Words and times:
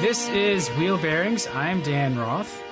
This 0.00 0.26
is 0.30 0.68
Wheel 0.70 0.96
Bearings. 0.96 1.46
I'm 1.48 1.82
Dan 1.82 2.18
Roth 2.18 2.62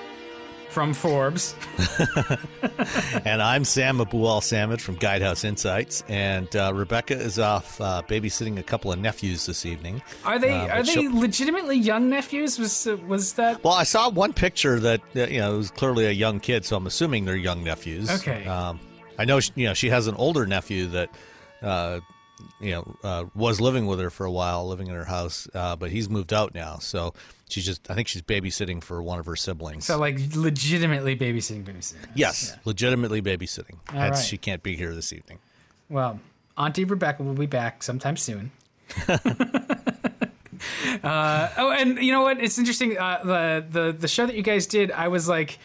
from 0.70 0.94
Forbes. 0.94 1.54
and 3.26 3.42
I'm 3.42 3.64
Sam 3.66 3.98
Abuelsamid 3.98 4.80
from 4.80 4.96
Guidehouse 4.96 5.44
Insights, 5.44 6.02
and 6.08 6.54
uh, 6.56 6.72
Rebecca 6.74 7.14
is 7.14 7.38
off 7.38 7.78
uh, 7.78 8.00
babysitting 8.08 8.58
a 8.58 8.62
couple 8.62 8.90
of 8.90 8.98
nephews 8.98 9.44
this 9.44 9.66
evening. 9.66 10.00
Are 10.24 10.38
they 10.38 10.52
Uh, 10.52 10.78
are 10.78 10.82
they 10.82 10.92
she'll- 10.92 11.14
legitimately 11.20 11.76
young 11.76 12.08
nephews? 12.08 12.58
Was 12.58 12.88
was 13.06 13.34
that 13.34 13.62
Well, 13.62 13.74
I 13.74 13.84
saw 13.84 14.08
one 14.08 14.32
picture 14.32 14.80
that 14.80 15.02
you 15.14 15.40
know 15.40 15.54
it 15.54 15.58
was 15.58 15.70
clearly 15.70 16.06
a 16.06 16.10
young 16.12 16.40
kid, 16.40 16.64
so 16.64 16.76
I'm 16.76 16.86
assuming 16.86 17.26
they're 17.26 17.36
young 17.36 17.62
nephews. 17.62 18.10
Okay. 18.10 18.46
Um, 18.46 18.80
I 19.18 19.26
know 19.26 19.40
she, 19.40 19.52
you 19.56 19.66
know 19.66 19.74
she 19.74 19.90
has 19.90 20.06
an 20.06 20.14
older 20.14 20.46
nephew 20.46 20.86
that 20.86 21.10
uh, 21.60 22.00
you 22.60 22.72
know 22.72 22.96
uh, 23.02 23.24
was 23.34 23.60
living 23.60 23.86
with 23.86 23.98
her 24.00 24.10
for 24.10 24.26
a 24.26 24.30
while, 24.30 24.66
living 24.68 24.86
in 24.88 24.94
her 24.94 25.04
house, 25.04 25.48
uh, 25.54 25.76
but 25.76 25.90
he's 25.90 26.08
moved 26.08 26.32
out 26.32 26.54
now. 26.54 26.78
So 26.78 27.14
she's 27.48 27.64
just 27.64 27.90
I 27.90 27.94
think 27.94 28.08
she's 28.08 28.22
babysitting 28.22 28.82
for 28.82 29.02
one 29.02 29.18
of 29.18 29.26
her 29.26 29.36
siblings. 29.36 29.86
so 29.86 29.98
like 29.98 30.18
legitimately 30.34 31.16
babysitting 31.16 31.64
babysitting? 31.64 32.08
yes, 32.14 32.56
legitimately 32.64 33.22
babysitting. 33.22 33.76
Hence, 33.88 34.18
right. 34.18 34.24
she 34.24 34.38
can't 34.38 34.62
be 34.62 34.76
here 34.76 34.94
this 34.94 35.12
evening. 35.12 35.38
Well, 35.88 36.20
Auntie 36.56 36.84
Rebecca 36.84 37.22
will 37.22 37.34
be 37.34 37.46
back 37.46 37.82
sometime 37.82 38.16
soon. 38.16 38.52
uh, 39.08 39.18
oh, 41.02 41.72
and 41.72 41.98
you 41.98 42.12
know 42.12 42.22
what? 42.22 42.40
It's 42.40 42.58
interesting. 42.58 42.98
Uh, 42.98 43.20
the 43.24 43.66
the 43.68 43.92
the 43.92 44.08
show 44.08 44.26
that 44.26 44.36
you 44.36 44.42
guys 44.42 44.66
did, 44.66 44.90
I 44.90 45.08
was 45.08 45.28
like, 45.28 45.58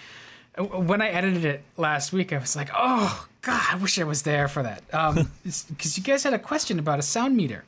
when 0.58 1.02
I 1.02 1.10
edited 1.10 1.44
it 1.44 1.64
last 1.78 2.14
week, 2.14 2.32
I 2.32 2.38
was 2.38 2.56
like, 2.56 2.70
oh 2.74 3.28
god, 3.46 3.62
I 3.72 3.76
wish 3.78 4.00
I 4.00 4.04
was 4.04 4.24
there 4.24 4.48
for 4.48 4.64
that. 4.64 4.84
Um, 4.94 5.32
because 5.44 5.98
you 5.98 6.04
guys 6.04 6.24
had 6.24 6.34
a 6.34 6.40
question 6.40 6.80
about 6.80 7.00
a 7.00 7.04
sound 7.04 7.38
meter, 7.38 7.64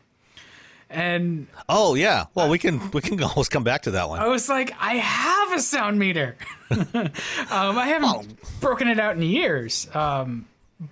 and 0.89 1.47
Oh 1.69 1.95
yeah. 1.95 2.25
Well, 2.36 2.50
we 2.50 2.58
can 2.59 2.92
we 2.94 3.02
can 3.02 3.22
always 3.30 3.50
come 3.50 3.64
back 3.64 3.84
to 3.84 3.92
that 3.92 4.09
one. 4.09 4.19
I 4.19 4.28
was 4.28 4.50
like, 4.50 4.73
I 4.80 4.95
have 4.95 5.53
a 5.53 5.59
sound 5.59 6.00
meter. 6.00 6.36
um, 6.72 7.78
I 7.78 7.88
haven't 7.88 8.38
broken 8.59 8.88
it 8.88 9.00
out 9.00 9.16
in 9.16 9.22
years. 9.22 9.88
Um, 9.95 10.47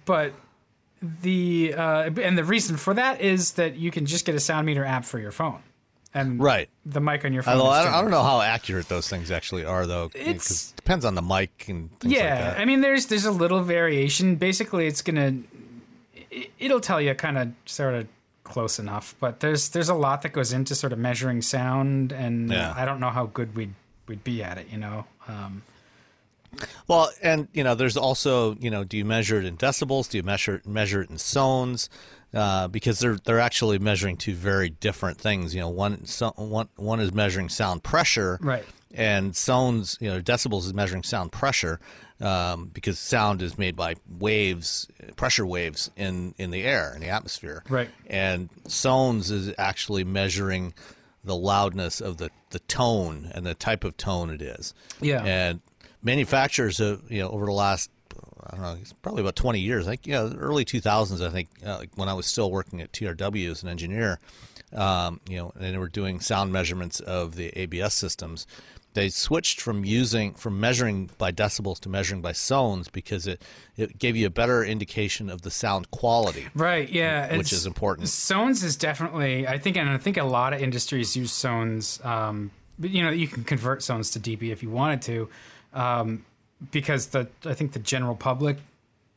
but 0.05 0.33
the 1.01 1.73
uh, 1.75 2.09
and 2.21 2.37
the 2.37 2.43
reason 2.43 2.77
for 2.77 2.93
that 2.93 3.21
is 3.21 3.53
that 3.53 3.75
you 3.75 3.91
can 3.91 4.05
just 4.05 4.25
get 4.25 4.35
a 4.35 4.39
sound 4.39 4.65
meter 4.65 4.85
app 4.85 5.05
for 5.05 5.19
your 5.19 5.31
phone, 5.31 5.61
and 6.15 6.39
Right. 6.39 6.69
the 6.85 6.99
mic 7.01 7.23
on 7.25 7.33
your 7.33 7.43
phone. 7.43 7.53
I 7.53 7.83
don't, 7.83 7.93
I 7.93 8.01
don't 8.01 8.09
know 8.09 8.23
how 8.23 8.41
accurate 8.41 8.87
those 8.89 9.07
things 9.07 9.29
actually 9.29 9.65
are, 9.65 9.85
though. 9.85 10.09
It 10.15 10.73
depends 10.75 11.05
on 11.05 11.13
the 11.13 11.21
mic 11.21 11.65
and 11.67 11.91
things 11.99 12.13
yeah, 12.13 12.23
like 12.23 12.39
that. 12.55 12.59
I 12.59 12.65
mean, 12.65 12.81
there's 12.81 13.05
there's 13.07 13.25
a 13.25 13.31
little 13.31 13.61
variation. 13.61 14.37
Basically, 14.37 14.87
it's 14.87 15.01
gonna 15.03 15.39
it, 16.31 16.49
it'll 16.57 16.79
tell 16.79 16.99
you 17.01 17.13
kind 17.13 17.37
of 17.37 17.51
sort 17.65 17.93
of 17.93 18.07
close 18.43 18.79
enough, 18.79 19.13
but 19.19 19.39
there's 19.41 19.69
there's 19.69 19.89
a 19.89 19.93
lot 19.95 20.21
that 20.23 20.29
goes 20.29 20.53
into 20.53 20.73
sort 20.73 20.93
of 20.93 20.99
measuring 20.99 21.41
sound, 21.41 22.11
and 22.11 22.49
Yeah. 22.49 22.73
I 22.75 22.85
don't 22.85 22.99
know 22.99 23.09
how 23.09 23.25
good 23.27 23.55
we'd 23.55 23.73
we'd 24.07 24.23
be 24.23 24.41
at 24.41 24.57
it. 24.57 24.67
You 24.71 24.77
know, 24.77 25.05
um, 25.27 25.63
Well, 26.87 27.09
and 27.21 27.47
you 27.53 27.63
know, 27.63 27.75
there's 27.75 27.97
also 27.97 28.55
you 28.59 28.69
know, 28.69 28.83
do 28.83 28.97
you 28.97 29.03
measure 29.05 29.37
it 29.39 29.45
in 29.45 29.57
decibels? 29.57 30.09
Do 30.09 30.17
you 30.17 30.23
measure 30.23 30.61
measure 30.65 31.01
it 31.01 31.09
in 31.09 31.17
sones? 31.17 31.89
Uh, 32.35 32.67
because 32.67 32.99
they're 32.99 33.17
they're 33.23 33.39
actually 33.39 33.79
measuring 33.79 34.17
two 34.17 34.35
very 34.35 34.69
different 34.69 35.17
things. 35.17 35.55
You 35.55 35.61
know, 35.61 35.69
one 35.69 36.05
so, 36.05 36.31
one 36.35 36.67
one 36.75 36.99
is 36.99 37.13
measuring 37.13 37.47
sound 37.49 37.81
pressure, 37.83 38.37
Right. 38.41 38.65
And 38.93 39.33
sones, 39.33 39.97
you 40.01 40.09
know, 40.09 40.21
decibels 40.21 40.65
is 40.65 40.73
measuring 40.73 41.03
sound 41.03 41.31
pressure 41.31 41.79
um, 42.21 42.71
because 42.73 42.97
sound 42.99 43.41
is 43.41 43.57
made 43.57 43.75
by 43.75 43.95
waves, 44.19 44.87
pressure 45.15 45.45
waves 45.45 45.91
in 45.95 46.35
in 46.37 46.51
the 46.51 46.63
air 46.63 46.93
in 46.93 47.01
the 47.01 47.09
atmosphere, 47.09 47.63
Right. 47.69 47.89
And 48.07 48.49
sones 48.67 49.31
is 49.31 49.53
actually 49.57 50.03
measuring 50.03 50.73
the 51.23 51.35
loudness 51.35 52.01
of 52.01 52.17
the 52.17 52.31
the 52.49 52.59
tone 52.59 53.31
and 53.33 53.45
the 53.45 53.55
type 53.55 53.83
of 53.85 53.95
tone 53.95 54.29
it 54.29 54.41
is. 54.41 54.73
Yeah. 54.99 55.23
And 55.23 55.61
manufacturers 56.03 56.77
have, 56.77 57.01
you 57.09 57.19
know, 57.19 57.29
over 57.29 57.45
the 57.45 57.51
last, 57.51 57.89
I 58.47 58.55
don't 58.55 58.61
know, 58.61 58.77
it's 58.79 58.93
probably 58.93 59.21
about 59.21 59.35
20 59.35 59.59
years, 59.59 59.87
Like, 59.87 60.03
think, 60.03 60.13
yeah, 60.13 60.29
early 60.37 60.65
2000s, 60.65 61.25
I 61.25 61.29
think, 61.29 61.49
uh, 61.65 61.77
like 61.77 61.89
when 61.95 62.09
I 62.09 62.13
was 62.13 62.25
still 62.25 62.51
working 62.51 62.81
at 62.81 62.91
TRW 62.91 63.49
as 63.49 63.63
an 63.63 63.69
engineer, 63.69 64.19
um, 64.73 65.19
you 65.27 65.37
know, 65.37 65.51
and 65.55 65.73
they 65.73 65.77
were 65.77 65.89
doing 65.89 66.19
sound 66.19 66.51
measurements 66.51 66.99
of 66.99 67.35
the 67.35 67.47
ABS 67.57 67.93
systems. 67.93 68.45
They 68.93 69.09
switched 69.09 69.59
from 69.59 69.83
using 69.83 70.33
from 70.35 70.57
measuring 70.59 71.09
by 71.17 71.33
decibels 71.33 71.81
to 71.81 71.89
measuring 71.89 72.21
by 72.21 72.31
sones 72.31 72.89
because 72.89 73.27
it, 73.27 73.41
it 73.75 73.99
gave 73.99 74.15
you 74.15 74.25
a 74.25 74.29
better 74.29 74.63
indication 74.63 75.29
of 75.29 75.41
the 75.41 75.51
sound 75.51 75.91
quality. 75.91 76.47
Right. 76.55 76.89
Yeah. 76.89 77.35
Which 77.35 77.51
is 77.51 77.65
important. 77.65 78.07
Sones 78.07 78.63
is 78.63 78.77
definitely, 78.77 79.45
I 79.45 79.57
think, 79.57 79.75
and 79.75 79.89
I 79.89 79.97
think 79.97 80.15
a 80.15 80.23
lot 80.23 80.53
of 80.53 80.61
industries 80.61 81.13
use 81.17 81.33
sones. 81.33 82.03
Um, 82.05 82.51
but 82.79 82.89
you 82.89 83.03
know, 83.03 83.09
you 83.09 83.27
can 83.27 83.43
convert 83.43 83.81
sones 83.81 84.13
to 84.13 84.19
dB 84.19 84.49
if 84.51 84.63
you 84.63 84.69
wanted 84.69 85.01
to, 85.03 85.29
um, 85.73 86.25
because 86.71 87.07
the 87.07 87.27
I 87.45 87.53
think 87.53 87.73
the 87.73 87.79
general 87.79 88.15
public 88.15 88.57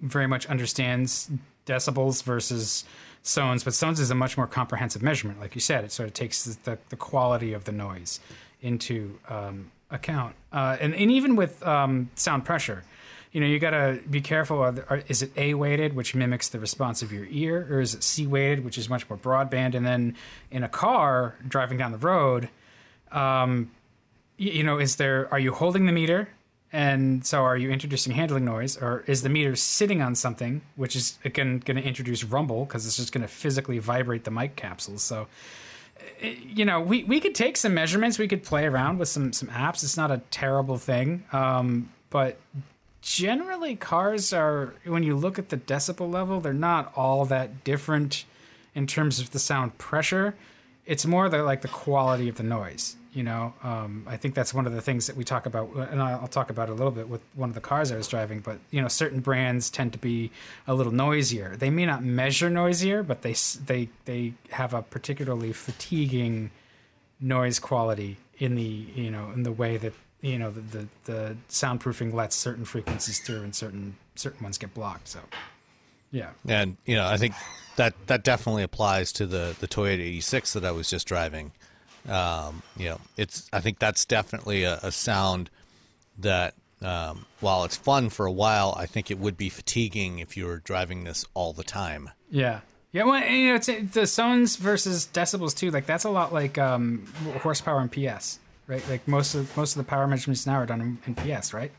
very 0.01 0.27
much 0.27 0.47
understands 0.47 1.31
decibels 1.67 2.23
versus 2.23 2.85
sones, 3.23 3.65
but 3.65 3.73
sones 3.73 3.99
is 4.01 4.11
a 4.11 4.15
much 4.15 4.37
more 4.37 4.47
comprehensive 4.47 5.03
measurement. 5.03 5.41
Like 5.41 5.55
you 5.55 5.61
said, 5.61 5.85
it 5.85 5.93
sort 5.93 6.09
of 6.09 6.15
takes 6.15 6.45
the 6.45 6.79
the 6.89 6.97
quality 6.97 7.53
of 7.53 7.65
the 7.65 7.73
noise 7.73 8.21
into 8.61 9.19
um, 9.29 9.71
account, 9.91 10.35
uh, 10.53 10.77
and 10.81 10.95
and 10.95 11.11
even 11.11 11.37
with 11.37 11.65
um, 11.67 12.11
sound 12.15 12.45
pressure 12.45 12.85
you 13.33 13.41
know 13.41 13.47
you 13.47 13.59
got 13.59 13.71
to 13.71 14.01
be 14.11 14.21
careful 14.21 14.59
are, 14.59 15.03
is 15.09 15.23
it 15.23 15.31
A 15.37 15.55
weighted 15.55 15.95
which 15.95 16.15
mimics 16.15 16.49
the 16.49 16.59
response 16.59 17.03
of 17.03 17.13
your 17.13 17.27
ear 17.27 17.67
or 17.71 17.81
is 17.81 17.95
it 17.95 18.03
C 18.03 18.27
weighted 18.27 18.65
which 18.65 18.79
is 18.79 18.89
much 18.89 19.09
more 19.09 19.19
broadband? 19.19 19.75
And 19.75 19.85
then 19.85 20.17
in 20.51 20.63
a 20.63 20.69
car 20.69 21.37
driving 21.47 21.79
down 21.79 21.93
the 21.93 21.99
road 21.99 22.49
um, 23.13 23.71
you 24.37 24.63
know 24.63 24.79
is 24.79 24.97
there 24.97 25.29
are 25.33 25.39
you 25.39 25.53
holding 25.53 25.87
the 25.87 25.93
meter 25.93 26.29
and 26.73 27.25
so 27.25 27.43
are 27.43 27.57
you 27.57 27.71
introducing 27.71 28.13
handling 28.13 28.45
noise 28.45 28.77
or 28.77 29.05
is 29.07 29.23
the 29.23 29.29
meter 29.29 29.57
sitting 29.57 30.03
on 30.03 30.15
something 30.15 30.61
which 30.77 30.95
is 30.95 31.19
again 31.25 31.59
going 31.65 31.77
to 31.77 31.83
introduce 31.83 32.25
rumble 32.25 32.65
because 32.65 32.87
it's 32.87 32.97
just 32.97 33.13
going 33.13 33.23
to 33.23 33.29
physically 33.29 33.79
vibrate 33.79 34.25
the 34.25 34.31
mic 34.31 34.57
capsules 34.57 35.03
so 35.03 35.27
you 36.21 36.65
know, 36.65 36.81
we, 36.81 37.05
we 37.05 37.21
could 37.21 37.35
take 37.35 37.57
some 37.57 37.75
measurements. 37.75 38.19
We 38.19 38.29
could 38.29 38.43
play 38.43 38.67
around 38.67 38.99
with 38.99 39.09
some 39.09 39.33
some 39.33 39.49
apps. 39.49 39.83
It's 39.83 39.97
not 39.97 40.11
a 40.11 40.19
terrible 40.31 40.79
thing. 40.79 41.25
Um, 41.33 41.91
but 42.11 42.39
generally, 43.03 43.77
cars 43.77 44.33
are 44.33 44.75
when 44.85 45.03
you 45.03 45.17
look 45.17 45.39
at 45.39 45.49
the 45.49 45.57
decibel 45.57 46.11
level, 46.11 46.41
they're 46.41 46.53
not 46.53 46.93
all 46.97 47.25
that 47.27 47.65
different 47.65 48.25
in 48.75 48.87
terms 48.87 49.21
of 49.21 49.31
the 49.31 49.39
sound 49.39 49.79
pressure. 49.79 50.35
It's 50.87 51.05
more 51.05 51.29
the 51.29 51.43
like 51.43 51.63
the 51.63 51.69
quality 51.69 52.29
of 52.29 52.37
the 52.37 52.43
noise. 52.43 52.97
You 53.19 53.25
know, 53.25 53.53
um, 53.65 54.05
I 54.07 54.17
think 54.17 54.37
that's 54.37 54.55
one 54.55 54.65
of 54.65 54.73
the 54.73 54.81
things 54.81 55.09
that 55.09 55.17
we 55.17 55.25
talk 55.25 55.45
about, 55.45 55.75
and 55.75 56.01
I'll 56.01 56.29
talk 56.29 56.51
about 56.51 56.69
a 56.69 56.73
little 56.73 56.93
bit 56.93 57.09
with 57.09 57.21
one 57.35 57.49
of 57.49 57.57
the 57.57 57.61
cars 57.61 57.91
I 57.91 57.97
was 57.97 58.07
driving. 58.07 58.39
But 58.39 58.61
you 58.71 58.81
know, 58.81 58.87
certain 58.87 59.19
brands 59.19 59.71
tend 59.71 59.93
to 59.95 59.99
be 59.99 60.31
a 60.69 60.75
little 60.75 60.93
noisier. 60.93 61.57
They 61.57 61.69
may 61.69 61.85
not 61.85 62.05
measure 62.05 62.49
noisier, 62.49 63.03
but 63.03 63.23
they 63.23 63.35
they 63.67 63.89
they 64.05 64.35
have 64.51 64.73
a 64.73 64.83
particularly 64.83 65.53
fatiguing 65.53 66.53
noise 67.19 67.59
quality 67.59 68.19
in 68.39 68.55
the 68.55 68.87
you 68.95 69.11
know 69.11 69.33
in 69.35 69.43
the 69.43 69.51
way 69.51 69.79
that 69.79 69.95
you 70.21 70.39
know 70.39 70.53
the 70.53 70.61
the, 70.61 70.89
the 71.07 71.37
soundproofing 71.49 72.15
lets 72.15 72.37
certain 72.37 72.65
frequencies 72.65 73.19
through 73.19 73.43
and 73.43 73.53
certain 73.53 73.97
certain 74.15 74.45
ones 74.45 74.59
get 74.59 74.73
blocked. 74.75 75.09
So, 75.09 75.19
yeah, 76.13 76.31
And 76.47 76.77
you 76.87 76.95
know, 76.95 77.09
I 77.09 77.17
think 77.17 77.35
that 77.75 77.95
that 78.07 78.23
definitely 78.23 78.63
applies 78.63 79.11
to 79.15 79.27
the 79.27 79.57
the 79.59 79.67
Toyota 79.67 80.03
86 80.03 80.53
that 80.53 80.65
I 80.65 80.71
was 80.71 80.89
just 80.89 81.09
driving. 81.09 81.51
Um, 82.09 82.63
you 82.77 82.91
know, 82.91 83.01
it's 83.17 83.49
I 83.53 83.61
think 83.61 83.79
that's 83.79 84.05
definitely 84.05 84.65
a, 84.65 84.79
a 84.83 84.93
sound 84.93 85.51
that 86.19 86.55
um, 86.83 87.27
while 87.41 87.65
it's 87.65 87.77
fun 87.77 88.09
for 88.11 88.27
a 88.27 88.33
while, 88.33 88.75
I 88.79 88.87
think 88.87 89.11
it 89.11 89.19
would 89.19 89.37
be 89.37 89.49
fatiguing 89.49 90.19
if 90.19 90.37
you 90.37 90.47
were 90.47 90.59
driving 90.59 91.05
this 91.05 91.25
all 91.35 91.53
the 91.53 91.65
time. 91.65 92.11
yeah. 92.31 92.61
Yeah, 92.91 93.05
well, 93.05 93.17
and, 93.17 93.37
you 93.37 93.49
know, 93.49 93.55
it's 93.57 93.67
the 93.93 94.07
sounds 94.07 94.57
versus 94.57 95.07
decibels 95.13 95.55
too. 95.55 95.71
Like 95.71 95.85
that's 95.85 96.05
a 96.05 96.11
lot 96.11 96.33
like 96.33 96.57
um, 96.57 97.05
horsepower 97.43 97.81
and 97.81 97.93
PS, 97.93 98.39
right? 98.67 98.83
Like 98.89 99.07
most 99.07 99.35
of 99.35 99.55
most 99.59 99.77
of 99.77 99.85
the 99.85 99.89
power 99.89 100.07
measurements 100.07 100.47
now 100.47 100.55
are 100.55 100.65
done 100.65 100.81
in, 100.81 100.99
in 101.07 101.15
PS, 101.15 101.53
right? 101.53 101.71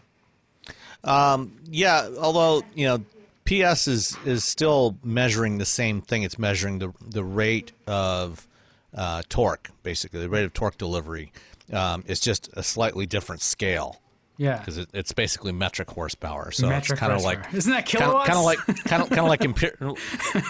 Yeah, 1.04 2.10
although 2.20 2.64
you 2.76 2.86
know, 2.86 3.04
PS 3.46 3.88
is 3.88 4.18
is 4.24 4.44
still 4.44 4.98
measuring 5.04 5.58
the 5.58 5.66
same 5.66 6.02
thing. 6.02 6.22
It's 6.22 6.38
measuring 6.38 6.78
the 6.78 6.94
the 7.02 7.24
rate 7.24 7.72
of 7.88 8.48
uh, 8.96 9.22
torque, 9.30 9.70
basically 9.84 10.20
the 10.20 10.30
rate 10.30 10.44
of 10.44 10.54
torque 10.54 10.78
delivery. 10.78 11.32
Um, 11.72 12.04
it's 12.08 12.20
just 12.20 12.50
a 12.54 12.64
slightly 12.64 13.06
different 13.06 13.42
scale. 13.42 14.02
Yeah. 14.38 14.58
because 14.60 14.78
it, 14.78 14.88
it's 14.94 15.12
basically 15.12 15.52
metric 15.52 15.92
horsepower. 15.92 16.52
So 16.52 16.70
Metric 16.70 16.92
it's 16.92 17.00
kind 17.02 17.12
of 17.12 17.24
like 17.24 17.54
Isn't 17.54 17.74
that 17.74 17.86
kind 17.86 18.06
of 18.06 18.44
like 18.46 18.58
kind 18.86 19.04
of 19.04 19.10
kind 19.10 19.20
of 19.20 19.26
like 19.28 19.42
imperial. 19.46 19.98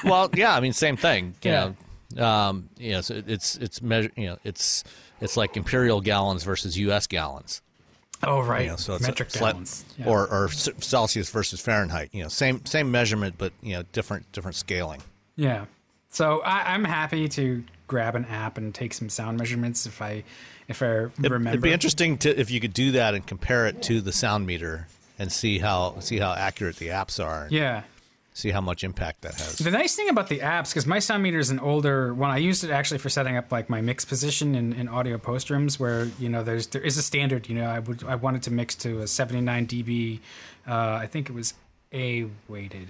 well, 0.04 0.30
yeah, 0.36 0.56
I 0.56 0.60
mean 0.60 0.74
same 0.74 0.96
thing. 0.96 1.34
You 1.44 1.50
Yeah. 1.52 1.72
know, 2.16 2.24
um, 2.24 2.70
you 2.78 2.92
know, 2.92 3.02
so 3.02 3.16
it- 3.16 3.28
it's 3.28 3.56
it's 3.56 3.82
measure. 3.82 4.12
You 4.16 4.28
know, 4.28 4.38
it's 4.44 4.84
it's 5.22 5.36
like 5.36 5.58
imperial 5.58 6.02
gallons 6.02 6.44
versus 6.44 6.78
U.S. 6.78 7.08
gallons. 7.08 7.64
oh, 8.24 8.42
right. 8.42 8.66
You 8.66 8.70
know, 8.70 8.76
so 8.76 8.94
it's 8.94 9.06
a 9.06 9.08
Metric 9.08 9.32
slight- 9.32 9.54
gallons. 9.54 9.86
Yeah. 9.98 10.06
or 10.08 10.28
or 10.28 10.50
Celsius 10.50 11.32
versus 11.32 11.60
Fahrenheit. 11.60 12.10
You 12.14 12.22
know, 12.22 12.30
same 12.30 12.64
same 12.68 12.92
measurement, 12.92 13.36
but 13.40 13.54
you 13.64 13.74
know, 13.74 13.82
different 13.92 14.32
different 14.34 14.56
scaling. 14.56 15.02
Yeah. 15.36 15.66
So 16.12 16.42
I, 16.42 16.76
I'm 16.76 16.84
happy 16.84 17.28
to 17.30 17.64
grab 17.90 18.16
an 18.16 18.24
app 18.26 18.58
and 18.58 18.74
take 18.74 18.94
some 18.94 19.10
sound 19.10 19.38
measurements 19.38 19.86
if 19.86 20.02
I 20.02 20.24
if 20.70 20.82
I 20.82 20.86
It, 20.86 21.12
remember. 21.24 21.50
It'd 21.50 21.62
be 21.62 21.74
interesting 21.74 22.18
to 22.20 22.40
if 22.40 22.50
you 22.50 22.62
could 22.62 22.74
do 22.74 22.92
that 22.94 23.14
and 23.16 23.28
compare 23.28 23.68
it 23.68 23.82
to 23.84 24.00
the 24.00 24.14
sound 24.14 24.46
meter 24.48 24.88
and 25.18 25.30
see 25.30 25.60
how 25.60 26.00
see 26.00 26.20
how 26.20 26.34
accurate 26.34 26.78
the 26.78 26.88
apps 26.88 27.22
are. 27.22 27.48
Yeah. 27.52 27.84
See 28.32 28.52
how 28.52 28.62
much 28.62 28.86
impact 28.86 29.24
that 29.24 29.34
has. 29.34 29.58
The 29.58 29.70
nice 29.72 29.96
thing 29.98 30.08
about 30.08 30.30
the 30.30 30.40
apps, 30.40 30.70
because 30.70 30.86
my 30.88 31.00
sound 31.00 31.24
meter 31.24 31.40
is 31.40 31.50
an 31.50 31.60
older 31.60 32.14
one, 32.14 32.30
I 32.30 32.38
used 32.38 32.64
it 32.64 32.70
actually 32.72 33.00
for 33.00 33.10
setting 33.10 33.36
up 33.36 33.52
like 33.52 33.70
my 33.70 33.82
mix 33.82 34.06
position 34.06 34.56
in, 34.56 34.72
in 34.72 34.88
audio 34.88 35.18
post 35.18 35.50
rooms, 35.50 35.78
where 35.78 36.06
you 36.20 36.30
know 36.30 36.42
there's 36.42 36.68
there 36.68 36.82
is 36.82 36.96
a 36.96 37.02
standard. 37.02 37.50
You 37.50 37.56
know, 37.56 37.66
I 37.66 37.80
would 37.80 38.02
I 38.06 38.16
wanted 38.16 38.44
to 38.44 38.52
mix 38.52 38.76
to 38.76 39.02
a 39.02 39.08
79 39.08 39.68
dB. 39.68 40.20
Uh, 40.66 40.74
I 41.04 41.08
think 41.08 41.28
it 41.30 41.34
was 41.34 41.54
A 41.92 42.28
weighted 42.48 42.90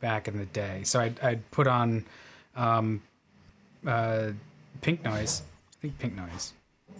back 0.00 0.28
in 0.28 0.36
the 0.36 0.46
day, 0.46 0.82
so 0.82 1.00
I'd, 1.00 1.18
I'd 1.20 1.50
put 1.52 1.66
on 1.68 2.04
um, 2.56 3.00
uh, 3.86 4.30
pink 4.80 5.04
noise. 5.04 5.42
I 5.42 5.82
think 5.82 5.98
pink 5.98 6.14
noise. 6.14 6.52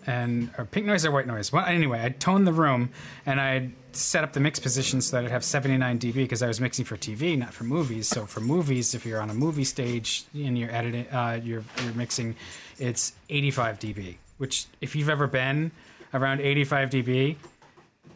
And 0.07 0.51
or 0.59 0.65
pink 0.65 0.87
noise 0.87 1.07
or 1.07 1.13
white 1.13 1.27
noise. 1.27 1.53
Well, 1.53 1.65
anyway, 1.65 2.03
I 2.05 2.09
toned 2.09 2.47
the 2.47 2.53
room 2.53 2.91
and 3.25 3.41
I'd 3.41 3.73
set 3.93 4.25
up 4.25 4.33
the 4.33 4.41
mix 4.41 4.59
position 4.59 5.01
so 5.01 5.17
that 5.17 5.27
I'd 5.27 5.31
have 5.31 5.45
79 5.45 5.99
dB 5.99 6.15
because 6.15 6.43
I 6.43 6.49
was 6.49 6.61
mixing 6.61 6.85
for 6.85 6.97
TV, 6.97 7.39
not 7.39 7.53
for 7.55 7.65
movies. 7.65 8.09
So 8.09 8.27
for 8.27 8.41
movies, 8.41 8.95
if 8.95 9.07
you're 9.07 9.21
on 9.21 9.31
a 9.31 9.35
movie 9.35 9.65
stage 9.65 10.25
and 10.35 10.59
you're 10.59 10.73
editing, 10.73 11.07
uh, 11.09 11.41
you're 11.43 11.65
you're 11.85 11.93
mixing, 11.95 12.35
it's 12.79 13.13
85 13.29 13.79
dB. 13.79 14.17
Which, 14.39 14.67
if 14.81 14.97
you've 14.97 15.09
ever 15.11 15.29
been 15.29 15.71
around 16.13 16.41
85 16.41 16.91
dB, 16.91 17.37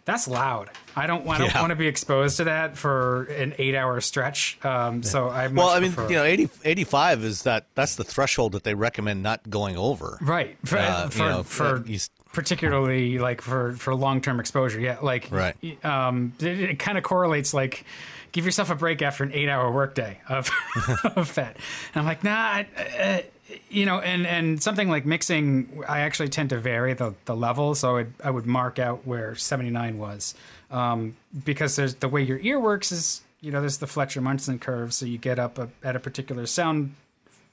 that's 0.06 0.26
loud. 0.26 0.70
I 0.96 1.06
don't 1.06 1.26
want 1.26 1.40
to 1.40 1.46
Yeah. 1.46 1.60
want 1.60 1.70
to 1.72 1.76
be 1.76 1.86
exposed 1.88 2.38
to 2.38 2.44
that 2.44 2.78
for 2.78 3.24
an 3.24 3.54
eight-hour 3.58 4.00
stretch. 4.00 4.56
Um, 4.64 5.02
so 5.02 5.28
I 5.28 5.48
much 5.48 5.56
Well, 5.62 5.68
I 5.68 5.80
mean, 5.80 5.92
prefer- 5.92 6.08
you 6.10 6.16
know, 6.16 6.24
80, 6.24 6.48
85 6.64 7.22
is 7.24 7.42
that 7.42 7.66
that's 7.74 7.96
the 7.96 8.04
threshold 8.04 8.52
that 8.52 8.64
they 8.64 8.72
recommend 8.74 9.22
not 9.22 9.50
going 9.50 9.76
over. 9.76 10.16
Right. 10.22 10.56
For, 10.64 10.78
Uh, 10.78 11.04
you 11.04 11.10
for, 11.10 11.28
know, 11.28 11.42
for 11.42 11.66
uh, 11.76 11.82
particularly 12.32 13.18
like 13.18 13.40
for, 13.40 13.72
for 13.74 13.94
long 13.94 14.20
term 14.20 14.40
exposure. 14.40 14.80
Yeah. 14.80 14.98
Like, 15.02 15.28
Right. 15.30 15.56
Um, 15.84 16.32
it, 16.40 16.60
it 16.60 16.78
kind 16.78 16.96
of 16.96 17.04
correlates 17.04 17.52
like, 17.52 17.84
give 18.32 18.44
yourself 18.44 18.70
a 18.70 18.74
break 18.74 19.02
after 19.02 19.24
an 19.24 19.32
eight 19.32 19.48
hour 19.48 19.70
workday 19.72 20.20
of, 20.28 20.50
of 21.16 21.34
that. 21.34 21.56
And 21.94 22.00
I'm 22.00 22.04
like, 22.04 22.22
nah, 22.22 22.30
I, 22.36 22.66
uh, 22.98 23.20
you 23.68 23.86
know, 23.86 24.00
and, 24.00 24.26
and 24.26 24.62
something 24.62 24.88
like 24.88 25.06
mixing, 25.06 25.84
I 25.88 26.00
actually 26.00 26.28
tend 26.28 26.50
to 26.50 26.58
vary 26.58 26.94
the, 26.94 27.14
the 27.26 27.36
level. 27.36 27.74
So 27.74 27.98
I'd, 27.98 28.12
I 28.22 28.30
would 28.30 28.46
mark 28.46 28.78
out 28.78 29.06
where 29.06 29.34
79 29.34 29.98
was. 29.98 30.34
Um, 30.70 31.16
because 31.44 31.76
there's 31.76 31.94
the 31.96 32.08
way 32.08 32.22
your 32.22 32.38
ear 32.40 32.58
works 32.58 32.90
is, 32.90 33.22
you 33.40 33.52
know, 33.52 33.60
there's 33.60 33.78
the 33.78 33.86
Fletcher 33.86 34.20
Munson 34.20 34.58
curve. 34.58 34.92
So 34.92 35.06
you 35.06 35.18
get 35.18 35.38
up 35.38 35.58
a, 35.58 35.68
at 35.82 35.94
a 35.94 36.00
particular 36.00 36.46
sound 36.46 36.94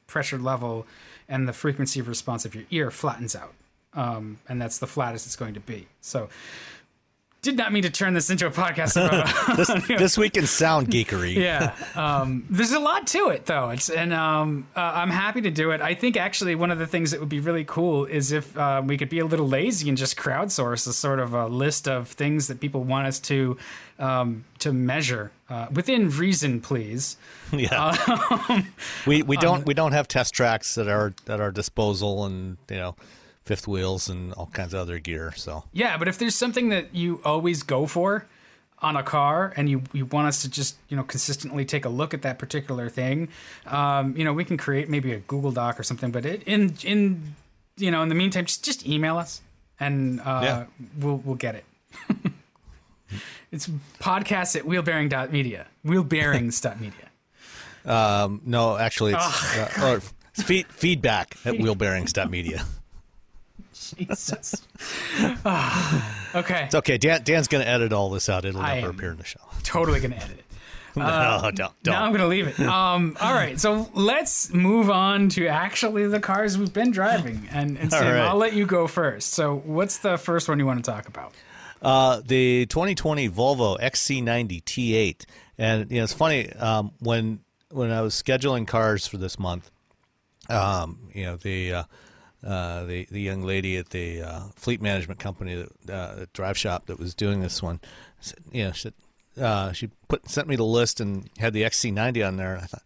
pressure 0.07 0.39
level 0.39 0.87
and 1.29 1.47
the 1.47 1.53
frequency 1.53 2.01
response 2.01 2.45
of 2.45 2.55
your 2.55 2.65
ear 2.71 2.91
flattens 2.91 3.35
out. 3.35 3.53
Um, 3.93 4.39
and 4.49 4.59
that's 4.59 4.79
the 4.79 4.87
flattest 4.87 5.25
it's 5.27 5.35
going 5.35 5.53
to 5.53 5.59
be. 5.59 5.87
So, 6.01 6.29
did 7.43 7.57
not 7.57 7.73
mean 7.73 7.83
to 7.83 7.89
turn 7.89 8.13
this 8.13 8.29
into 8.29 8.47
a 8.47 8.51
podcast 8.51 8.95
about. 8.95 9.57
this, 9.57 9.87
this 9.87 10.17
week 10.17 10.37
in 10.37 10.47
sound 10.47 10.87
geekery. 10.87 11.35
yeah, 11.35 11.75
um, 11.93 12.45
there's 12.49 12.71
a 12.71 12.79
lot 12.79 13.05
to 13.07 13.29
it 13.29 13.45
though. 13.45 13.69
It's 13.69 13.89
and 13.89 14.13
um, 14.13 14.65
uh, 14.75 14.79
I'm 14.79 15.11
happy 15.11 15.41
to 15.41 15.51
do 15.51 15.71
it. 15.71 15.81
I 15.81 15.93
think 15.93 16.17
actually 16.17 16.55
one 16.55 16.71
of 16.71 16.79
the 16.79 16.87
things 16.87 17.11
that 17.11 17.19
would 17.19 17.29
be 17.29 17.41
really 17.41 17.65
cool 17.65 18.05
is 18.05 18.31
if 18.31 18.57
uh, 18.57 18.81
we 18.83 18.97
could 18.97 19.09
be 19.09 19.19
a 19.19 19.25
little 19.25 19.47
lazy 19.47 19.89
and 19.89 19.97
just 19.97 20.17
crowdsource 20.17 20.87
a 20.87 20.93
sort 20.93 21.19
of 21.19 21.33
a 21.33 21.47
list 21.47 21.87
of 21.87 22.07
things 22.07 22.47
that 22.47 22.59
people 22.59 22.83
want 22.83 23.07
us 23.07 23.19
to 23.19 23.57
um, 23.99 24.45
to 24.59 24.71
measure 24.71 25.31
uh, 25.49 25.67
within 25.71 26.09
reason, 26.09 26.61
please. 26.61 27.17
Yeah. 27.51 27.95
Um, 28.49 28.73
we 29.05 29.21
we 29.21 29.35
don't 29.35 29.65
we 29.65 29.73
don't 29.73 29.91
have 29.91 30.07
test 30.07 30.33
tracks 30.33 30.77
at 30.77 30.87
our 30.87 31.13
at 31.27 31.41
our 31.41 31.51
disposal 31.51 32.25
and 32.25 32.57
you 32.69 32.77
know 32.77 32.95
fifth 33.45 33.67
wheels 33.67 34.09
and 34.09 34.33
all 34.33 34.47
kinds 34.47 34.73
of 34.73 34.79
other 34.79 34.99
gear. 34.99 35.33
So 35.35 35.63
Yeah, 35.73 35.97
but 35.97 36.07
if 36.07 36.17
there's 36.17 36.35
something 36.35 36.69
that 36.69 36.95
you 36.95 37.21
always 37.25 37.63
go 37.63 37.85
for 37.87 38.25
on 38.79 38.95
a 38.97 39.03
car 39.03 39.53
and 39.55 39.69
you, 39.69 39.81
you 39.93 40.05
want 40.05 40.27
us 40.27 40.41
to 40.41 40.49
just, 40.49 40.75
you 40.89 40.97
know, 40.97 41.03
consistently 41.03 41.63
take 41.65 41.85
a 41.85 41.89
look 41.89 42.13
at 42.13 42.21
that 42.23 42.37
particular 42.39 42.89
thing, 42.89 43.29
um, 43.67 44.15
you 44.17 44.23
know, 44.25 44.33
we 44.33 44.43
can 44.45 44.57
create 44.57 44.89
maybe 44.89 45.13
a 45.13 45.19
Google 45.19 45.51
Doc 45.51 45.79
or 45.79 45.83
something, 45.83 46.11
but 46.11 46.25
it, 46.25 46.43
in, 46.43 46.75
in, 46.83 47.35
you 47.77 47.91
know, 47.91 48.01
in 48.01 48.09
the 48.09 48.15
meantime, 48.15 48.45
just, 48.45 48.63
just 48.63 48.85
email 48.87 49.17
us 49.17 49.41
and 49.79 50.19
uh, 50.21 50.39
Yeah. 50.43 50.65
we'll, 50.99 51.17
we'll 51.17 51.35
get 51.35 51.55
it. 51.55 51.65
it's 53.51 53.67
podcast 53.99 54.55
at 54.55 54.63
wheelbearing.media, 54.63 55.67
wheelbearings.media. 55.85 57.09
um, 57.85 58.41
no, 58.45 58.77
actually 58.77 59.13
it's 59.13 59.57
uh, 59.57 59.69
or 59.83 59.95
it's 60.33 60.43
feed, 60.43 60.67
feedback 60.67 61.35
at 61.45 61.53
wheelbearings.media. 61.55 62.63
Jesus. 63.97 64.67
Ah, 65.45 66.29
okay. 66.35 66.65
It's 66.65 66.75
okay. 66.75 66.97
Dan, 66.97 67.21
Dan's 67.23 67.47
going 67.47 67.63
to 67.63 67.69
edit 67.69 67.93
all 67.93 68.09
this 68.09 68.29
out. 68.29 68.45
It'll 68.45 68.61
I 68.61 68.75
never 68.75 68.91
appear 68.91 69.11
in 69.11 69.17
the 69.17 69.23
show. 69.23 69.39
Totally 69.63 69.99
going 69.99 70.11
to 70.11 70.17
edit 70.17 70.39
it. 70.39 70.45
no, 70.95 71.39
don't. 71.41 71.55
don't. 71.55 71.85
Now 71.85 72.03
I'm 72.03 72.11
going 72.11 72.21
to 72.21 72.27
leave 72.27 72.47
it. 72.47 72.59
Um, 72.59 73.17
all 73.19 73.33
right, 73.33 73.59
so 73.59 73.89
let's 73.95 74.53
move 74.53 74.91
on 74.91 75.29
to 75.29 75.47
actually 75.47 76.07
the 76.07 76.19
cars 76.19 76.55
we've 76.55 76.71
been 76.71 76.91
driving, 76.91 77.47
and, 77.51 77.79
and 77.79 77.89
Sam, 77.91 78.03
right. 78.03 78.27
I'll 78.27 78.37
let 78.37 78.53
you 78.53 78.67
go 78.67 78.85
first. 78.85 79.33
So, 79.33 79.55
what's 79.65 79.97
the 79.99 80.19
first 80.19 80.47
one 80.47 80.59
you 80.59 80.67
want 80.67 80.85
to 80.85 80.91
talk 80.91 81.07
about? 81.07 81.33
Uh, 81.81 82.21
the 82.23 82.67
2020 82.67 83.27
Volvo 83.29 83.79
XC90 83.79 84.63
T8, 84.63 85.25
and 85.57 85.89
you 85.89 85.97
know 85.97 86.03
it's 86.03 86.13
funny 86.13 86.51
um, 86.53 86.91
when 86.99 87.39
when 87.71 87.89
I 87.89 88.01
was 88.01 88.13
scheduling 88.13 88.67
cars 88.67 89.07
for 89.07 89.17
this 89.17 89.39
month, 89.39 89.71
um, 90.47 91.09
you 91.11 91.23
know 91.25 91.37
the 91.37 91.73
uh, 91.73 91.83
uh, 92.45 92.83
the 92.83 93.07
the 93.09 93.21
young 93.21 93.41
lady 93.43 93.77
at 93.77 93.89
the 93.89 94.21
uh, 94.21 94.41
fleet 94.55 94.81
management 94.81 95.19
company, 95.19 95.55
that, 95.55 95.93
uh, 95.93 96.15
the 96.15 96.29
drive 96.33 96.57
shop 96.57 96.87
that 96.87 96.99
was 96.99 97.15
doing 97.15 97.41
this 97.41 97.61
one, 97.61 97.79
said, 98.19 98.39
you 98.51 98.65
know, 98.65 98.71
she, 98.71 98.91
uh, 99.39 99.71
she 99.71 99.89
put 100.07 100.29
sent 100.29 100.47
me 100.47 100.55
the 100.55 100.63
list 100.63 100.99
and 100.99 101.29
had 101.39 101.53
the 101.53 101.63
XC90 101.63 102.27
on 102.27 102.37
there. 102.37 102.57
I 102.57 102.65
thought, 102.65 102.83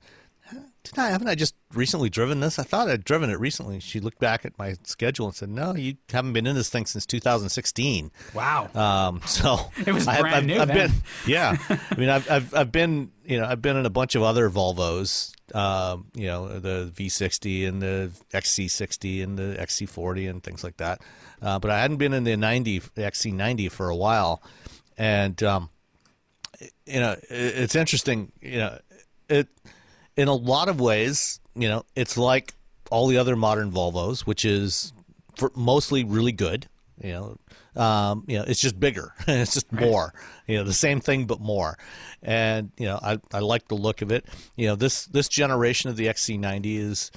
did 0.91 0.99
I 0.99 1.09
haven't 1.09 1.27
I 1.27 1.35
just 1.35 1.55
recently 1.73 2.09
driven 2.09 2.39
this? 2.39 2.59
I 2.59 2.63
thought 2.63 2.87
I'd 2.89 3.03
driven 3.03 3.29
it 3.29 3.39
recently. 3.39 3.79
She 3.79 3.99
looked 3.99 4.19
back 4.19 4.45
at 4.45 4.57
my 4.57 4.75
schedule 4.83 5.25
and 5.27 5.35
said, 5.35 5.49
"No, 5.49 5.75
you 5.75 5.95
haven't 6.11 6.33
been 6.33 6.47
in 6.47 6.55
this 6.55 6.69
thing 6.69 6.85
since 6.85 7.05
2016." 7.05 8.11
Wow. 8.33 8.69
Um, 8.73 9.21
so 9.25 9.71
It 9.85 9.93
was 9.93 10.07
I 10.07 10.19
brand 10.21 10.35
I've, 10.35 10.45
new 10.45 10.59
I've 10.59 10.67
then. 10.67 10.89
been, 10.89 10.91
yeah. 11.27 11.57
I 11.69 11.95
mean, 11.95 12.09
I've, 12.09 12.29
I've 12.29 12.53
I've 12.53 12.71
been, 12.71 13.11
you 13.25 13.39
know, 13.39 13.45
I've 13.45 13.61
been 13.61 13.77
in 13.77 13.85
a 13.85 13.89
bunch 13.89 14.15
of 14.15 14.23
other 14.23 14.49
Volvos. 14.49 15.33
Um, 15.55 16.07
you 16.13 16.27
know, 16.27 16.59
the 16.59 16.91
V60 16.93 17.69
and 17.69 17.81
the 17.81 18.11
XC60 18.33 19.23
and 19.23 19.37
the 19.39 19.55
XC40 19.57 20.29
and 20.29 20.43
things 20.43 20.61
like 20.61 20.75
that. 20.77 20.99
Uh, 21.41 21.57
but 21.57 21.71
I 21.71 21.79
hadn't 21.79 21.97
been 21.97 22.11
in 22.13 22.25
the 22.25 22.35
90, 22.35 22.79
the 22.95 23.03
XC90 23.03 23.71
for 23.71 23.89
a 23.89 23.95
while, 23.95 24.41
and 24.97 25.41
um, 25.43 25.69
you 26.85 26.99
know, 26.99 27.11
it, 27.11 27.23
it's 27.29 27.75
interesting. 27.75 28.31
You 28.41 28.57
know, 28.57 28.79
it 29.29 29.47
in 30.17 30.27
a 30.27 30.33
lot 30.33 30.67
of 30.67 30.81
ways, 30.81 31.39
you 31.55 31.69
know, 31.69 31.85
it's 31.95 32.17
like 32.17 32.55
all 32.91 33.07
the 33.07 33.17
other 33.17 33.35
modern 33.35 33.71
Volvos, 33.71 34.21
which 34.21 34.43
is 34.43 34.91
for 35.35 35.51
mostly 35.55 36.03
really 36.03 36.31
good. 36.31 36.67
You 37.01 37.11
know, 37.13 37.81
um, 37.81 38.23
you 38.27 38.39
know, 38.39 38.45
it's 38.47 38.59
just 38.59 38.79
bigger. 38.79 39.13
it's 39.27 39.53
just 39.53 39.71
more. 39.71 40.13
You 40.47 40.57
know, 40.57 40.63
the 40.63 40.73
same 40.73 40.99
thing 40.99 41.25
but 41.25 41.39
more. 41.39 41.77
And 42.23 42.71
you 42.77 42.87
know, 42.87 42.99
I 43.01 43.19
I 43.31 43.39
like 43.39 43.67
the 43.67 43.75
look 43.75 44.01
of 44.01 44.11
it. 44.11 44.25
You 44.55 44.67
know, 44.67 44.75
this 44.75 45.05
this 45.05 45.29
generation 45.29 45.89
of 45.89 45.95
the 45.95 46.07
XC90 46.07 46.79
is 46.79 47.11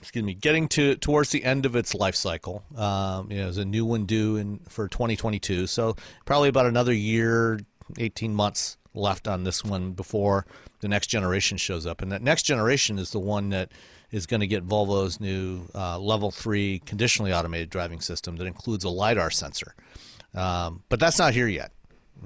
excuse 0.00 0.24
me, 0.24 0.34
getting 0.34 0.68
to 0.68 0.94
towards 0.96 1.30
the 1.30 1.42
end 1.42 1.66
of 1.66 1.74
its 1.74 1.94
life 1.94 2.14
cycle. 2.14 2.62
Um, 2.76 3.30
you 3.30 3.38
know, 3.38 3.44
there's 3.44 3.58
a 3.58 3.64
new 3.64 3.84
one 3.84 4.04
due 4.04 4.36
in 4.36 4.60
for 4.68 4.86
2022, 4.86 5.66
so 5.66 5.96
probably 6.26 6.50
about 6.50 6.66
another 6.66 6.92
year, 6.92 7.58
18 7.98 8.34
months 8.34 8.76
left 8.94 9.26
on 9.26 9.42
this 9.44 9.64
one 9.64 9.92
before 9.92 10.46
the 10.84 10.88
next 10.88 11.06
generation 11.06 11.56
shows 11.56 11.86
up. 11.86 12.02
And 12.02 12.12
that 12.12 12.20
next 12.20 12.42
generation 12.42 12.98
is 12.98 13.10
the 13.10 13.18
one 13.18 13.48
that 13.48 13.72
is 14.10 14.26
going 14.26 14.40
to 14.40 14.46
get 14.46 14.68
Volvo's 14.68 15.18
new 15.18 15.62
uh, 15.74 15.98
level 15.98 16.30
three 16.30 16.82
conditionally 16.84 17.32
automated 17.32 17.70
driving 17.70 18.02
system 18.02 18.36
that 18.36 18.44
includes 18.46 18.84
a 18.84 18.90
lidar 18.90 19.30
sensor. 19.30 19.74
Um, 20.34 20.82
but 20.90 21.00
that's 21.00 21.18
not 21.18 21.32
here 21.32 21.48
yet. 21.48 21.72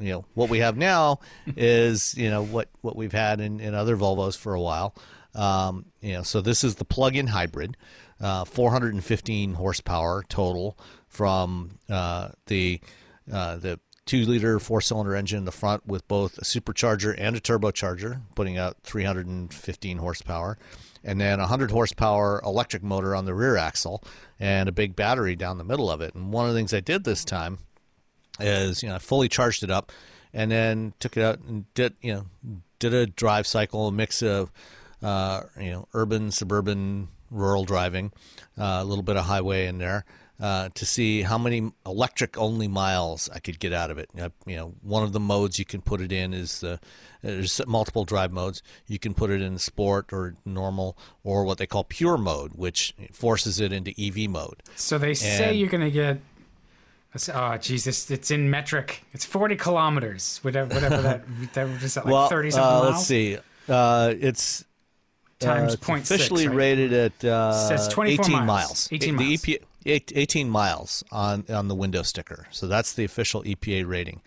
you 0.00 0.10
know 0.10 0.24
what 0.34 0.50
we 0.50 0.58
have 0.58 0.76
now 0.76 1.20
is 1.56 2.16
you 2.16 2.28
know 2.30 2.42
what 2.42 2.68
what 2.80 2.96
we've 2.96 3.12
had 3.12 3.40
in, 3.40 3.60
in 3.60 3.74
other 3.74 3.96
Volvos 3.96 4.36
for 4.36 4.54
a 4.54 4.60
while. 4.60 4.92
Um, 5.36 5.84
you 6.00 6.14
know, 6.14 6.24
so 6.24 6.40
this 6.40 6.64
is 6.64 6.74
the 6.74 6.84
plug-in 6.84 7.28
hybrid, 7.28 7.76
uh, 8.20 8.44
415 8.44 9.54
horsepower 9.54 10.24
total 10.28 10.76
from 11.06 11.78
uh, 11.88 12.30
the 12.46 12.80
uh, 13.32 13.56
the 13.58 13.78
two 14.08 14.24
liter 14.24 14.58
four 14.58 14.80
cylinder 14.80 15.14
engine 15.14 15.38
in 15.38 15.44
the 15.44 15.52
front 15.52 15.86
with 15.86 16.08
both 16.08 16.38
a 16.38 16.40
supercharger 16.40 17.14
and 17.18 17.36
a 17.36 17.40
turbocharger, 17.40 18.22
putting 18.34 18.56
out 18.56 18.78
315 18.82 19.98
horsepower, 19.98 20.58
and 21.04 21.20
then 21.20 21.38
a 21.38 21.42
100 21.42 21.70
horsepower 21.70 22.40
electric 22.42 22.82
motor 22.82 23.14
on 23.14 23.26
the 23.26 23.34
rear 23.34 23.58
axle 23.58 24.02
and 24.40 24.66
a 24.66 24.72
big 24.72 24.96
battery 24.96 25.36
down 25.36 25.58
the 25.58 25.64
middle 25.64 25.90
of 25.90 26.00
it. 26.00 26.14
And 26.14 26.32
one 26.32 26.48
of 26.48 26.54
the 26.54 26.58
things 26.58 26.72
I 26.72 26.80
did 26.80 27.04
this 27.04 27.22
time 27.22 27.58
is, 28.40 28.82
you 28.82 28.88
know, 28.88 28.94
I 28.94 28.98
fully 28.98 29.28
charged 29.28 29.62
it 29.62 29.70
up 29.70 29.92
and 30.32 30.50
then 30.50 30.94
took 30.98 31.18
it 31.18 31.22
out 31.22 31.40
and 31.40 31.72
did, 31.74 31.94
you 32.00 32.14
know, 32.14 32.60
did 32.78 32.94
a 32.94 33.06
drive 33.06 33.46
cycle, 33.46 33.88
a 33.88 33.92
mix 33.92 34.22
of, 34.22 34.50
uh, 35.02 35.42
you 35.60 35.70
know, 35.70 35.88
urban, 35.92 36.30
suburban, 36.30 37.08
rural 37.30 37.66
driving, 37.66 38.10
uh, 38.56 38.78
a 38.80 38.84
little 38.84 39.04
bit 39.04 39.18
of 39.18 39.26
highway 39.26 39.66
in 39.66 39.76
there 39.76 40.06
uh, 40.40 40.68
to 40.74 40.86
see 40.86 41.22
how 41.22 41.36
many 41.38 41.72
electric 41.84 42.38
only 42.38 42.68
miles 42.68 43.28
I 43.34 43.40
could 43.40 43.58
get 43.58 43.72
out 43.72 43.90
of 43.90 43.98
it. 43.98 44.08
You 44.46 44.56
know, 44.56 44.74
one 44.82 45.02
of 45.02 45.12
the 45.12 45.20
modes 45.20 45.58
you 45.58 45.64
can 45.64 45.80
put 45.82 46.00
it 46.00 46.12
in 46.12 46.32
is 46.32 46.60
the 46.60 46.78
there's 47.22 47.60
multiple 47.66 48.04
drive 48.04 48.32
modes. 48.32 48.62
You 48.86 48.98
can 48.98 49.14
put 49.14 49.30
it 49.30 49.42
in 49.42 49.58
sport 49.58 50.12
or 50.12 50.36
normal 50.44 50.96
or 51.24 51.44
what 51.44 51.58
they 51.58 51.66
call 51.66 51.82
pure 51.84 52.16
mode, 52.16 52.52
which 52.54 52.94
forces 53.12 53.58
it 53.60 53.72
into 53.72 53.92
EV 54.00 54.30
mode. 54.30 54.62
So 54.76 54.98
they 54.98 55.14
say 55.14 55.50
And- 55.50 55.58
you're 55.58 55.68
going 55.68 55.84
to 55.84 55.90
get. 55.90 56.20
Oh 57.34 57.56
Jesus! 57.56 58.10
It's 58.10 58.30
in 58.30 58.50
metric. 58.50 59.02
It's 59.12 59.24
forty 59.24 59.56
kilometers. 59.56 60.38
Whatever, 60.42 60.74
whatever 60.74 61.02
that 61.02 61.24
that 61.54 61.68
was 61.82 61.96
like 61.96 62.04
well, 62.04 62.28
thirty 62.28 62.50
something 62.50 62.68
uh, 62.68 62.80
miles. 62.82 62.92
let's 62.94 63.06
see. 63.06 63.38
Uh, 63.66 64.14
it's 64.20 64.64
Times 65.40 65.72
uh, 65.72 65.74
it's 65.74 65.86
0.6, 65.86 66.00
officially 66.02 66.48
right? 66.48 66.56
rated 66.56 66.92
at 66.92 67.24
uh, 67.24 67.88
24 67.90 68.24
18 68.24 68.44
miles. 68.46 68.88
18 68.90 69.16
the 69.16 69.24
miles. 69.24 69.42
EPA, 69.42 69.58
18 69.88 70.48
miles 70.50 71.02
on 71.10 71.44
on 71.48 71.68
the 71.68 71.74
window 71.74 72.02
sticker. 72.02 72.46
So 72.50 72.66
that's 72.66 72.92
the 72.92 73.04
official 73.04 73.42
EPA 73.42 73.86
rating. 73.86 74.20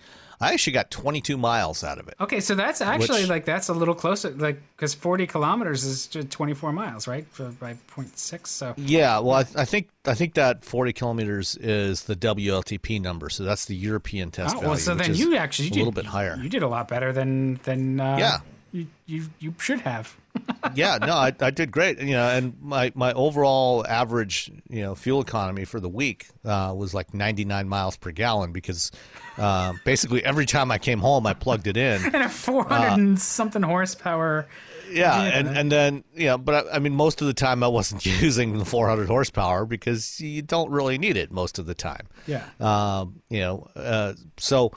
I 0.43 0.53
actually 0.53 0.73
got 0.73 0.89
22 0.89 1.37
miles 1.37 1.83
out 1.83 1.99
of 1.99 2.07
it. 2.07 2.15
Okay, 2.19 2.39
so 2.39 2.55
that's 2.55 2.81
actually 2.81 3.21
Which- 3.21 3.29
like 3.29 3.45
that's 3.45 3.69
a 3.69 3.73
little 3.73 3.93
closer, 3.93 4.31
like 4.31 4.59
because 4.75 4.95
forty 4.95 5.27
kilometers 5.27 5.83
is 5.83 6.07
just 6.07 6.31
twenty 6.31 6.55
four 6.55 6.73
miles, 6.73 7.07
right? 7.07 7.27
For, 7.31 7.49
by 7.49 7.75
0.6, 7.95 8.47
So 8.47 8.73
Yeah, 8.75 9.19
well, 9.19 9.35
I, 9.35 9.61
I 9.61 9.65
think 9.65 9.89
I 10.05 10.15
think 10.15 10.33
that 10.33 10.65
40 10.65 10.93
kilometers 10.93 11.55
is 11.57 12.05
the 12.05 12.15
WLTP 12.15 12.99
number, 12.99 13.29
so 13.29 13.43
that's 13.43 13.65
the 13.65 13.75
European 13.75 14.31
test 14.31 14.55
oh, 14.55 14.59
value. 14.61 14.69
well, 14.69 14.77
so 14.79 14.95
then 14.95 15.13
you 15.13 15.35
actually 15.35 15.65
you 15.65 15.71
a 15.71 15.73
did, 15.73 15.79
little 15.79 15.91
bit 15.91 16.07
higher. 16.07 16.35
You 16.41 16.49
did 16.49 16.63
a 16.63 16.67
lot 16.67 16.87
better 16.87 17.13
than 17.13 17.59
than 17.63 17.99
uh, 17.99 18.17
Yeah. 18.17 18.37
You, 18.71 18.87
you 19.05 19.25
you 19.39 19.53
should 19.57 19.81
have. 19.81 20.15
yeah, 20.75 20.97
no, 21.01 21.13
I, 21.13 21.33
I 21.41 21.51
did 21.51 21.71
great. 21.71 21.99
You 21.99 22.13
know, 22.13 22.25
and 22.29 22.55
my, 22.61 22.91
my 22.95 23.11
overall 23.11 23.85
average, 23.85 24.49
you 24.69 24.81
know, 24.81 24.95
fuel 24.95 25.21
economy 25.21 25.65
for 25.65 25.81
the 25.81 25.89
week 25.89 26.27
uh, 26.45 26.73
was 26.75 26.93
like 26.93 27.13
99 27.13 27.67
miles 27.67 27.97
per 27.97 28.11
gallon 28.11 28.53
because 28.53 28.91
uh, 29.37 29.73
basically 29.83 30.23
every 30.23 30.45
time 30.45 30.71
I 30.71 30.77
came 30.77 30.99
home, 30.99 31.27
I 31.27 31.33
plugged 31.33 31.67
it 31.67 31.75
in. 31.75 32.01
and 32.13 32.15
a 32.23 32.29
four 32.29 32.63
hundred 32.63 32.93
and 33.01 33.19
something 33.19 33.61
horsepower. 33.61 34.47
Yeah, 34.89 35.21
Yeah. 35.23 35.37
and 35.39 35.47
and 35.49 35.71
then 35.71 36.03
you 36.13 36.27
know, 36.27 36.37
but 36.37 36.67
I, 36.67 36.75
I 36.75 36.79
mean, 36.79 36.93
most 36.95 37.19
of 37.21 37.27
the 37.27 37.33
time 37.33 37.63
I 37.63 37.67
wasn't 37.67 38.05
using 38.21 38.57
the 38.57 38.65
400 38.65 39.07
horsepower 39.07 39.65
because 39.65 40.21
you 40.21 40.41
don't 40.41 40.69
really 40.71 40.97
need 40.97 41.17
it 41.17 41.29
most 41.31 41.59
of 41.59 41.65
the 41.65 41.75
time. 41.75 42.07
Yeah. 42.25 42.45
Um, 42.61 43.21
you 43.29 43.39
know, 43.41 43.67
uh, 43.75 44.13
so 44.37 44.71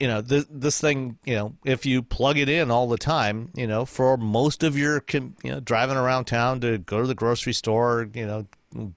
you 0.00 0.06
know 0.06 0.20
this 0.20 0.46
this 0.50 0.80
thing, 0.80 1.18
you 1.24 1.34
know, 1.34 1.54
if 1.64 1.84
you 1.84 2.02
plug 2.02 2.38
it 2.38 2.48
in 2.48 2.70
all 2.70 2.88
the 2.88 2.98
time, 2.98 3.50
you 3.54 3.66
know, 3.66 3.84
for 3.84 4.16
most 4.16 4.62
of 4.62 4.78
your 4.78 5.02
you 5.12 5.32
know 5.44 5.60
driving 5.60 5.96
around 5.96 6.26
town 6.26 6.60
to 6.60 6.78
go 6.78 7.00
to 7.00 7.06
the 7.06 7.14
grocery 7.14 7.52
store, 7.52 8.08
you 8.14 8.26
know, 8.26 8.46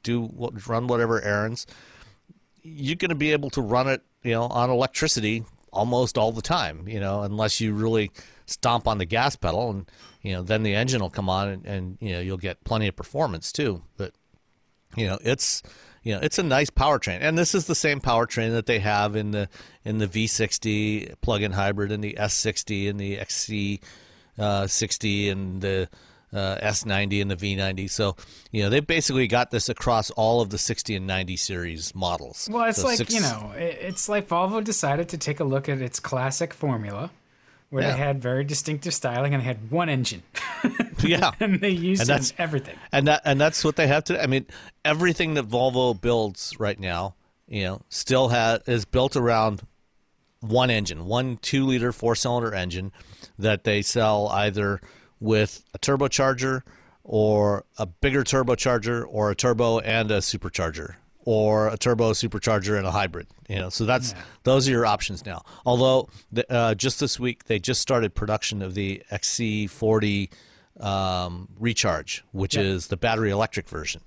do 0.04 0.30
run 0.68 0.88
whatever 0.88 1.22
errands, 1.22 1.66
you're 2.62 2.96
going 2.96 3.10
to 3.10 3.16
be 3.16 3.32
able 3.32 3.50
to 3.52 3.62
run 3.62 3.88
it, 3.88 4.02
you 4.24 4.32
know, 4.32 4.44
on 4.44 4.70
electricity 4.70 5.44
almost 5.72 6.18
all 6.18 6.32
the 6.32 6.42
time, 6.42 6.88
you 6.88 7.00
know, 7.00 7.24
unless 7.24 7.62
you 7.62 7.74
really 7.74 8.12
stomp 8.46 8.88
on 8.88 8.98
the 8.98 9.06
gas 9.06 9.36
pedal 9.36 9.70
and, 9.70 9.90
you 10.22 10.34
know, 10.34 10.42
then 10.42 10.64
the 10.64 10.76
engine 10.76 11.02
will 11.02 11.10
come 11.10 11.30
on 11.30 11.48
and, 11.48 11.66
and 11.66 11.98
you 12.02 12.12
know, 12.12 12.20
you'll 12.20 12.38
get 12.38 12.64
plenty 12.64 12.88
of 12.88 12.96
performance 12.96 13.52
too. 13.52 13.82
But, 13.98 14.14
you 14.96 15.08
know, 15.08 15.18
it's, 15.22 15.64
you 16.04 16.14
know, 16.16 16.20
it's 16.22 16.40
a 16.40 16.44
nice 16.44 16.70
powertrain. 16.70 17.20
And 17.22 17.38
this 17.38 17.54
is 17.54 17.66
the 17.68 17.76
same 17.76 18.02
powertrain 18.02 18.52
that 18.52 18.66
they 18.66 18.80
have 18.80 19.16
in 19.16 19.32
the, 19.32 19.50
in 19.86 19.98
the 20.00 20.08
V60 20.08 21.16
plug-in 21.22 21.52
hybrid 21.52 21.92
and 21.92 22.04
the 22.04 22.14
S60 22.20 22.90
and 22.90 23.00
the 23.00 23.18
XC 23.20 23.80
uh, 24.40 24.66
60 24.68 25.30
and 25.30 25.62
the 25.62 25.90
uh, 26.34 26.58
S90 26.64 27.22
and 27.22 27.30
the 27.30 27.36
V90. 27.36 27.90
So, 27.90 28.16
you 28.52 28.64
know, 28.64 28.70
they 28.70 28.80
basically 28.80 29.28
got 29.28 29.52
this 29.52 29.68
across 29.70 30.10
all 30.12 30.42
of 30.42 30.50
the 30.50 30.58
60 30.58 30.96
and 30.96 31.06
90 31.06 31.36
series 31.36 31.94
models. 31.94 32.48
Well, 32.52 32.64
it's 32.66 32.80
So 32.80 32.88
like 32.88 32.98
six- 32.98 33.14
you 33.14 33.20
know, 33.20 33.52
it's 33.56 34.08
like 34.10 34.28
Volvo 34.30 34.64
decided 34.64 35.10
to 35.10 35.18
take 35.18 35.40
a 35.40 35.44
look 35.44 35.68
at 35.68 35.82
its 35.82 36.00
classic 36.00 36.54
formula, 36.54 37.12
where 37.70 37.84
Yeah. 37.84 37.92
they 37.92 37.98
had 37.98 38.22
very 38.22 38.44
distinctive 38.46 38.94
styling 38.94 39.34
and 39.34 39.42
they 39.44 39.48
had 39.48 39.70
one 39.70 39.90
engine, 39.90 40.24
yeah. 41.08 41.32
and 41.40 41.60
they 41.62 41.70
use 41.72 42.00
And 42.02 42.10
that's- 42.10 42.34
everything. 42.38 42.78
and 42.92 43.08
that 43.08 43.22
and 43.26 43.40
that's 43.40 43.64
what 43.64 43.76
they 43.76 43.88
have 43.88 44.04
to. 44.06 44.22
I 44.22 44.28
mean, 44.28 44.46
everything 44.86 45.34
that 45.36 45.48
Volvo 45.48 46.00
builds 46.00 46.54
right 46.60 46.80
now, 46.80 47.16
you 47.48 47.64
know, 47.64 47.82
still 47.90 48.30
has 48.30 48.62
is 48.68 48.86
built 48.86 49.16
around 49.16 49.62
one 50.42 50.70
engine, 50.70 51.06
one 51.06 51.38
two 51.38 51.66
liter 51.66 51.92
four 51.92 52.16
cylinder 52.16 52.54
engine 52.54 52.92
that 53.38 53.64
they 53.64 53.82
sell 53.82 54.28
either 54.30 54.82
with 55.20 55.64
a 55.74 55.80
turbocharger 55.80 56.62
or 57.04 57.66
a 57.78 57.86
bigger 57.86 58.24
turbocharger 58.24 59.06
or 59.08 59.32
a 59.32 59.36
turbo 59.36 59.80
and 59.80 60.10
a 60.12 60.18
supercharger 60.18 60.96
or 61.24 61.68
a 61.68 61.78
turbo 61.78 62.12
supercharger 62.14 62.78
and 62.78 62.88
a 62.88 62.92
hybrid 62.92 63.28
you 63.48 63.56
know 63.58 63.70
so 63.70 63.86
that's 63.86 64.16
those 64.44 64.68
are 64.68 64.72
your 64.72 64.86
options 64.88 65.24
now 65.24 65.44
although 65.68 66.10
the, 66.32 66.52
uh, 66.52 66.74
just 66.74 67.00
this 67.00 67.20
week 67.20 67.44
they 67.46 67.60
just 67.60 67.80
started 67.82 68.16
production 68.16 68.62
of 68.64 68.74
the 68.74 69.04
XC40 69.12 70.30
um, 70.80 71.48
recharge 71.60 72.24
which 72.32 72.56
is 72.56 72.88
the 72.88 72.98
battery 72.98 73.30
electric 73.30 73.68
version 73.68 74.02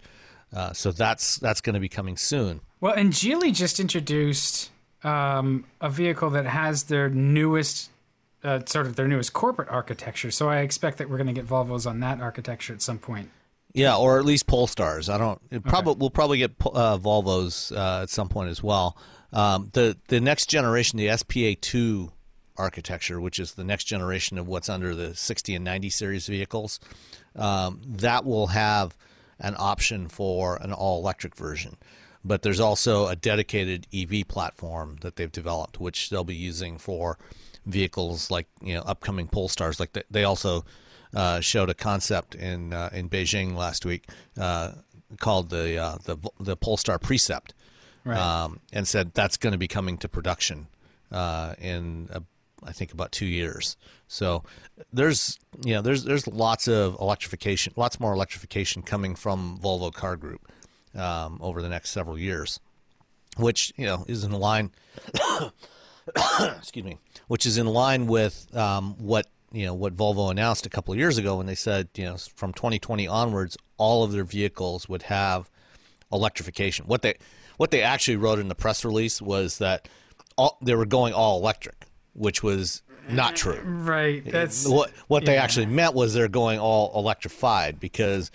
uh, 0.55 0.73
so 0.73 0.93
that's 0.93 1.37
that's 1.39 1.61
going 1.61 1.75
to 1.75 1.81
be 1.81 1.89
coming 1.89 2.17
soon 2.17 2.61
Well, 2.81 2.95
and 2.95 3.13
Geely 3.13 3.53
just 3.55 3.81
introduced 3.81 4.71
um, 5.05 5.65
a 5.81 5.91
vehicle 5.91 6.31
that 6.31 6.47
has 6.47 6.85
their 6.85 7.09
newest, 7.09 7.91
uh, 8.43 8.61
sort 8.67 8.87
of 8.87 8.97
their 8.97 9.07
newest 9.07 9.33
corporate 9.33 9.69
architecture. 9.69 10.31
So 10.31 10.49
I 10.49 10.59
expect 10.59 10.99
that 10.99 11.09
we're 11.09 11.19
going 11.19 11.29
to 11.29 11.33
get 11.33 11.47
Volvos 11.47 11.89
on 11.89 12.01
that 12.01 12.21
architecture 12.21 12.73
at 12.73 12.83
some 12.83 12.99
point. 12.99 13.31
Yeah, 13.75 13.97
or 13.97 14.19
at 14.19 14.25
least 14.25 14.47
Polestars. 14.47 15.13
I 15.13 15.19
don't. 15.19 15.41
It 15.51 15.65
probably 15.65 15.95
we'll 15.99 16.11
probably 16.11 16.39
get 16.39 16.53
uh, 16.61 16.97
Volvos 16.97 17.77
uh, 17.77 18.03
at 18.03 18.11
some 18.11 18.29
point 18.29 18.51
as 18.51 18.63
well. 18.63 18.97
Um, 19.33 19.71
the 19.73 19.97
the 20.09 20.21
next 20.21 20.49
generation, 20.49 20.97
the 20.97 21.17
SPA 21.17 21.55
two 21.61 22.13
architecture, 22.57 23.21
which 23.21 23.39
is 23.39 23.55
the 23.55 23.65
next 23.65 23.85
generation 23.85 24.39
of 24.39 24.47
what's 24.47 24.69
under 24.69 24.95
the 24.95 25.15
60 25.15 25.55
and 25.55 25.65
90 25.65 25.91
series 25.91 26.27
vehicles, 26.27 26.81
um, 27.37 27.81
that 27.85 28.25
will 28.25 28.49
have 28.49 28.97
an 29.41 29.55
option 29.59 30.09
for 30.09 30.57
an 30.57 30.73
all 30.73 31.01
electric 31.01 31.35
version. 31.35 31.77
But 32.25 32.43
there's 32.43 32.61
also 32.61 33.07
a 33.09 33.17
dedicated 33.17 33.87
EV 33.93 34.27
platform 34.29 34.97
that 35.03 35.17
they've 35.17 35.31
developed, 35.31 35.79
which 35.81 36.09
they'll 36.09 36.25
be 36.25 36.35
using 36.35 36.79
for 36.79 37.19
vehicles 37.67 38.31
like 38.31 38.47
you 38.63 38.75
know 38.75 38.83
upcoming 38.83 39.29
Polestars. 39.29 39.79
Like 39.79 39.93
they, 39.93 40.03
they 40.11 40.25
also 40.25 40.65
uh, 41.13 41.41
showed 41.41 41.69
a 41.69 41.75
concept 41.75 42.35
in 42.35 42.73
uh, 42.73 42.89
in 42.95 43.11
Beijing 43.11 43.55
last 43.55 43.85
week 43.85 44.09
uh, 44.41 44.73
called 45.21 45.51
the 45.51 45.77
uh, 45.77 45.97
the 46.05 46.17
the 46.41 46.57
Polestar 46.57 46.99
Precept, 46.99 47.53
Right. 48.05 48.17
um, 48.19 48.61
and 48.73 48.89
said 48.89 49.13
that's 49.13 49.37
going 49.37 49.53
to 49.53 49.59
be 49.59 49.69
coming 49.69 49.99
to 49.99 50.09
production 50.09 50.69
uh, 51.13 51.55
in 51.61 52.09
I 52.65 52.73
think 52.73 52.93
about 52.93 53.13
two 53.13 53.27
years. 53.27 53.77
So 54.09 54.45
there's 54.93 55.39
you 55.65 55.75
know 55.75 55.83
there's 55.83 56.05
there's 56.05 56.27
lots 56.27 56.69
of 56.69 56.97
electrification, 57.01 57.73
lots 57.77 58.01
more 58.01 58.13
electrification 58.13 58.83
coming 58.83 59.15
from 59.15 59.59
Volvo 59.63 59.93
Car 59.93 60.17
Group 60.17 60.51
um, 60.95 61.39
over 61.41 61.63
the 61.63 61.69
next 61.69 61.91
several 61.91 62.19
years, 62.19 62.61
which 63.37 63.73
you 63.77 63.87
know 63.87 64.05
is 64.09 64.25
in 64.25 64.33
line 64.33 64.71
excuse 66.59 66.85
me, 66.85 66.99
which 67.29 67.47
is 67.47 67.59
in 67.59 67.67
line 67.67 68.07
with 68.07 68.55
um, 68.57 68.95
what 68.99 69.27
you 69.53 69.67
know 69.67 69.75
what 69.75 69.97
Volvo 69.97 70.31
announced 70.31 70.67
a 70.67 70.71
couple 70.71 70.93
of 70.93 70.99
years 70.99 71.19
ago 71.19 71.37
when 71.37 71.47
they 71.47 71.55
said 71.55 71.89
you 71.95 72.05
know 72.05 72.17
from 72.35 72.53
2020 72.53 73.07
onwards 73.07 73.57
all 73.77 74.05
of 74.05 74.13
their 74.13 74.25
vehicles 74.25 74.89
would 74.89 75.03
have 75.03 75.51
electrification. 76.13 76.87
What 76.87 77.03
they 77.03 77.15
what 77.57 77.71
they 77.71 77.83
actually 77.83 78.17
wrote 78.17 78.39
in 78.39 78.49
the 78.49 78.55
press 78.55 78.85
release 78.85 79.23
was 79.23 79.59
that 79.59 79.89
all, 80.37 80.59
they 80.61 80.75
were 80.75 80.87
going 80.87 81.15
all 81.15 81.39
electric, 81.39 81.87
which 82.15 82.43
was 82.43 82.83
not 83.09 83.37
true. 83.37 83.61
Right. 83.63 84.25
That's 84.25 84.67
What 84.67 84.91
what 85.09 85.25
they 85.25 85.35
yeah. 85.35 85.43
actually 85.43 85.67
meant 85.67 85.95
was 85.95 86.15
they're 86.15 86.29
going 86.29 86.59
all 86.59 86.93
electrified 86.99 87.79
because 87.79 88.31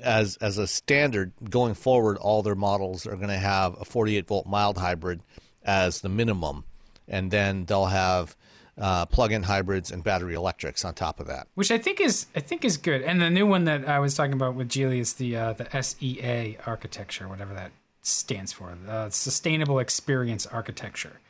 as 0.00 0.36
as 0.36 0.58
a 0.58 0.66
standard 0.66 1.32
going 1.50 1.74
forward, 1.74 2.16
all 2.18 2.42
their 2.42 2.54
models 2.54 3.06
are 3.06 3.16
going 3.16 3.28
to 3.28 3.36
have 3.36 3.80
a 3.80 3.84
48 3.84 4.26
volt 4.26 4.46
mild 4.46 4.78
hybrid 4.78 5.20
as 5.64 6.00
the 6.00 6.08
minimum 6.08 6.64
and 7.08 7.30
then 7.30 7.64
they'll 7.64 7.86
have 7.86 8.36
uh, 8.76 9.06
plug-in 9.06 9.44
hybrids 9.44 9.92
and 9.92 10.02
battery 10.02 10.34
electrics 10.34 10.84
on 10.84 10.94
top 10.94 11.20
of 11.20 11.26
that. 11.28 11.46
which 11.54 11.70
I 11.70 11.78
think 11.78 12.00
is 12.00 12.26
I 12.34 12.40
think 12.40 12.64
is 12.64 12.76
good. 12.76 13.02
And 13.02 13.20
the 13.20 13.30
new 13.30 13.46
one 13.46 13.64
that 13.64 13.88
I 13.88 13.98
was 14.00 14.14
talking 14.14 14.32
about 14.32 14.54
with 14.54 14.68
Geely 14.68 14.98
is 14.98 15.14
the 15.14 15.36
uh, 15.36 15.52
the 15.52 15.82
SEA 15.82 16.58
architecture, 16.66 17.28
whatever 17.28 17.54
that 17.54 17.70
stands 18.02 18.52
for, 18.52 18.76
uh, 18.88 19.10
Sustainable 19.10 19.78
Experience 19.78 20.46
Architecture. 20.46 21.20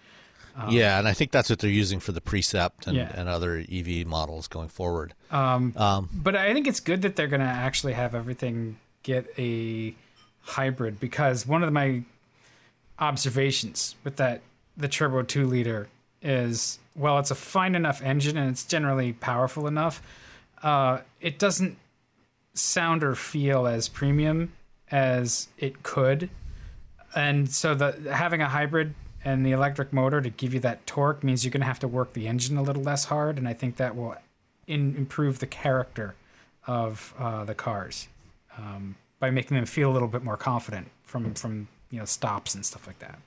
Um, 0.56 0.70
yeah, 0.70 0.98
and 0.98 1.08
I 1.08 1.12
think 1.12 1.32
that's 1.32 1.50
what 1.50 1.58
they're 1.58 1.68
using 1.70 1.98
for 2.00 2.12
the 2.12 2.20
Precept 2.20 2.86
and, 2.86 2.96
Yeah. 2.96 3.10
and 3.14 3.28
other 3.28 3.64
EV 3.70 4.06
models 4.06 4.46
going 4.46 4.68
forward. 4.68 5.12
Um, 5.30 5.72
um, 5.76 6.08
but 6.12 6.36
I 6.36 6.52
think 6.54 6.66
it's 6.68 6.78
good 6.80 7.02
that 7.02 7.16
they're 7.16 7.26
going 7.26 7.40
to 7.40 7.46
actually 7.46 7.94
have 7.94 8.14
everything 8.14 8.76
get 9.02 9.26
a 9.36 9.94
hybrid 10.42 11.00
because 11.00 11.46
one 11.46 11.62
of 11.62 11.72
my 11.72 12.02
observations 12.98 13.96
with 14.04 14.16
that 14.16 14.40
the 14.76 14.88
turbo 14.88 15.22
2 15.22 15.46
liter 15.46 15.88
is 16.22 16.78
well 16.94 17.18
it's 17.18 17.30
a 17.30 17.34
fine 17.34 17.74
enough 17.74 18.00
engine 18.02 18.36
and 18.36 18.50
it's 18.50 18.64
generally 18.64 19.12
powerful 19.12 19.66
enough 19.66 20.00
uh, 20.62 20.98
it 21.20 21.38
doesn't 21.38 21.76
sound 22.54 23.02
or 23.02 23.14
feel 23.14 23.66
as 23.66 23.88
premium 23.88 24.52
as 24.90 25.48
it 25.58 25.82
could 25.82 26.30
and 27.14 27.50
so 27.50 27.74
the 27.74 27.92
having 28.14 28.40
a 28.40 28.48
hybrid 28.48 28.94
and 29.24 29.44
the 29.44 29.52
electric 29.52 29.92
motor 29.92 30.20
to 30.20 30.30
give 30.30 30.52
you 30.54 30.60
that 30.60 30.86
torque 30.86 31.24
means 31.24 31.44
you're 31.44 31.52
going 31.52 31.60
to 31.60 31.66
have 31.66 31.78
to 31.80 31.88
work 31.88 32.12
the 32.12 32.28
engine 32.28 32.56
a 32.56 32.62
little 32.62 32.82
less 32.82 33.06
hard 33.06 33.38
and 33.38 33.48
i 33.48 33.52
think 33.52 33.76
that 33.76 33.96
will 33.96 34.16
in, 34.66 34.94
improve 34.96 35.38
the 35.38 35.46
character 35.46 36.14
of 36.66 37.14
uh, 37.18 37.44
the 37.44 37.54
cars 37.54 38.08
um, 38.56 38.96
by 39.18 39.30
making 39.30 39.56
them 39.56 39.66
feel 39.66 39.90
a 39.90 39.92
little 39.92 40.08
bit 40.08 40.22
more 40.22 40.36
confident 40.36 40.88
from 41.02 41.34
from 41.34 41.68
you 41.90 41.98
know 41.98 42.04
stops 42.04 42.54
and 42.54 42.64
stuff 42.64 42.86
like 42.86 42.98
that 42.98 43.18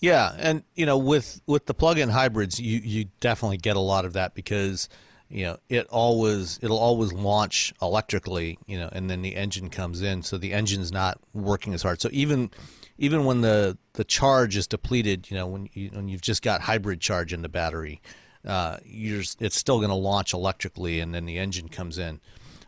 Yeah, 0.00 0.34
and 0.36 0.64
you 0.74 0.84
know, 0.84 0.98
with 0.98 1.40
with 1.46 1.66
the 1.66 1.74
plug-in 1.74 2.08
hybrids, 2.08 2.58
you 2.58 2.80
you 2.82 3.06
definitely 3.20 3.58
get 3.58 3.76
a 3.76 3.80
lot 3.80 4.04
of 4.04 4.14
that 4.14 4.34
because 4.34 4.88
you 5.28 5.44
know 5.44 5.58
it 5.68 5.86
always 5.90 6.58
it'll 6.60 6.78
always 6.78 7.12
launch 7.12 7.72
electrically, 7.80 8.58
you 8.66 8.76
know, 8.76 8.88
and 8.90 9.08
then 9.08 9.22
the 9.22 9.36
engine 9.36 9.70
comes 9.70 10.02
in, 10.02 10.24
so 10.24 10.36
the 10.38 10.52
engine's 10.52 10.90
not 10.90 11.20
working 11.32 11.72
as 11.72 11.84
hard. 11.84 12.00
So 12.00 12.08
even 12.10 12.50
even 12.98 13.24
when 13.24 13.40
the 13.40 13.76
the 13.94 14.04
charge 14.04 14.56
is 14.56 14.66
depleted, 14.66 15.30
you 15.30 15.36
know, 15.36 15.46
when 15.46 15.68
you 15.72 15.90
when 15.92 16.08
you've 16.08 16.22
just 16.22 16.42
got 16.42 16.62
hybrid 16.62 17.00
charge 17.00 17.32
in 17.32 17.42
the 17.42 17.48
battery, 17.48 18.00
uh, 18.46 18.78
you're 18.84 19.22
it's 19.40 19.56
still 19.56 19.78
going 19.78 19.90
to 19.90 19.94
launch 19.94 20.32
electrically, 20.32 21.00
and 21.00 21.14
then 21.14 21.26
the 21.26 21.38
engine 21.38 21.68
comes 21.68 21.98
in, 21.98 22.20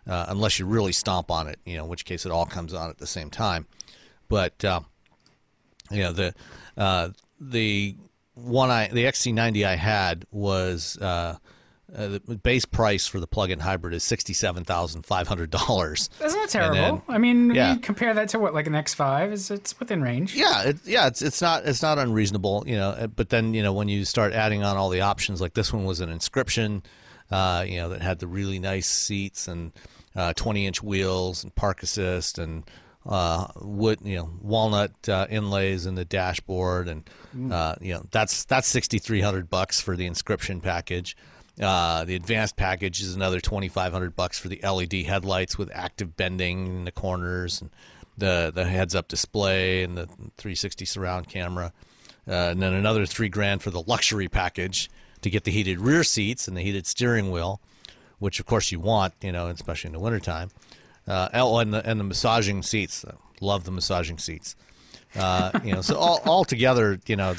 uh, 0.06 0.26
unless 0.28 0.58
you 0.58 0.66
really 0.66 0.92
stomp 0.92 1.30
on 1.30 1.46
it, 1.46 1.58
you 1.64 1.76
know, 1.76 1.84
in 1.84 1.90
which 1.90 2.04
case 2.04 2.26
it 2.26 2.32
all 2.32 2.46
comes 2.46 2.74
on 2.74 2.90
at 2.90 2.98
the 2.98 3.06
same 3.06 3.30
time. 3.30 3.66
But 4.28 4.64
uh, 4.64 4.80
you 5.90 6.02
know 6.02 6.12
the 6.12 6.34
uh, 6.76 7.10
the 7.40 7.96
one 8.34 8.70
I 8.70 8.88
the 8.88 9.04
XC90 9.04 9.66
I 9.66 9.76
had 9.76 10.26
was 10.30 10.98
uh, 11.96 11.98
uh, 12.02 12.18
the 12.26 12.36
base 12.36 12.64
price 12.64 13.06
for 13.06 13.20
the 13.20 13.26
plug-in 13.26 13.60
hybrid 13.60 13.94
is 13.94 14.02
sixty-seven 14.02 14.64
thousand 14.64 15.06
five 15.06 15.28
hundred 15.28 15.50
dollars. 15.50 16.10
that's 16.18 16.34
not 16.34 16.42
that 16.42 16.50
terrible 16.50 17.02
then- 17.06 17.14
i 17.14 17.18
mean 17.18 17.54
yeah. 17.54 17.72
you 17.74 17.78
compare 17.80 18.14
that 18.14 18.28
to 18.30 18.38
what 18.38 18.54
like 18.54 18.66
an 18.66 18.72
X5 18.74 19.32
is 19.32 19.50
it's 19.50 19.78
within 19.78 20.02
range 20.02 20.34
Yeah, 20.34 20.62
it, 20.62 20.76
yeah, 20.84 21.06
it's 21.06 21.22
it's 21.22 21.40
not 21.42 21.64
it's 21.66 21.82
not 21.82 21.98
unreasonable, 21.98 22.64
you 22.66 22.76
know. 22.76 22.90
uh, 22.90 23.06
But 23.06 23.28
then 23.30 23.54
you 23.54 23.62
know 23.62 23.72
when 23.72 23.88
you 23.88 24.04
start 24.04 24.32
adding 24.32 24.62
on 24.62 24.76
all 24.76 24.90
the 24.90 25.00
options, 25.02 25.40
like 25.40 25.54
this 25.54 25.72
one 25.72 25.84
was 25.84 26.00
an 26.00 26.10
inscription, 26.10 26.82
uh, 27.30 27.64
you 27.66 27.76
know, 27.76 27.88
that 27.90 28.02
had 28.02 28.18
the 28.18 28.26
really 28.26 28.58
nice 28.58 28.86
seats 28.88 29.48
and 29.48 29.72
twenty 30.36 30.66
inch 30.66 30.82
wheels 30.82 31.42
and 31.44 31.54
park 31.54 31.82
assist 31.82 32.38
and 32.38 32.64
uh, 33.06 33.48
wood, 33.60 33.98
you 34.02 34.16
know, 34.16 34.30
walnut 34.40 34.92
uh, 35.10 35.26
inlays 35.28 35.84
in 35.84 35.94
the 35.94 36.04
dashboard, 36.06 36.88
and 36.88 37.08
uh, 37.52 37.74
you 37.80 37.92
know 37.92 38.04
that's 38.10 38.44
that's 38.46 38.66
sixty 38.68 38.98
three 38.98 39.20
hundred 39.20 39.50
bucks 39.50 39.80
for 39.80 39.96
the 39.96 40.06
inscription 40.06 40.60
package. 40.60 41.16
Uh, 41.60 42.04
the 42.04 42.16
advanced 42.16 42.56
package 42.56 43.00
is 43.00 43.14
another 43.14 43.40
twenty 43.40 43.68
five 43.68 43.92
hundred 43.92 44.16
bucks 44.16 44.38
for 44.38 44.48
the 44.48 44.60
LED 44.62 45.06
headlights 45.06 45.56
with 45.56 45.70
active 45.72 46.16
bending 46.16 46.66
in 46.66 46.84
the 46.84 46.92
corners 46.92 47.60
and 47.60 47.70
the 48.18 48.52
the 48.54 48.64
heads 48.64 48.94
up 48.94 49.08
display 49.08 49.82
and 49.82 49.96
the 49.96 50.06
360 50.06 50.84
surround 50.84 51.28
camera, 51.28 51.72
uh, 52.28 52.32
and 52.32 52.62
then 52.62 52.72
another 52.72 53.06
three 53.06 53.28
grand 53.28 53.62
for 53.62 53.70
the 53.70 53.82
luxury 53.82 54.28
package 54.28 54.90
to 55.22 55.30
get 55.30 55.44
the 55.44 55.50
heated 55.50 55.80
rear 55.80 56.04
seats 56.04 56.46
and 56.46 56.56
the 56.56 56.60
heated 56.60 56.86
steering 56.86 57.30
wheel, 57.30 57.60
which 58.18 58.40
of 58.40 58.46
course 58.46 58.70
you 58.70 58.78
want, 58.80 59.14
you 59.22 59.32
know, 59.32 59.48
especially 59.48 59.88
in 59.88 59.92
the 59.92 60.00
wintertime. 60.00 60.50
Uh, 61.06 61.28
oh, 61.34 61.58
and 61.58 61.72
the 61.72 61.88
and 61.88 62.00
the 62.00 62.04
massaging 62.04 62.62
seats, 62.62 63.04
love 63.40 63.64
the 63.64 63.70
massaging 63.70 64.18
seats. 64.18 64.56
Uh, 65.16 65.50
you 65.64 65.72
know, 65.72 65.80
so 65.82 65.96
all 65.96 66.20
all 66.24 66.44
together, 66.44 66.98
you 67.06 67.16
know, 67.16 67.34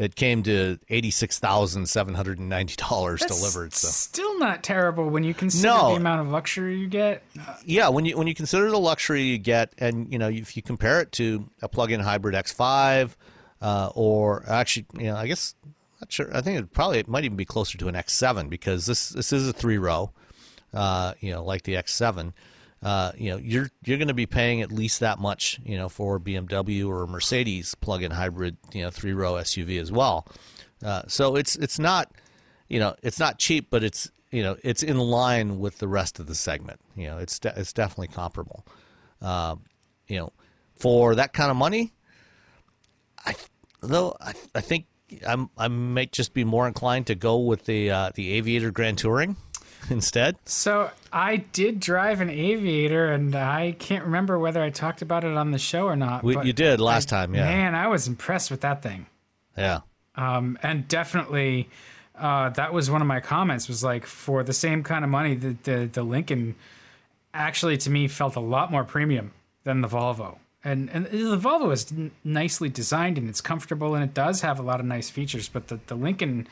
it 0.00 0.14
came 0.14 0.42
to 0.44 0.78
eighty 0.88 1.10
six 1.10 1.38
thousand 1.38 1.86
seven 1.86 2.14
hundred 2.14 2.38
and 2.38 2.48
ninety 2.48 2.74
dollars 2.88 3.20
delivered. 3.20 3.74
So 3.74 3.88
still 3.88 4.38
not 4.38 4.62
terrible 4.62 5.08
when 5.10 5.24
you 5.24 5.34
consider 5.34 5.68
No. 5.68 5.90
the 5.90 5.96
amount 5.96 6.22
of 6.22 6.28
luxury 6.28 6.78
you 6.78 6.88
get 6.88 7.22
yeah, 7.64 7.88
when 7.88 8.04
you 8.06 8.16
when 8.16 8.26
you 8.26 8.34
consider 8.34 8.70
the 8.70 8.78
luxury 8.78 9.22
you 9.22 9.38
get, 9.38 9.72
and 9.78 10.10
you 10.12 10.18
know 10.18 10.28
if 10.28 10.56
you 10.56 10.62
compare 10.62 11.00
it 11.00 11.12
to 11.12 11.48
a 11.62 11.68
plug-in 11.68 12.00
hybrid 12.00 12.34
X5, 12.34 13.14
uh, 13.60 13.90
or 13.94 14.44
actually, 14.48 14.86
you 14.98 15.06
know, 15.06 15.16
I 15.16 15.26
guess 15.26 15.54
not 16.00 16.10
sure. 16.10 16.34
I 16.34 16.40
think 16.40 16.58
it 16.58 16.72
probably 16.72 16.98
it 16.98 17.08
might 17.08 17.24
even 17.24 17.36
be 17.36 17.44
closer 17.44 17.76
to 17.78 17.88
an 17.88 17.94
X7 17.94 18.48
because 18.48 18.86
this 18.86 19.10
this 19.10 19.32
is 19.34 19.46
a 19.48 19.52
three 19.52 19.76
row, 19.76 20.12
uh, 20.72 21.12
you 21.20 21.30
know, 21.30 21.44
like 21.44 21.62
the 21.64 21.74
X7. 21.74 22.32
Uh, 22.82 23.12
you 23.16 23.30
know, 23.30 23.36
you're 23.36 23.70
you're 23.84 23.98
going 23.98 24.08
to 24.08 24.14
be 24.14 24.26
paying 24.26 24.62
at 24.62 24.72
least 24.72 25.00
that 25.00 25.18
much, 25.18 25.60
you 25.64 25.76
know, 25.76 25.88
for 25.88 26.18
BMW 26.18 26.88
or 26.88 27.06
Mercedes 27.06 27.74
plug-in 27.74 28.10
hybrid, 28.10 28.56
you 28.72 28.82
know, 28.82 28.90
three 28.90 29.12
row 29.12 29.34
SUV 29.34 29.80
as 29.80 29.92
well. 29.92 30.26
Uh, 30.82 31.02
so 31.06 31.36
it's 31.36 31.56
it's 31.56 31.78
not 31.78 32.10
you 32.68 32.78
know, 32.78 32.94
it's 33.02 33.18
not 33.18 33.38
cheap, 33.38 33.66
but 33.68 33.84
it's 33.84 34.10
you 34.30 34.42
know, 34.42 34.56
it's 34.62 34.82
in 34.82 34.96
line 34.96 35.58
with 35.58 35.78
the 35.78 35.88
rest 35.88 36.20
of 36.20 36.26
the 36.26 36.34
segment. 36.34 36.80
You 36.96 37.08
know, 37.08 37.18
it's 37.18 37.38
de- 37.38 37.52
it's 37.58 37.72
definitely 37.72 38.08
comparable. 38.08 38.64
Um, 39.20 39.64
you 40.06 40.18
know, 40.18 40.32
for 40.74 41.16
that 41.16 41.32
kind 41.32 41.50
of 41.50 41.56
money, 41.56 41.92
I 43.26 43.34
though 43.82 44.16
I, 44.20 44.32
I 44.54 44.60
think 44.60 44.86
I'm 45.26 45.50
I 45.58 45.68
might 45.68 46.12
just 46.12 46.32
be 46.32 46.44
more 46.44 46.66
inclined 46.66 47.08
to 47.08 47.14
go 47.14 47.38
with 47.38 47.66
the 47.66 47.90
uh, 47.90 48.10
the 48.14 48.32
Aviator 48.34 48.70
Grand 48.70 48.98
Touring 48.98 49.36
instead. 49.90 50.36
So 50.44 50.90
I 51.12 51.36
did 51.36 51.80
drive 51.80 52.20
an 52.20 52.30
Aviator, 52.30 53.12
and 53.12 53.34
I 53.34 53.72
can't 53.78 54.04
remember 54.04 54.38
whether 54.38 54.62
I 54.62 54.70
talked 54.70 55.02
about 55.02 55.24
it 55.24 55.36
on 55.36 55.50
the 55.50 55.58
show 55.58 55.86
or 55.86 55.96
not. 55.96 56.22
We, 56.22 56.34
but 56.34 56.46
you 56.46 56.52
did 56.52 56.80
last 56.80 57.08
time, 57.08 57.34
yeah, 57.34 57.44
Man, 57.44 57.74
I 57.74 57.88
was 57.88 58.06
impressed 58.08 58.50
with 58.50 58.60
that 58.60 58.82
thing, 58.82 59.06
yeah, 59.56 59.80
um, 60.16 60.58
and 60.62 60.86
definitely 60.88 61.68
uh, 62.18 62.50
that 62.50 62.72
was 62.72 62.90
one 62.90 63.00
of 63.00 63.08
my 63.08 63.20
comments. 63.20 63.68
Was 63.68 63.82
like 63.82 64.06
for 64.06 64.42
the 64.42 64.52
same 64.52 64.82
kind 64.82 65.04
of 65.04 65.10
money, 65.10 65.34
the 65.34 65.56
the, 65.62 65.90
the 65.92 66.02
Lincoln 66.02 66.54
actually 67.32 67.76
to 67.78 67.90
me 67.90 68.08
felt 68.08 68.36
a 68.36 68.40
lot 68.40 68.70
more 68.70 68.84
premium 68.84 69.32
than 69.64 69.80
the 69.80 69.88
Volvo. 69.88 70.38
And 70.62 70.90
and 70.90 71.06
the 71.06 71.38
Volvo 71.38 71.72
is 71.72 71.90
n- 71.90 72.10
nicely 72.22 72.68
designed 72.68 73.16
and 73.16 73.28
it's 73.28 73.40
comfortable 73.40 73.94
and 73.94 74.04
it 74.04 74.12
does 74.12 74.42
have 74.42 74.58
a 74.58 74.62
lot 74.62 74.80
of 74.80 74.86
nice 74.86 75.08
features, 75.08 75.48
but 75.48 75.68
the 75.68 75.80
the 75.86 75.94
Lincoln, 75.94 76.46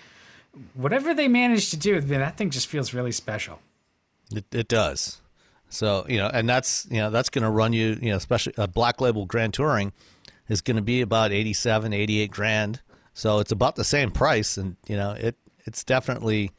whatever 0.75 1.15
they 1.15 1.29
managed 1.29 1.71
to 1.71 1.77
do, 1.77 2.01
man, 2.01 2.21
that 2.21 2.37
thing 2.37 2.51
just 2.51 2.67
feels 2.67 2.95
really 2.95 3.13
special. 3.13 3.61
it, 4.31 4.45
it 4.53 4.69
does. 4.69 5.21
So 5.71 6.07
you 6.09 6.19
know, 6.19 6.29
and 6.29 6.49
that's 6.49 6.87
you 6.91 6.99
know 6.99 7.11
that's 7.11 7.29
going 7.29 7.45
to 7.45 7.51
run 7.51 7.73
you 7.73 7.99
you 8.01 8.11
know, 8.11 8.17
especially 8.17 8.55
a 8.57 8.67
black 8.67 9.01
label 9.01 9.27
Grand 9.27 9.55
Touring 9.55 9.93
is 10.49 10.61
going 10.61 10.77
to 10.77 10.83
be 10.83 11.03
about 11.03 11.31
87, 11.31 11.93
88 11.93 12.31
grand. 12.31 12.81
So 13.13 13.39
it's 13.39 13.53
about 13.53 13.77
the 13.77 13.85
same 13.85 14.11
price, 14.11 14.57
and 14.57 14.77
you 14.87 14.97
know 14.97 15.13
it 15.13 15.37
it's 15.67 15.85
definitely 15.85 16.53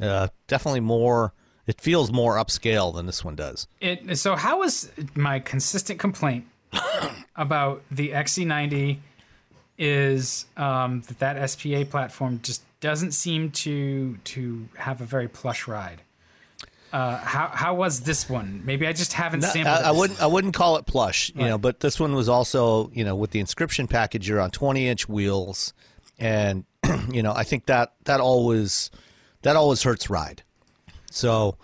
uh, 0.00 0.28
definitely 0.46 0.80
more. 0.80 1.32
It 1.66 1.80
feels 1.82 2.10
more 2.10 2.36
upscale 2.36 2.94
than 2.94 3.04
this 3.04 3.22
one 3.22 3.36
does. 3.36 3.68
It 3.80 4.18
so 4.18 4.34
how 4.36 4.60
was 4.60 4.90
my 5.14 5.38
consistent 5.38 6.00
complaint 6.00 6.46
about 7.36 7.82
the 7.90 8.10
XC90 8.10 8.98
is 9.76 10.46
um, 10.56 11.02
that 11.02 11.18
that 11.20 11.50
SPA 11.50 11.84
platform 11.84 12.40
just 12.42 12.62
doesn't 12.80 13.12
seem 13.12 13.50
to 13.50 14.16
to 14.18 14.68
have 14.76 15.00
a 15.00 15.04
very 15.04 15.28
plush 15.28 15.66
ride. 15.66 16.02
Uh, 16.92 17.18
how 17.18 17.48
how 17.48 17.74
was 17.74 18.00
this 18.00 18.28
one? 18.28 18.62
Maybe 18.64 18.86
I 18.86 18.92
just 18.92 19.12
haven't 19.12 19.44
I, 19.44 19.48
sampled. 19.48 19.84
I 19.84 19.90
it. 19.90 19.96
wouldn't 19.96 20.22
I 20.22 20.26
wouldn't 20.26 20.54
call 20.54 20.76
it 20.76 20.86
plush, 20.86 21.30
you 21.34 21.44
know, 21.44 21.58
but 21.58 21.80
this 21.80 22.00
one 22.00 22.14
was 22.14 22.28
also 22.28 22.90
you 22.94 23.04
know 23.04 23.14
with 23.14 23.30
the 23.30 23.40
inscription 23.40 23.86
package. 23.86 24.28
You're 24.28 24.40
on 24.40 24.50
20 24.50 24.88
inch 24.88 25.08
wheels, 25.08 25.74
and 26.18 26.64
you 27.12 27.22
know 27.22 27.32
I 27.32 27.44
think 27.44 27.66
that 27.66 27.92
that 28.04 28.20
always 28.20 28.90
that 29.42 29.54
always 29.54 29.82
hurts 29.82 30.08
ride. 30.08 30.42
So 31.10 31.58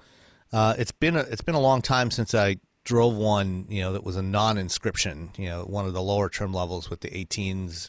uh, 0.52 0.74
it's 0.78 0.92
been 0.92 1.16
a, 1.16 1.20
it's 1.20 1.42
been 1.42 1.54
a 1.54 1.60
long 1.60 1.80
time 1.80 2.10
since 2.10 2.34
I 2.34 2.58
drove 2.84 3.16
one 3.16 3.64
you 3.70 3.80
know 3.80 3.94
that 3.94 4.04
was 4.04 4.16
a 4.16 4.22
non-inscription 4.22 5.30
you 5.38 5.48
know 5.48 5.62
one 5.62 5.86
of 5.86 5.94
the 5.94 6.02
lower 6.02 6.28
trim 6.28 6.52
levels 6.52 6.90
with 6.90 7.00
the 7.00 7.08
18s 7.08 7.88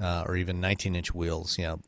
uh, 0.00 0.24
or 0.26 0.36
even 0.36 0.60
19 0.60 0.96
inch 0.96 1.14
wheels 1.14 1.56
you 1.58 1.64
know 1.64 1.78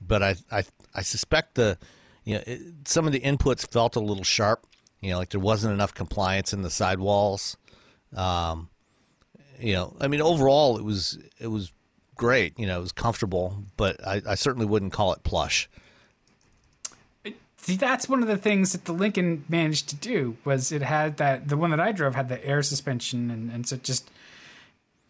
but 0.00 0.22
I 0.22 0.36
I 0.50 0.64
I 0.94 1.02
suspect 1.02 1.54
the 1.54 1.78
you 2.24 2.34
know 2.34 2.42
it, 2.46 2.60
some 2.84 3.06
of 3.06 3.12
the 3.12 3.20
inputs 3.20 3.70
felt 3.70 3.96
a 3.96 4.00
little 4.00 4.24
sharp 4.24 4.66
you 5.00 5.10
know 5.10 5.18
like 5.18 5.30
there 5.30 5.40
wasn't 5.40 5.72
enough 5.72 5.94
compliance 5.94 6.52
in 6.52 6.62
the 6.62 6.70
sidewalls 6.70 7.56
um, 8.16 8.68
you 9.60 9.74
know 9.74 9.96
I 10.00 10.08
mean 10.08 10.20
overall 10.20 10.78
it 10.78 10.84
was 10.84 11.18
it 11.38 11.48
was 11.48 11.72
great. 12.18 12.58
You 12.58 12.66
know, 12.66 12.78
it 12.78 12.82
was 12.82 12.92
comfortable, 12.92 13.64
but 13.78 14.06
I, 14.06 14.20
I 14.28 14.34
certainly 14.34 14.66
wouldn't 14.66 14.92
call 14.92 15.14
it 15.14 15.22
plush. 15.22 15.70
See, 17.56 17.76
that's 17.76 18.08
one 18.08 18.22
of 18.22 18.28
the 18.28 18.36
things 18.36 18.72
that 18.72 18.84
the 18.84 18.92
Lincoln 18.92 19.44
managed 19.48 19.88
to 19.88 19.96
do 19.96 20.36
was 20.44 20.70
it 20.70 20.82
had 20.82 21.16
that 21.16 21.48
the 21.48 21.56
one 21.56 21.70
that 21.70 21.80
I 21.80 21.92
drove 21.92 22.14
had 22.14 22.28
the 22.28 22.44
air 22.44 22.62
suspension 22.62 23.30
and 23.30 23.50
and 23.50 23.66
so 23.66 23.76
it 23.76 23.82
just 23.82 24.10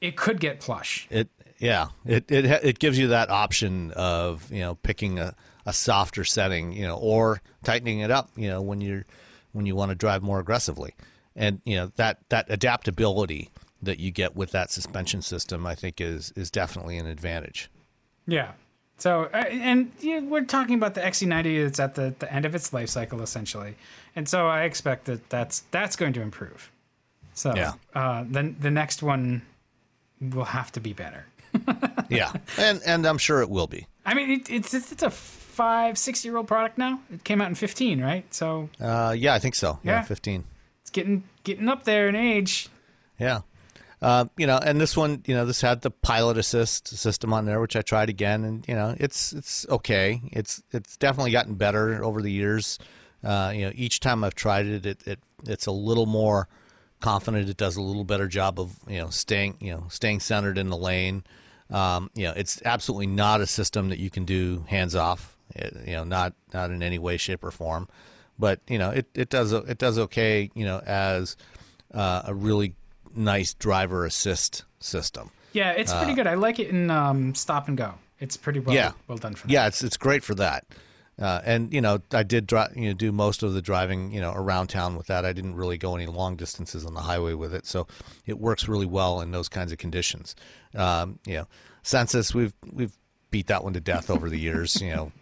it 0.00 0.16
could 0.16 0.38
get 0.38 0.60
plush. 0.60 1.08
It 1.10 1.28
yeah, 1.58 1.88
it 2.04 2.30
it 2.30 2.44
it 2.44 2.78
gives 2.78 2.98
you 2.98 3.08
that 3.08 3.30
option 3.30 3.90
of 3.92 4.50
you 4.50 4.60
know 4.60 4.74
picking 4.76 5.18
a, 5.18 5.34
a 5.66 5.72
softer 5.72 6.24
setting, 6.24 6.72
you 6.72 6.86
know, 6.86 6.96
or 6.96 7.40
tightening 7.64 8.00
it 8.00 8.10
up, 8.10 8.30
you 8.36 8.48
know, 8.48 8.62
when 8.62 8.80
you're 8.80 9.04
when 9.52 9.66
you 9.66 9.74
want 9.76 9.90
to 9.90 9.94
drive 9.94 10.22
more 10.22 10.40
aggressively, 10.40 10.94
and 11.36 11.60
you 11.64 11.76
know 11.76 11.92
that 11.96 12.18
that 12.28 12.46
adaptability 12.48 13.50
that 13.82 13.98
you 14.00 14.10
get 14.10 14.34
with 14.34 14.50
that 14.52 14.70
suspension 14.70 15.22
system, 15.22 15.66
I 15.66 15.74
think 15.74 16.00
is 16.00 16.32
is 16.36 16.50
definitely 16.50 16.98
an 16.98 17.06
advantage. 17.06 17.70
Yeah. 18.26 18.52
So, 19.00 19.30
uh, 19.32 19.36
and 19.36 19.92
you 20.00 20.20
know, 20.20 20.26
we're 20.26 20.44
talking 20.44 20.74
about 20.74 20.94
the 20.94 21.00
XC90 21.00 21.62
that's 21.64 21.78
at 21.78 21.94
the, 21.94 22.16
the 22.18 22.32
end 22.32 22.44
of 22.44 22.56
its 22.56 22.72
life 22.72 22.88
cycle, 22.88 23.22
essentially. 23.22 23.76
And 24.16 24.28
so 24.28 24.48
I 24.48 24.62
expect 24.64 25.04
that 25.04 25.30
that's, 25.30 25.60
that's 25.70 25.94
going 25.94 26.12
to 26.14 26.20
improve. 26.20 26.72
So, 27.32 27.54
Yeah. 27.54 27.74
uh, 27.94 28.24
then 28.26 28.56
the 28.58 28.72
next 28.72 29.00
one 29.00 29.42
will 30.20 30.46
have 30.46 30.72
to 30.72 30.80
be 30.80 30.92
better. 30.92 31.26
yeah, 32.08 32.32
and 32.58 32.80
and 32.86 33.06
I'm 33.06 33.18
sure 33.18 33.40
it 33.42 33.50
will 33.50 33.66
be. 33.66 33.86
I 34.04 34.14
mean, 34.14 34.30
it, 34.30 34.50
it's, 34.50 34.72
it's 34.74 35.02
a 35.02 35.10
five, 35.10 35.98
six 35.98 36.24
year 36.24 36.36
old 36.36 36.46
product 36.48 36.78
now. 36.78 37.00
It 37.12 37.24
came 37.24 37.40
out 37.40 37.48
in 37.48 37.54
15, 37.54 38.00
right? 38.00 38.32
So 38.32 38.70
Uh, 38.80 39.14
yeah, 39.16 39.34
I 39.34 39.38
think 39.38 39.54
so. 39.54 39.78
Yeah, 39.82 39.96
Yeah. 39.98 40.02
15. 40.02 40.44
it's 40.80 40.90
getting, 40.90 41.24
getting 41.44 41.68
up 41.68 41.84
there 41.84 42.08
in 42.08 42.14
age. 42.16 42.68
Yeah. 43.18 43.40
Uh, 44.00 44.26
you 44.36 44.46
know, 44.46 44.58
and 44.58 44.80
this 44.80 44.96
one, 44.96 45.22
you 45.26 45.34
know, 45.34 45.44
this 45.44 45.60
had 45.60 45.82
the 45.82 45.90
pilot 45.90 46.38
assist 46.38 46.86
system 46.86 47.32
on 47.32 47.44
there, 47.46 47.60
which 47.60 47.74
I 47.74 47.82
tried 47.82 48.08
again, 48.08 48.44
and 48.44 48.64
you 48.68 48.74
know, 48.76 48.94
it's 49.00 49.32
it's 49.32 49.66
okay. 49.68 50.22
It's 50.30 50.62
it's 50.70 50.96
definitely 50.96 51.32
gotten 51.32 51.54
better 51.54 52.04
over 52.04 52.22
the 52.22 52.30
years. 52.30 52.78
Uh, 53.24 53.52
you 53.52 53.62
know, 53.62 53.72
each 53.74 53.98
time 53.98 54.22
I've 54.22 54.36
tried 54.36 54.66
it, 54.66 54.86
it, 54.86 55.04
it 55.04 55.18
it's 55.48 55.66
a 55.66 55.72
little 55.72 56.06
more 56.06 56.46
confident. 57.00 57.48
It 57.48 57.56
does 57.56 57.76
a 57.76 57.82
little 57.82 58.04
better 58.04 58.28
job 58.28 58.58
of 58.60 58.76
you 58.88 58.98
know 58.98 59.10
staying 59.10 59.56
you 59.60 59.72
know 59.72 59.86
staying 59.90 60.20
centered 60.20 60.58
in 60.58 60.68
the 60.70 60.76
lane. 60.76 61.24
Um, 61.70 62.10
you 62.14 62.24
know, 62.24 62.32
it's 62.34 62.62
absolutely 62.64 63.08
not 63.08 63.40
a 63.42 63.46
system 63.46 63.90
that 63.90 63.98
you 63.98 64.08
can 64.10 64.24
do 64.24 64.64
hands 64.68 64.94
off. 64.94 65.36
It, 65.54 65.76
you 65.86 65.92
know, 65.92 66.04
not 66.04 66.32
not 66.54 66.70
in 66.70 66.82
any 66.82 66.98
way, 66.98 67.16
shape, 67.16 67.44
or 67.44 67.50
form. 67.50 67.88
But 68.38 68.60
you 68.68 68.78
know, 68.78 68.90
it, 68.90 69.06
it 69.14 69.28
does 69.28 69.52
it 69.52 69.78
does 69.78 69.98
okay. 69.98 70.50
You 70.54 70.64
know, 70.64 70.78
as 70.86 71.36
uh, 71.92 72.22
a 72.24 72.34
really 72.34 72.74
nice 73.14 73.52
driver 73.54 74.04
assist 74.06 74.64
system. 74.80 75.30
Yeah, 75.52 75.72
it's 75.72 75.92
pretty 75.92 76.14
good. 76.14 76.26
I 76.26 76.34
like 76.34 76.58
it 76.58 76.68
in 76.68 76.90
um, 76.90 77.34
stop 77.34 77.68
and 77.68 77.76
go. 77.76 77.94
It's 78.20 78.36
pretty 78.36 78.60
well, 78.60 78.72
Uh, 78.72 78.78
Yeah. 78.80 78.92
well 79.06 79.18
done 79.18 79.34
for 79.34 79.46
that. 79.46 79.52
Yeah, 79.52 79.66
it's 79.66 79.82
it's 79.82 79.96
great 79.96 80.22
for 80.22 80.34
that. 80.36 80.64
Uh, 81.18 81.40
and 81.44 81.72
you 81.72 81.80
know, 81.80 82.00
I 82.12 82.22
did 82.22 82.46
dri- 82.46 82.68
you 82.76 82.88
know 82.88 82.94
do 82.94 83.10
most 83.10 83.42
of 83.42 83.52
the 83.52 83.62
driving 83.62 84.12
you 84.12 84.20
know 84.20 84.32
around 84.32 84.68
town 84.68 84.96
with 84.96 85.08
that. 85.08 85.24
I 85.24 85.32
didn't 85.32 85.56
really 85.56 85.76
go 85.76 85.96
any 85.96 86.06
long 86.06 86.36
distances 86.36 86.84
on 86.84 86.94
the 86.94 87.00
highway 87.00 87.34
with 87.34 87.52
it, 87.54 87.66
so 87.66 87.86
it 88.26 88.38
works 88.38 88.68
really 88.68 88.86
well 88.86 89.20
in 89.20 89.32
those 89.32 89.48
kinds 89.48 89.72
of 89.72 89.78
conditions. 89.78 90.36
Um, 90.74 91.18
you 91.26 91.34
know, 91.34 91.48
Sensus 91.82 92.34
we've 92.34 92.54
we've 92.72 92.96
beat 93.30 93.48
that 93.48 93.64
one 93.64 93.72
to 93.74 93.80
death 93.80 94.10
over 94.10 94.30
the 94.30 94.38
years. 94.38 94.80
You 94.80 94.90
know, 94.94 95.12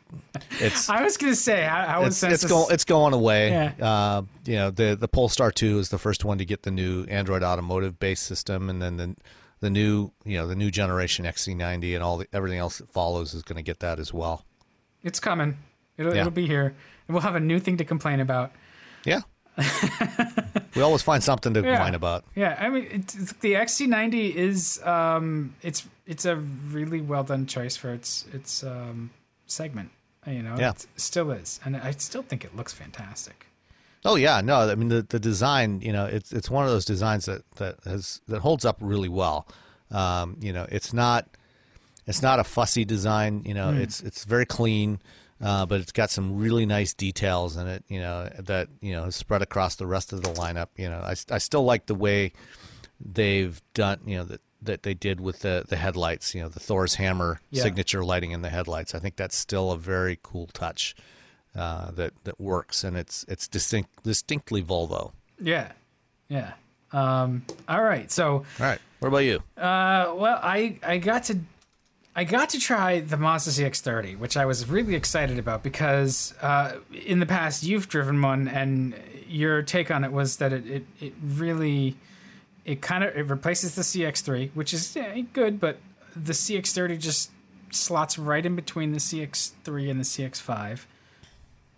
it's 0.60 0.88
I 0.90 1.02
was 1.02 1.16
going 1.16 1.32
to 1.32 1.36
say, 1.36 1.64
how, 1.64 2.02
it's, 2.02 2.08
it's 2.08 2.18
Sensus- 2.18 2.50
going 2.50 2.66
it's 2.72 2.84
going 2.84 3.14
away. 3.14 3.50
Yeah. 3.50 3.72
Uh, 3.80 4.22
you 4.44 4.56
know, 4.56 4.70
the 4.70 4.96
the 4.98 5.08
Polestar 5.08 5.50
two 5.50 5.78
is 5.78 5.88
the 5.88 5.98
first 5.98 6.24
one 6.24 6.38
to 6.38 6.44
get 6.44 6.62
the 6.62 6.70
new 6.70 7.04
Android 7.04 7.42
Automotive 7.42 7.98
based 7.98 8.24
system, 8.24 8.68
and 8.68 8.82
then 8.82 8.96
the 8.96 9.16
the 9.60 9.70
new 9.70 10.10
you 10.24 10.36
know 10.36 10.46
the 10.46 10.56
new 10.56 10.70
generation 10.70 11.24
XC90 11.24 11.94
and 11.94 12.02
all 12.04 12.18
the, 12.18 12.26
everything 12.32 12.58
else 12.58 12.78
that 12.78 12.90
follows 12.90 13.34
is 13.34 13.42
going 13.42 13.56
to 13.56 13.62
get 13.62 13.80
that 13.80 13.98
as 13.98 14.12
well. 14.12 14.44
It's 15.02 15.20
coming. 15.20 15.56
It'll, 15.98 16.14
Yeah. 16.14 16.20
it'll 16.22 16.32
be 16.32 16.46
here. 16.46 16.74
And 17.08 17.14
we'll 17.14 17.22
have 17.22 17.36
a 17.36 17.40
new 17.40 17.58
thing 17.60 17.76
to 17.78 17.84
complain 17.84 18.20
about. 18.20 18.52
Yeah. 19.04 19.20
we 20.74 20.82
always 20.82 21.02
find 21.02 21.22
something 21.22 21.54
to 21.54 21.62
Yeah. 21.62 21.80
whine 21.80 21.94
about. 21.94 22.24
Yeah, 22.34 22.56
I 22.60 22.68
mean, 22.68 23.04
the 23.40 23.54
XC90 23.54 24.34
is 24.34 24.82
um, 24.84 25.54
it's 25.62 25.86
it's 26.06 26.24
a 26.24 26.36
really 26.36 27.00
well 27.00 27.24
done 27.24 27.46
choice 27.46 27.76
for 27.76 27.92
its 27.92 28.26
its 28.32 28.62
um, 28.62 29.10
segment. 29.46 29.90
You 30.26 30.42
know, 30.42 30.56
Yeah. 30.58 30.70
it 30.70 30.86
still 30.96 31.30
is, 31.30 31.60
and 31.64 31.76
I 31.76 31.92
still 31.92 32.22
think 32.22 32.44
it 32.44 32.54
looks 32.56 32.72
fantastic. 32.72 33.46
Oh 34.04 34.16
yeah, 34.16 34.40
no, 34.40 34.68
I 34.70 34.74
mean 34.74 34.88
the 34.88 35.02
the 35.02 35.18
design, 35.18 35.80
you 35.80 35.92
know, 35.92 36.04
it's 36.04 36.32
it's 36.32 36.50
one 36.50 36.64
of 36.64 36.70
those 36.70 36.84
designs 36.84 37.24
that 37.26 37.42
that 37.56 37.76
has 37.84 38.20
that 38.28 38.40
holds 38.40 38.64
up 38.64 38.76
really 38.80 39.08
well. 39.08 39.46
Um, 39.90 40.36
you 40.40 40.52
know, 40.52 40.66
it's 40.70 40.92
not 40.92 41.28
it's 42.06 42.22
not 42.22 42.38
a 42.38 42.44
fussy 42.44 42.84
design. 42.84 43.42
You 43.46 43.54
know, 43.54 43.72
it's 43.72 44.02
it's 44.02 44.24
very 44.24 44.44
clean, 44.46 45.00
uh, 45.42 45.66
but 45.66 45.80
it's 45.80 45.92
got 45.92 46.10
some 46.10 46.36
really 46.38 46.66
nice 46.66 46.94
details 46.94 47.56
in 47.56 47.66
it. 47.66 47.84
You 47.88 48.00
know 48.00 48.30
that 48.38 48.68
you 48.80 48.92
know 48.92 49.10
spread 49.10 49.42
across 49.42 49.76
the 49.76 49.86
rest 49.86 50.12
of 50.12 50.22
the 50.22 50.30
lineup. 50.34 50.68
You 50.76 50.88
know, 50.88 51.00
I, 51.00 51.14
I 51.30 51.38
still 51.38 51.64
like 51.64 51.86
the 51.86 51.94
way 51.94 52.32
they've 53.00 53.60
done. 53.74 54.00
You 54.06 54.18
know 54.18 54.24
that 54.24 54.40
that 54.62 54.82
they 54.82 54.94
did 54.94 55.20
with 55.20 55.40
the 55.40 55.64
the 55.68 55.76
headlights. 55.76 56.34
You 56.34 56.42
know, 56.42 56.48
the 56.48 56.60
Thor's 56.60 56.94
hammer 56.96 57.40
Yeah. 57.50 57.62
signature 57.62 58.04
lighting 58.04 58.30
in 58.32 58.42
the 58.42 58.50
headlights. 58.50 58.94
I 58.94 58.98
think 58.98 59.16
that's 59.16 59.36
still 59.36 59.70
a 59.72 59.78
very 59.78 60.18
cool 60.22 60.46
touch 60.48 60.94
uh, 61.54 61.90
that 61.92 62.12
that 62.24 62.40
works, 62.40 62.82
and 62.84 62.96
it's 62.96 63.24
it's 63.28 63.48
distinct 63.48 64.02
distinctly 64.02 64.62
Volvo. 64.62 65.12
Yeah, 65.38 65.72
yeah. 66.28 66.54
Um, 66.92 67.44
all 67.68 67.82
right, 67.82 68.10
so 68.10 68.28
All 68.36 68.44
right, 68.58 68.78
what 69.00 69.08
about 69.08 69.18
you? 69.18 69.42
Uh, 69.58 70.14
well, 70.16 70.38
I 70.42 70.78
I 70.82 70.98
got 70.98 71.24
to 71.24 71.38
I 72.18 72.24
got 72.24 72.48
to 72.50 72.58
try 72.58 73.00
the 73.00 73.18
Mazda 73.18 73.50
CX-30, 73.50 74.18
which 74.18 74.38
I 74.38 74.46
was 74.46 74.66
really 74.70 74.94
excited 74.94 75.38
about 75.38 75.62
because 75.62 76.32
uh, 76.40 76.76
in 76.90 77.20
the 77.20 77.26
past 77.26 77.62
you've 77.62 77.90
driven 77.90 78.22
one, 78.22 78.48
and 78.48 78.94
your 79.28 79.60
take 79.60 79.90
on 79.90 80.02
it 80.02 80.12
was 80.12 80.38
that 80.38 80.50
it 80.50 80.66
it, 80.66 80.86
it 80.98 81.12
really 81.22 81.94
it 82.64 82.80
kind 82.80 83.04
of 83.04 83.14
it 83.14 83.28
replaces 83.28 83.74
the 83.74 83.82
CX-3, 83.82 84.50
which 84.54 84.72
is 84.72 84.96
yeah, 84.96 85.20
good, 85.34 85.60
but 85.60 85.76
the 86.16 86.32
CX-30 86.32 86.98
just 86.98 87.30
slots 87.70 88.18
right 88.18 88.46
in 88.46 88.56
between 88.56 88.92
the 88.92 88.98
CX-3 88.98 89.90
and 89.90 90.00
the 90.00 90.04
CX-5, 90.04 90.86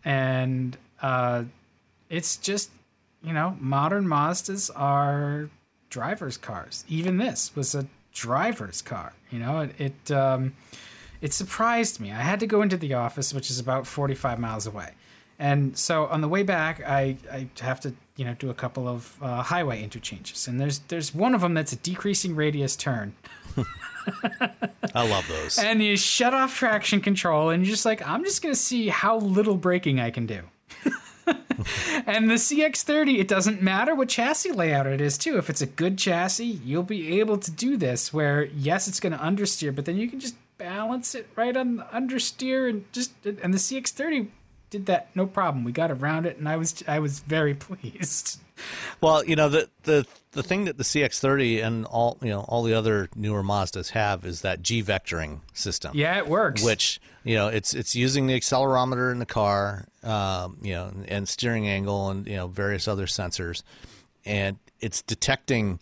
and 0.04 0.78
uh, 1.02 1.42
it's 2.08 2.36
just 2.36 2.70
you 3.24 3.32
know 3.32 3.56
modern 3.58 4.06
Mazdas 4.06 4.70
are 4.76 5.50
drivers' 5.90 6.36
cars. 6.36 6.84
Even 6.88 7.16
this 7.16 7.56
was 7.56 7.74
a 7.74 7.88
driver's 8.18 8.82
car. 8.82 9.12
You 9.30 9.38
know, 9.38 9.60
it 9.60 9.80
it, 9.80 10.10
um, 10.10 10.54
it 11.20 11.32
surprised 11.32 12.00
me. 12.00 12.10
I 12.12 12.20
had 12.20 12.40
to 12.40 12.46
go 12.46 12.62
into 12.62 12.76
the 12.76 12.94
office, 12.94 13.32
which 13.34 13.50
is 13.50 13.58
about 13.58 13.86
forty 13.86 14.14
five 14.14 14.38
miles 14.38 14.66
away, 14.66 14.90
and 15.38 15.76
so 15.76 16.06
on 16.06 16.20
the 16.20 16.28
way 16.28 16.42
back, 16.42 16.82
I 16.86 17.16
I 17.32 17.48
have 17.60 17.80
to 17.80 17.92
you 18.16 18.24
know 18.24 18.34
do 18.34 18.50
a 18.50 18.54
couple 18.54 18.88
of 18.88 19.16
uh, 19.22 19.42
highway 19.42 19.82
interchanges, 19.82 20.48
and 20.48 20.60
there's 20.60 20.80
there's 20.88 21.14
one 21.14 21.34
of 21.34 21.40
them 21.40 21.54
that's 21.54 21.72
a 21.72 21.76
decreasing 21.76 22.34
radius 22.36 22.76
turn, 22.76 23.14
I 24.94 25.08
love 25.08 25.26
those. 25.28 25.58
and 25.58 25.82
you 25.82 25.96
shut 25.96 26.34
off 26.34 26.56
traction 26.56 27.00
control, 27.00 27.50
and 27.50 27.64
you're 27.64 27.72
just 27.74 27.84
like, 27.84 28.06
I'm 28.06 28.24
just 28.24 28.42
gonna 28.42 28.54
see 28.54 28.88
how 28.88 29.18
little 29.18 29.56
braking 29.56 30.00
I 30.00 30.10
can 30.10 30.26
do. 30.26 30.42
and 32.06 32.30
the 32.30 32.34
CX30, 32.34 33.18
it 33.18 33.28
doesn't 33.28 33.62
matter 33.62 33.94
what 33.94 34.08
chassis 34.08 34.52
layout 34.52 34.86
it 34.86 35.00
is, 35.00 35.18
too. 35.18 35.36
If 35.38 35.50
it's 35.50 35.60
a 35.60 35.66
good 35.66 35.98
chassis, 35.98 36.44
you'll 36.44 36.82
be 36.82 37.20
able 37.20 37.38
to 37.38 37.50
do 37.50 37.76
this. 37.76 38.12
Where 38.12 38.44
yes, 38.46 38.88
it's 38.88 39.00
going 39.00 39.12
to 39.12 39.18
understeer, 39.18 39.74
but 39.74 39.84
then 39.84 39.96
you 39.96 40.08
can 40.08 40.20
just 40.20 40.36
balance 40.56 41.14
it 41.14 41.28
right 41.36 41.56
on 41.56 41.76
the 41.76 41.84
understeer 41.84 42.68
and 42.68 42.84
just 42.92 43.12
and 43.24 43.54
the 43.54 43.58
CX30 43.58 44.28
did 44.70 44.86
that 44.86 45.08
no 45.14 45.26
problem. 45.26 45.64
We 45.64 45.72
got 45.72 45.90
around 45.90 46.26
it, 46.26 46.36
and 46.38 46.48
I 46.48 46.56
was 46.56 46.82
I 46.86 46.98
was 46.98 47.20
very 47.20 47.54
pleased. 47.66 48.40
Well, 49.00 49.24
you 49.24 49.36
know 49.36 49.48
the 49.48 49.68
the 49.84 50.06
the 50.32 50.42
thing 50.42 50.64
that 50.66 50.76
the 50.76 50.84
CX30 50.84 51.64
and 51.64 51.86
all 51.86 52.18
you 52.22 52.30
know 52.30 52.40
all 52.40 52.62
the 52.62 52.74
other 52.74 53.08
newer 53.14 53.42
Mazdas 53.42 53.90
have 53.90 54.24
is 54.24 54.42
that 54.42 54.62
G 54.62 54.82
vectoring 54.82 55.40
system. 55.54 55.92
Yeah, 55.94 56.16
it 56.18 56.28
works. 56.28 56.62
Which 56.62 57.00
you 57.24 57.34
know 57.34 57.48
it's 57.48 57.74
it's 57.74 57.94
using 57.94 58.26
the 58.26 58.38
accelerometer 58.38 59.12
in 59.12 59.18
the 59.18 59.26
car, 59.26 59.86
um, 60.02 60.58
you 60.62 60.74
know, 60.74 60.92
and 61.06 61.28
steering 61.28 61.68
angle 61.68 62.10
and 62.10 62.26
you 62.26 62.36
know 62.36 62.48
various 62.48 62.88
other 62.88 63.06
sensors, 63.06 63.62
and 64.24 64.58
it's 64.80 65.02
detecting 65.02 65.80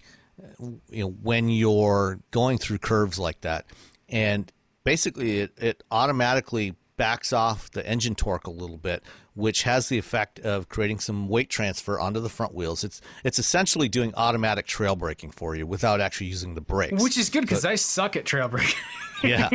you 0.91 1.03
know 1.05 1.09
when 1.23 1.49
you're 1.49 2.21
going 2.31 2.59
through 2.59 2.79
curves 2.79 3.19
like 3.19 3.41
that, 3.41 3.65
and 4.09 4.53
basically 4.85 5.41
it, 5.41 5.53
it 5.59 5.83
automatically 5.91 6.75
backs 6.97 7.33
off 7.33 7.71
the 7.71 7.87
engine 7.87 8.15
torque 8.15 8.47
a 8.47 8.51
little 8.51 8.77
bit, 8.77 9.03
which 9.35 9.63
has 9.63 9.89
the 9.89 9.99
effect 9.99 10.41
of 10.41 10.69
creating 10.69 10.99
some 10.99 11.29
weight 11.29 11.51
transfer 11.51 12.01
onto 12.01 12.21
the 12.21 12.29
front 12.29 12.55
wheels. 12.55 12.85
It's 12.85 13.01
it's 13.25 13.39
essentially 13.39 13.89
doing 13.89 14.13
automatic 14.17 14.67
trail 14.67 14.97
braking 14.97 15.31
for 15.31 15.55
you 15.55 15.67
without 15.67 16.01
actually 16.01 16.29
using 16.29 16.55
the 16.55 16.61
brakes. 16.61 17.03
which 17.03 17.17
is 17.17 17.31
good 17.31 17.43
because 17.43 17.65
I 17.65 17.75
suck 17.75 18.17
at 18.17 18.25
trail 18.25 18.49
braking. 18.49 18.75
yeah 19.25 19.49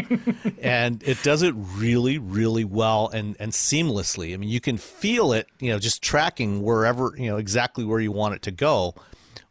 and 0.60 1.04
it 1.04 1.22
does 1.22 1.44
it 1.44 1.54
really 1.56 2.18
really 2.18 2.64
well 2.64 3.10
and 3.14 3.36
and 3.40 3.52
seamlessly 3.52 4.34
i 4.34 4.38
mean 4.38 4.50
you 4.50 4.60
can 4.60 4.76
feel 4.76 5.34
it 5.34 5.48
you 5.60 5.72
know 5.72 5.78
just 5.78 6.02
tracking 6.02 6.64
wherever 6.64 7.14
you 7.16 7.28
know 7.28 7.38
exactly 7.38 7.86
where 7.86 8.00
you 8.00 8.12
want 8.12 8.34
it 8.34 8.42
to 8.42 8.50
go 8.50 8.96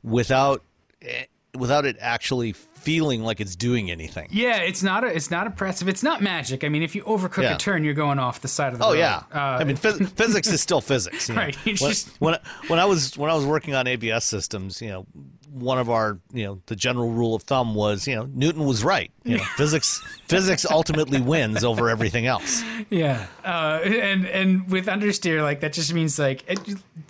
without 0.03 0.65
eh, 1.03 1.27
without 1.57 1.85
it 1.85 1.97
actually 2.01 2.53
feeling 2.83 3.23
like 3.23 3.41
it's 3.41 3.57
doing 3.57 3.91
anything. 3.91 4.29
Yeah, 4.31 4.59
it's 4.59 4.83
not 4.83 5.05
a, 5.05 5.09
it's 5.09 5.31
not 5.31 5.47
impressive. 5.47 5.89
It's 5.89 6.03
not 6.03 6.23
magic. 6.23 6.65
I 6.65 6.69
mean, 6.69 6.83
if 6.83 6.95
you 6.95 7.03
overcook 7.03 7.43
Yeah. 7.43 7.55
a 7.55 7.59
turn, 7.59 7.85
you're 7.85 7.95
going 7.95 8.19
off 8.19 8.41
the 8.41 8.49
side 8.49 8.73
of 8.73 8.79
the 8.79 8.85
Oh 8.85 8.93
road. 8.93 8.99
yeah, 8.99 9.23
Uh, 9.35 9.39
I 9.39 9.65
mean 9.65 9.77
phys- 9.77 10.09
physics 10.17 10.49
is 10.49 10.61
still 10.61 10.81
physics. 10.81 11.29
you 11.29 11.35
know. 11.35 11.41
Right, 11.43 11.57
When, 11.65 11.77
just- 11.77 12.09
when 12.21 12.39
when 12.69 12.79
I 12.79 12.85
was 12.87 13.17
when 13.19 13.31
I 13.31 13.35
was 13.35 13.45
working 13.45 13.75
on 13.75 13.87
ABS 13.87 14.25
systems, 14.25 14.81
you 14.83 14.89
know, 14.89 15.07
one 15.53 15.79
of 15.79 15.91
our 15.91 16.19
you 16.33 16.45
know 16.45 16.61
the 16.67 16.77
general 16.77 17.11
rule 17.11 17.35
of 17.35 17.43
thumb 17.43 17.75
was 17.75 18.07
you 18.07 18.15
know 18.15 18.29
Newton 18.33 18.65
was 18.65 18.85
right. 18.85 19.11
You 19.25 19.39
know, 19.39 19.45
physics 19.57 20.03
physics 20.29 20.65
ultimately 20.69 21.21
wins 21.21 21.65
over 21.65 21.89
everything 21.89 22.27
else. 22.27 22.63
Yeah, 22.89 23.27
uh, 23.45 23.81
and 23.85 24.27
and 24.27 24.71
with 24.71 24.87
understeer, 24.87 25.43
like 25.43 25.61
that 25.61 25.73
just 25.73 25.93
means 25.93 26.19
like 26.19 26.49
it, 26.49 26.61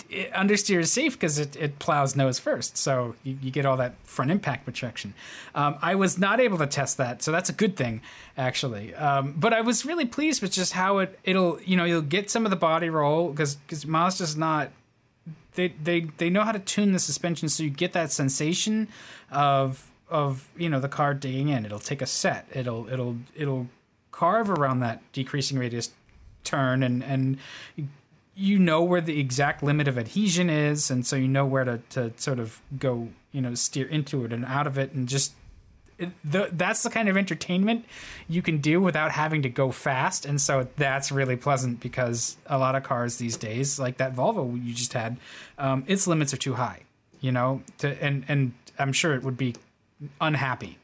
it, 0.08 0.32
understeer 0.32 0.80
is 0.80 0.92
safe 0.92 1.14
because 1.14 1.38
it, 1.38 1.56
it 1.56 1.78
plows 1.78 2.16
nose 2.16 2.38
first, 2.38 2.76
so 2.76 3.14
you, 3.22 3.38
you 3.40 3.50
get 3.50 3.66
all 3.66 3.76
that 3.76 3.94
front 4.04 4.30
impact 4.30 4.64
protection. 4.64 5.14
Um, 5.54 5.78
I 5.82 5.94
was 5.94 6.18
not 6.18 6.40
able 6.40 6.58
to 6.58 6.66
test 6.66 6.96
that, 6.96 7.22
so 7.22 7.32
that's 7.32 7.48
a 7.48 7.54
good 7.54 7.76
thing 7.76 8.00
actually. 8.36 8.94
Um, 8.94 9.34
but 9.36 9.52
I 9.52 9.60
was 9.60 9.84
really 9.84 10.06
pleased 10.06 10.42
with 10.42 10.52
just 10.52 10.72
how 10.72 10.98
it 10.98 11.18
it'll 11.24 11.60
you 11.62 11.76
know 11.76 11.84
you'll 11.84 12.02
get 12.02 12.30
some 12.30 12.46
of 12.46 12.50
the 12.50 12.56
body 12.56 12.90
roll 12.90 13.30
because 13.30 13.56
because 13.56 13.84
Mazda's 13.84 14.36
not 14.36 14.70
they 15.54 15.68
they 15.68 16.00
they 16.18 16.30
know 16.30 16.42
how 16.42 16.52
to 16.52 16.58
tune 16.58 16.92
the 16.92 16.98
suspension 16.98 17.48
so 17.48 17.62
you 17.62 17.70
get 17.70 17.92
that 17.92 18.12
sensation 18.12 18.88
of 19.30 19.90
of 20.08 20.48
you 20.56 20.68
know 20.68 20.80
the 20.80 20.88
car 20.88 21.14
digging 21.14 21.48
in. 21.48 21.64
It'll 21.64 21.78
take 21.78 22.02
a 22.02 22.06
set. 22.06 22.46
It'll 22.52 22.88
it'll 22.88 23.16
it'll 23.34 23.68
carve 24.10 24.50
around 24.50 24.80
that 24.80 25.00
decreasing 25.12 25.58
radius 25.58 25.90
turn 26.44 26.82
and 26.82 27.02
and 27.02 27.38
you 28.34 28.58
know 28.58 28.82
where 28.82 29.00
the 29.00 29.20
exact 29.20 29.62
limit 29.62 29.86
of 29.86 29.98
adhesion 29.98 30.48
is 30.48 30.90
and 30.90 31.06
so 31.06 31.14
you 31.16 31.28
know 31.28 31.44
where 31.44 31.64
to, 31.64 31.78
to 31.90 32.12
sort 32.16 32.38
of 32.38 32.60
go 32.78 33.08
you 33.32 33.40
know 33.40 33.54
steer 33.54 33.86
into 33.86 34.24
it 34.24 34.32
and 34.32 34.44
out 34.44 34.66
of 34.66 34.78
it 34.78 34.92
and 34.92 35.08
just 35.08 35.34
the, 36.24 36.48
that's 36.52 36.82
the 36.82 36.90
kind 36.90 37.08
of 37.08 37.16
entertainment 37.16 37.84
you 38.28 38.42
can 38.42 38.58
do 38.58 38.80
without 38.80 39.10
having 39.12 39.42
to 39.42 39.48
go 39.48 39.70
fast. 39.70 40.24
And 40.26 40.40
so 40.40 40.66
that's 40.76 41.10
really 41.12 41.36
pleasant 41.36 41.80
because 41.80 42.36
a 42.46 42.58
lot 42.58 42.74
of 42.74 42.82
cars 42.82 43.16
these 43.16 43.36
days 43.36 43.78
like 43.78 43.96
that 43.98 44.14
volvo 44.14 44.52
you 44.64 44.72
just 44.74 44.92
had 44.92 45.16
um, 45.58 45.84
its 45.86 46.06
limits 46.06 46.32
are 46.34 46.38
too 46.38 46.54
high 46.54 46.80
you 47.20 47.30
know 47.32 47.62
to, 47.78 48.02
and 48.02 48.24
and 48.28 48.52
i'm 48.78 48.92
sure 48.92 49.14
it 49.14 49.22
would 49.22 49.36
be 49.36 49.54
unhappy 50.20 50.78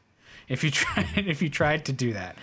if 0.47 0.63
you 0.63 0.69
tried 0.79 1.07
if 1.15 1.41
you 1.41 1.49
tried 1.49 1.85
to 1.85 1.91
do 1.91 2.13
that. 2.13 2.35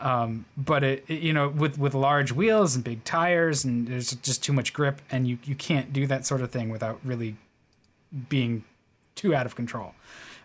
Um, 0.00 0.46
but 0.56 0.82
it, 0.82 1.04
it- 1.06 1.22
you 1.22 1.32
know 1.32 1.48
with 1.48 1.78
with 1.78 1.94
large 1.94 2.32
wheels 2.32 2.74
and 2.74 2.82
big 2.82 3.04
tires 3.04 3.64
and 3.64 3.86
there's 3.88 4.10
just 4.16 4.42
too 4.42 4.52
much 4.52 4.72
grip 4.72 5.00
and 5.10 5.28
you 5.28 5.38
you 5.44 5.54
can't 5.54 5.92
do 5.92 6.06
that 6.06 6.26
sort 6.26 6.40
of 6.40 6.50
thing 6.50 6.70
without 6.70 6.98
really 7.04 7.36
being 8.28 8.64
too 9.14 9.34
out 9.34 9.46
of 9.46 9.54
control 9.54 9.94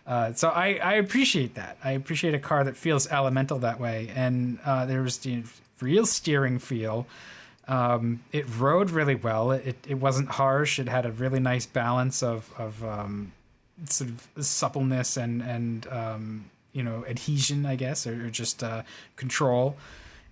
uh, 0.08 0.32
so 0.32 0.48
I, 0.48 0.80
I 0.82 0.94
appreciate 0.94 1.54
that. 1.54 1.76
I 1.84 1.90
appreciate 1.90 2.34
a 2.34 2.38
car 2.38 2.64
that 2.64 2.76
feels 2.76 3.06
elemental 3.08 3.58
that 3.58 3.78
way. 3.78 4.10
And 4.14 4.58
uh, 4.64 4.86
there 4.86 5.02
was 5.02 5.18
the 5.18 5.44
real 5.82 6.06
steering 6.06 6.58
feel. 6.58 7.06
Um, 7.68 8.20
it 8.32 8.46
rode 8.58 8.90
really 8.90 9.14
well. 9.14 9.52
It, 9.52 9.76
it 9.86 9.96
wasn't 9.96 10.30
harsh. 10.30 10.78
It 10.78 10.88
had 10.88 11.04
a 11.04 11.12
really 11.12 11.40
nice 11.40 11.66
balance 11.66 12.22
of, 12.22 12.50
of 12.56 12.82
um, 12.82 13.32
sort 13.84 14.08
of 14.08 14.46
suppleness 14.46 15.18
and, 15.18 15.42
and 15.42 15.86
um, 15.88 16.46
you 16.72 16.82
know, 16.82 17.04
adhesion, 17.06 17.66
I 17.66 17.76
guess, 17.76 18.06
or, 18.06 18.26
or 18.26 18.30
just 18.30 18.64
uh, 18.64 18.84
control. 19.16 19.76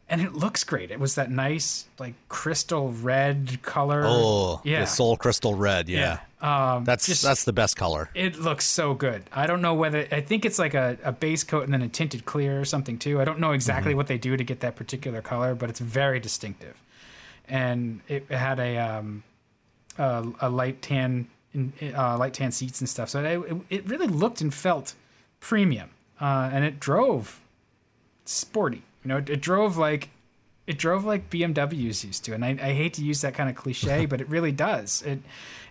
And 0.08 0.20
it 0.20 0.34
looks 0.34 0.62
great. 0.62 0.92
It 0.92 1.00
was 1.00 1.16
that 1.16 1.32
nice, 1.32 1.86
like 1.98 2.14
crystal 2.28 2.92
red 2.92 3.58
color. 3.62 4.02
Oh, 4.06 4.60
yeah. 4.62 4.80
the 4.82 4.86
soul 4.86 5.16
crystal 5.16 5.54
red. 5.56 5.88
Yeah, 5.88 6.20
Um, 6.40 6.84
that's 6.84 7.06
just- 7.06 7.24
that's 7.24 7.42
the 7.42 7.52
best 7.52 7.76
color. 7.76 8.08
it 8.14 8.38
looks 8.38 8.64
so 8.64 8.94
good. 8.94 9.24
I 9.32 9.48
don't 9.48 9.60
know 9.60 9.74
whether 9.74 10.06
I 10.12 10.20
think 10.20 10.44
it's 10.44 10.60
like 10.60 10.74
a, 10.74 10.96
a 11.02 11.10
base 11.10 11.42
coat 11.42 11.64
and 11.64 11.72
then 11.72 11.82
a 11.82 11.88
tinted 11.88 12.24
clear 12.24 12.60
or 12.60 12.64
something 12.64 12.98
too. 12.98 13.20
I 13.20 13.24
don't 13.24 13.40
know 13.40 13.50
exactly 13.50 13.90
Mm-hmm. 13.92 13.96
what 13.96 14.06
they 14.06 14.16
do 14.18 14.36
to 14.36 14.44
get 14.44 14.60
that 14.60 14.76
particular 14.76 15.20
color, 15.22 15.56
but 15.56 15.70
it's 15.70 15.80
very 15.80 16.20
distinctive. 16.20 16.80
And 17.48 18.00
it 18.06 18.30
had 18.30 18.60
a 18.60 18.76
um, 18.78 19.24
a, 19.98 20.24
a 20.42 20.48
light 20.50 20.82
tan 20.82 21.26
uh, 21.82 22.16
light 22.16 22.34
tan 22.34 22.52
seats 22.52 22.80
and 22.80 22.88
stuff. 22.88 23.08
So 23.08 23.24
it, 23.24 23.56
it 23.70 23.88
really 23.88 24.06
looked 24.08 24.40
and 24.40 24.54
felt 24.54 24.94
premium, 25.40 25.90
uh, 26.20 26.50
and 26.52 26.64
it 26.64 26.78
drove 26.78 27.40
sporty. 28.24 28.82
You 29.06 29.10
know, 29.10 29.18
it, 29.18 29.30
it 29.30 29.40
drove 29.40 29.76
like 29.76 30.08
it 30.66 30.78
drove 30.78 31.04
like 31.04 31.30
BMWs 31.30 32.02
used 32.02 32.24
to, 32.24 32.34
and 32.34 32.44
I, 32.44 32.58
I 32.60 32.72
hate 32.72 32.94
to 32.94 33.04
use 33.04 33.20
that 33.20 33.34
kind 33.34 33.48
of 33.48 33.54
cliche, 33.54 34.04
but 34.10 34.20
it 34.20 34.28
really 34.28 34.50
does. 34.50 35.00
It 35.02 35.20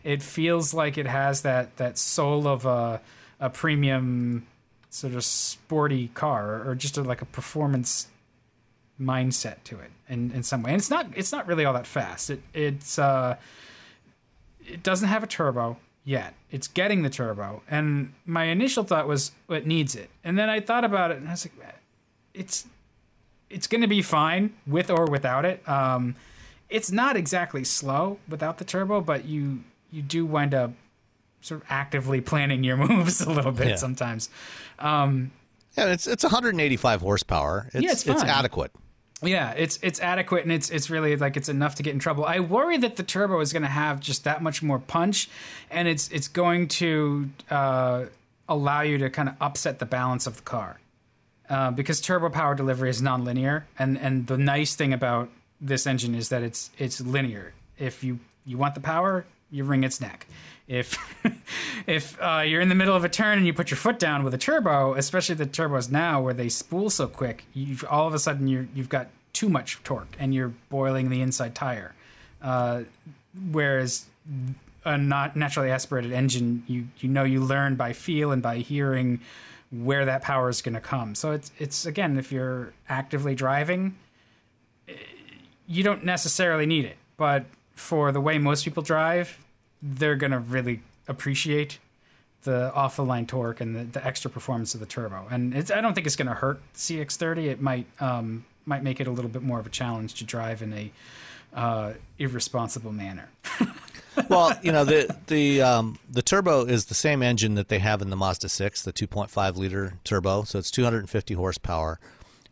it 0.06 0.24
feels 0.24 0.74
like 0.74 0.98
it 0.98 1.06
has 1.06 1.42
that 1.42 1.76
that 1.76 1.98
soul 1.98 2.48
of 2.48 2.66
a 2.66 3.02
a 3.42 3.50
premium 3.50 4.48
sort 4.90 5.16
of 5.16 5.26
sporty 5.26 6.08
car, 6.14 6.66
or 6.66 6.76
just 6.76 6.98
a, 6.98 7.02
like 7.02 7.22
a 7.22 7.26
performance 7.26 8.08
mindset 8.98 9.62
to 9.66 9.80
it 9.80 9.92
in, 10.08 10.32
in 10.32 10.42
some 10.42 10.64
way. 10.64 10.72
And 10.72 10.80
it's 10.80 10.90
not 10.90 11.08
it's 11.14 11.34
not 11.34 11.46
really 11.46 11.66
all 11.66 11.74
that 11.74 11.86
fast. 11.86 12.30
It 12.30 12.42
it's 12.54 12.98
uh 12.98 13.36
it 14.66 14.82
doesn't 14.82 15.10
have 15.10 15.24
a 15.24 15.28
turbo 15.28 15.76
yet. 16.06 16.36
It's 16.52 16.70
getting 16.70 17.02
the 17.02 17.10
turbo. 17.10 17.64
And 17.70 18.14
my 18.26 18.46
initial 18.46 18.86
thought 18.86 19.10
was 19.10 19.34
well, 19.50 19.58
it 19.58 19.68
needs 19.68 19.94
it. 19.94 20.10
And 20.24 20.40
then 20.40 20.50
I 20.50 20.62
thought 20.62 20.86
about 20.86 21.12
it 21.12 21.18
and 21.18 21.28
I 21.28 21.32
was 21.32 21.44
like 21.44 21.76
it's 22.34 22.66
it's 23.50 23.68
going 23.68 23.82
to 23.82 23.88
be 23.88 24.02
fine 24.02 24.54
with 24.68 24.90
or 24.90 25.06
without 25.06 25.46
it. 25.46 25.68
Um, 25.68 26.16
it's 26.70 26.92
not 26.92 27.16
exactly 27.16 27.64
slow 27.64 28.18
without 28.28 28.58
the 28.58 28.66
turbo, 28.66 29.02
but 29.02 29.26
you 29.26 29.64
you 29.92 30.02
do 30.02 30.26
wind 30.26 30.54
up 30.54 30.72
sort 31.42 31.62
of 31.62 31.68
actively 31.70 32.22
planning 32.32 32.64
your 32.64 32.76
moves 32.88 33.22
a 33.22 33.30
little 33.30 33.52
bit 33.52 33.68
Yeah. 33.68 33.76
sometimes. 33.76 34.30
Yeah, 35.78 35.88
it's 35.92 36.08
it's 36.08 36.24
185 36.24 37.02
horsepower. 37.02 37.70
It's, 37.74 37.84
Yeah, 37.84 37.92
it's 37.92 38.04
fine. 38.04 38.30
adequate. 38.30 38.72
Yeah, 39.22 39.52
it's 39.52 39.78
it's 39.82 40.00
adequate 40.00 40.44
and 40.44 40.52
it's 40.52 40.70
it's 40.70 40.90
really 40.90 41.16
like 41.16 41.36
it's 41.38 41.50
enough 41.50 41.76
to 41.76 41.84
get 41.84 41.94
in 41.94 42.00
trouble. 42.00 42.26
I 42.26 42.40
worry 42.40 42.78
that 42.78 42.96
the 42.98 43.04
turbo 43.04 43.40
is 43.42 43.52
going 43.54 43.64
to 43.64 43.70
have 43.70 44.00
just 44.00 44.24
that 44.24 44.42
much 44.42 44.62
more 44.64 44.80
punch, 44.80 45.30
and 45.72 45.88
it's 45.88 46.10
it's 46.10 46.28
going 46.28 46.68
to 46.70 47.30
uh, 47.50 48.06
allow 48.50 48.82
you 48.82 48.98
to 49.00 49.10
kind 49.10 49.30
of 49.30 49.36
upset 49.42 49.80
the 49.80 49.86
balance 49.86 50.28
of 50.28 50.38
the 50.38 50.42
car. 50.44 50.80
Uh, 51.50 51.72
because 51.72 52.02
turbo 52.02 52.30
power 52.30 52.56
delivery 52.56 52.90
is 52.90 53.02
nonlinear, 53.02 53.64
and 53.78 53.98
and 53.98 54.28
the 54.28 54.38
nice 54.38 54.76
thing 54.76 54.94
about 54.94 55.30
this 55.62 55.86
engine 55.86 56.16
is 56.16 56.30
that 56.30 56.42
it's 56.42 56.72
it's 56.78 57.02
linear. 57.02 57.54
If 57.78 58.04
you 58.04 58.20
you 58.46 58.58
want 58.58 58.76
the 58.76 58.82
power, 58.82 59.26
you 59.52 59.64
wring 59.64 59.84
its 59.84 60.02
neck. 60.02 60.28
If 60.68 60.98
if 61.88 62.18
uh, 62.22 62.44
you're 62.46 62.62
in 62.62 62.70
the 62.70 62.76
middle 62.76 62.96
of 62.96 63.04
a 63.04 63.10
turn 63.10 63.38
and 63.38 63.46
you 63.46 63.54
put 63.54 63.70
your 63.70 63.78
foot 63.78 64.00
down 64.00 64.24
with 64.24 64.34
a 64.34 64.38
turbo, 64.38 64.96
especially 64.96 65.36
the 65.36 65.46
turbos 65.46 65.92
now 65.92 66.22
where 66.22 66.34
they 66.34 66.50
spool 66.50 66.90
so 66.90 67.08
quick, 67.08 67.46
you 67.54 67.78
all 67.90 68.08
of 68.08 68.14
a 68.14 68.20
sudden 68.20 68.48
you 68.48 68.68
you've 68.74 68.90
got 68.90 69.08
too 69.34 69.50
much 69.50 69.82
torque 69.84 70.16
and 70.20 70.34
you're 70.34 70.54
boiling 70.70 71.10
the 71.10 71.22
inside 71.22 71.54
tire. 71.54 71.94
Uh, 72.42 72.84
whereas 73.52 74.06
a 74.84 74.98
not 74.98 75.36
naturally 75.36 75.70
aspirated 75.70 76.12
engine, 76.12 76.64
you 76.68 76.88
you 77.00 77.10
know 77.10 77.24
you 77.24 77.42
learn 77.42 77.76
by 77.76 77.94
feel 77.94 78.32
and 78.32 78.42
by 78.42 78.58
hearing 78.58 79.20
where 79.84 80.06
that 80.06 80.22
power 80.22 80.50
is 80.50 80.62
going 80.62 80.76
to 80.76 80.82
come. 80.82 81.16
So 81.16 81.32
it's 81.32 81.52
it's 81.58 81.86
again, 81.86 82.18
if 82.18 82.32
you're 82.32 82.74
actively 82.88 83.36
driving, 83.36 83.96
you 85.68 85.84
don't 85.84 86.04
necessarily 86.04 86.66
need 86.66 86.86
it, 86.86 86.98
but 87.18 87.46
for 87.74 88.12
the 88.12 88.22
way 88.22 88.38
most 88.38 88.64
people 88.64 88.84
drive, 88.84 89.38
they're 89.82 90.16
going 90.16 90.32
to 90.32 90.40
really 90.40 90.82
appreciate 91.08 91.80
the 92.44 92.74
off 92.74 92.96
the 92.96 93.04
line 93.04 93.26
torque 93.26 93.60
and 93.60 93.76
the, 93.76 93.84
the 93.84 94.06
extra 94.06 94.32
performance 94.32 94.74
of 94.74 94.80
the 94.80 94.86
turbo. 94.86 95.28
And 95.30 95.54
it's, 95.54 95.72
I 95.72 95.82
don't 95.82 95.94
think 95.94 96.08
it's 96.08 96.16
going 96.16 96.28
to 96.28 96.36
hurt 96.36 96.62
CX30. 96.76 97.46
It 97.46 97.62
might 97.62 97.88
um, 98.00 98.46
might 98.66 98.84
make 98.84 99.00
it 99.00 99.08
a 99.08 99.12
little 99.12 99.30
bit 99.30 99.44
more 99.44 99.60
of 99.60 99.66
a 99.66 99.70
challenge 99.70 100.16
to 100.16 100.24
drive 100.24 100.62
in 100.62 100.74
a 100.74 100.92
uh, 101.54 101.94
irresponsible 102.18 102.92
manner. 102.92 103.30
well, 104.30 104.58
you 104.62 104.72
know 104.72 104.86
the 104.86 105.16
the 105.28 105.62
um, 105.62 106.00
the 106.10 106.22
turbo 106.22 106.66
is 106.66 106.86
the 106.86 106.94
same 106.94 107.22
engine 107.22 107.56
that 107.56 107.70
they 107.70 107.80
have 107.80 108.02
in 108.02 108.10
the 108.10 108.16
Mazda 108.16 108.50
6, 108.50 108.84
the 108.84 108.94
2.5 108.94 109.56
liter 109.58 109.94
turbo. 110.04 110.44
So 110.44 110.60
it's 110.60 110.72
250 110.72 111.34
horsepower, 111.34 112.00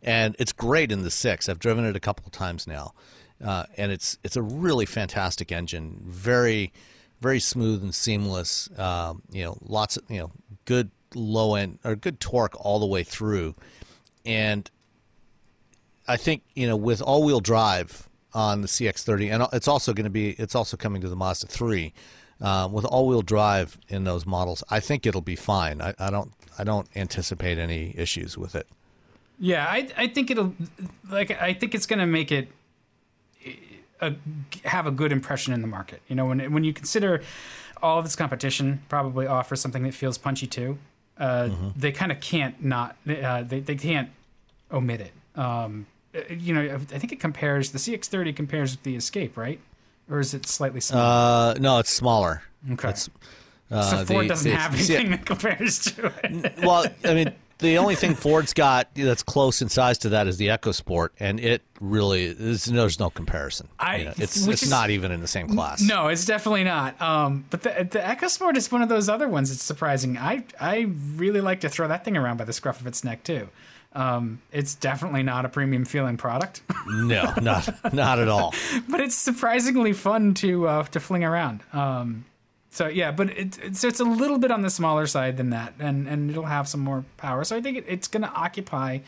and 0.01 0.35
it's 0.39 0.51
great 0.51 0.91
in 0.91 1.03
the 1.03 1.11
six. 1.11 1.47
I've 1.47 1.59
driven 1.59 1.85
it 1.85 1.95
a 1.95 1.99
couple 1.99 2.25
of 2.25 2.31
times 2.31 2.67
now, 2.67 2.93
uh, 3.43 3.65
and 3.77 3.91
it's 3.91 4.17
it's 4.23 4.35
a 4.35 4.41
really 4.41 4.85
fantastic 4.85 5.51
engine. 5.51 6.01
Very 6.05 6.73
very 7.21 7.39
smooth 7.39 7.81
and 7.81 7.95
seamless. 7.95 8.69
Um, 8.77 9.21
you 9.31 9.43
know, 9.43 9.57
lots 9.61 9.97
of 9.97 10.03
you 10.09 10.19
know 10.19 10.31
good 10.65 10.91
low 11.15 11.55
end 11.55 11.79
or 11.83 11.95
good 11.95 12.19
torque 12.19 12.55
all 12.59 12.79
the 12.79 12.85
way 12.85 13.03
through, 13.03 13.55
and 14.25 14.69
I 16.07 16.17
think 16.17 16.43
you 16.53 16.67
know 16.67 16.75
with 16.75 17.01
all 17.01 17.23
wheel 17.23 17.39
drive 17.39 18.09
on 18.33 18.61
the 18.61 18.67
CX30, 18.67 19.31
and 19.33 19.47
it's 19.53 19.67
also 19.67 19.93
going 19.93 20.05
to 20.05 20.09
be 20.09 20.31
it's 20.31 20.55
also 20.55 20.77
coming 20.77 21.01
to 21.01 21.09
the 21.09 21.15
Mazda 21.15 21.47
3 21.47 21.93
uh, 22.41 22.67
with 22.71 22.85
all 22.85 23.07
wheel 23.07 23.21
drive 23.21 23.77
in 23.89 24.03
those 24.03 24.25
models. 24.25 24.63
I 24.69 24.79
think 24.79 25.05
it'll 25.05 25.21
be 25.21 25.35
fine. 25.35 25.81
I, 25.81 25.93
I 25.99 26.09
don't 26.09 26.31
I 26.57 26.63
don't 26.63 26.87
anticipate 26.95 27.57
any 27.57 27.93
issues 27.97 28.37
with 28.37 28.55
it. 28.55 28.67
Yeah, 29.39 29.65
I 29.67 29.87
I 29.97 30.07
think 30.07 30.31
it'll 30.31 30.53
like 31.09 31.31
I 31.41 31.53
think 31.53 31.73
it's 31.75 31.85
going 31.85 31.99
to 31.99 32.05
make 32.05 32.31
it 32.31 32.47
a, 34.01 34.13
have 34.65 34.85
a 34.87 34.91
good 34.91 35.11
impression 35.11 35.53
in 35.53 35.61
the 35.61 35.67
market. 35.67 36.01
You 36.07 36.15
know, 36.15 36.25
when 36.25 36.51
when 36.53 36.63
you 36.63 36.73
consider 36.73 37.21
all 37.81 37.99
of 37.99 38.05
its 38.05 38.15
competition 38.15 38.81
probably 38.89 39.27
offers 39.27 39.59
something 39.61 39.83
that 39.83 39.93
feels 39.93 40.17
punchy 40.17 40.47
too. 40.47 40.77
uh, 41.17 41.49
they 41.75 41.91
kind 41.91 42.11
of 42.11 42.19
can't 42.19 42.63
not 42.63 42.95
uh, 43.07 43.43
they 43.43 43.59
they 43.59 43.75
can't 43.75 44.09
omit 44.71 45.01
it. 45.01 45.13
Um, 45.39 45.85
you 46.29 46.53
know, 46.53 46.61
I 46.75 46.77
think 46.99 47.11
it 47.11 47.19
compares 47.19 47.71
the 47.71 47.79
CX30 47.79 48.35
compares 48.35 48.71
with 48.71 48.83
the 48.83 48.95
Escape, 48.95 49.35
right? 49.37 49.59
Or 50.09 50.19
is 50.19 50.33
it 50.33 50.45
slightly 50.45 50.81
smaller? 50.81 51.03
Uh, 51.55 51.59
no, 51.59 51.79
it's 51.79 51.91
smaller. 51.93 52.43
Okay. 52.71 52.89
It's, 52.89 53.09
so 53.69 53.75
uh, 53.77 54.05
Ford 54.05 54.25
the- 54.25 54.29
doesn't 54.29 54.51
the- 54.51 54.57
have 54.57 54.73
anything 54.73 55.11
that 55.11 55.25
compares 55.25 55.79
to 55.85 56.11
it. 56.23 56.53
well, 56.63 56.85
I 57.03 57.13
mean, 57.13 57.33
the 57.59 57.77
only 57.77 57.95
thing 57.95 58.13
Ford's 58.13 58.53
got 58.53 58.93
that's 58.93 59.23
close 59.23 59.61
in 59.61 59.69
size 59.69 59.97
to 59.99 60.09
that 60.09 60.27
is 60.27 60.37
the 60.37 60.47
EcoSport, 60.47 61.09
and 61.19 61.39
it 61.39 61.61
really 61.79 62.25
is, 62.25 62.65
there's 62.65 62.99
no 62.99 63.09
comparison. 63.09 63.69
I- 63.79 63.95
You 63.97 64.05
know, 64.05 64.13
it's 64.17 64.45
it's 64.47 64.63
is- 64.63 64.69
not 64.69 64.89
even 64.89 65.11
in 65.11 65.21
the 65.21 65.27
same 65.27 65.47
class. 65.47 65.81
No, 65.81 66.09
it's 66.09 66.25
definitely 66.25 66.65
not. 66.65 67.01
Um, 67.01 67.45
but 67.49 67.61
the 67.63 67.69
the 67.89 67.99
EcoSport 67.99 68.57
is 68.57 68.69
one 68.71 68.81
of 68.81 68.89
those 68.89 69.07
other 69.07 69.29
ones. 69.29 69.49
It's 69.51 69.63
surprising. 69.63 70.17
I 70.17 70.43
I 70.59 70.87
really 71.15 71.41
like 71.41 71.61
to 71.61 71.69
throw 71.69 71.87
that 71.87 72.03
thing 72.03 72.17
around 72.17 72.37
by 72.37 72.43
the 72.43 72.53
scruff 72.53 72.81
of 72.81 72.87
its 72.87 73.03
neck 73.03 73.23
too. 73.23 73.47
Um, 73.93 74.41
it's 74.51 74.75
definitely 74.75 75.23
not 75.23 75.45
a 75.45 75.49
premium 75.49 75.85
feeling 75.85 76.17
product, 76.17 76.61
no, 76.87 77.33
not 77.41 77.93
not 77.93 78.19
at 78.19 78.27
all. 78.27 78.53
but 78.89 78.99
it's 78.99 79.15
surprisingly 79.15 79.93
fun 79.93 80.33
to 80.35 80.67
uh, 80.67 80.83
to 80.83 80.99
fling 80.99 81.23
around. 81.23 81.61
Um, 81.73 82.25
so 82.71 82.87
yeah, 82.87 83.11
but 83.11 83.29
it, 83.29 83.59
it's 83.61 83.83
it's 83.83 83.99
a 83.99 84.03
little 84.05 84.39
bit 84.39 84.49
on 84.49 84.63
the 84.63 84.71
smaller 84.71 85.05
side 85.05 85.37
than 85.37 85.51
that, 85.51 85.75
and 85.79 86.07
and 86.07 86.31
it'll 86.31 86.45
have 86.45 86.67
some 86.67 86.81
more 86.81 87.05
power. 87.17 87.43
So 87.43 87.55
I 87.55 87.61
think 87.61 87.77
it, 87.77 87.85
it's 87.87 88.07
going 88.07 88.23
to 88.23 88.31
occupy 88.31 88.99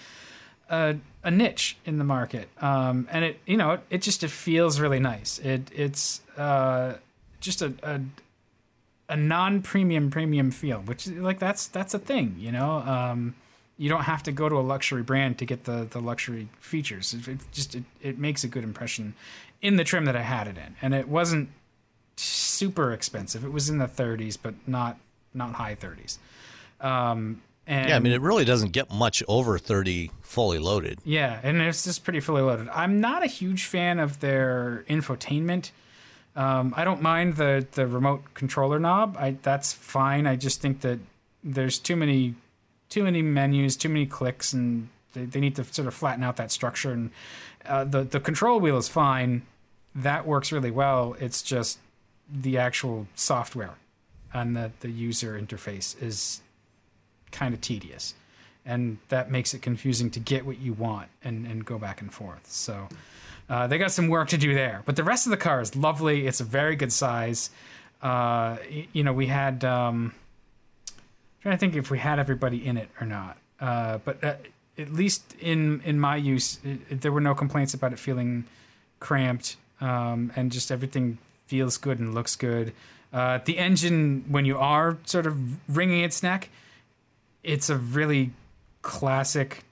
a, 0.69 0.95
a 1.23 1.31
niche 1.31 1.77
in 1.85 1.97
the 1.97 2.03
market. 2.03 2.49
Um, 2.61 3.07
and 3.11 3.25
it, 3.25 3.39
you 3.45 3.57
know, 3.57 3.71
it, 3.71 3.81
it 3.89 4.01
just, 4.01 4.23
it 4.23 4.31
feels 4.31 4.79
really 4.79 4.99
nice. 4.99 5.39
It, 5.39 5.69
it's, 5.73 6.21
uh, 6.37 6.95
just 7.39 7.61
a, 7.61 7.73
a, 7.83 8.01
a 9.09 9.15
non-premium 9.15 10.09
premium 10.09 10.51
feel, 10.51 10.79
which 10.79 11.07
like 11.07 11.39
that's, 11.39 11.67
that's 11.67 11.93
a 11.93 11.99
thing, 11.99 12.35
you 12.39 12.51
know? 12.51 12.77
Um, 12.77 13.35
you 13.77 13.89
don't 13.89 14.03
have 14.03 14.23
to 14.23 14.31
go 14.31 14.47
to 14.49 14.55
a 14.55 14.61
luxury 14.61 15.03
brand 15.03 15.37
to 15.39 15.45
get 15.45 15.65
the, 15.65 15.85
the 15.89 15.99
luxury 15.99 16.47
features. 16.59 17.13
It, 17.13 17.27
it 17.27 17.39
just, 17.51 17.75
it, 17.75 17.83
it 18.01 18.17
makes 18.17 18.43
a 18.43 18.47
good 18.47 18.63
impression 18.63 19.13
in 19.61 19.75
the 19.75 19.83
trim 19.83 20.05
that 20.05 20.15
I 20.15 20.21
had 20.21 20.47
it 20.47 20.57
in. 20.57 20.75
And 20.81 20.93
it 20.93 21.07
wasn't 21.07 21.49
super 22.15 22.93
expensive. 22.93 23.43
It 23.43 23.51
was 23.51 23.69
in 23.69 23.77
the 23.77 23.87
thirties, 23.87 24.37
but 24.37 24.53
not, 24.67 24.97
not 25.33 25.53
high 25.53 25.75
thirties. 25.75 26.19
Um, 26.79 27.41
and 27.67 27.89
Yeah, 27.89 27.95
I 27.95 27.99
mean, 27.99 28.13
it 28.13 28.21
really 28.21 28.45
doesn't 28.45 28.71
get 28.71 28.91
much 28.93 29.23
over 29.27 29.57
30 29.57 30.11
fully 30.21 30.59
loaded. 30.59 30.99
yeah, 31.03 31.39
and 31.41 31.59
it's 31.61 31.83
just 31.83 32.03
pretty 32.03 32.19
fully 32.19 32.41
loaded. 32.41 32.69
I'm 32.69 32.99
not 33.01 33.23
a 33.23 33.27
huge 33.27 33.65
fan 33.65 33.99
of 33.99 34.19
their 34.19 34.85
infotainment. 34.89 35.71
Um, 36.35 36.73
I 36.77 36.83
don't 36.83 37.01
mind 37.01 37.37
the 37.37 37.65
the 37.71 37.87
remote 37.87 38.33
controller 38.33 38.77
knob. 38.77 39.15
I 39.17 39.37
that's 39.41 39.71
fine. 39.71 40.27
I 40.27 40.35
just 40.35 40.61
think 40.61 40.81
that 40.81 40.99
there's 41.43 41.79
too 41.79 41.95
many 41.95 42.35
too 42.95 43.03
many 43.03 43.21
menus, 43.21 43.75
too 43.75 43.89
many 43.89 44.05
clicks, 44.05 44.53
and 44.53 44.87
they, 45.13 45.25
they 45.25 45.41
need 45.41 45.57
to 45.57 45.65
sort 45.65 45.85
of 45.85 45.93
flatten 45.93 46.23
out 46.23 46.37
that 46.37 46.49
structure. 46.49 46.91
And 46.91 47.11
uh, 47.65 47.83
the 47.83 48.03
the 48.03 48.21
control 48.21 48.61
wheel 48.61 48.77
is 48.77 48.87
fine. 48.87 49.41
That 49.93 50.25
works 50.25 50.53
really 50.53 50.71
well. 50.71 51.17
It's 51.19 51.41
just 51.41 51.79
the 52.31 52.57
actual 52.57 53.07
software 53.13 53.75
and 54.33 54.55
the 54.55 54.71
the 54.79 54.89
user 54.89 55.37
interface 55.37 56.01
is 56.01 56.41
kind 57.31 57.53
of 57.53 57.59
tedious 57.59 58.13
and 58.65 58.97
that 59.09 59.29
makes 59.29 59.53
it 59.53 59.61
confusing 59.61 60.09
to 60.09 60.19
get 60.19 60.45
what 60.45 60.59
you 60.59 60.71
want 60.73 61.09
and, 61.21 61.45
and 61.45 61.65
go 61.65 61.77
back 61.77 62.01
and 62.01 62.11
forth. 62.11 62.49
So 62.49 62.87
uh, 63.49 63.67
they 63.67 63.77
got 63.77 63.91
some 63.91 64.07
work 64.07 64.29
to 64.29 64.37
do 64.37 64.55
there. 64.55 64.81
But 64.85 64.95
the 64.95 65.03
rest 65.03 65.27
of 65.27 65.31
the 65.31 65.37
car 65.37 65.61
is 65.61 65.75
lovely. 65.75 66.25
It's 66.25 66.39
a 66.39 66.45
very 66.45 66.75
good 66.75 66.91
size. 66.91 67.51
Uh, 68.01 68.57
you 68.91 69.03
know, 69.03 69.13
we 69.13 69.27
had 69.27 69.63
um, 69.63 70.13
trying 71.45 71.55
to 71.55 71.59
think 71.59 71.75
if 71.75 71.91
we 71.91 71.99
had 71.99 72.17
everybody 72.17 72.65
in 72.65 72.75
it 72.75 72.89
or 72.99 73.05
not. 73.05 73.37
Uh, 73.59 73.99
but 74.03 74.23
uh, 74.23 74.33
at 74.79 74.91
least 74.91 75.35
in 75.39 75.79
in 75.85 75.99
my 75.99 76.15
use, 76.15 76.57
it, 76.63 76.79
it- 76.89 77.01
there 77.01 77.11
were 77.11 77.21
no 77.21 77.35
complaints 77.35 77.73
about 77.75 77.93
it 77.93 77.99
feeling 77.99 78.45
cramped, 78.99 79.57
um, 79.79 80.31
and 80.35 80.51
just 80.51 80.71
everything 80.71 81.19
feels 81.45 81.77
good 81.77 81.99
and 81.99 82.15
looks 82.15 82.35
good. 82.35 82.73
Uh, 83.13 83.37
the 83.45 83.59
engine, 83.59 84.25
when 84.27 84.43
you 84.45 84.57
are 84.57 84.97
sort 85.05 85.27
of 85.27 85.37
wringing 85.69 86.01
its 86.03 86.23
neck, 86.23 86.49
it's 87.43 87.69
a 87.69 87.77
really 87.77 88.31
classic 88.81 89.63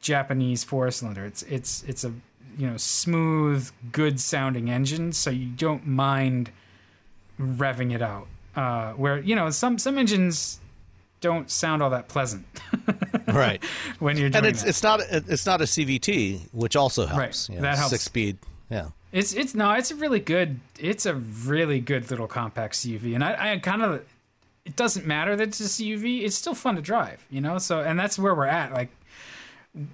Japanese 0.00 0.64
four 0.64 0.90
cylinder. 0.90 1.26
It's 1.26 1.42
it's 1.42 1.82
it's 1.84 2.02
a 2.02 2.12
you 2.56 2.66
know 2.66 2.78
smooth, 2.78 3.70
good 3.92 4.18
sounding 4.20 4.70
engine, 4.70 5.12
so 5.12 5.28
you 5.28 5.46
don't 5.50 5.86
mind 5.86 6.50
revving 7.38 7.92
it 7.94 8.00
out. 8.00 8.26
Uh, 8.56 8.92
where 8.92 9.18
you 9.20 9.36
know 9.36 9.50
some 9.50 9.76
some 9.78 9.98
engines 9.98 10.60
don't 11.24 11.50
sound 11.50 11.82
all 11.82 11.90
that 11.90 12.06
pleasant 12.08 12.44
Right. 13.26 13.64
when 13.98 14.16
you're 14.18 14.28
doing 14.28 14.44
and 14.44 14.46
it's 14.46 14.62
that. 14.62 14.68
it's 14.68 14.82
not 14.82 15.00
it's 15.10 15.46
not 15.46 15.60
a 15.62 15.64
CVT, 15.64 16.48
which 16.52 16.76
also 16.76 17.06
helps. 17.06 17.48
Right. 17.48 17.56
you 17.56 17.62
That 17.62 17.78
helps. 17.78 17.90
Six 17.90 18.04
speed. 18.04 18.36
Yeah. 18.70 18.88
It's 19.10 19.32
it's 19.32 19.54
no, 19.54 19.72
it's 19.72 19.90
a 19.90 19.94
really 19.96 20.20
good. 20.20 20.60
It's 20.78 21.06
a 21.06 21.14
really 21.14 21.80
good 21.80 22.10
little 22.10 22.26
compact 22.26 22.74
CUV, 22.74 23.14
and 23.14 23.24
I, 23.24 23.52
I 23.54 23.58
kind 23.58 23.82
of. 23.82 24.04
It 24.64 24.76
doesn't 24.76 25.06
matter 25.06 25.36
that 25.36 25.48
it's 25.48 25.60
a 25.60 25.64
CUV. 25.64 26.22
It's 26.22 26.36
still 26.36 26.54
fun 26.54 26.76
to 26.76 26.82
drive, 26.82 27.24
you 27.30 27.40
know. 27.40 27.58
So, 27.58 27.80
and 27.80 27.98
that's 27.98 28.18
where 28.18 28.34
we're 28.34 28.46
at. 28.46 28.72
Like, 28.72 28.88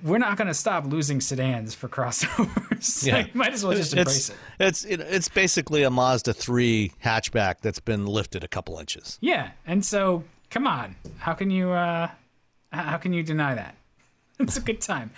we're 0.02 0.18
not 0.18 0.36
going 0.36 0.48
to 0.48 0.54
stop 0.54 0.84
losing 0.86 1.20
sedans 1.20 1.74
for 1.74 1.88
crossovers. 1.88 3.04
Yeah. 3.06 3.16
like, 3.16 3.34
might 3.34 3.52
as 3.52 3.62
well 3.64 3.76
just 3.76 3.92
embrace 3.92 4.30
it's, 4.30 4.30
it. 4.30 4.36
It's 4.58 4.84
it, 4.84 5.00
it's 5.00 5.28
basically 5.28 5.82
a 5.82 5.90
Mazda 5.90 6.32
three 6.32 6.92
hatchback 7.04 7.56
that's 7.60 7.80
been 7.80 8.06
lifted 8.06 8.42
a 8.42 8.48
couple 8.48 8.78
inches. 8.78 9.18
Yeah, 9.20 9.50
and 9.66 9.84
so 9.84 10.24
come 10.50 10.66
on, 10.66 10.96
how 11.18 11.32
can 11.32 11.50
you 11.50 11.70
uh, 11.70 12.10
how 12.72 12.96
can 12.96 13.12
you 13.12 13.22
deny 13.22 13.54
that? 13.54 13.74
It's 14.38 14.56
a 14.56 14.62
good 14.62 14.80
time. 14.80 15.10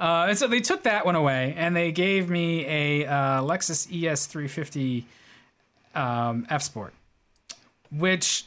Uh, 0.00 0.26
and 0.30 0.38
so 0.38 0.48
they 0.48 0.58
took 0.58 0.82
that 0.82 1.06
one 1.06 1.14
away, 1.14 1.54
and 1.56 1.76
they 1.76 1.92
gave 1.92 2.28
me 2.28 2.66
a 2.66 3.06
uh, 3.06 3.40
Lexus 3.40 3.86
ES350 3.86 5.04
um, 5.94 6.44
F 6.50 6.62
Sport, 6.62 6.92
which 7.92 8.46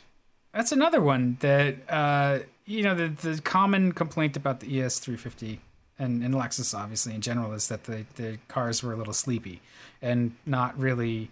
that's 0.52 0.73
another 0.73 1.00
one 1.00 1.38
that 1.39 1.76
uh, 1.89 2.39
you 2.65 2.84
know 2.84 2.93
the 2.93 3.08
the 3.08 3.41
common 3.41 3.93
complaint 3.93 4.36
about 4.36 4.60
the 4.60 4.67
ES350 4.67 5.60
and, 6.00 6.23
and 6.23 6.34
Lexus 6.34 6.78
obviously 6.78 7.13
in 7.15 7.21
general 7.21 7.54
is 7.54 7.67
that 7.69 7.86
the 7.86 8.06
the 8.15 8.38
cars 8.47 8.84
were 8.84 8.93
a 8.93 8.95
little 8.95 9.13
sleepy 9.13 9.62
and 10.02 10.34
not 10.45 10.78
really 10.78 11.30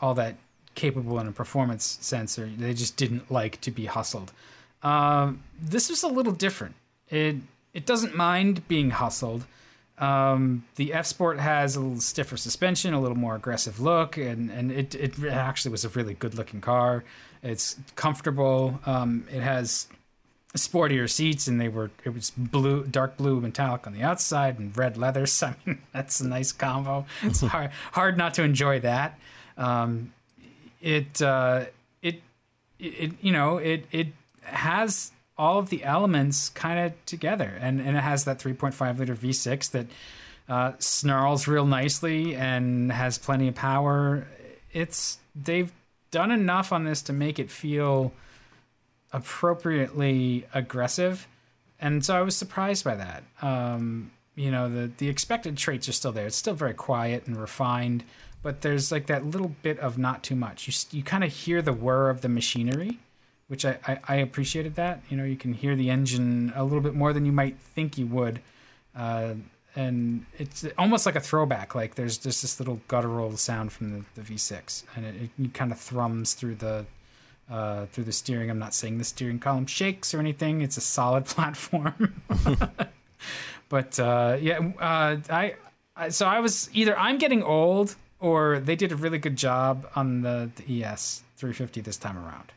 all 0.00 0.14
that 0.14 0.36
capable 0.74 1.18
in 1.18 1.26
a 1.26 1.32
performance 1.32 1.98
sense, 2.00 2.38
or 2.38 2.46
they 2.46 2.74
just 2.74 2.96
didn't 2.96 3.30
like 3.30 3.60
to 3.62 3.70
be 3.70 3.86
hustled. 3.86 4.32
Um, 4.82 5.42
this 5.60 5.88
was 5.88 6.02
a 6.02 6.08
little 6.08 6.32
different. 6.32 6.74
It 7.08 7.36
it 7.72 7.86
doesn't 7.86 8.14
mind 8.14 8.66
being 8.68 8.90
hustled. 8.90 9.44
Um, 9.98 10.64
the 10.74 10.92
F 10.92 11.06
Sport 11.06 11.38
has 11.38 11.76
a 11.76 11.80
little 11.80 12.00
stiffer 12.00 12.36
suspension, 12.36 12.94
a 12.94 13.00
little 13.00 13.16
more 13.16 13.36
aggressive 13.36 13.80
look, 13.80 14.16
and 14.16 14.50
and 14.50 14.72
it 14.72 14.94
it 14.94 15.22
actually 15.24 15.70
was 15.72 15.84
a 15.84 15.88
really 15.90 16.14
good 16.14 16.34
looking 16.34 16.60
car. 16.60 17.04
It's 17.42 17.76
comfortable. 17.94 18.80
Um, 18.86 19.26
it 19.30 19.40
has 19.40 19.86
sportier 20.56 21.10
seats, 21.10 21.46
and 21.46 21.60
they 21.60 21.68
were 21.68 21.90
it 22.04 22.10
was 22.10 22.30
blue, 22.30 22.84
dark 22.84 23.16
blue 23.16 23.40
metallic 23.40 23.86
on 23.86 23.92
the 23.92 24.02
outside, 24.02 24.58
and 24.58 24.76
red 24.76 24.96
leather. 24.96 25.26
So 25.26 25.48
I 25.54 25.56
mean, 25.64 25.78
that's 25.92 26.20
a 26.20 26.26
nice 26.28 26.52
combo. 26.52 27.06
It's 27.22 27.40
hard 27.42 27.70
hard 27.92 28.18
not 28.18 28.34
to 28.34 28.42
enjoy 28.42 28.80
that. 28.80 29.18
Um, 29.56 30.12
it 30.84 31.22
uh, 31.22 31.64
it 32.02 32.22
it 32.78 33.12
you 33.22 33.32
know 33.32 33.56
it 33.56 33.86
it 33.90 34.08
has 34.42 35.10
all 35.36 35.58
of 35.58 35.70
the 35.70 35.82
elements 35.82 36.50
kind 36.50 36.78
of 36.78 37.06
together. 37.06 37.58
And 37.60 37.80
and 37.80 37.96
it 37.96 38.02
has 38.02 38.24
that 38.24 38.38
3.5 38.38 38.98
liter 38.98 39.16
v6 39.16 39.70
that 39.72 39.86
uh, 40.48 40.72
snarls 40.78 41.48
real 41.48 41.66
nicely 41.66 42.36
and 42.36 42.92
has 42.92 43.18
plenty 43.18 43.48
of 43.48 43.54
power. 43.54 44.28
It's 44.72 45.18
they've 45.34 45.72
done 46.10 46.30
enough 46.30 46.70
on 46.70 46.84
this 46.84 47.02
to 47.02 47.12
make 47.12 47.38
it 47.38 47.50
feel 47.50 48.12
appropriately 49.12 50.46
aggressive. 50.52 51.26
And 51.80 52.04
so 52.04 52.16
i 52.16 52.20
was 52.20 52.36
surprised 52.36 52.84
by 52.84 52.94
that. 52.94 53.24
Um, 53.42 54.12
you 54.36 54.50
know 54.50 54.68
the 54.68 54.90
the 54.98 55.08
expected 55.08 55.56
traits 55.56 55.88
are 55.88 55.92
still 55.92 56.12
there. 56.12 56.26
It's 56.26 56.36
still 56.36 56.54
very 56.54 56.74
quiet 56.74 57.26
and 57.26 57.36
refined 57.36 58.04
but 58.44 58.60
there's 58.60 58.92
like 58.92 59.06
that 59.06 59.26
little 59.26 59.56
bit 59.62 59.80
of 59.80 59.98
not 59.98 60.22
too 60.22 60.36
much 60.36 60.68
you 60.68 60.98
you 60.98 61.02
kind 61.02 61.24
of 61.24 61.32
hear 61.32 61.60
the 61.60 61.72
whir 61.72 62.08
of 62.08 62.20
the 62.20 62.28
machinery 62.28 63.00
which 63.48 63.64
I, 63.64 63.78
I, 63.86 63.98
I 64.08 64.14
appreciated 64.16 64.74
that. 64.76 65.02
You 65.08 65.16
know, 65.16 65.24
you 65.24 65.36
can 65.36 65.52
hear 65.52 65.76
the 65.76 65.90
engine 65.90 66.52
a 66.56 66.64
little 66.64 66.80
bit 66.80 66.94
more 66.94 67.12
than 67.12 67.26
you 67.26 67.32
might 67.32 67.58
think 67.58 67.98
you 67.98 68.06
would. 68.06 68.40
Uh, 68.96 69.34
and 69.76 70.24
it's 70.38 70.64
almost 70.78 71.04
like 71.04 71.16
a 71.16 71.20
throwback. 71.20 71.74
Like 71.74 71.96
there's 71.96 72.16
just 72.16 72.42
this 72.42 72.60
little 72.60 72.80
guttural 72.88 73.36
sound 73.36 73.72
from 73.72 74.04
the, 74.14 74.22
the 74.22 74.34
V6, 74.34 74.84
and 74.94 75.04
it, 75.04 75.30
it 75.38 75.54
kind 75.54 75.72
of 75.72 75.80
thrums 75.80 76.34
through 76.34 76.54
the 76.56 76.86
uh, 77.50 77.86
through 77.86 78.04
the 78.04 78.12
steering. 78.12 78.50
I'm 78.50 78.58
not 78.58 78.72
saying 78.72 78.98
the 78.98 79.04
steering 79.04 79.40
column 79.40 79.66
shakes 79.66 80.14
or 80.14 80.20
anything. 80.20 80.60
It's 80.62 80.76
a 80.76 80.80
solid 80.80 81.24
platform. 81.26 82.22
but 83.68 83.98
uh, 83.98 84.36
yeah, 84.40 84.60
uh, 84.78 85.16
I, 85.28 85.56
I 85.96 86.08
so 86.10 86.26
I 86.26 86.38
was 86.38 86.70
either 86.72 86.96
I'm 86.96 87.18
getting 87.18 87.42
old 87.42 87.96
or 88.24 88.58
they 88.58 88.74
did 88.74 88.90
a 88.90 88.96
really 88.96 89.18
good 89.18 89.36
job 89.36 89.86
on 89.94 90.22
the, 90.22 90.50
the 90.56 90.82
ES 90.82 91.22
350 91.36 91.82
this 91.82 91.98
time 91.98 92.16
around. 92.16 92.52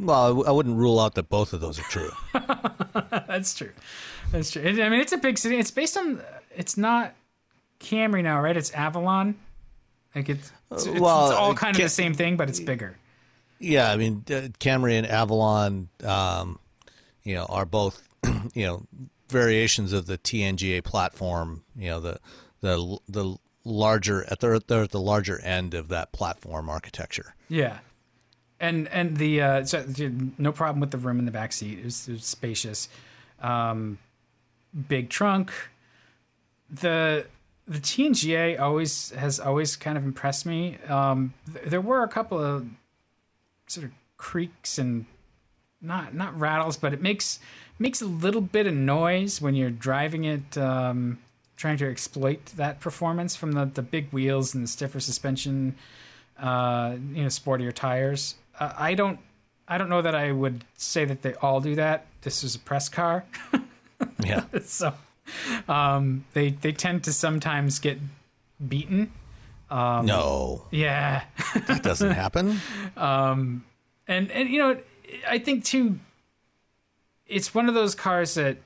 Well, 0.00 0.44
I 0.48 0.50
wouldn't 0.50 0.76
rule 0.76 0.98
out 0.98 1.14
that 1.14 1.28
both 1.28 1.52
of 1.52 1.60
those 1.60 1.78
are 1.78 1.84
true. 1.84 2.10
That's 3.28 3.54
true. 3.54 3.70
That's 4.32 4.50
true. 4.50 4.62
I 4.62 4.88
mean, 4.88 5.00
it's 5.00 5.12
a 5.12 5.18
big 5.18 5.38
city. 5.38 5.58
It's 5.58 5.70
based 5.70 5.96
on. 5.96 6.20
It's 6.56 6.76
not 6.76 7.14
Camry 7.78 8.22
now, 8.22 8.40
right? 8.40 8.56
It's 8.56 8.72
Avalon. 8.72 9.36
Like 10.14 10.28
it's, 10.28 10.50
it's, 10.72 10.86
it's, 10.86 11.00
well, 11.00 11.30
it's 11.30 11.38
all 11.38 11.54
kind 11.54 11.76
of 11.76 11.82
the 11.82 11.88
same 11.88 12.14
thing, 12.14 12.36
but 12.36 12.48
it's 12.48 12.60
bigger. 12.60 12.96
Yeah, 13.60 13.90
I 13.92 13.96
mean, 13.96 14.24
uh, 14.28 14.50
Camry 14.58 14.98
and 14.98 15.06
Avalon, 15.06 15.88
um, 16.04 16.58
you 17.22 17.34
know, 17.34 17.44
are 17.44 17.64
both, 17.64 18.08
you 18.54 18.66
know, 18.66 18.86
variations 19.28 19.92
of 19.92 20.06
the 20.06 20.18
TNGA 20.18 20.82
platform. 20.82 21.62
You 21.76 21.90
know, 21.90 22.00
the 22.00 22.20
the 22.60 22.98
the 23.08 23.38
larger 23.68 24.24
at 24.30 24.40
the 24.40 24.62
they're 24.66 24.82
at 24.82 24.90
the 24.90 25.00
larger 25.00 25.40
end 25.40 25.74
of 25.74 25.88
that 25.88 26.12
platform 26.12 26.68
architecture. 26.68 27.34
Yeah, 27.48 27.78
and 28.60 28.88
and 28.88 29.16
the 29.16 29.42
uh, 29.42 29.64
so, 29.64 29.84
no 30.38 30.52
problem 30.52 30.80
with 30.80 30.90
the 30.90 30.98
room 30.98 31.18
in 31.18 31.24
the 31.24 31.30
back 31.30 31.52
seat. 31.52 31.78
It 31.78 31.84
was, 31.84 32.08
it 32.08 32.12
was 32.12 32.24
spacious, 32.24 32.88
um, 33.40 33.98
big 34.88 35.10
trunk. 35.10 35.52
The 36.70 37.26
the 37.66 37.78
TNGA 37.78 38.58
always 38.58 39.10
has 39.10 39.38
always 39.38 39.76
kind 39.76 39.98
of 39.98 40.04
impressed 40.04 40.46
me. 40.46 40.78
Um, 40.88 41.34
th- 41.52 41.66
there 41.66 41.80
were 41.80 42.02
a 42.02 42.08
couple 42.08 42.38
of 42.38 42.66
sort 43.66 43.84
of 43.86 43.92
creaks 44.16 44.78
and 44.78 45.06
not 45.80 46.14
not 46.14 46.38
rattles, 46.38 46.76
but 46.76 46.92
it 46.92 47.00
makes 47.00 47.38
makes 47.78 48.00
a 48.00 48.06
little 48.06 48.40
bit 48.40 48.66
of 48.66 48.74
noise 48.74 49.40
when 49.40 49.54
you're 49.54 49.70
driving 49.70 50.24
it, 50.24 50.58
um, 50.58 51.18
trying 51.58 51.76
to 51.76 51.90
exploit 51.90 52.46
that 52.56 52.80
performance 52.80 53.36
from 53.36 53.52
the 53.52 53.66
the 53.66 53.82
big 53.82 54.08
wheels 54.12 54.54
and 54.54 54.64
the 54.64 54.68
stiffer 54.68 55.00
suspension, 55.00 55.74
uh, 56.38 56.94
you 57.12 57.22
know, 57.22 57.28
sportier 57.28 57.72
tires. 57.74 58.36
Uh, 58.58 58.72
I 58.78 58.94
don't 58.94 59.18
I 59.68 59.76
don't 59.76 59.90
know 59.90 60.00
that 60.00 60.14
I 60.14 60.32
would 60.32 60.64
say 60.76 61.04
that 61.04 61.20
they 61.22 61.34
all 61.34 61.60
do 61.60 61.74
that. 61.74 62.06
This 62.22 62.42
is 62.42 62.54
a 62.54 62.58
press 62.58 62.88
car, 62.88 63.24
Yeah, 64.24 64.44
so 64.64 64.94
um, 65.68 66.24
they 66.32 66.50
they 66.50 66.72
tend 66.72 67.04
to 67.04 67.12
sometimes 67.12 67.78
get 67.78 67.98
beaten. 68.66 69.12
no, 69.70 70.64
Yeah. 70.70 71.24
that 71.66 71.82
doesn't 71.82 72.12
happen. 72.12 72.60
Um, 72.96 73.64
and 74.08 74.30
and 74.32 74.48
you 74.48 74.58
know 74.58 74.78
i 75.28 75.38
think 75.38 75.64
too 75.64 76.00
it's 77.26 77.54
one 77.54 77.68
of 77.68 77.74
those 77.74 77.94
cars 77.94 78.34
that 78.34 78.56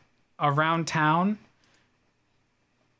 around 0.40 0.86
town 0.86 1.36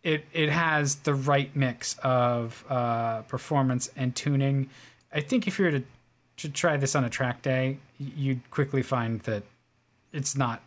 it 0.03 0.25
it 0.33 0.49
has 0.51 0.97
the 0.97 1.15
right 1.15 1.55
mix 1.55 1.97
of 2.03 2.65
uh, 2.69 3.23
performance 3.23 3.91
and 3.97 4.15
tuning. 4.15 4.69
I 5.13 5.21
think 5.21 5.47
if 5.47 5.59
you 5.59 5.67
were 5.67 5.71
to 5.73 5.83
to 6.39 6.49
try 6.49 6.77
this 6.77 6.97
on 6.97 7.05
a 7.05 7.11
track 7.11 7.43
day 7.43 7.79
you'd 7.99 8.51
quickly 8.51 8.83
find 8.83 9.21
that 9.21 9.45
it's 10.13 10.37
not 10.37 10.63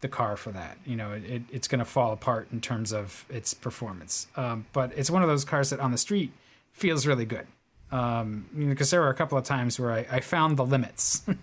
the 0.00 0.08
car 0.08 0.36
for 0.36 0.50
that. 0.50 0.78
You 0.84 0.96
know 0.96 1.12
it, 1.12 1.24
it, 1.24 1.42
it's 1.50 1.68
going 1.68 1.78
to 1.78 1.84
fall 1.84 2.12
apart 2.12 2.48
in 2.52 2.60
terms 2.60 2.92
of 2.92 3.24
its 3.28 3.54
performance. 3.54 4.26
Um, 4.36 4.66
but 4.72 4.92
it's 4.96 5.10
one 5.10 5.22
of 5.22 5.28
those 5.28 5.44
cars 5.44 5.70
that 5.70 5.80
on 5.80 5.92
the 5.92 5.98
street 5.98 6.32
feels 6.72 7.06
really 7.06 7.26
good. 7.26 7.46
Um, 7.92 8.46
because 8.56 8.90
there 8.90 9.00
were 9.00 9.08
a 9.08 9.14
couple 9.14 9.36
of 9.36 9.42
times 9.42 9.80
where 9.80 9.90
I, 9.90 10.06
I 10.08 10.20
found 10.20 10.56
the 10.56 10.64
limits, 10.64 11.22
and 11.26 11.38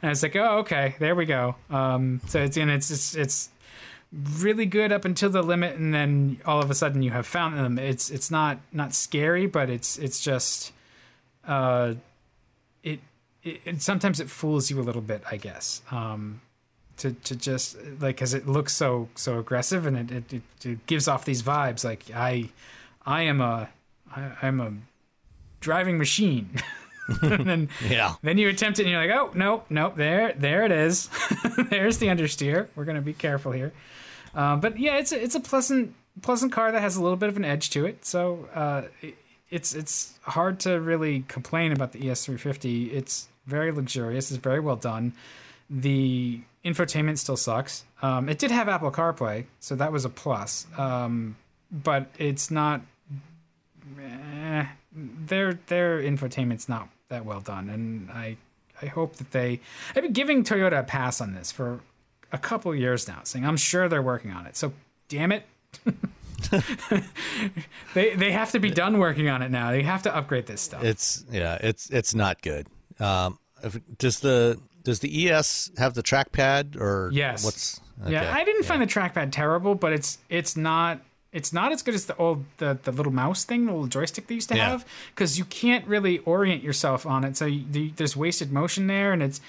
I 0.00 0.10
was 0.10 0.22
like, 0.22 0.36
oh, 0.36 0.58
okay, 0.58 0.94
there 1.00 1.16
we 1.16 1.24
go. 1.24 1.56
Um, 1.70 2.20
so 2.28 2.40
it's 2.40 2.56
and 2.56 2.70
it's, 2.70 2.90
it's 2.90 3.16
it's 3.16 3.48
really 4.12 4.66
good 4.66 4.92
up 4.92 5.04
until 5.04 5.30
the 5.30 5.42
limit, 5.42 5.76
and 5.76 5.92
then 5.92 6.40
all 6.44 6.60
of 6.60 6.70
a 6.70 6.74
sudden 6.74 7.02
you 7.02 7.10
have 7.10 7.26
found 7.26 7.58
them. 7.58 7.78
It's 7.78 8.10
it's 8.10 8.30
not 8.30 8.58
not 8.72 8.94
scary, 8.94 9.46
but 9.46 9.68
it's 9.70 9.98
it's 9.98 10.20
just, 10.20 10.72
uh, 11.46 11.94
it, 12.82 13.00
it, 13.42 13.82
sometimes 13.82 14.20
it 14.20 14.30
fools 14.30 14.70
you 14.70 14.80
a 14.80 14.82
little 14.82 15.02
bit, 15.02 15.22
I 15.30 15.36
guess. 15.36 15.82
Um, 15.90 16.40
to, 16.98 17.12
to 17.12 17.36
just 17.36 17.76
like 18.00 18.16
because 18.16 18.34
it 18.34 18.46
looks 18.48 18.74
so 18.74 19.08
so 19.14 19.38
aggressive 19.38 19.86
and 19.86 19.96
it, 19.96 20.10
it, 20.10 20.32
it, 20.32 20.66
it 20.66 20.86
gives 20.86 21.06
off 21.08 21.24
these 21.24 21.42
vibes 21.42 21.84
like 21.84 22.04
I 22.14 22.50
I 23.06 23.22
am 23.22 23.40
a 23.40 23.68
I, 24.14 24.32
I'm 24.42 24.60
a 24.60 24.72
driving 25.60 25.98
machine. 25.98 26.50
and 27.22 27.46
then 27.46 27.68
Yeah, 27.88 28.14
then 28.22 28.38
you 28.38 28.48
attempt 28.48 28.78
it 28.78 28.82
and 28.82 28.90
you're 28.92 29.00
like, 29.06 29.10
oh 29.16 29.30
no, 29.34 29.64
no, 29.70 29.92
there 29.94 30.32
there 30.36 30.64
it 30.64 30.72
is. 30.72 31.08
There's 31.70 31.98
the 31.98 32.06
understeer. 32.08 32.68
We're 32.76 32.84
gonna 32.84 33.00
be 33.00 33.14
careful 33.14 33.52
here. 33.52 33.72
Uh, 34.34 34.56
but 34.56 34.78
yeah, 34.78 34.96
it's 34.98 35.12
a, 35.12 35.22
it's 35.22 35.34
a 35.34 35.40
pleasant 35.40 35.94
pleasant 36.22 36.52
car 36.52 36.70
that 36.72 36.80
has 36.80 36.96
a 36.96 37.02
little 37.02 37.16
bit 37.16 37.28
of 37.28 37.36
an 37.36 37.44
edge 37.44 37.70
to 37.70 37.86
it. 37.86 38.04
So 38.04 38.48
uh, 38.54 38.82
it- 39.02 39.14
it's 39.50 39.74
it's 39.74 40.12
hard 40.24 40.60
to 40.60 40.78
really 40.78 41.24
complain 41.26 41.72
about 41.72 41.92
the 41.92 42.00
ES350. 42.00 42.92
It's 42.92 43.28
very 43.46 43.72
luxurious. 43.72 44.30
It's 44.30 44.38
very 44.38 44.60
well 44.60 44.76
done. 44.76 45.14
The 45.70 46.42
infotainment 46.62 47.16
still 47.16 47.38
sucks. 47.38 47.84
Um, 48.02 48.28
it 48.28 48.38
did 48.38 48.50
have 48.50 48.68
Apple 48.68 48.90
CarPlay, 48.90 49.46
so 49.58 49.74
that 49.76 49.90
was 49.90 50.04
a 50.04 50.10
plus. 50.10 50.66
Um, 50.76 51.36
but 51.72 52.10
it's 52.18 52.50
not 52.50 52.82
eh, 53.98 54.66
their 54.92 55.54
their 55.68 55.98
infotainment's 56.02 56.68
not 56.68 56.88
that 57.08 57.24
well 57.24 57.40
done, 57.40 57.68
and 57.68 58.10
I 58.10 58.36
I 58.80 58.86
hope 58.86 59.16
that 59.16 59.32
they 59.32 59.60
I've 59.94 60.02
been 60.02 60.12
giving 60.12 60.44
Toyota 60.44 60.80
a 60.80 60.82
pass 60.82 61.20
on 61.20 61.34
this 61.34 61.50
for 61.50 61.80
a 62.32 62.38
couple 62.38 62.74
years 62.74 63.08
now, 63.08 63.20
saying 63.24 63.44
I'm 63.44 63.56
sure 63.56 63.88
they're 63.88 64.02
working 64.02 64.32
on 64.32 64.46
it. 64.46 64.56
So 64.56 64.72
damn 65.08 65.32
it. 65.32 65.44
they 67.94 68.14
they 68.14 68.32
have 68.32 68.52
to 68.52 68.60
be 68.60 68.70
done 68.70 68.98
working 68.98 69.28
on 69.28 69.42
it 69.42 69.50
now. 69.50 69.70
They 69.70 69.82
have 69.82 70.02
to 70.04 70.14
upgrade 70.14 70.46
this 70.46 70.60
stuff. 70.60 70.84
it's 70.84 71.24
yeah, 71.30 71.58
it's 71.60 71.90
it's 71.90 72.14
not 72.14 72.42
good. 72.42 72.66
Um, 73.00 73.38
if, 73.62 73.78
does 73.98 74.20
the 74.20 74.60
does 74.82 75.00
the 75.00 75.30
ES 75.30 75.72
have 75.78 75.94
the 75.94 76.02
trackpad 76.02 76.76
or 76.80 77.10
Yes. 77.12 77.44
What's 77.44 77.80
Yeah. 78.06 78.32
I 78.32 78.44
didn't 78.44 78.64
find 78.64 78.80
the 78.80 78.86
trackpad 78.86 79.32
terrible, 79.32 79.74
but 79.74 79.92
it's 79.92 80.18
it's 80.28 80.56
not 80.56 81.00
it's 81.32 81.52
not 81.52 81.72
as 81.72 81.82
good 81.82 81.94
as 81.94 82.06
the 82.06 82.16
old 82.16 82.44
the, 82.56 82.78
the 82.82 82.92
little 82.92 83.12
mouse 83.12 83.44
thing, 83.44 83.66
the 83.66 83.72
little 83.72 83.86
joystick 83.86 84.26
they 84.28 84.36
used 84.36 84.48
to 84.48 84.56
Yeah. 84.56 84.70
have, 84.70 84.86
because 85.14 85.38
you 85.38 85.44
can't 85.44 85.86
really 85.86 86.18
orient 86.20 86.62
yourself 86.62 87.04
on 87.06 87.24
it. 87.24 87.36
So 87.36 87.44
you, 87.46 87.92
there's 87.96 88.16
wasted 88.16 88.50
motion 88.52 88.86
there, 88.86 89.12
and 89.12 89.22
it's 89.22 89.40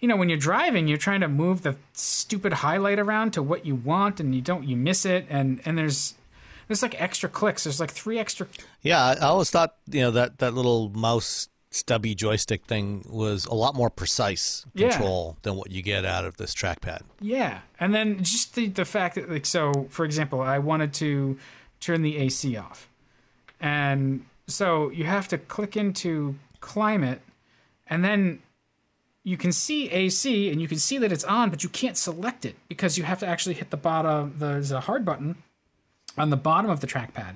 you 0.00 0.08
know 0.08 0.16
when 0.16 0.28
you're 0.28 0.38
driving, 0.38 0.88
you're 0.88 0.98
trying 0.98 1.20
to 1.20 1.28
move 1.28 1.62
the 1.62 1.76
stupid 1.92 2.52
highlight 2.54 2.98
around 2.98 3.32
to 3.32 3.42
what 3.42 3.64
you 3.66 3.74
want, 3.74 4.20
and 4.20 4.34
you 4.34 4.40
don't 4.40 4.64
you 4.64 4.76
miss 4.76 5.04
it, 5.04 5.26
and 5.30 5.60
and 5.64 5.78
there's 5.78 6.14
there's 6.66 6.82
like 6.82 7.00
extra 7.00 7.28
clicks. 7.28 7.64
There's 7.64 7.80
like 7.80 7.90
three 7.90 8.18
extra. 8.18 8.46
Yeah, 8.82 9.02
I 9.04 9.12
I 9.14 9.26
always 9.28 9.50
thought 9.50 9.76
you 9.90 10.00
know 10.00 10.10
that 10.12 10.38
that 10.38 10.54
little 10.54 10.88
mouse 10.90 11.48
stubby 11.78 12.14
joystick 12.14 12.64
thing 12.66 13.04
was 13.08 13.46
a 13.46 13.54
lot 13.54 13.74
more 13.74 13.90
precise 13.90 14.66
Yeah. 14.74 14.90
control 14.90 15.36
than 15.42 15.56
what 15.56 15.70
you 15.70 15.82
get 15.82 16.04
out 16.04 16.24
of 16.24 16.36
this 16.36 16.54
trackpad. 16.54 17.02
Yeah, 17.20 17.60
and 17.80 17.94
then 17.94 18.22
just 18.22 18.54
the 18.54 18.68
the 18.68 18.84
fact 18.84 19.14
that 19.16 19.30
like 19.30 19.46
so, 19.46 19.86
for 19.90 20.04
example, 20.04 20.40
I 20.40 20.58
wanted 20.58 20.92
to 20.94 21.38
turn 21.80 22.02
the 22.02 22.16
AC 22.16 22.56
off, 22.56 22.88
and 23.60 24.24
so 24.46 24.90
you 24.90 25.04
have 25.04 25.28
to 25.28 25.38
click 25.38 25.76
into 25.76 26.36
climate, 26.60 27.20
and 27.88 28.04
then 28.04 28.40
you 29.24 29.36
can 29.36 29.52
see 29.52 29.90
AC 29.90 30.50
and 30.50 30.60
you 30.60 30.68
can 30.68 30.78
see 30.78 30.96
that 30.98 31.12
it's 31.12 31.24
on, 31.24 31.50
but 31.50 31.62
you 31.62 31.68
can't 31.68 31.96
select 31.98 32.44
it 32.46 32.56
because 32.68 32.96
you 32.96 33.04
have 33.04 33.18
to 33.20 33.26
actually 33.26 33.54
hit 33.54 33.70
the 33.70 33.76
bottom. 33.76 34.34
There's 34.38 34.70
a 34.72 34.80
hard 34.80 35.04
button 35.04 35.36
on 36.16 36.30
the 36.30 36.36
bottom 36.36 36.70
of 36.70 36.80
the 36.80 36.86
trackpad. 36.86 37.34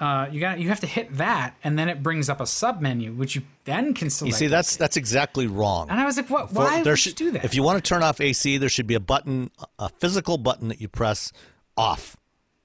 Uh, 0.00 0.28
you 0.30 0.40
got 0.40 0.58
you 0.60 0.68
have 0.68 0.80
to 0.80 0.86
hit 0.86 1.16
that, 1.16 1.54
and 1.64 1.78
then 1.78 1.88
it 1.88 2.02
brings 2.02 2.28
up 2.28 2.40
a 2.40 2.46
sub 2.46 2.80
menu, 2.80 3.12
which 3.12 3.34
you 3.34 3.42
then 3.64 3.94
can 3.94 4.10
select. 4.10 4.32
You 4.34 4.38
see, 4.38 4.46
that's 4.46 4.76
that's 4.76 4.96
exactly 4.96 5.46
wrong. 5.46 5.88
and 5.90 6.00
I 6.00 6.04
was 6.04 6.16
like, 6.16 6.28
"What? 6.28 6.48
For- 6.50 6.54
Why 6.56 6.82
there 6.82 6.92
would 6.92 6.98
should- 6.98 7.18
you 7.20 7.26
do 7.26 7.32
that?" 7.32 7.44
If 7.44 7.54
you 7.54 7.62
want 7.62 7.82
to 7.82 7.88
turn 7.88 8.02
off 8.02 8.20
AC, 8.20 8.58
there 8.58 8.68
should 8.68 8.86
be 8.86 8.94
a 8.94 9.00
button, 9.00 9.50
a 9.78 9.88
physical 9.88 10.38
button 10.38 10.68
that 10.68 10.80
you 10.80 10.88
press 10.88 11.32
off. 11.76 12.16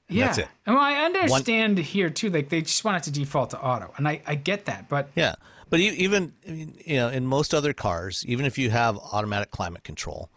Yeah. 0.10 0.26
That's 0.26 0.40
it. 0.40 0.48
And 0.66 0.76
well, 0.76 0.84
I 0.84 0.96
understand 1.06 1.78
here 1.78 2.10
too. 2.10 2.30
Like 2.30 2.50
they 2.50 2.62
just 2.62 2.84
want 2.84 2.98
it 2.98 3.04
to 3.04 3.12
default 3.12 3.52
to 3.52 3.60
auto, 3.62 3.94
and 3.98 4.08
I, 4.08 4.22
I 4.28 4.36
get 4.36 4.66
that. 4.66 4.90
But 4.90 5.10
Yeah, 5.16 5.36
but 5.70 5.80
even 5.80 6.34
you 6.46 6.96
know, 6.98 7.08
in 7.08 7.26
most 7.26 7.54
other 7.54 7.72
cars, 7.72 8.26
even 8.28 8.46
if 8.46 8.58
you 8.58 8.70
have 8.72 8.98
automatic 8.98 9.52
climate 9.52 9.86
control, 9.86 10.30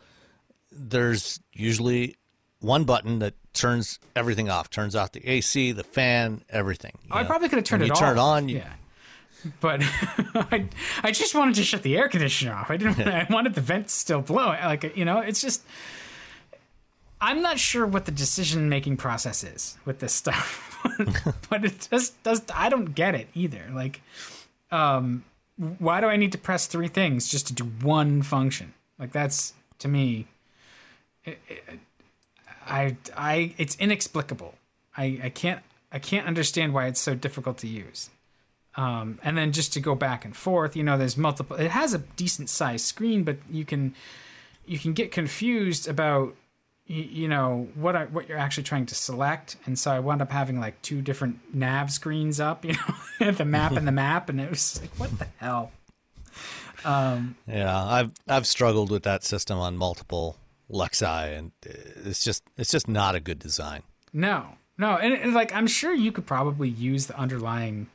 there's 0.71 1.41
usually 1.53 2.17
one 2.65 2.85
button 2.85 3.19
that 3.21 3.35
turns 3.53 3.99
everything 4.17 4.51
off, 4.51 4.71
turns 4.71 4.97
off 4.97 5.13
the 5.13 5.27
AC, 5.29 5.73
the 5.73 5.85
fan, 5.85 6.43
everything. 6.51 6.93
you 7.05 7.11
I 7.13 7.25
probably 7.25 7.49
could 7.49 7.59
have 7.59 7.65
turned 7.65 7.83
When 7.83 7.91
it 7.91 7.95
you 7.95 8.01
turn 8.01 8.17
it 8.17 8.21
on, 8.21 8.49
you, 8.49 8.59
yeah. 8.59 8.73
But 9.61 9.81
I, 9.83 10.69
I 11.03 11.11
just 11.11 11.35
wanted 11.35 11.55
to 11.57 11.65
shut 11.65 11.83
the 11.83 11.97
air 11.97 12.09
conditioner 12.09 12.55
off. 12.55 12.71
I 12.71 12.77
didn't. 12.77 13.01
I 13.07 13.27
wanted 13.31 13.55
the 13.55 13.61
vents 13.61 13.93
still 13.93 14.21
blowing. 14.21 14.63
Like 14.63 14.97
you 14.97 15.05
know, 15.05 15.19
it's 15.19 15.41
just. 15.41 15.63
I'm 17.21 17.41
not 17.41 17.59
sure 17.59 17.87
what 17.87 18.05
the 18.05 18.13
decision 18.13 18.69
making 18.69 18.99
process 18.99 19.45
is 19.45 19.79
with 19.87 20.01
this 20.01 20.13
stuff, 20.13 20.79
but 21.49 21.65
it 21.65 21.89
just 21.91 22.23
does. 22.23 22.43
I 22.55 22.69
don't 22.69 22.95
get 22.95 23.15
it 23.15 23.29
either. 23.35 23.63
Like, 23.73 24.03
um, 24.71 25.25
why 25.57 26.03
do 26.03 26.07
I 26.07 26.17
need 26.17 26.33
to 26.33 26.39
press 26.39 26.67
three 26.67 26.89
things 26.89 27.29
just 27.29 27.47
to 27.47 27.55
do 27.55 27.65
one 27.65 28.21
function? 28.21 28.75
Like 28.99 29.13
that's 29.13 29.55
to 29.79 29.89
me. 29.89 30.27
It, 31.25 31.41
it, 31.49 31.81
I 32.67 32.97
I 33.17 33.55
it's 33.59 33.77
inexplicable. 33.77 34.55
I 34.97 35.21
I 35.25 35.29
can't 35.31 35.63
I 35.93 35.99
can't 35.99 36.27
understand 36.27 36.75
why 36.75 36.87
it's 36.87 37.01
so 37.01 37.15
difficult 37.15 37.59
to 37.59 37.69
use. 37.69 38.11
Um, 38.77 39.21
and 39.23 39.39
then 39.39 39.53
just 39.53 39.73
to 39.75 39.81
go 39.81 39.95
back 39.95 40.25
and 40.25 40.35
forth, 40.35 40.75
you 40.75 40.83
know, 40.83 40.99
there's 40.99 41.17
multiple. 41.17 41.57
It 41.57 41.71
has 41.71 41.95
a 41.95 41.99
decent 41.99 42.51
sized 42.51 42.85
screen, 42.85 43.23
but 43.23 43.37
you 43.49 43.65
can 43.65 43.95
you 44.67 44.79
can 44.79 44.93
get 44.93 45.13
confused 45.13 45.87
about 45.87 46.35
you, 46.87 47.03
you 47.03 47.29
know 47.29 47.69
what 47.75 47.95
I, 47.97 48.05
what 48.07 48.29
you're 48.29 48.39
actually 48.39 48.65
trying 48.65 48.87
to 48.87 48.95
select, 48.95 49.57
and 49.67 49.79
so 49.79 49.93
I 49.93 50.01
wound 50.01 50.23
up 50.23 50.33
having 50.33 50.59
like 50.61 50.81
two 50.83 51.03
different 51.03 51.55
nav 51.55 51.93
screens 51.93 52.41
up, 52.41 52.65
you 52.65 52.75
know, 53.21 53.31
the 53.33 53.45
map 53.45 53.73
and 53.73 53.87
the 53.87 53.93
map, 54.05 54.29
and 54.29 54.41
it 54.41 54.51
was 54.51 54.81
like, 54.81 54.91
what 54.99 55.19
the 55.19 55.29
hell? 55.37 55.71
Um, 56.85 57.37
yeah, 57.47 57.83
I've 57.83 58.13
I've 58.29 58.47
struggled 58.47 58.91
with 58.91 59.05
that 59.05 59.25
system 59.25 59.59
on 59.59 59.77
multiple 59.77 60.37
Lexi, 60.71 61.39
and 61.39 61.53
it's 61.63 62.25
just 62.25 62.43
it's 62.57 62.71
just 62.71 62.89
not 62.89 63.15
a 63.15 63.21
good 63.21 63.39
design. 63.39 63.83
No, 64.13 64.57
no, 64.79 64.97
and, 64.97 65.15
and 65.15 65.35
like 65.35 65.55
I'm 65.55 65.67
sure 65.67 65.93
you 65.93 66.13
could 66.13 66.27
probably 66.27 66.69
use 66.69 67.07
the 67.07 67.17
underlying 67.19 67.89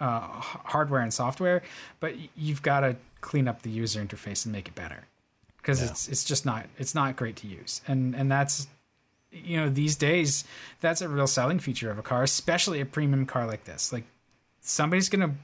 uh, 0.00 0.20
hardware 0.20 1.00
and 1.00 1.12
software, 1.12 1.62
but 2.00 2.14
you've 2.36 2.62
got 2.62 2.80
to 2.80 2.96
clean 3.20 3.48
up 3.48 3.62
the 3.62 3.70
user 3.70 4.04
interface 4.04 4.44
and 4.44 4.52
make 4.52 4.68
it 4.68 4.74
better 4.74 5.04
because 5.58 5.82
yeah. 5.82 5.88
it's 5.88 6.08
it's 6.08 6.24
just 6.24 6.46
not 6.46 6.66
it's 6.78 6.94
not 6.94 7.16
great 7.16 7.36
to 7.36 7.46
use, 7.46 7.80
and 7.86 8.14
and 8.14 8.30
that's 8.30 8.68
you 9.32 9.56
know 9.56 9.68
these 9.68 9.96
days 9.96 10.44
that's 10.80 11.00
a 11.00 11.08
real 11.08 11.26
selling 11.26 11.58
feature 11.58 11.90
of 11.90 11.98
a 11.98 12.02
car, 12.02 12.22
especially 12.22 12.80
a 12.80 12.86
premium 12.86 13.26
car 13.26 13.46
like 13.46 13.64
this. 13.64 13.92
Like 13.92 14.04
somebody's 14.60 15.08
gonna 15.08 15.34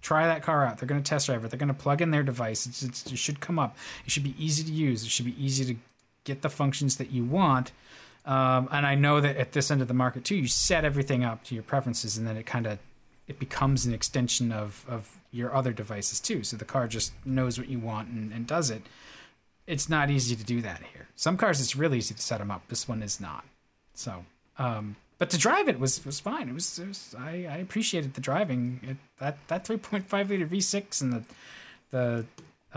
try 0.00 0.26
that 0.26 0.42
car 0.42 0.64
out. 0.66 0.78
They're 0.78 0.88
going 0.88 1.02
to 1.02 1.08
test 1.08 1.26
drive 1.26 1.44
it. 1.44 1.50
They're 1.50 1.58
going 1.58 1.68
to 1.68 1.74
plug 1.74 2.00
in 2.00 2.10
their 2.10 2.22
device. 2.22 2.66
It's, 2.66 2.82
it's, 2.82 3.06
it 3.06 3.18
should 3.18 3.40
come 3.40 3.58
up. 3.58 3.76
It 4.04 4.10
should 4.10 4.24
be 4.24 4.34
easy 4.38 4.64
to 4.64 4.72
use. 4.72 5.04
It 5.04 5.10
should 5.10 5.26
be 5.26 5.36
easy 5.42 5.74
to 5.74 5.80
get 6.32 6.42
the 6.42 6.50
functions 6.50 6.96
that 6.96 7.10
you 7.10 7.24
want. 7.24 7.72
Um, 8.26 8.68
and 8.70 8.86
I 8.86 8.94
know 8.94 9.20
that 9.20 9.36
at 9.36 9.52
this 9.52 9.70
end 9.70 9.80
of 9.82 9.88
the 9.88 9.94
market 9.94 10.24
too, 10.24 10.36
you 10.36 10.46
set 10.46 10.84
everything 10.84 11.24
up 11.24 11.42
to 11.44 11.54
your 11.54 11.64
preferences, 11.64 12.16
and 12.16 12.26
then 12.26 12.36
it 12.36 12.46
kind 12.46 12.66
of 12.66 12.78
it 13.26 13.38
becomes 13.38 13.86
an 13.86 13.94
extension 13.94 14.52
of 14.52 14.84
of 14.88 15.18
your 15.30 15.54
other 15.54 15.72
devices 15.72 16.20
too. 16.20 16.42
So 16.42 16.56
the 16.56 16.64
car 16.64 16.88
just 16.88 17.12
knows 17.24 17.58
what 17.58 17.68
you 17.68 17.78
want 17.78 18.08
and, 18.08 18.32
and 18.32 18.46
does 18.46 18.70
it. 18.70 18.82
It's 19.66 19.88
not 19.88 20.10
easy 20.10 20.34
to 20.36 20.44
do 20.44 20.60
that 20.62 20.82
here. 20.92 21.08
Some 21.16 21.36
cars 21.36 21.60
it's 21.60 21.76
really 21.76 21.98
easy 21.98 22.14
to 22.14 22.20
set 22.20 22.38
them 22.38 22.50
up. 22.50 22.62
This 22.68 22.88
one 22.88 23.02
is 23.02 23.20
not. 23.20 23.44
So 23.94 24.24
um, 24.58 24.96
but 25.18 25.30
to 25.30 25.38
drive 25.38 25.68
it 25.68 25.78
was 25.78 26.04
was 26.04 26.20
fine. 26.20 26.48
It 26.48 26.54
was, 26.54 26.78
it 26.78 26.88
was 26.88 27.14
I, 27.18 27.46
I 27.48 27.56
appreciated 27.56 28.14
the 28.14 28.20
driving. 28.20 28.80
It, 28.82 28.96
that 29.18 29.38
that 29.48 29.64
3.5 29.64 30.28
liter 30.28 30.46
V6 30.46 31.00
and 31.00 31.12
the 31.12 31.22
the 31.90 32.26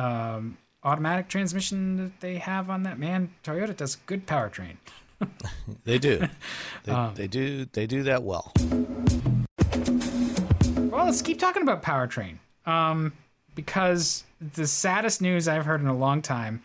um, 0.02 0.58
automatic 0.84 1.28
transmission 1.28 1.98
that 1.98 2.20
they 2.20 2.38
have 2.38 2.70
on 2.70 2.84
that 2.84 3.00
man 3.00 3.32
Toyota 3.44 3.76
does 3.76 3.96
good 4.06 4.28
powertrain. 4.28 4.78
they 5.86 5.98
do. 5.98 6.28
They, 6.84 6.92
um, 6.92 7.14
they 7.16 7.28
do. 7.28 7.66
They 7.66 7.88
do 7.88 8.04
that 8.04 8.24
well. 8.24 8.52
Well, 10.92 11.06
let's 11.06 11.22
keep 11.22 11.40
talking 11.40 11.64
about 11.64 11.82
powertrain. 11.82 12.38
Um, 12.66 13.14
because 13.56 14.24
the 14.42 14.68
saddest 14.68 15.22
news 15.22 15.48
I've 15.48 15.66
heard 15.66 15.82
in 15.82 15.88
a 15.88 15.96
long 15.96 16.22
time 16.22 16.62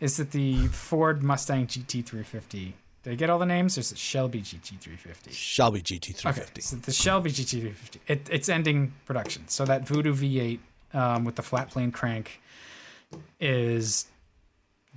is 0.00 0.16
that 0.16 0.32
the 0.32 0.66
Ford 0.68 1.22
Mustang 1.22 1.66
GT350 1.66 2.72
did 3.02 3.12
I 3.12 3.16
get 3.16 3.30
all 3.30 3.38
the 3.38 3.46
names? 3.46 3.74
There's 3.74 3.90
the 3.90 3.96
Shelby 3.96 4.42
GT350. 4.42 5.32
Shelby 5.32 5.82
GT350. 5.82 6.26
Okay, 6.26 6.60
so 6.60 6.76
the 6.76 6.92
Shelby 6.92 7.30
GT350. 7.30 7.96
It, 8.06 8.28
it's 8.30 8.48
ending 8.48 8.92
production. 9.06 9.48
So 9.48 9.64
that 9.64 9.86
Voodoo 9.86 10.14
V8 10.14 10.60
um, 10.94 11.24
with 11.24 11.34
the 11.34 11.42
flat 11.42 11.70
plane 11.70 11.90
crank 11.90 12.40
is 13.40 14.06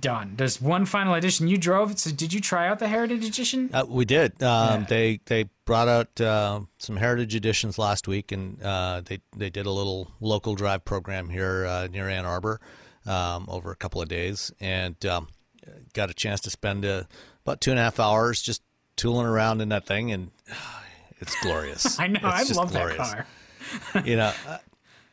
done. 0.00 0.34
There's 0.36 0.60
one 0.60 0.86
final 0.86 1.14
edition 1.14 1.48
you 1.48 1.58
drove. 1.58 1.98
So 1.98 2.10
did 2.10 2.32
you 2.32 2.40
try 2.40 2.68
out 2.68 2.78
the 2.78 2.88
Heritage 2.88 3.24
Edition? 3.24 3.70
Uh, 3.72 3.84
we 3.88 4.04
did. 4.04 4.42
Um, 4.42 4.82
yeah. 4.82 4.86
They 4.88 5.20
they 5.26 5.44
brought 5.64 5.88
out 5.88 6.20
uh, 6.20 6.60
some 6.78 6.96
Heritage 6.96 7.34
Editions 7.34 7.78
last 7.78 8.06
week, 8.06 8.32
and 8.32 8.62
uh, 8.62 9.02
they 9.04 9.20
they 9.36 9.50
did 9.50 9.66
a 9.66 9.70
little 9.70 10.10
local 10.20 10.54
drive 10.54 10.84
program 10.84 11.28
here 11.28 11.66
uh, 11.66 11.88
near 11.88 12.08
Ann 12.08 12.24
Arbor 12.24 12.60
um, 13.06 13.46
over 13.48 13.70
a 13.70 13.76
couple 13.76 14.02
of 14.02 14.08
days, 14.08 14.52
and 14.60 15.04
um, 15.06 15.28
got 15.94 16.10
a 16.10 16.14
chance 16.14 16.40
to 16.42 16.50
spend 16.50 16.84
a 16.84 17.08
about 17.44 17.60
two 17.60 17.70
and 17.70 17.80
a 17.80 17.82
half 17.82 17.98
hours 17.98 18.42
just 18.42 18.62
tooling 18.96 19.26
around 19.26 19.60
in 19.60 19.70
that 19.70 19.86
thing, 19.86 20.12
and 20.12 20.30
it's 21.20 21.40
glorious. 21.42 21.98
I 22.00 22.08
know, 22.08 22.20
it's 22.22 22.56
I 22.56 22.60
love 22.60 22.72
glorious. 22.72 23.10
that 23.10 23.26
car. 23.92 24.02
you 24.04 24.16
know, 24.16 24.32
uh, 24.46 24.58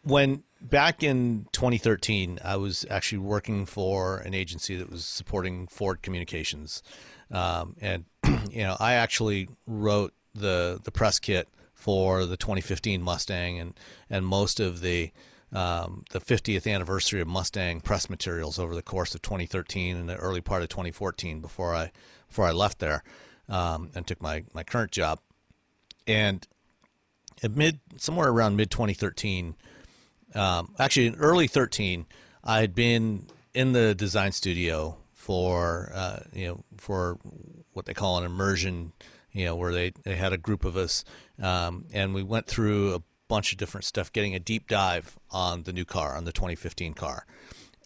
when 0.03 0.43
back 0.63 1.03
in 1.03 1.47
2013, 1.51 2.39
I 2.43 2.55
was 2.55 2.85
actually 2.89 3.19
working 3.19 3.65
for 3.65 4.17
an 4.19 4.33
agency 4.33 4.75
that 4.77 4.89
was 4.89 5.05
supporting 5.05 5.67
Ford 5.67 6.01
Communications, 6.01 6.81
um, 7.31 7.75
and 7.81 8.05
you 8.49 8.63
know, 8.63 8.77
I 8.79 8.93
actually 8.93 9.49
wrote 9.67 10.13
the 10.33 10.79
the 10.83 10.91
press 10.91 11.19
kit 11.19 11.49
for 11.73 12.25
the 12.25 12.37
2015 12.37 13.01
Mustang 13.01 13.59
and 13.59 13.79
and 14.09 14.25
most 14.25 14.59
of 14.59 14.81
the 14.81 15.11
um, 15.51 16.03
the 16.09 16.19
50th 16.19 16.71
anniversary 16.71 17.21
of 17.21 17.27
Mustang 17.27 17.79
press 17.79 18.09
materials 18.09 18.57
over 18.57 18.73
the 18.73 18.81
course 18.81 19.13
of 19.13 19.21
2013 19.21 19.95
and 19.95 20.09
the 20.09 20.15
early 20.15 20.41
part 20.41 20.63
of 20.63 20.69
2014 20.69 21.41
before 21.41 21.75
I 21.75 21.91
before 22.27 22.45
I 22.45 22.51
left 22.51 22.79
there 22.79 23.03
um, 23.47 23.91
and 23.93 24.07
took 24.07 24.21
my, 24.21 24.43
my 24.53 24.63
current 24.63 24.91
job. 24.91 25.19
And 26.07 26.47
at 27.43 27.55
mid 27.55 27.79
somewhere 27.97 28.29
around 28.29 28.55
mid 28.55 28.71
2013, 28.71 29.55
um, 30.35 30.73
actually 30.79 31.07
in 31.07 31.15
early 31.15 31.47
13, 31.47 32.05
I 32.43 32.59
had 32.59 32.75
been 32.75 33.27
in 33.53 33.73
the 33.73 33.95
design 33.95 34.31
studio 34.31 34.97
for 35.13 35.91
uh, 35.93 36.19
you 36.33 36.47
know 36.47 36.63
for 36.77 37.17
what 37.73 37.85
they 37.85 37.93
call 37.93 38.17
an 38.17 38.25
immersion, 38.25 38.93
you 39.31 39.45
know, 39.45 39.55
where 39.55 39.73
they, 39.73 39.91
they 40.03 40.15
had 40.15 40.33
a 40.33 40.37
group 40.37 40.65
of 40.65 40.77
us 40.77 41.03
um, 41.41 41.85
and 41.91 42.13
we 42.13 42.23
went 42.23 42.47
through 42.47 42.93
a 42.93 43.01
bunch 43.27 43.51
of 43.51 43.57
different 43.57 43.85
stuff, 43.85 44.11
getting 44.11 44.35
a 44.35 44.39
deep 44.39 44.67
dive 44.67 45.17
on 45.31 45.63
the 45.63 45.73
new 45.73 45.85
car, 45.85 46.15
on 46.15 46.25
the 46.25 46.31
2015 46.31 46.93
car. 46.93 47.25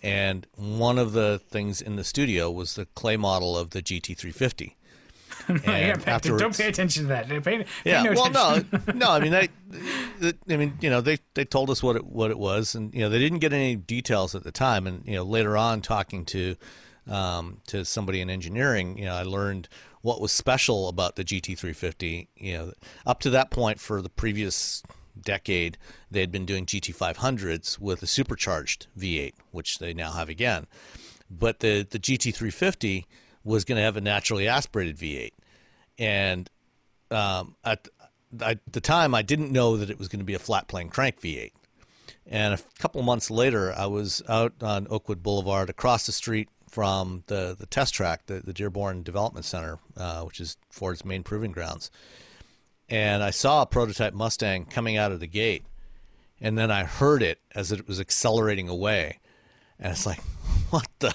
And 0.04 0.45
one 0.56 1.00
of 1.00 1.14
the 1.14 1.39
things 1.39 1.82
in 1.82 1.95
the 1.95 2.04
studio 2.04 2.52
was 2.52 2.76
the 2.76 2.86
clay 2.86 3.18
model 3.18 3.58
of 3.58 3.72
the 3.72 3.82
GT350. 3.82 4.74
yeah, 5.65 6.19
don't 6.19 6.57
pay 6.57 6.67
attention 6.67 7.03
to 7.03 7.07
that. 7.09 7.27
Pay, 7.27 7.39
pay 7.39 7.65
yeah, 7.85 8.03
no 8.03 8.13
well, 8.13 8.29
no, 8.31 8.63
no. 8.93 9.11
I 9.11 9.19
mean, 9.19 9.31
they, 9.31 9.49
I 10.49 10.57
mean, 10.57 10.77
you 10.81 10.89
know, 10.89 11.01
they 11.01 11.19
they 11.33 11.45
told 11.45 11.69
us 11.69 11.81
what 11.81 11.95
it 11.95 12.05
what 12.05 12.31
it 12.31 12.39
was, 12.39 12.75
and 12.75 12.93
you 12.93 13.01
know, 13.01 13.09
they 13.09 13.19
didn't 13.19 13.39
get 13.39 13.53
any 13.53 13.75
details 13.75 14.35
at 14.35 14.43
the 14.43 14.51
time. 14.51 14.88
And 14.88 15.03
you 15.05 15.15
know, 15.15 15.23
later 15.23 15.57
on, 15.57 15.81
talking 15.81 16.25
to 16.25 16.55
um, 17.07 17.61
to 17.67 17.85
somebody 17.85 18.21
in 18.21 18.29
engineering, 18.29 18.97
you 18.97 19.05
know, 19.05 19.15
I 19.15 19.23
learned 19.23 19.67
what 20.01 20.21
was 20.21 20.31
special 20.31 20.88
about 20.88 21.15
the 21.15 21.23
GT350. 21.23 22.27
You 22.35 22.53
know, 22.53 22.73
up 23.05 23.19
to 23.21 23.29
that 23.29 23.51
point, 23.51 23.79
for 23.79 24.01
the 24.01 24.09
previous 24.09 24.83
decade, 25.21 25.77
they 26.11 26.19
had 26.19 26.31
been 26.31 26.45
doing 26.45 26.65
GT500s 26.65 27.79
with 27.79 28.03
a 28.03 28.07
supercharged 28.07 28.88
V8, 28.97 29.33
which 29.51 29.79
they 29.79 29.93
now 29.93 30.11
have 30.11 30.29
again. 30.29 30.67
But 31.29 31.59
the, 31.59 31.85
the 31.89 31.99
GT350 31.99 33.05
was 33.48 33.66
going 33.66 33.78
to 33.78 33.84
have 33.84 33.98
a 33.98 34.02
naturally 34.02 34.48
aspirated 34.48 34.98
V8. 34.98 35.32
And 35.98 36.50
um, 37.12 37.56
at, 37.64 37.88
at 38.41 38.60
the 38.72 38.82
time, 38.82 39.16
I 39.16 39.22
didn't 39.22 39.52
know 39.52 39.78
that 39.78 39.89
it 39.89 39.98
was 39.98 40.08
going 40.08 40.20
to 40.20 40.26
be 40.26 40.34
a 40.34 40.39
flat 40.39 40.68
plane 40.68 40.89
crank 40.89 41.22
V8. 41.22 41.52
And 42.26 42.54
a 42.54 42.60
couple 42.80 43.02
months 43.04 43.32
later, 43.32 43.74
I 43.76 43.86
was 43.86 44.22
out 44.28 44.54
on 44.62 44.88
Oakwood 44.89 45.24
Boulevard 45.24 45.70
across 45.70 46.06
the 46.06 46.12
street 46.12 46.50
from 46.70 47.24
the, 47.28 47.56
the 47.58 47.66
test 47.66 47.93
track, 47.93 48.26
the, 48.26 48.41
the 48.41 48.54
Dearborn 48.54 49.04
Development 49.04 49.45
Center, 49.45 49.80
uh, 49.95 50.24
which 50.24 50.41
is 50.41 50.58
Ford's 50.70 51.06
main 51.06 51.24
proving 51.24 51.52
grounds 51.52 51.89
and 52.89 53.24
I 53.24 53.32
saw 53.32 53.62
a 53.62 53.66
prototype 53.66 54.14
Mustang 54.14 54.66
coming 54.66 54.98
out 54.98 55.12
of 55.12 55.20
the 55.20 55.28
gate, 55.28 55.64
and 56.39 56.58
then 56.58 56.72
I 56.72 56.84
heard 56.84 57.22
it 57.22 57.39
as 57.54 57.72
it 57.72 57.88
was 57.88 58.00
accelerating 58.00 58.70
away, 58.70 59.20
and 59.80 59.91
it's 59.91 60.06
like, 60.06 60.20
what 60.70 60.88
the? 61.00 61.14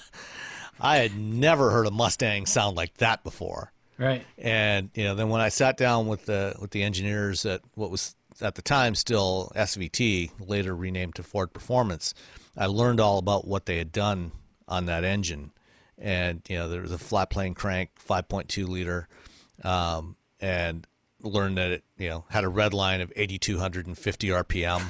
I 0.82 0.98
had 0.98 1.16
never 1.16 1.70
heard 1.70 1.86
a 1.86 1.90
Mustang 1.92 2.44
sound 2.46 2.76
like 2.76 2.94
that 2.98 3.22
before. 3.22 3.72
Right. 3.98 4.26
And 4.36 4.90
you 4.94 5.04
know, 5.04 5.14
then 5.14 5.28
when 5.28 5.40
I 5.40 5.48
sat 5.48 5.76
down 5.76 6.08
with 6.08 6.26
the 6.26 6.56
with 6.60 6.72
the 6.72 6.82
engineers 6.82 7.46
at 7.46 7.60
what 7.74 7.90
was 7.90 8.16
at 8.40 8.56
the 8.56 8.62
time 8.62 8.96
still 8.96 9.52
SVT, 9.54 10.32
later 10.40 10.74
renamed 10.74 11.14
to 11.14 11.22
Ford 11.22 11.52
Performance, 11.52 12.14
I 12.56 12.66
learned 12.66 13.00
all 13.00 13.18
about 13.18 13.46
what 13.46 13.66
they 13.66 13.78
had 13.78 13.92
done 13.92 14.32
on 14.66 14.86
that 14.86 15.04
engine. 15.04 15.52
And 15.98 16.42
you 16.48 16.56
know, 16.56 16.68
there 16.68 16.82
was 16.82 16.90
a 16.90 16.98
flat 16.98 17.30
plane 17.30 17.54
crank, 17.54 17.90
5.2 18.04 18.66
liter, 18.66 19.06
um, 19.62 20.16
and 20.40 20.84
learned 21.22 21.58
that 21.58 21.70
it 21.70 21.84
you 21.96 22.08
know 22.08 22.24
had 22.28 22.42
a 22.42 22.48
red 22.48 22.74
line 22.74 23.00
of 23.00 23.12
8250 23.14 24.28
rpm 24.28 24.82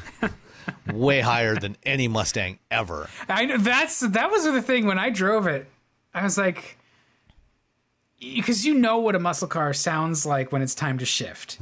way 0.92 1.20
higher 1.20 1.54
than 1.54 1.76
any 1.82 2.08
mustang 2.08 2.58
ever 2.70 3.10
i 3.28 3.44
know 3.44 3.58
that's 3.58 4.00
that 4.00 4.30
was 4.30 4.44
the 4.44 4.62
thing 4.62 4.86
when 4.86 4.98
i 4.98 5.10
drove 5.10 5.46
it 5.46 5.66
i 6.14 6.22
was 6.22 6.36
like 6.38 6.78
because 8.20 8.64
you 8.64 8.74
know 8.74 8.98
what 8.98 9.14
a 9.14 9.18
muscle 9.18 9.48
car 9.48 9.72
sounds 9.72 10.24
like 10.24 10.52
when 10.52 10.62
it's 10.62 10.74
time 10.74 10.98
to 10.98 11.04
shift. 11.04 11.58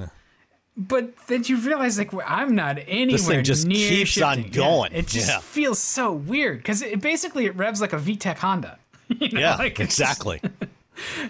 But 0.76 1.14
then 1.26 1.42
you 1.44 1.57
realize 1.59 1.98
like 1.98 2.11
i'm 2.26 2.55
not 2.55 2.78
anywhere 2.86 3.18
this 3.18 3.26
thing 3.26 3.44
just 3.44 3.66
near 3.66 3.88
keeps 3.88 4.11
shifting. 4.11 4.44
on 4.44 4.51
going. 4.51 4.92
Yeah, 4.92 4.98
it 4.98 5.07
just 5.09 5.28
yeah. 5.28 5.40
feels 5.40 5.78
so 5.78 6.12
weird 6.12 6.59
because 6.59 6.82
it 6.82 7.01
basically 7.01 7.46
it 7.46 7.57
revs 7.57 7.80
like 7.80 7.92
a 7.92 7.98
vtec 7.98 8.38
honda. 8.38 8.78
You 9.18 9.28
know, 9.32 9.40
yeah 9.40 9.57
like 9.57 9.80
exactly 9.80 10.40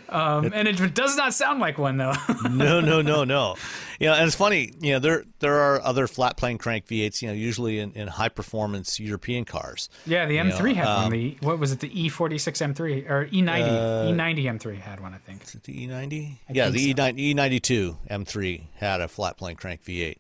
Um, 0.09 0.51
and 0.53 0.67
it 0.67 0.95
does 0.95 1.17
not 1.17 1.35
sound 1.35 1.61
like 1.61 1.79
one 1.79 1.97
though. 1.97 2.13
no, 2.51 2.81
no, 2.81 3.03
no, 3.03 3.25
no. 3.25 3.55
You 4.01 4.07
know, 4.07 4.15
and 4.15 4.27
it's 4.27 4.35
funny. 4.35 4.73
You 4.81 4.95
know, 4.95 4.99
there 4.99 5.25
there 5.39 5.61
are 5.61 5.81
other 5.83 6.07
flat 6.07 6.37
plane 6.37 6.59
crank 6.59 6.87
V8s. 6.87 7.23
You 7.23 7.29
know, 7.29 7.35
usually 7.35 7.79
in, 7.79 7.93
in 7.93 8.09
high 8.09 8.29
performance 8.29 8.99
European 8.99 9.45
cars. 9.45 9.89
Yeah, 10.07 10.27
the 10.27 10.39
M3 10.39 10.61
know, 10.61 10.75
had 10.75 10.87
um, 10.87 11.03
one. 11.03 11.13
The 11.13 11.39
what 11.41 11.59
was 11.59 11.73
it? 11.73 11.81
The 11.81 11.91
E46 11.91 12.75
M3 12.75 13.11
or 13.11 13.25
E 13.25 13.43
E90? 13.43 13.63
Uh, 13.63 14.13
E90 14.13 14.45
M3 14.45 14.79
had 14.79 15.01
one, 15.01 15.15
I 15.15 15.19
think. 15.19 15.45
Is 15.45 15.55
it 15.55 15.65
the 15.65 15.87
E90? 15.87 16.37
yeah, 16.51 16.71
think 16.71 16.77
the 16.77 16.95
E90, 16.95 17.35
E92 17.35 17.97
M3 18.11 18.63
had 18.77 19.01
a 19.01 19.09
flat 19.09 19.37
plane 19.37 19.57
crank 19.57 19.85
V8, 19.85 20.17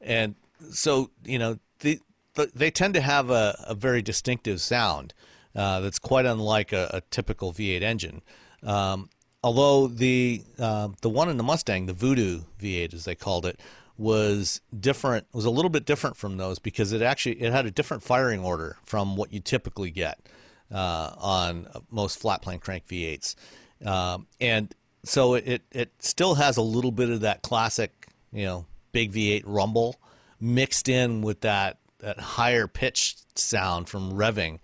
and 0.00 0.34
so 0.70 1.10
you 1.24 1.38
know 1.38 1.58
the, 1.80 1.98
the 2.34 2.50
they 2.54 2.70
tend 2.70 2.94
to 2.94 3.00
have 3.00 3.30
a, 3.30 3.56
a 3.66 3.74
very 3.74 4.02
distinctive 4.02 4.60
sound 4.60 5.14
uh, 5.54 5.80
that's 5.80 5.98
quite 5.98 6.26
unlike 6.26 6.72
a, 6.72 6.90
a 6.94 7.00
typical 7.10 7.52
V8 7.52 7.82
engine. 7.82 8.22
Um, 8.62 9.08
although 9.42 9.88
the 9.88 10.42
uh, 10.58 10.88
the 11.00 11.08
one 11.08 11.28
in 11.28 11.36
the 11.36 11.42
Mustang, 11.42 11.86
the 11.86 11.92
Voodoo 11.92 12.42
V8 12.60 12.94
as 12.94 13.04
they 13.04 13.14
called 13.14 13.46
it, 13.46 13.60
was 13.98 14.60
different. 14.78 15.26
Was 15.32 15.44
a 15.44 15.50
little 15.50 15.70
bit 15.70 15.84
different 15.84 16.16
from 16.16 16.36
those 16.36 16.58
because 16.58 16.92
it 16.92 17.02
actually 17.02 17.40
it 17.42 17.52
had 17.52 17.66
a 17.66 17.70
different 17.70 18.02
firing 18.02 18.40
order 18.40 18.76
from 18.84 19.16
what 19.16 19.32
you 19.32 19.40
typically 19.40 19.90
get 19.90 20.18
uh, 20.70 21.12
on 21.18 21.68
most 21.90 22.18
flat 22.18 22.42
plane 22.42 22.58
crank 22.58 22.86
V8s, 22.86 23.34
um, 23.84 24.26
and 24.40 24.74
so 25.04 25.34
it 25.34 25.62
it 25.70 25.92
still 25.98 26.34
has 26.34 26.56
a 26.56 26.62
little 26.62 26.92
bit 26.92 27.10
of 27.10 27.20
that 27.20 27.42
classic, 27.42 28.08
you 28.32 28.44
know, 28.44 28.66
big 28.92 29.12
V8 29.12 29.42
rumble 29.46 29.96
mixed 30.40 30.88
in 30.88 31.22
with 31.22 31.40
that 31.40 31.78
that 32.00 32.18
higher 32.18 32.66
pitched 32.66 33.38
sound 33.38 33.88
from 33.88 34.12
revving, 34.12 34.58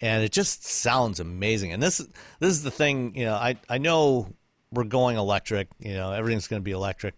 and 0.00 0.22
it 0.24 0.32
just 0.32 0.64
sounds 0.64 1.20
amazing. 1.20 1.72
And 1.72 1.82
this 1.82 1.98
this 2.40 2.50
is 2.50 2.62
the 2.62 2.70
thing, 2.70 3.14
you 3.16 3.24
know, 3.24 3.34
I 3.34 3.56
I 3.68 3.78
know 3.78 4.28
we're 4.72 4.84
going 4.84 5.16
electric, 5.16 5.68
you 5.78 5.94
know, 5.94 6.12
everything's 6.12 6.48
going 6.48 6.60
to 6.60 6.64
be 6.64 6.72
electric, 6.72 7.14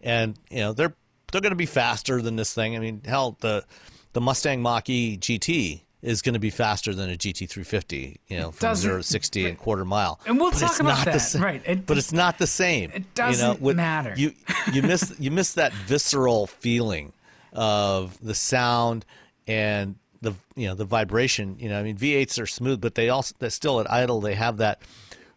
and 0.00 0.38
you 0.50 0.58
know 0.58 0.72
they're 0.72 0.94
they're 1.32 1.40
going 1.40 1.50
to 1.50 1.56
be 1.56 1.66
faster 1.66 2.22
than 2.22 2.36
this 2.36 2.54
thing. 2.54 2.76
I 2.76 2.78
mean, 2.78 3.02
hell, 3.04 3.36
the 3.40 3.64
the 4.12 4.20
Mustang 4.20 4.62
Mach-E 4.62 5.18
GT 5.18 5.80
is 6.02 6.20
going 6.22 6.34
to 6.34 6.38
be 6.38 6.50
faster 6.50 6.94
than 6.94 7.10
a 7.10 7.14
GT350, 7.16 8.18
you 8.28 8.36
know, 8.36 8.50
from 8.52 8.68
doesn't- 8.68 8.82
zero 8.88 8.98
to 8.98 9.02
sixty 9.02 9.46
in 9.46 9.56
quarter 9.56 9.84
mile. 9.86 10.20
And 10.26 10.38
we'll 10.38 10.50
But 10.52 10.60
talk 10.60 10.78
about 10.78 11.04
that, 11.06 11.18
sa- 11.18 11.42
right. 11.42 11.62
It- 11.66 11.86
but 11.86 11.96
it's 11.98 12.12
not 12.12 12.38
the 12.38 12.46
same. 12.46 12.90
It 12.90 12.94
you 12.94 13.00
know, 13.00 13.04
doesn't 13.14 13.60
with- 13.60 13.74
matter. 13.76 14.14
You 14.16 14.34
you 14.72 14.82
miss 14.82 15.14
you 15.18 15.30
miss 15.30 15.54
that 15.54 15.72
visceral 15.72 16.46
feeling 16.46 17.12
of 17.52 18.18
the 18.22 18.34
sound 18.34 19.04
and 19.46 19.96
the 20.24 20.34
you 20.56 20.66
know 20.66 20.74
the 20.74 20.84
vibration. 20.84 21.56
You 21.60 21.68
know, 21.68 21.78
I 21.78 21.82
mean 21.84 21.96
V8s 21.96 22.40
are 22.42 22.46
smooth, 22.46 22.80
but 22.80 22.94
they 22.96 23.08
also 23.08 23.34
they 23.38 23.48
still 23.50 23.80
at 23.80 23.90
idle 23.90 24.20
they 24.20 24.34
have 24.34 24.56
that 24.58 24.82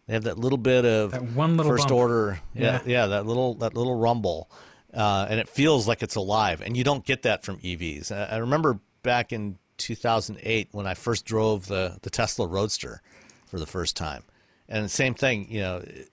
they 0.06 0.14
have 0.14 0.24
that 0.24 0.38
little 0.38 0.58
bit 0.58 0.84
of 0.84 1.12
That 1.12 1.22
one 1.22 1.56
little 1.56 1.70
first 1.72 1.88
bump. 1.88 1.98
order. 2.00 2.40
Yeah, 2.54 2.62
Yeah. 2.62 2.80
yeah, 2.86 3.06
that 3.06 3.26
little 3.26 3.54
that 3.56 3.74
little 3.74 3.94
rumble, 3.94 4.50
uh, 4.92 5.26
and 5.30 5.38
it 5.38 5.48
feels 5.48 5.86
like 5.86 6.02
it's 6.02 6.16
alive. 6.16 6.60
And 6.62 6.76
you 6.76 6.82
don't 6.84 7.04
get 7.04 7.22
that 7.22 7.44
from 7.44 7.58
EVs. 7.58 8.10
I, 8.10 8.34
I 8.34 8.36
remember 8.38 8.80
back 9.02 9.32
in 9.32 9.58
2008 9.76 10.68
when 10.72 10.86
I 10.86 10.94
first 10.94 11.24
drove 11.24 11.66
the 11.68 11.98
the 12.02 12.10
Tesla 12.10 12.46
Roadster 12.46 13.00
for 13.46 13.58
the 13.60 13.66
first 13.66 13.96
time, 13.96 14.22
and 14.68 14.84
the 14.84 14.88
same 14.88 15.14
thing. 15.14 15.46
You 15.50 15.60
know, 15.60 15.76
it- 15.78 16.08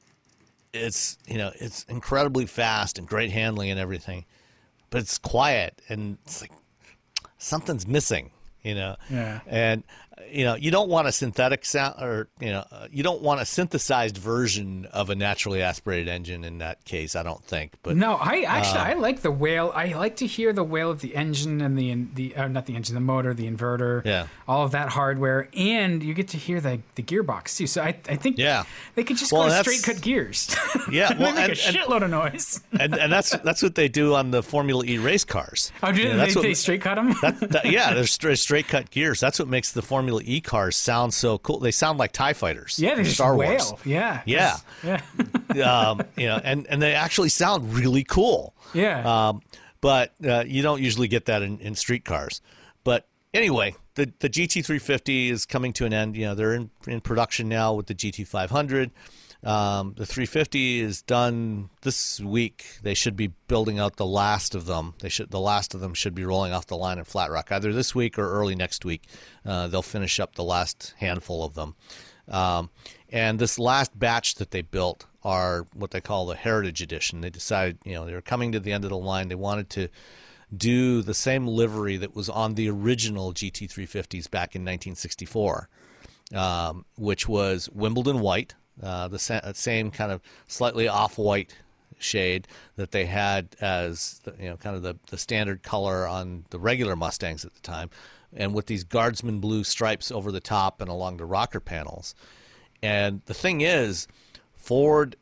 it's 0.78 1.18
you 1.26 1.38
know 1.38 1.52
it's 1.56 1.86
incredibly 1.88 2.46
fast 2.46 2.98
and 3.00 3.08
great 3.08 3.32
handling 3.32 3.70
and 3.70 3.80
everything, 3.80 4.26
but 4.90 5.00
it's 5.00 5.18
quiet 5.18 5.82
and 5.88 6.18
it's 6.26 6.42
like 6.42 6.52
something's 7.38 7.88
missing. 7.88 8.32
You 8.66 8.74
know, 8.76 8.96
Yeah. 9.10 9.42
and 9.48 9.84
you 10.32 10.46
know 10.46 10.56
you 10.56 10.72
don't 10.72 10.90
want 10.90 11.08
a 11.08 11.12
synthetic 11.12 11.66
sound 11.66 12.02
or 12.02 12.28
you 12.40 12.50
know 12.50 12.64
uh, 12.72 12.88
you 12.92 13.04
don't 13.04 13.22
want 13.22 13.42
a 13.42 13.46
synthesized 13.46 14.18
version 14.18 14.86
of 14.94 15.10
a 15.10 15.16
naturally 15.16 15.62
aspirated 15.62 16.08
engine 16.08 16.44
in 16.44 16.60
that 16.60 16.84
case. 16.86 17.16
I 17.16 17.24
don't 17.24 17.44
think, 17.44 17.74
but 17.84 17.96
No, 17.98 18.14
I 18.16 18.42
actually 18.42 18.80
Uh, 18.80 18.84
I 18.86 18.94
like 18.94 19.22
the 19.22 19.32
wail. 19.32 19.72
I 19.76 19.94
like 19.94 20.16
to 20.18 20.28
hear 20.28 20.54
the 20.54 20.64
wail 20.64 20.90
of 20.90 21.02
the 21.02 21.16
engine 21.16 21.60
and 21.62 21.78
the 21.78 21.94
the 22.14 22.36
uh, 22.36 22.48
not 22.48 22.66
the 22.66 22.76
engine, 22.76 22.96
the 22.96 23.02
motor, 23.02 23.34
the 23.34 23.50
inverter, 23.50 24.04
Yeah. 24.06 24.28
all 24.48 24.64
of 24.64 24.72
that 24.72 24.90
hardware, 24.90 25.50
and 25.56 26.02
you 26.02 26.14
get 26.14 26.30
to 26.30 26.38
hear 26.38 26.62
the 26.62 26.80
the 26.96 27.04
gearbox 27.04 27.58
too. 27.58 27.68
So 27.68 27.82
I 27.82 27.96
I 28.10 28.16
think 28.16 28.38
Yeah. 28.38 28.64
they 28.96 29.04
could 29.04 29.18
just 29.18 29.32
Well, 29.34 29.50
go 29.50 29.62
straight 29.64 29.84
cut 29.84 30.02
gears. 30.02 30.56
Yeah, 30.92 31.18
well, 31.18 31.34
make 31.34 31.50
and- 31.50 31.60
a 31.60 31.68
and- 31.68 31.76
shitload 31.78 32.04
of 32.04 32.10
noise. 32.12 32.62
and, 32.80 32.96
and 32.96 33.12
that's 33.12 33.32
that's 33.40 33.62
what 33.64 33.76
they 33.76 33.88
do 33.90 34.14
on 34.16 34.32
the 34.32 34.44
Formula 34.44 34.84
E 34.86 34.98
race 34.98 35.26
cars. 35.26 35.72
Oh, 35.84 35.92
do 35.92 36.00
You 36.02 36.10
know, 36.10 36.12
they, 36.12 36.18
that's 36.18 36.34
they, 36.36 36.40
what- 36.40 36.44
they 36.44 36.54
straight 36.54 36.82
cut 36.82 36.96
them? 36.96 37.16
that, 37.22 37.40
that- 37.52 37.66
yeah, 37.72 37.94
they're 37.96 38.06
straight, 38.08 38.38
straight 38.40 38.68
cut 38.68 38.92
gears. 38.92 39.20
That's 39.20 39.40
what 39.40 39.48
makes 39.48 39.72
the 39.72 39.82
Formula 39.82 40.05
E 40.24 40.42
cars 40.42 40.76
sound 40.78 41.14
so 41.14 41.38
cool. 41.38 41.60
They 41.60 41.72
sound 41.72 41.98
like 42.00 42.12
Tie 42.12 42.34
fighters. 42.34 42.80
yeah, 42.80 42.96
they 42.96 43.04
Star 43.06 43.36
wail. 43.36 43.50
Wars. 43.50 43.74
Yeah, 43.86 44.22
Yeah. 44.26 44.58
yeah, 44.84 45.00
um, 45.90 46.02
you 46.18 46.28
know, 46.28 46.40
and 46.44 46.66
and 46.68 46.82
they 46.82 46.94
actually 46.94 47.30
sound 47.30 47.74
really 47.74 48.04
cool. 48.04 48.54
yeah. 48.74 49.28
Um, 49.30 49.42
but 49.82 50.14
uh, 50.28 50.44
you 50.48 50.64
don't 50.64 50.82
usually 50.82 51.08
get 51.08 51.26
that 51.26 51.42
in, 51.44 51.60
in 51.60 51.76
street 51.76 52.06
cars. 52.06 52.42
But 52.84 53.08
anyway, 53.34 53.76
the 53.96 54.12
the 54.20 54.30
GT350 54.30 55.30
is 55.30 55.46
coming 55.46 55.74
to 55.74 55.86
an 55.86 55.94
end. 55.94 56.16
You 56.16 56.26
know, 56.28 56.36
they're 56.36 56.54
in 56.56 56.70
in 56.88 57.02
production 57.02 57.48
now 57.50 57.74
with 57.74 57.88
the 57.88 57.96
GT500. 57.96 58.92
Um, 59.46 59.94
the 59.96 60.08
350 60.08 60.80
is 60.80 61.04
done 61.04 61.70
this 61.84 62.20
week. 62.20 62.80
They 62.82 62.96
should 62.96 63.16
be 63.16 63.28
building 63.48 63.78
out 63.78 63.98
the 63.98 64.06
last 64.06 64.56
of 64.56 64.66
them. 64.66 64.96
They 65.00 65.10
should 65.10 65.30
the 65.30 65.40
last 65.40 65.76
of 65.76 65.82
them 65.82 65.94
should 65.94 66.16
be 66.16 66.26
rolling 66.26 66.52
off 66.52 66.66
the 66.66 66.76
line 66.76 66.98
in 66.98 67.04
Flat 67.04 67.30
Rock 67.30 67.52
either 67.52 67.72
this 67.72 67.94
week 67.94 68.18
or 68.18 68.28
early 68.28 68.56
next 68.56 68.84
week. 68.84 69.04
Uh, 69.46 69.68
they'll 69.68 69.84
finish 69.84 70.20
up 70.20 70.34
the 70.34 70.44
last 70.44 70.96
handful 70.98 71.46
of 71.46 71.54
them. 71.54 71.76
Um, 72.28 72.72
and 73.12 73.38
this 73.38 73.60
last 73.60 73.98
batch 73.98 74.36
that 74.36 74.50
they 74.50 74.64
built 74.64 75.06
are 75.24 75.68
what 75.74 75.92
they 75.92 76.02
call 76.02 76.26
the 76.26 76.36
Heritage 76.36 76.82
Edition. 76.82 77.22
They 77.22 77.30
decided, 77.30 77.78
you 77.86 77.94
know, 77.94 78.06
they 78.06 78.14
were 78.14 78.22
coming 78.22 78.52
to 78.52 78.60
the 78.60 78.72
end 78.72 78.84
of 78.84 78.90
the 78.90 78.98
line. 78.98 79.28
They 79.28 79.36
wanted 79.36 79.70
to 79.72 79.90
do 80.56 81.04
the 81.04 81.14
same 81.14 81.46
livery 81.46 81.98
that 81.98 82.16
was 82.16 82.30
on 82.30 82.56
the 82.56 82.70
original 82.70 83.32
GT350s 83.32 84.30
back 84.30 84.56
in 84.56 84.62
1964, 84.62 85.70
um, 86.34 86.86
which 86.98 87.28
was 87.28 87.70
Wimbledon 87.70 88.22
white, 88.22 88.56
uh, 88.82 89.08
the 89.08 89.20
sa- 89.20 89.52
same 89.54 89.92
kind 89.92 90.12
of 90.12 90.22
slightly 90.48 90.88
off-white 90.88 91.56
shade 91.98 92.48
that 92.76 92.92
they 92.92 93.06
had 93.06 93.56
as 93.62 94.22
you 94.40 94.50
know 94.50 94.58
kind 94.58 94.76
of 94.76 94.84
the, 94.84 94.96
the 95.10 95.18
standard 95.18 95.64
color 95.64 96.08
on 96.08 96.46
the 96.50 96.60
regular 96.60 96.96
Mustangs 96.96 97.46
at 97.46 97.54
the 97.54 97.62
time, 97.62 97.90
and 98.34 98.54
with 98.54 98.66
these 98.68 98.84
guardsman 98.84 99.40
blue 99.40 99.64
stripes 99.64 100.12
over 100.12 100.32
the 100.32 100.40
top 100.40 100.82
and 100.82 100.90
along 100.90 101.18
the 101.18 101.26
rocker 101.26 101.60
panels. 101.60 102.16
And 102.84 103.22
the 103.26 103.34
thing 103.34 103.62
is, 103.62 104.08
Ford 104.54 105.16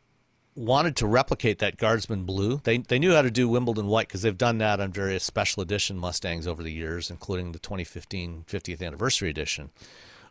wanted 0.56 0.96
to 0.98 1.08
replicate 1.08 1.60
that 1.60 1.78
guardsman 1.78 2.24
blue. 2.24 2.60
They 2.64 2.80
they 2.80 3.00
knew 3.00 3.14
how 3.14 3.22
to 3.22 3.32
do 3.32 3.48
Wimbledon 3.48 3.88
white 3.88 4.08
because 4.08 4.22
they've 4.22 4.38
done 4.38 4.58
that 4.60 4.80
on 4.80 4.92
various 4.92 5.24
special 5.24 5.62
edition 5.62 5.98
Mustangs 5.98 6.48
over 6.48 6.64
the 6.64 6.72
years, 6.72 7.10
including 7.10 7.52
the 7.52 7.60
2015 7.60 8.46
50th 8.48 8.82
anniversary 8.82 9.30
edition. 9.30 9.72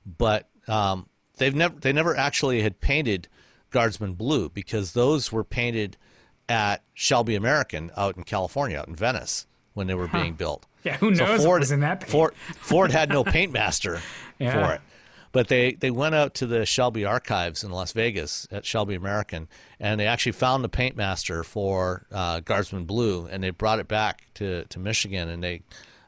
But 0.04 0.48
um, 0.68 1.08
they've 1.38 1.54
never 1.54 1.74
they 1.78 1.92
never 1.92 2.16
actually 2.16 2.62
had 2.62 2.80
painted 2.80 3.28
guardsman 3.70 4.14
blue 4.14 4.48
because 4.48 4.92
those 4.92 5.32
were 5.32 5.44
painted 5.44 5.96
at 6.48 6.82
Shelby 6.94 7.34
American 7.34 7.90
out 7.96 8.16
in 8.16 8.24
California, 8.24 8.78
out 8.78 8.88
in 8.88 8.94
Venice, 8.96 9.46
when 9.74 9.86
they 9.86 9.94
were 9.94 10.08
being 10.08 10.34
built. 10.34 10.66
Yeah, 10.84 10.96
who 10.96 11.10
knows 11.12 11.46
what 11.46 11.60
was 11.60 11.70
in 11.70 11.80
that 11.80 12.00
paint? 12.00 12.10
Ford, 12.10 12.34
Ford 12.34 12.90
had 12.90 13.08
no 13.08 13.22
paint 13.24 13.52
master 13.52 14.00
Yeah. 14.38 14.66
for 14.66 14.74
it. 14.74 14.80
But 15.30 15.48
they, 15.48 15.72
they 15.74 15.90
went 15.90 16.14
out 16.14 16.34
to 16.34 16.46
the 16.46 16.66
Shelby 16.66 17.06
archives 17.06 17.64
in 17.64 17.70
Las 17.70 17.92
Vegas 17.92 18.46
at 18.50 18.66
Shelby 18.66 18.94
American, 18.96 19.48
and 19.80 19.98
they 19.98 20.06
actually 20.06 20.32
found 20.32 20.62
the 20.62 20.68
paint 20.68 20.94
master 20.94 21.42
for 21.42 22.04
uh, 22.12 22.40
Guardsman 22.40 22.84
Blue, 22.84 23.26
and 23.30 23.42
they 23.42 23.48
brought 23.48 23.78
it 23.78 23.88
back 23.88 24.26
to, 24.34 24.64
to 24.64 24.78
Michigan, 24.78 25.30
and 25.30 25.42
they 25.42 25.62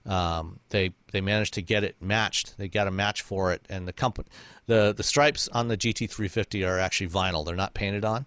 um, 0.06 0.60
they 0.70 0.94
they 1.12 1.20
managed 1.20 1.54
to 1.54 1.62
get 1.62 1.84
it 1.84 1.96
matched. 2.00 2.56
They 2.58 2.68
got 2.68 2.86
a 2.86 2.90
match 2.90 3.22
for 3.22 3.52
it, 3.52 3.64
and 3.68 3.88
the 3.88 3.92
company 3.92 4.28
the 4.66 4.92
the 4.96 5.02
stripes 5.02 5.48
on 5.48 5.68
the 5.68 5.76
GT350 5.76 6.66
are 6.66 6.78
actually 6.78 7.08
vinyl; 7.08 7.44
they're 7.44 7.56
not 7.56 7.74
painted 7.74 8.04
on. 8.04 8.26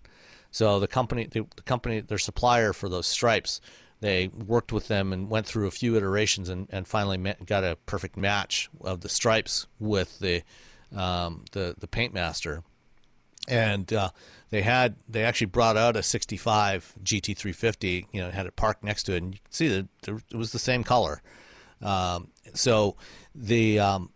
So 0.52 0.80
the 0.80 0.88
company 0.88 1.28
the, 1.28 1.46
the 1.56 1.64
company 1.64 2.00
their 2.00 2.18
supplier 2.18 2.74
for 2.74 2.90
those 2.90 3.08
stripes 3.08 3.62
they 4.00 4.28
worked 4.28 4.72
with 4.72 4.88
them 4.88 5.12
and 5.12 5.30
went 5.30 5.48
through 5.48 5.66
a 5.68 5.72
few 5.72 5.96
iterations 5.96 6.50
and, 6.50 6.68
and 6.72 6.88
finally 6.88 7.18
ma- 7.18 7.34
got 7.46 7.64
a 7.64 7.78
perfect 7.88 8.16
match 8.16 8.70
of 8.82 9.02
the 9.02 9.10
stripes 9.10 9.68
with 9.80 10.20
the 10.20 10.44
um, 10.96 11.46
the 11.52 11.76
the 11.78 11.88
paint 11.88 12.14
master 12.14 12.64
and 13.48 13.92
uh, 13.94 14.10
they 14.50 14.62
had 14.62 14.96
they 15.08 15.24
actually 15.24 15.48
brought 15.48 15.78
out 15.78 15.96
a 15.96 16.04
65 16.04 16.96
GT350 17.04 18.08
you 18.12 18.22
know 18.22 18.30
had 18.30 18.46
it 18.46 18.56
parked 18.56 18.84
next 18.84 19.04
to 19.04 19.14
it. 19.14 19.24
And 19.24 19.34
you 19.34 19.40
can 19.44 19.52
see 19.52 19.68
that 19.68 19.88
it 20.32 20.36
was 20.36 20.52
the 20.52 20.60
same 20.60 20.84
color 20.84 21.22
um, 21.82 22.30
so 22.54 22.96
the 23.36 23.80
um, 23.80 24.12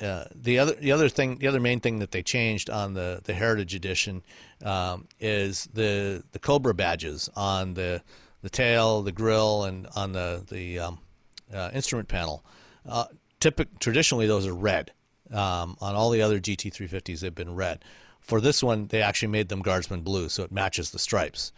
uh, 0.00 0.24
the 0.34 0.58
other 0.58 0.74
the 0.74 0.92
other 0.92 1.08
thing 1.08 1.38
the 1.38 1.46
other 1.46 1.60
main 1.60 1.80
thing 1.80 1.98
that 2.00 2.10
they 2.10 2.22
changed 2.22 2.70
on 2.70 2.94
the 2.94 3.20
the 3.24 3.34
Heritage 3.34 3.74
Edition 3.74 4.22
um, 4.64 5.06
is 5.20 5.68
the 5.72 6.24
the 6.32 6.38
Cobra 6.38 6.74
badges 6.74 7.30
on 7.36 7.74
the 7.74 8.02
the 8.42 8.50
tail, 8.50 9.02
the 9.02 9.12
grill, 9.12 9.64
and 9.64 9.86
on 9.94 10.12
the 10.12 10.44
the 10.48 10.78
um, 10.78 10.98
uh, 11.54 11.70
instrument 11.72 12.08
panel. 12.08 12.44
Uh, 12.88 13.04
typic, 13.40 13.78
traditionally, 13.78 14.26
those 14.26 14.46
are 14.46 14.54
red. 14.54 14.92
Um, 15.30 15.76
on 15.80 15.94
all 15.94 16.10
the 16.10 16.20
other 16.20 16.40
GT350s, 16.40 17.20
they've 17.20 17.34
been 17.34 17.54
red. 17.54 17.82
for 18.20 18.40
this 18.40 18.62
one, 18.62 18.88
they 18.88 19.00
actually 19.00 19.28
made 19.28 19.48
them 19.48 19.62
Guardsman 19.62 20.02
blue, 20.02 20.28
so 20.28 20.42
it 20.42 20.52
matches 20.52 20.90
the 20.90 20.98
stripes. 20.98 21.52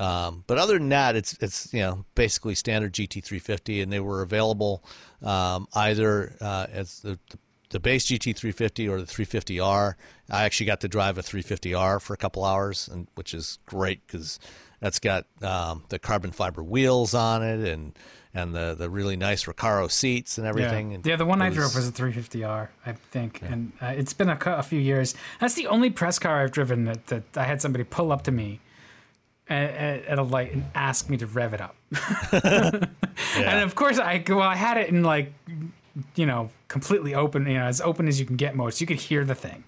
Um, 0.00 0.44
but 0.46 0.56
other 0.56 0.78
than 0.78 0.88
that, 0.88 1.14
it's 1.14 1.36
it's 1.42 1.72
you 1.74 1.80
know 1.80 2.06
basically 2.14 2.54
standard 2.54 2.94
GT350, 2.94 3.82
and 3.82 3.92
they 3.92 4.00
were 4.00 4.22
available 4.22 4.82
um, 5.22 5.68
either 5.74 6.34
uh, 6.40 6.66
as 6.72 7.00
the, 7.00 7.18
the 7.28 7.38
the 7.68 7.80
base 7.80 8.06
GT350 8.06 8.90
or 8.90 9.00
the 9.00 9.06
350R. 9.06 9.94
I 10.28 10.44
actually 10.44 10.66
got 10.66 10.80
to 10.80 10.88
drive 10.88 11.18
a 11.18 11.22
350R 11.22 12.00
for 12.00 12.14
a 12.14 12.16
couple 12.16 12.44
hours, 12.44 12.88
and 12.88 13.08
which 13.14 13.34
is 13.34 13.58
great 13.66 14.04
because 14.06 14.40
that's 14.80 14.98
got 14.98 15.26
um, 15.42 15.84
the 15.90 15.98
carbon 15.98 16.32
fiber 16.32 16.62
wheels 16.62 17.14
on 17.14 17.42
it 17.42 17.60
and 17.70 17.92
and 18.32 18.54
the 18.54 18.74
the 18.74 18.88
really 18.88 19.16
nice 19.16 19.44
Recaro 19.44 19.90
seats 19.90 20.38
and 20.38 20.46
everything. 20.46 20.90
Yeah, 20.90 20.94
And 20.96 21.06
yeah 21.06 21.16
the 21.16 21.26
one 21.26 21.42
I 21.42 21.50
drove 21.50 21.74
was 21.74 21.86
a 21.86 21.92
350R, 21.92 22.68
I 22.86 22.92
think, 22.92 23.42
and 23.42 23.72
uh, 23.82 23.88
it's 23.88 24.14
been 24.14 24.30
a, 24.30 24.38
a 24.46 24.62
few 24.62 24.80
years. 24.80 25.14
That's 25.40 25.54
the 25.54 25.66
only 25.66 25.90
press 25.90 26.18
car 26.18 26.42
I've 26.42 26.52
driven 26.52 26.86
that, 26.86 27.06
that 27.08 27.36
I 27.36 27.44
had 27.44 27.60
somebody 27.60 27.84
pull 27.84 28.12
up 28.12 28.22
to 28.22 28.32
me 28.32 28.60
at, 29.50 30.04
at, 30.04 30.18
a 30.18 30.22
light 30.22 30.52
and 30.52 30.64
ask 30.74 31.10
me 31.10 31.16
to 31.18 31.26
rev 31.26 31.54
it 31.54 31.60
up. 31.60 31.76
And 33.36 33.60
of 33.60 33.74
course, 33.74 33.98
I 33.98 34.22
well, 34.28 34.40
I 34.40 34.54
had 34.56 34.76
it 34.76 34.88
in 34.88 35.02
like, 35.02 35.32
you 36.14 36.26
know, 36.26 36.50
completely 36.68 37.14
open, 37.14 37.46
you 37.46 37.54
know, 37.54 37.64
as 37.64 37.80
open 37.80 38.08
as 38.08 38.18
you 38.18 38.26
can 38.26 38.36
get 38.36 38.54
mode, 38.54 38.74
so 38.74 38.82
you 38.82 38.86
could 38.86 39.00
hear 39.00 39.24
the 39.24 39.34
thing. 39.34 39.64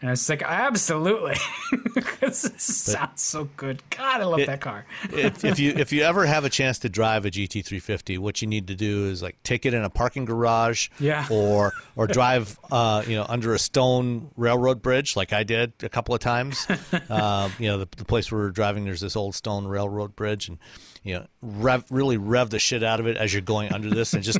And 0.00 0.08
I 0.08 0.12
was 0.12 0.26
like, 0.30 0.42
absolutely, 0.42 1.34
because 1.94 2.44
it 2.46 2.58
sounds 2.60 3.20
so 3.20 3.44
good. 3.58 3.82
God, 3.90 4.22
I 4.22 4.24
love 4.24 4.40
that 4.46 4.60
car. 4.62 4.86
if, 5.12 5.44
if 5.44 5.58
you 5.58 5.72
if 5.76 5.92
you 5.92 6.02
ever 6.02 6.24
have 6.24 6.44
a 6.46 6.48
chance 6.48 6.78
to 6.80 6.88
drive 6.88 7.26
a 7.26 7.30
GT350, 7.30 8.18
what 8.18 8.40
you 8.40 8.48
need 8.48 8.68
to 8.68 8.74
do 8.74 9.08
is 9.10 9.22
like 9.22 9.36
take 9.42 9.66
it 9.66 9.74
in 9.74 9.84
a 9.84 9.90
parking 9.90 10.24
garage, 10.24 10.88
Yeah. 10.98 11.26
or 11.30 11.72
or 11.96 12.06
drive 12.18 12.58
uh, 12.72 13.02
you 13.06 13.14
know 13.16 13.26
under 13.28 13.52
a 13.52 13.58
stone 13.58 14.30
railroad 14.36 14.80
bridge 14.80 15.16
like 15.16 15.34
I 15.34 15.42
did 15.44 15.72
a 15.82 15.88
couple 15.90 16.14
of 16.14 16.20
times. 16.22 16.66
um, 17.10 17.52
you 17.58 17.68
know 17.68 17.76
the, 17.78 17.88
the 17.96 18.04
place 18.06 18.32
where 18.32 18.40
we're 18.40 18.50
driving, 18.50 18.84
there's 18.86 19.02
this 19.02 19.16
old 19.16 19.34
stone 19.34 19.66
railroad 19.66 20.16
bridge, 20.16 20.48
and 20.48 20.56
you 21.02 21.14
know 21.16 21.26
rev 21.42 21.84
really 21.90 22.16
rev 22.16 22.48
the 22.48 22.58
shit 22.58 22.82
out 22.82 23.00
of 23.00 23.06
it 23.06 23.18
as 23.18 23.34
you're 23.34 23.42
going 23.42 23.70
under 23.70 23.90
this, 23.90 24.14
and 24.14 24.22
just 24.22 24.38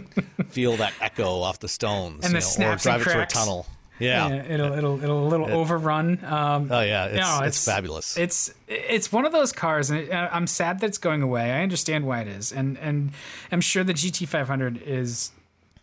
feel 0.48 0.76
that 0.78 0.94
echo 1.02 1.40
off 1.40 1.58
the 1.60 1.68
stones, 1.68 2.24
And 2.24 2.32
you 2.32 2.40
the 2.40 2.56
know, 2.60 2.72
or 2.72 2.76
drive 2.76 3.02
it 3.02 3.04
through 3.10 3.20
a 3.20 3.26
tunnel. 3.26 3.66
Yeah. 4.00 4.28
Yeah, 4.28 4.42
it'll 4.48 4.72
it'll 4.72 5.02
it'll 5.04 5.26
a 5.26 5.28
little 5.28 5.46
overrun. 5.52 6.24
Um, 6.24 6.68
Oh 6.72 6.80
yeah, 6.80 7.06
it's, 7.06 7.16
no, 7.16 7.40
it's 7.46 7.64
fabulous. 7.64 8.16
It's 8.16 8.52
it's 8.66 9.12
one 9.12 9.24
of 9.26 9.32
those 9.32 9.52
cars, 9.52 9.90
and 9.90 10.00
it, 10.00 10.12
I'm 10.12 10.46
sad 10.46 10.80
that 10.80 10.86
it's 10.86 10.98
going 10.98 11.22
away. 11.22 11.52
I 11.52 11.62
understand 11.62 12.06
why 12.06 12.20
it 12.22 12.28
is, 12.28 12.52
and 12.52 12.78
and 12.78 13.12
I'm 13.52 13.60
sure 13.60 13.84
the 13.84 13.94
GT500 13.94 14.82
is 14.82 15.32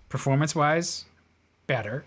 performance 0.10 0.56
wise 0.56 1.06
better, 1.68 2.04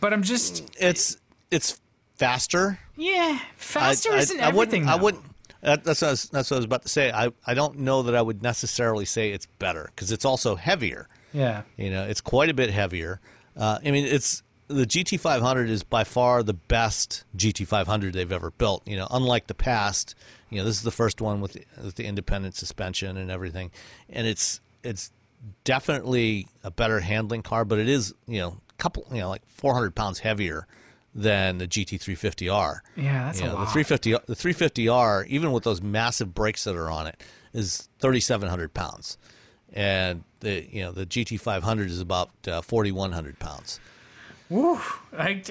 but 0.00 0.12
I'm 0.12 0.22
just 0.22 0.70
it's 0.78 1.16
it's 1.50 1.80
faster. 2.16 2.78
yeah 2.96 3.38
faster 3.56 4.12
I, 4.12 4.18
isn't 4.18 4.40
I, 4.40 4.44
I 4.44 4.48
everything. 4.48 4.82
wouldn't. 4.86 5.00
I 5.00 5.02
wouldn't. 5.02 5.24
That, 5.62 5.82
that's 5.84 6.02
what 6.02 6.08
I 6.08 6.10
was, 6.12 6.28
that's 6.28 6.50
what 6.50 6.56
I 6.56 6.58
was 6.58 6.64
about 6.64 6.82
to 6.82 6.88
say. 6.88 7.10
I, 7.10 7.30
I 7.44 7.54
don't 7.54 7.78
know 7.80 8.02
that 8.02 8.14
I 8.14 8.22
would 8.22 8.40
necessarily 8.42 9.04
say 9.04 9.32
it's 9.32 9.46
better 9.58 9.90
because 9.94 10.12
it's 10.12 10.24
also 10.24 10.54
heavier. 10.54 11.08
Yeah, 11.32 11.62
You 11.76 11.90
know, 11.90 12.04
it's 12.04 12.20
quite 12.20 12.48
a 12.50 12.54
bit 12.54 12.70
heavier. 12.70 13.20
Uh, 13.56 13.78
I 13.84 13.90
mean, 13.90 14.04
it's 14.06 14.42
the 14.68 14.84
GT500 14.86 15.68
is 15.68 15.82
by 15.82 16.04
far 16.04 16.42
the 16.42 16.54
best 16.54 17.24
GT500 17.36 18.12
they've 18.12 18.32
ever 18.32 18.50
built. 18.50 18.86
You 18.86 18.96
know, 18.96 19.06
unlike 19.10 19.46
the 19.46 19.54
past. 19.54 20.14
You 20.50 20.58
know, 20.58 20.64
this 20.64 20.76
is 20.76 20.82
the 20.82 20.92
first 20.92 21.20
one 21.20 21.40
with 21.40 21.54
the, 21.54 21.64
with 21.82 21.96
the 21.96 22.04
independent 22.06 22.54
suspension 22.54 23.16
and 23.16 23.30
everything, 23.30 23.70
and 24.08 24.26
it's 24.28 24.60
it's 24.84 25.10
definitely 25.64 26.46
a 26.62 26.70
better 26.70 27.00
handling 27.00 27.42
car, 27.42 27.64
but 27.64 27.78
it 27.78 27.88
is 27.88 28.14
you 28.26 28.38
know 28.40 28.56
a 28.70 28.74
couple 28.78 29.06
you 29.10 29.18
know 29.20 29.28
like 29.28 29.42
400 29.48 29.94
pounds 29.94 30.20
heavier 30.20 30.66
than 31.14 31.58
the 31.58 31.66
GT350R. 31.66 32.78
yeah, 32.94 33.24
that's 33.24 33.40
You 33.40 33.46
a 33.46 33.54
lot. 33.54 33.60
the 33.66 33.72
350 33.72 34.12
the 34.26 34.34
350R, 34.34 35.26
even 35.26 35.50
with 35.52 35.64
those 35.64 35.82
massive 35.82 36.34
brakes 36.34 36.64
that 36.64 36.76
are 36.76 36.90
on 36.90 37.06
it, 37.06 37.20
is 37.52 37.88
3,700 38.00 38.72
pounds, 38.74 39.18
and 39.72 40.24
the 40.40 40.64
you 40.70 40.82
know 40.82 40.92
the 40.92 41.06
GT500 41.06 41.86
is 41.86 42.00
about 42.00 42.30
uh, 42.46 42.62
4,100 42.62 43.38
pounds. 43.38 43.80
Woo, 44.48 44.80
I, 45.16 45.42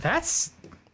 that's 0.00 0.52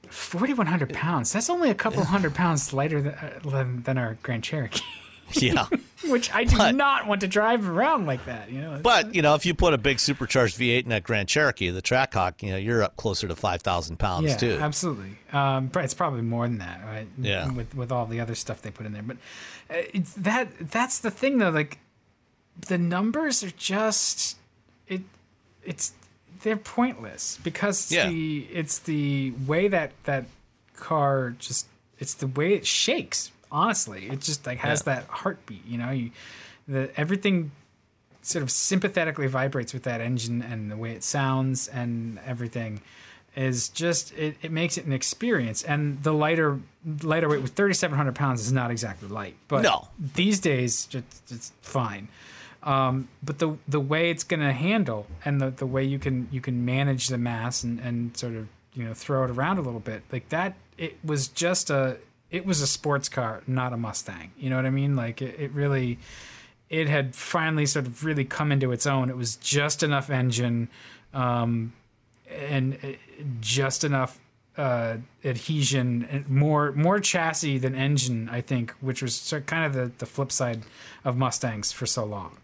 4,100 0.09 0.93
pounds. 0.93 1.33
That's 1.33 1.51
only 1.51 1.71
a 1.71 1.75
couple 1.75 2.05
hundred 2.05 2.35
pounds 2.35 2.73
lighter 2.73 3.03
than, 3.03 3.15
uh, 3.15 3.81
than, 3.85 3.99
our 3.99 4.17
Grand 4.23 4.45
Cherokee, 4.45 4.81
Yeah, 5.33 5.67
which 6.09 6.33
I 6.33 6.45
do 6.45 6.57
But- 6.57 6.75
not 6.75 7.07
want 7.07 7.21
to 7.23 7.29
drive 7.29 7.69
around 7.69 8.07
like 8.07 8.25
that. 8.27 8.51
You 8.51 8.61
know, 8.61 8.81
but 8.83 9.15
you 9.15 9.23
know 9.23 9.35
if 9.35 9.45
you 9.45 9.55
put 9.55 9.75
a 9.75 9.79
big 9.79 9.99
supercharged 9.99 10.59
V8 10.59 10.85
in 10.85 10.89
that 10.91 11.03
Grand 11.03 11.29
Cherokee, 11.29 11.71
the 11.71 11.83
Trackhawk, 11.83 12.43
you 12.43 12.51
know 12.51 12.57
you're 12.57 12.83
up 12.83 12.97
closer 12.97 13.27
to 13.27 13.35
5,000 13.35 13.99
pounds 13.99 14.31
yeah, 14.31 14.37
too. 14.37 14.59
absolutely. 14.61 15.17
Um, 15.33 15.71
it's 15.77 15.95
probably 15.95 16.23
more 16.23 16.47
than 16.47 16.59
that, 16.59 16.81
right? 16.85 17.09
Yeah. 17.19 17.51
With 17.53 17.75
with 17.75 17.91
all 17.91 18.07
the 18.07 18.21
other 18.21 18.35
stuff 18.35 18.63
they 18.63 18.71
put 18.71 18.87
in 18.87 18.93
there, 18.93 19.03
but 19.03 19.17
uh, 19.71 19.83
it's 19.93 20.15
that 20.15 20.71
that's 20.71 20.99
the 20.99 21.11
thing 21.11 21.39
though. 21.39 21.51
Like 21.51 21.79
the 22.69 22.79
numbers 22.79 23.43
are 23.43 23.51
just 23.51 24.37
it. 24.87 25.03
It's 25.65 25.93
they're 26.45 26.57
pointless 26.57 27.39
because 27.43 27.81
it's 27.83 27.93
Yeah. 27.93 28.09
the 28.09 28.47
it's 28.53 28.79
the 28.79 29.33
way 29.47 29.67
that 29.69 29.91
that 30.05 30.27
car 30.77 31.35
just 31.39 31.67
it's 31.99 32.15
the 32.15 32.27
way 32.29 32.55
it 32.55 32.67
shakes. 32.67 33.33
Honestly, 33.51 34.07
it 34.09 34.21
just 34.21 34.47
like 34.47 34.59
has 34.59 34.83
Yeah. 34.87 34.95
that 34.97 35.07
heartbeat. 35.09 35.65
You 35.67 35.79
know, 35.79 35.91
you 35.91 36.11
the 36.69 36.91
everything 36.99 37.51
sort 38.23 38.43
of 38.43 38.51
sympathetically 38.51 39.27
vibrates 39.27 39.75
with 39.75 39.83
that 39.83 40.01
engine 40.01 40.41
and 40.43 40.71
the 40.71 40.77
way 40.77 40.93
it 40.93 41.03
sounds 41.05 41.69
and 41.69 42.19
everything 42.25 42.81
is 43.37 43.69
just 43.69 44.13
it, 44.17 44.37
it 44.43 44.51
makes 44.53 44.79
it 44.79 44.87
an 44.87 44.93
experience 44.93 45.63
and 45.63 46.03
the 46.03 46.13
lighter 46.13 46.59
lighter 47.03 47.29
weight 47.29 47.43
with 47.43 47.53
3700 47.55 48.15
pounds 48.15 48.41
is 48.41 48.51
not 48.53 48.71
exactly 48.71 49.09
light 49.09 49.35
but 49.49 49.63
No. 49.63 49.89
these 49.99 50.41
days 50.41 50.89
it's, 50.93 51.21
it's 51.31 51.53
fine 51.61 52.09
um, 52.65 53.09
but 53.23 53.39
the 53.39 53.57
the 53.69 53.81
way 53.81 54.11
it's 54.11 54.25
going 54.25 54.41
to 54.41 54.53
handle 54.53 55.07
and 55.25 55.41
the, 55.41 55.51
the 55.51 55.67
way 55.67 55.85
you 55.85 55.99
can 55.99 56.29
you 56.31 56.41
can 56.41 56.65
manage 56.65 57.09
the 57.09 57.19
mass 57.19 57.63
and, 57.63 57.79
and 57.81 58.17
sort 58.17 58.35
of 58.35 58.49
you 58.73 58.85
know 58.85 58.95
throw 58.95 59.25
it 59.25 59.31
around 59.31 59.59
a 59.59 59.63
little 59.63 59.81
bit 59.81 60.03
like 60.11 60.29
that 60.31 60.55
it 60.77 60.99
was 61.05 61.29
just 61.29 61.71
a 61.71 61.99
it 62.31 62.45
was 62.45 62.61
a 62.61 62.67
sports 62.67 63.09
car 63.09 63.43
not 63.47 63.73
a 63.73 63.77
mustang. 63.77 64.33
You 64.39 64.51
know 64.51 64.57
what 64.57 64.67
i 64.67 64.71
mean? 64.71 64.97
Like 64.97 65.23
it, 65.23 65.39
it 65.39 65.53
really 65.53 65.99
it 66.71 66.89
had 66.89 67.15
finally 67.15 67.67
sort 67.67 67.87
of 67.87 68.05
really 68.05 68.25
come 68.25 68.51
into 68.51 68.73
its 68.73 68.87
own. 68.87 69.11
It 69.11 69.17
was 69.17 69.37
just 69.37 69.83
enough 69.83 70.11
engine 70.11 70.69
um, 71.13 71.73
and 72.29 72.79
uh, 72.83 72.89
just 73.41 73.85
enough 73.85 74.19
uh, 74.57 74.97
adhesion 75.25 76.07
and 76.11 76.29
more 76.29 76.73
more 76.73 77.01
chassis 77.01 77.59
than 77.59 77.75
engine 77.75 78.29
i 78.31 78.41
think 78.41 78.71
which 78.81 79.03
was 79.03 79.13
sort 79.13 79.43
of 79.43 79.47
kind 79.47 79.65
of 79.65 79.73
the, 79.73 79.91
the 79.99 80.07
flip 80.07 80.31
side 80.31 80.63
of 81.05 81.17
mustangs 81.17 81.73
for 81.73 81.87
so 81.87 82.05
long 82.05 82.37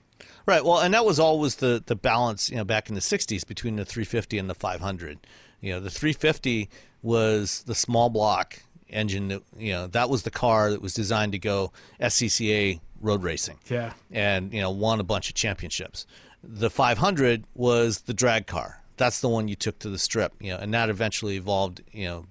Right. 0.47 0.65
Well, 0.65 0.79
and 0.79 0.95
that 0.95 1.05
was 1.05 1.19
always 1.19 1.57
the 1.57 1.83
the 1.85 1.97
balance, 1.97 2.51
you 2.51 2.57
know, 2.57 2.65
back 2.65 2.89
in 2.89 2.95
the 2.95 3.01
'60s 3.01 3.47
between 3.47 3.77
the 3.77 3.85
350 3.85 4.39
and 4.39 4.49
the 4.49 4.55
500. 4.55 5.19
You 5.61 5.73
know, 5.73 5.81
the 5.81 5.91
350 5.91 6.71
was 7.03 7.63
the 7.65 7.75
small 7.75 8.11
block 8.11 8.63
engine 8.89 9.29
that 9.29 9.43
you 9.57 9.73
know 9.73 9.87
that 9.87 10.11
was 10.11 10.23
the 10.23 10.31
car 10.31 10.71
that 10.71 10.83
was 10.83 10.95
designed 10.95 11.33
to 11.33 11.39
go 11.39 11.73
SCCA 12.01 12.81
road 13.01 13.23
racing. 13.23 13.59
Yeah. 13.69 13.93
And 14.11 14.53
you 14.53 14.61
know, 14.61 14.71
won 14.71 15.01
a 15.01 15.05
bunch 15.05 15.29
of 15.29 15.35
championships. 15.35 16.07
The 16.43 16.71
500 16.71 17.45
was 17.55 18.03
the 18.03 18.15
drag 18.15 18.47
car. 18.47 18.83
That's 18.97 19.21
the 19.21 19.29
one 19.29 19.49
you 19.49 19.57
took 19.57 19.79
to 19.81 19.89
the 19.89 19.99
strip. 19.99 20.33
You 20.41 20.53
know, 20.53 20.59
and 20.59 20.73
that 20.75 20.89
eventually 20.89 21.37
evolved. 21.37 21.83
You 21.93 22.07
know, 22.07 22.27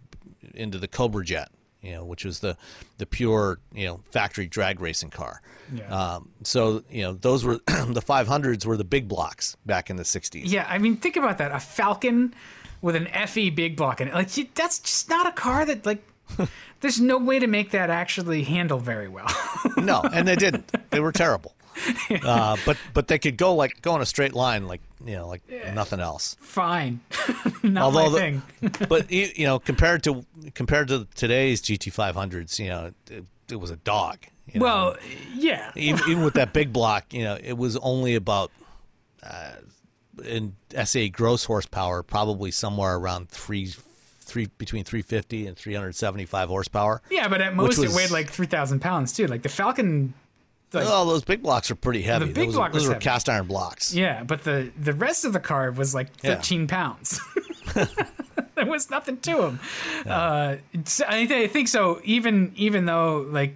into 0.53 0.77
the 0.77 0.87
Cobra 0.87 1.23
Jet. 1.23 1.49
You 1.81 1.93
know, 1.93 2.03
which 2.05 2.25
was 2.25 2.39
the 2.39 2.57
the 2.97 3.05
pure 3.05 3.59
you 3.73 3.87
know 3.87 4.01
factory 4.11 4.47
drag 4.47 4.81
racing 4.81 5.11
car. 5.11 5.41
Yeah. 5.73 5.87
Um, 6.15 6.29
so 6.43 6.83
you 6.89 7.03
know 7.03 7.13
those 7.13 7.45
were 7.45 7.53
the 7.67 8.01
500s 8.05 8.65
were 8.65 8.75
the 8.77 8.83
big 8.83 9.07
blocks 9.07 9.55
back 9.65 9.89
in 9.89 9.95
the 9.95 10.03
60s. 10.03 10.41
Yeah, 10.45 10.65
I 10.69 10.77
mean, 10.77 10.97
think 10.97 11.15
about 11.15 11.37
that. 11.37 11.51
A 11.51 11.59
Falcon 11.59 12.33
with 12.81 12.95
an 12.95 13.07
FE 13.27 13.49
big 13.51 13.75
block 13.77 14.01
in 14.01 14.07
it. 14.09 14.13
Like, 14.13 14.35
you- 14.37 14.47
that's 14.55 14.79
just 14.79 15.09
not 15.09 15.27
a 15.27 15.31
car 15.31 15.65
that, 15.65 15.85
like, 15.85 16.01
there's 16.81 16.99
no 16.99 17.17
way 17.17 17.39
to 17.39 17.47
make 17.47 17.71
that 17.71 17.89
actually 17.89 18.43
handle 18.43 18.79
very 18.79 19.07
well. 19.09 19.27
No, 19.77 20.01
and 20.01 20.27
they 20.27 20.35
didn't. 20.35 20.71
They 20.91 20.99
were 20.99 21.11
terrible. 21.11 21.53
Uh, 22.23 22.57
but 22.65 22.77
but 22.93 23.07
they 23.07 23.19
could 23.19 23.37
go 23.37 23.55
like 23.55 23.81
go 23.81 23.95
in 23.95 24.01
a 24.01 24.05
straight 24.05 24.33
line 24.33 24.67
like 24.67 24.81
you 25.05 25.15
know 25.15 25.27
like 25.27 25.41
nothing 25.73 25.99
else. 25.99 26.35
Fine. 26.41 26.99
not 27.63 27.83
Although 27.83 28.05
my 28.05 28.09
the- 28.09 28.17
thing. 28.19 28.41
But 28.89 29.11
you 29.11 29.29
you 29.35 29.45
know 29.45 29.59
compared 29.59 30.03
to 30.03 30.25
compared 30.55 30.87
to 30.89 31.07
today's 31.15 31.61
GT500s, 31.61 32.57
you 32.59 32.69
know 32.69 32.91
it, 33.09 33.25
it 33.51 33.55
was 33.59 33.69
a 33.71 33.75
dog. 33.77 34.17
you 34.51 34.59
know. 34.59 34.65
Well, 34.65 34.97
yeah. 35.35 35.71
even, 35.75 36.01
even 36.09 36.23
with 36.23 36.33
that 36.35 36.53
big 36.53 36.73
block, 36.73 37.13
you 37.13 37.23
know, 37.23 37.37
it 37.41 37.57
was 37.57 37.77
only 37.77 38.15
about 38.15 38.51
uh, 39.23 39.53
in 40.23 40.55
SAE 40.83 41.09
gross 41.09 41.45
horsepower, 41.45 42.03
probably 42.03 42.51
somewhere 42.51 42.95
around 42.95 43.29
three, 43.29 43.73
three 44.21 44.47
between 44.57 44.83
350 44.83 45.47
and 45.47 45.55
375 45.57 46.49
horsepower. 46.49 47.01
Yeah, 47.09 47.27
but 47.27 47.41
at 47.41 47.55
most 47.55 47.77
was- 47.79 47.91
it 47.93 47.95
weighed 47.95 48.11
like 48.11 48.29
3,000 48.29 48.79
pounds, 48.79 49.13
too. 49.13 49.27
Like, 49.27 49.41
the 49.43 49.49
Falcon. 49.49 50.13
Like, 50.71 50.85
oh, 50.87 51.05
those 51.05 51.23
big 51.23 51.41
blocks 51.41 51.71
are 51.71 51.75
pretty 51.75 52.01
heavy. 52.03 52.25
The 52.25 52.33
big 52.33 52.47
those 52.49 52.55
block 52.55 52.71
those 52.73 52.81
was 52.81 52.87
were 52.89 52.93
heavy. 52.95 53.03
cast 53.03 53.27
iron 53.29 53.47
blocks. 53.47 53.93
Yeah, 53.93 54.23
but 54.23 54.43
the 54.43 54.71
the 54.79 54.93
rest 54.93 55.25
of 55.25 55.33
the 55.33 55.39
car 55.39 55.71
was 55.71 55.95
like 55.95 56.09
Yeah. 56.21 56.35
13 56.35 56.67
pounds. 56.67 57.19
there 58.55 58.65
was 58.65 58.89
nothing 58.89 59.17
to 59.17 59.43
him. 59.45 59.59
Uh, 60.05 60.09
I, 60.11 60.59
th- 60.83 61.01
I 61.09 61.47
think 61.47 61.67
so. 61.67 61.99
Even 62.03 62.51
even 62.55 62.85
though 62.85 63.25
like. 63.29 63.55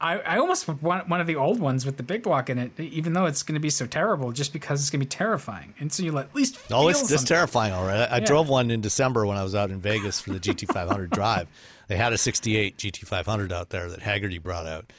I, 0.00 0.20
I 0.20 0.38
almost 0.38 0.68
want 0.68 1.08
one 1.08 1.20
of 1.20 1.26
the 1.26 1.34
old 1.34 1.58
ones 1.58 1.84
with 1.84 1.96
the 1.96 2.04
big 2.04 2.22
block 2.22 2.48
in 2.48 2.56
it, 2.56 2.78
even 2.78 3.14
though 3.14 3.26
it's 3.26 3.42
going 3.42 3.54
to 3.56 3.60
be 3.60 3.68
so 3.68 3.84
terrible, 3.84 4.30
just 4.30 4.52
because 4.52 4.80
it's 4.80 4.90
going 4.90 5.00
to 5.00 5.04
be 5.06 5.10
terrifying, 5.10 5.74
and 5.80 5.92
so 5.92 6.04
you'll 6.04 6.20
at 6.20 6.32
least 6.36 6.56
feel 6.56 6.76
Oh, 6.76 6.86
it's, 6.88 7.24
terrifying. 7.24 7.72
All 7.72 7.84
right, 7.84 8.02
I, 8.08 8.14
I 8.14 8.18
Yeah. 8.18 8.24
drove 8.26 8.48
one 8.48 8.70
in 8.70 8.80
December 8.80 9.26
when 9.26 9.36
I 9.36 9.42
was 9.42 9.56
out 9.56 9.72
in 9.72 9.80
Vegas 9.80 10.20
for 10.20 10.30
the 10.32 10.38
GT500 10.38 11.10
drive. 11.14 11.48
They 11.88 11.96
had 11.96 12.12
a 12.12 12.16
'68 12.18 12.76
GT500 12.76 13.50
out 13.50 13.70
there 13.70 13.88
that 13.90 13.98
Hagerty 13.98 14.40
brought 14.40 14.66
out, 14.68 14.92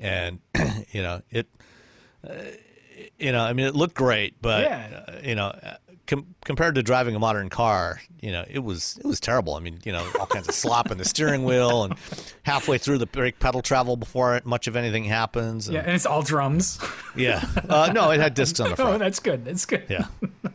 and 0.00 0.40
you 0.90 1.02
know 1.02 1.22
it. 1.30 1.46
Uh, 2.28 2.32
you 3.18 3.32
know, 3.32 3.40
I 3.42 3.54
mean, 3.54 3.64
it 3.66 3.74
looked 3.74 3.94
great, 3.94 4.40
but 4.42 4.62
Yeah. 4.64 5.02
uh, 5.08 5.12
you 5.24 5.34
know, 5.34 5.46
uh, 5.46 5.76
com- 6.06 6.34
compared 6.44 6.74
to 6.74 6.82
driving 6.82 7.14
a 7.14 7.18
modern 7.18 7.48
car, 7.48 8.00
you 8.20 8.30
know, 8.30 8.44
it 8.48 8.58
was 8.58 8.98
it 8.98 9.06
was 9.06 9.20
terrible. 9.20 9.54
I 9.54 9.60
mean, 9.60 9.78
you 9.84 9.92
know, 9.92 10.06
all 10.18 10.26
kinds 10.26 10.48
of 10.48 10.54
slop 10.54 10.90
in 10.90 10.98
the 10.98 11.04
steering 11.06 11.44
wheel, 11.44 11.84
and 11.84 11.94
halfway 12.42 12.76
through 12.76 12.98
the 12.98 13.06
brake 13.06 13.38
pedal 13.38 13.62
travel 13.62 13.96
before 13.96 14.36
it, 14.36 14.44
much 14.44 14.66
of 14.66 14.76
anything 14.76 15.04
happens. 15.04 15.66
And, 15.66 15.74
Yeah, 15.76 15.80
and 15.82 15.92
it's 15.92 16.04
all 16.06 16.20
drums. 16.22 16.78
yeah. 17.16 17.42
Uh, 17.68 17.90
no, 17.94 18.10
it 18.10 18.20
had 18.20 18.34
discs 18.34 18.60
on 18.60 18.68
the 18.70 18.76
front. 18.84 18.96
oh, 18.96 18.98
that's 18.98 19.20
good. 19.20 19.44
That's 19.46 19.64
good. 19.64 19.84
Yeah. 19.88 20.06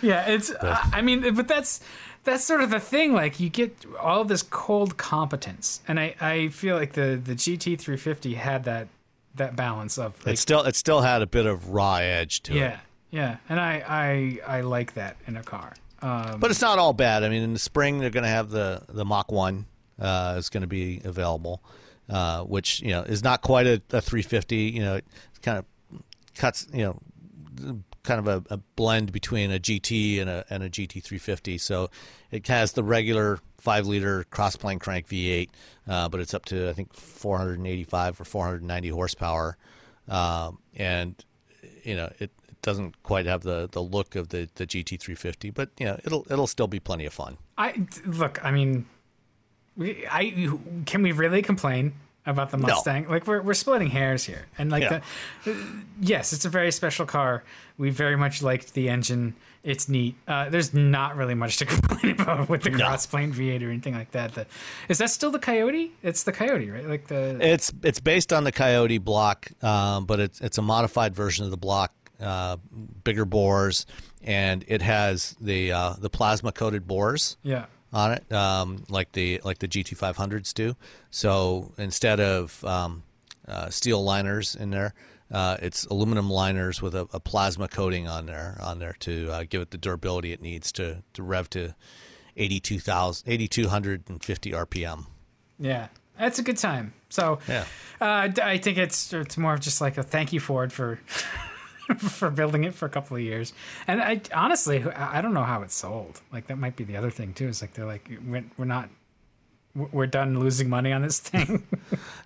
Yeah, 0.00 0.26
it's. 0.26 0.50
uh, 0.50 0.78
I 0.92 1.02
mean, 1.02 1.34
but 1.34 1.46
that's 1.48 1.80
that's 2.24 2.44
sort 2.44 2.60
of 2.62 2.70
the 2.70 2.80
thing. 2.80 3.12
Like 3.12 3.40
you 3.40 3.48
get 3.48 3.76
all 4.00 4.24
this 4.24 4.42
cold 4.42 4.96
competence, 4.96 5.80
and 5.88 5.98
I 5.98 6.14
I 6.20 6.48
feel 6.48 6.76
like 6.76 6.92
the 6.92 7.20
the 7.22 7.34
GT350 7.34 8.34
had 8.36 8.64
that 8.64 8.88
that 9.34 9.56
balance 9.56 9.98
of 9.98 10.14
like 10.26 10.34
It 10.34 10.38
still 10.38 10.62
it 10.62 10.76
still 10.76 11.00
had 11.00 11.22
a 11.22 11.26
bit 11.26 11.46
of 11.46 11.70
raw 11.70 11.96
edge 11.96 12.42
to 12.44 12.52
it. 12.52 12.56
yeah 12.58 12.80
yeah, 13.10 13.36
and 13.48 13.60
I 13.60 13.82
I 14.46 14.58
I 14.58 14.60
like 14.62 14.94
that 14.94 15.16
in 15.26 15.36
a 15.36 15.42
car. 15.42 15.74
Um, 16.00 16.40
But 16.40 16.50
it's 16.50 16.60
not 16.60 16.78
all 16.78 16.92
bad. 16.92 17.22
I 17.22 17.28
mean, 17.28 17.42
in 17.42 17.52
the 17.52 17.58
spring 17.58 17.98
they're 17.98 18.10
going 18.10 18.24
to 18.24 18.28
have 18.30 18.50
the 18.50 18.82
the 18.88 19.04
Mach 19.04 19.30
One 19.30 19.66
uh, 20.00 20.34
is 20.38 20.48
going 20.48 20.62
to 20.62 20.66
be 20.66 21.00
available, 21.04 21.62
uh, 22.08 22.42
which 22.44 22.80
you 22.80 22.90
know 22.90 23.02
is 23.02 23.22
not 23.22 23.42
quite 23.42 23.66
a, 23.66 23.74
a 23.92 24.00
350. 24.00 24.56
You 24.56 24.80
know, 24.80 24.94
it 24.96 25.04
kind 25.42 25.58
of 25.58 25.64
cuts 26.34 26.66
you 26.72 26.84
know 26.84 27.78
kind 28.02 28.26
of 28.26 28.28
a, 28.28 28.54
a 28.54 28.56
blend 28.76 29.12
between 29.12 29.52
a 29.52 29.58
GT 29.58 30.20
and 30.20 30.28
a 30.28 30.44
and 30.50 30.62
a 30.62 30.70
GT 30.70 31.02
350. 31.02 31.58
So 31.58 31.90
it 32.30 32.46
has 32.48 32.72
the 32.72 32.82
regular 32.82 33.38
five 33.58 33.86
liter 33.86 34.24
cross 34.24 34.56
plane 34.56 34.78
crank 34.78 35.08
V8, 35.08 35.48
uh, 35.88 36.08
but 36.08 36.20
it's 36.20 36.34
up 36.34 36.44
to 36.46 36.68
I 36.68 36.72
think 36.72 36.92
485 36.94 38.20
or 38.20 38.24
490 38.24 38.88
horsepower, 38.88 39.56
um, 40.08 40.58
and 40.74 41.14
you 41.84 41.96
know 41.96 42.06
it, 42.18 42.30
it 42.48 42.62
doesn't 42.62 43.02
quite 43.02 43.26
have 43.26 43.42
the, 43.42 43.68
the 43.70 43.82
look 43.82 44.16
of 44.16 44.28
the, 44.28 44.48
the 44.56 44.66
GT350, 44.66 45.54
but 45.54 45.70
you 45.78 45.86
know 45.86 45.98
it'll 46.04 46.26
it'll 46.30 46.46
still 46.46 46.68
be 46.68 46.80
plenty 46.80 47.06
of 47.06 47.12
fun. 47.12 47.38
I 47.56 47.86
look. 48.04 48.44
I 48.44 48.50
mean, 48.50 48.86
I 49.80 50.50
can 50.86 51.02
we 51.02 51.12
really 51.12 51.42
complain 51.42 51.94
about 52.26 52.50
the 52.50 52.58
Mustang? 52.58 53.08
Like 53.08 53.26
we're 53.26 53.42
we're 53.42 53.54
splitting 53.54 53.88
hairs 53.88 54.24
here, 54.24 54.46
and 54.58 54.70
like 54.70 54.82
Yeah. 54.82 55.00
the, 55.44 55.56
yes, 56.00 56.32
it's 56.32 56.44
a 56.44 56.48
very 56.48 56.70
special 56.72 57.06
car. 57.06 57.42
We 57.78 57.90
very 57.90 58.16
much 58.16 58.42
liked 58.42 58.74
the 58.74 58.88
engine. 58.88 59.34
It's 59.64 59.88
neat. 59.88 60.16
Uh, 60.26 60.48
there's 60.48 60.74
not 60.74 61.14
really 61.16 61.34
much 61.34 61.58
to 61.58 61.64
complain 61.66 62.20
about 62.20 62.48
with 62.48 62.62
the 62.62 62.70
crossplane 62.70 63.32
V8 63.32 63.62
or 63.62 63.70
anything 63.70 63.94
like 63.94 64.10
that. 64.10 64.34
The, 64.34 64.46
is 64.88 64.98
that 64.98 65.10
still 65.10 65.30
the 65.30 65.38
Coyote? 65.38 65.92
It's 66.02 66.24
the 66.24 66.32
Coyote, 66.32 66.68
right? 66.70 66.86
Like 66.88 67.06
the 67.06 67.38
It's 67.40 67.72
it's 67.82 68.00
based 68.00 68.32
on 68.32 68.42
the 68.44 68.50
Coyote 68.52 68.98
block, 68.98 69.50
um, 69.62 70.04
but 70.06 70.18
it's 70.20 70.40
it's 70.40 70.58
a 70.58 70.62
modified 70.62 71.14
version 71.14 71.44
of 71.44 71.52
the 71.52 71.56
block, 71.56 71.92
uh, 72.20 72.56
bigger 73.04 73.24
bores, 73.24 73.86
and 74.22 74.64
it 74.66 74.82
has 74.82 75.36
the 75.40 75.70
uh, 75.72 75.94
the 75.98 76.10
plasma 76.10 76.50
coated 76.52 76.86
bores. 76.88 77.36
yeah. 77.42 77.66
On 77.92 78.12
it, 78.12 78.32
um, 78.32 78.84
like 78.88 79.12
the 79.12 79.40
like 79.44 79.58
the 79.58 79.68
GT500s 79.68 80.54
do. 80.54 80.76
So 81.10 81.72
instead 81.78 82.20
of 82.20 82.64
um, 82.64 83.02
uh, 83.46 83.68
steel 83.70 84.02
liners 84.02 84.54
in 84.54 84.70
there, 84.70 84.94
uh, 85.30 85.56
it's 85.60 85.84
aluminum 85.86 86.30
liners 86.30 86.80
with 86.80 86.94
a, 86.94 87.06
a 87.12 87.20
plasma 87.20 87.68
coating 87.68 88.08
on 88.08 88.26
there 88.26 88.58
on 88.62 88.78
there 88.78 88.96
to 89.00 89.30
uh, 89.30 89.44
give 89.48 89.60
it 89.62 89.70
the 89.70 89.78
durability 89.78 90.32
it 90.32 90.40
needs 90.40 90.72
to 90.72 91.02
to 91.14 91.22
rev 91.22 91.50
to 91.50 91.74
82,000 92.36 93.30
8250 93.30 94.50
RPM. 94.52 95.06
Yeah, 95.58 95.88
that's 96.18 96.38
a 96.38 96.42
good 96.42 96.56
time. 96.56 96.94
So, 97.10 97.40
Yeah. 97.46 97.64
uh, 98.00 98.30
I 98.42 98.56
think 98.58 98.78
it's 98.78 99.12
it's 99.12 99.36
more 99.36 99.52
of 99.54 99.60
just 99.60 99.80
like 99.82 99.98
a 99.98 100.02
thank 100.02 100.32
you 100.32 100.40
Ford 100.40 100.72
for 100.72 100.98
for 101.98 102.30
building 102.30 102.64
it 102.64 102.74
for 102.74 102.86
a 102.86 102.90
couple 102.90 103.16
of 103.16 103.22
years. 103.22 103.52
And 103.86 104.00
I 104.00 104.20
honestly, 104.34 104.82
I 104.84 105.20
don't 105.20 105.34
know 105.34 105.44
how 105.44 105.62
it 105.62 105.70
sold. 105.70 106.20
Like 106.32 106.46
that 106.48 106.58
might 106.58 106.76
be 106.76 106.84
the 106.84 106.96
other 106.96 107.10
thing 107.10 107.34
too. 107.34 107.48
Is 107.48 107.60
like 107.60 107.74
they're 107.74 107.86
like 107.86 108.10
we're, 108.26 108.44
we're 108.56 108.64
not 108.64 108.88
we're 109.74 110.06
done 110.06 110.38
losing 110.38 110.68
money 110.68 110.92
on 110.92 111.02
this 111.02 111.18
thing. 111.18 111.66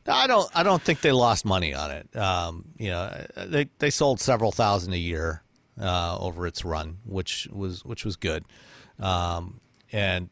No, 0.06 0.12
I 0.12 0.28
don't. 0.28 0.48
I 0.54 0.62
don't 0.62 0.80
think 0.80 1.00
they 1.00 1.10
lost 1.10 1.44
money 1.44 1.74
on 1.74 1.90
it. 1.90 2.16
Um, 2.16 2.66
you 2.78 2.90
know, 2.90 3.26
they 3.44 3.68
they 3.80 3.90
sold 3.90 4.20
several 4.20 4.52
thousand 4.52 4.92
a 4.92 4.98
year 4.98 5.42
uh, 5.80 6.16
over 6.20 6.46
its 6.46 6.64
run, 6.64 6.98
which 7.04 7.48
was 7.50 7.84
which 7.84 8.04
was 8.04 8.14
good. 8.14 8.44
Um, 9.00 9.58
and 9.90 10.28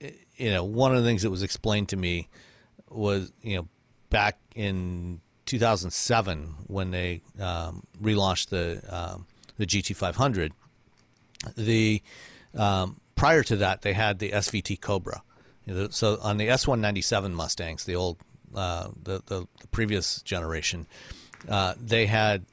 you 0.00 0.50
know, 0.50 0.64
one 0.64 0.92
of 0.92 1.00
the 1.00 1.08
things 1.08 1.22
that 1.22 1.30
was 1.30 1.44
explained 1.44 1.90
to 1.90 1.96
me 1.96 2.28
was 2.90 3.32
you 3.40 3.56
know 3.56 3.68
back 4.10 4.36
in 4.56 5.20
2007 5.46 6.54
when 6.66 6.90
they 6.90 7.22
um, 7.40 7.82
relaunched 8.00 8.48
the 8.48 8.82
um, 8.88 9.26
the 9.58 9.66
GT500. 9.66 10.52
The 11.56 12.02
um, 12.56 13.00
prior 13.16 13.42
to 13.44 13.56
that, 13.56 13.82
they 13.82 13.92
had 13.92 14.18
the 14.18 14.30
SVT 14.30 14.80
Cobra. 14.80 15.22
So 15.90 16.18
on 16.20 16.38
the 16.38 16.48
S197 16.48 17.32
Mustangs, 17.32 17.84
the 17.84 17.94
old, 17.94 18.18
uh, 18.54 18.88
the, 19.00 19.22
the 19.26 19.46
the 19.60 19.66
previous 19.68 20.22
generation, 20.22 20.86
uh, 21.48 21.74
they 21.80 22.06
had, 22.06 22.44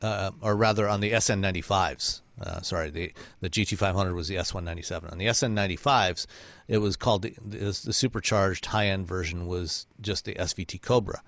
uh, 0.00 0.30
or 0.40 0.56
rather, 0.56 0.88
on 0.88 1.00
the 1.00 1.12
SN95s. 1.12 2.22
Uh, 2.40 2.60
sorry, 2.60 2.90
the 2.90 3.12
the 3.40 3.50
GT500 3.50 4.14
was 4.14 4.28
the 4.28 4.36
S197. 4.36 5.12
On 5.12 5.18
the 5.18 5.26
SN95s, 5.26 6.26
it 6.68 6.78
was 6.78 6.96
called 6.96 7.22
the, 7.22 7.34
the, 7.44 7.56
the 7.84 7.92
supercharged 7.92 8.66
high 8.66 8.86
end 8.86 9.06
version 9.06 9.46
was 9.46 9.86
just 10.00 10.24
the 10.24 10.34
SVT 10.34 10.80
Cobra. 10.82 11.22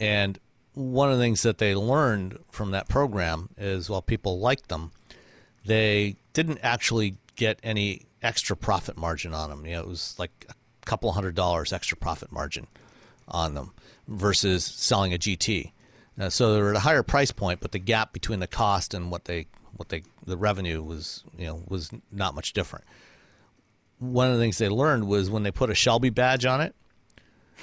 And 0.00 0.38
one 0.74 1.10
of 1.10 1.18
the 1.18 1.24
things 1.24 1.42
that 1.42 1.58
they 1.58 1.74
learned 1.74 2.38
from 2.50 2.70
that 2.70 2.88
program 2.88 3.50
is 3.58 3.90
while 3.90 4.02
people 4.02 4.38
liked 4.38 4.68
them, 4.68 4.92
they 5.64 6.16
didn't 6.32 6.60
actually 6.62 7.16
get 7.36 7.58
any 7.62 8.02
extra 8.22 8.56
profit 8.56 8.96
margin 8.96 9.34
on 9.34 9.50
them. 9.50 9.66
You 9.66 9.74
know, 9.74 9.80
it 9.80 9.88
was 9.88 10.14
like 10.18 10.46
a 10.48 10.54
couple 10.86 11.10
hundred 11.12 11.34
dollars 11.34 11.72
extra 11.72 11.96
profit 11.96 12.30
margin 12.30 12.66
on 13.26 13.54
them 13.54 13.72
versus 14.06 14.64
selling 14.64 15.12
a 15.12 15.18
GT. 15.18 15.72
Uh, 16.18 16.28
so 16.30 16.54
they 16.54 16.60
were 16.60 16.70
at 16.70 16.76
a 16.76 16.80
higher 16.80 17.02
price 17.02 17.30
point, 17.30 17.60
but 17.60 17.72
the 17.72 17.78
gap 17.78 18.12
between 18.12 18.40
the 18.40 18.46
cost 18.46 18.94
and 18.94 19.10
what 19.10 19.26
they 19.26 19.46
what 19.76 19.88
they 19.88 20.02
the 20.26 20.36
revenue 20.36 20.82
was 20.82 21.22
you 21.36 21.46
know 21.46 21.62
was 21.68 21.90
not 22.10 22.34
much 22.34 22.52
different. 22.52 22.84
One 23.98 24.28
of 24.28 24.36
the 24.36 24.42
things 24.42 24.58
they 24.58 24.68
learned 24.68 25.06
was 25.06 25.30
when 25.30 25.42
they 25.42 25.50
put 25.50 25.70
a 25.70 25.74
Shelby 25.74 26.10
badge 26.10 26.44
on 26.44 26.60
it, 26.60 26.74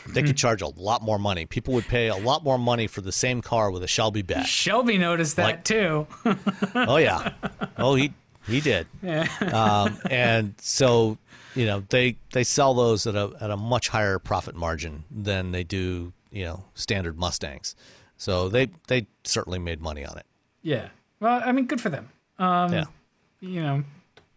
they 0.07 0.23
could 0.23 0.37
charge 0.37 0.61
a 0.61 0.67
lot 0.67 1.01
more 1.01 1.17
money. 1.19 1.45
People 1.45 1.73
would 1.75 1.87
pay 1.87 2.07
a 2.09 2.15
lot 2.15 2.43
more 2.43 2.57
money 2.57 2.87
for 2.87 3.01
the 3.01 3.11
same 3.11 3.41
car 3.41 3.71
with 3.71 3.83
a 3.83 3.87
Shelby 3.87 4.21
badge. 4.21 4.47
Shelby 4.47 4.97
noticed 4.97 5.35
that 5.37 5.43
Like- 5.45 5.63
too. 5.63 6.07
Oh 6.75 6.97
yeah. 6.97 7.33
Oh 7.77 7.95
he 7.95 8.13
he 8.47 8.61
did. 8.61 8.87
Um, 9.53 9.97
and 10.09 10.53
so 10.59 11.17
you 11.55 11.65
know 11.65 11.83
they 11.89 12.17
they 12.33 12.43
sell 12.43 12.73
those 12.73 13.07
at 13.07 13.15
a 13.15 13.31
at 13.39 13.49
a 13.51 13.57
much 13.57 13.89
higher 13.89 14.19
profit 14.19 14.55
margin 14.55 15.03
than 15.09 15.51
they 15.51 15.63
do 15.63 16.13
you 16.31 16.43
know 16.43 16.63
standard 16.73 17.17
Mustangs. 17.17 17.75
So 18.17 18.49
they 18.49 18.69
they 18.87 19.07
certainly 19.23 19.59
made 19.59 19.81
money 19.81 20.05
on 20.05 20.17
it. 20.17 20.25
yeah. 20.61 20.89
Well, 21.21 21.41
I 21.45 21.53
mean, 21.53 21.65
good 21.65 21.79
for 21.79 21.89
them. 21.89 22.09
Um, 22.37 22.73
yeah. 22.73 22.83
You 23.39 23.61
know, 23.61 23.83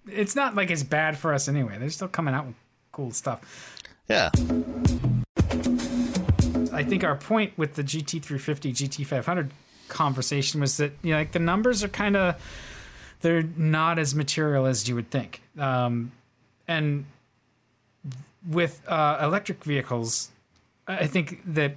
it's 0.07 0.37
not 0.37 0.55
like 0.55 0.71
it's 0.71 0.85
bad 0.85 1.19
for 1.19 1.35
us 1.35 1.49
anyway. 1.49 1.77
They're 1.79 1.91
still 1.91 2.07
coming 2.09 2.35
out 2.35 2.47
with 2.47 2.55
cool 2.93 3.11
stuff. 3.11 3.77
Yeah. 4.09 4.31
I 6.79 6.85
think 6.85 7.05
our 7.05 7.17
point 7.17 7.59
with 7.59 7.75
the 7.75 7.83
GT350, 7.83 8.73
GT500 8.73 9.51
conversation 9.89 10.61
was 10.61 10.77
that 10.77 10.93
you 11.03 11.13
know, 11.13 11.19
like 11.19 11.33
the 11.33 11.39
numbers 11.39 11.83
are 11.83 11.89
kind 11.89 12.17
of 12.17 12.37
they're 13.21 13.43
not 13.57 13.99
as 13.99 14.15
material 14.15 14.67
as 14.67 14.89
you 14.89 14.95
would 14.95 15.11
think. 15.11 15.43
Um, 15.59 16.13
and 16.69 17.07
with 18.49 18.81
uh, 18.87 19.19
electric 19.21 19.65
vehicles, 19.65 20.31
I 20.87 21.07
think 21.07 21.43
that 21.55 21.75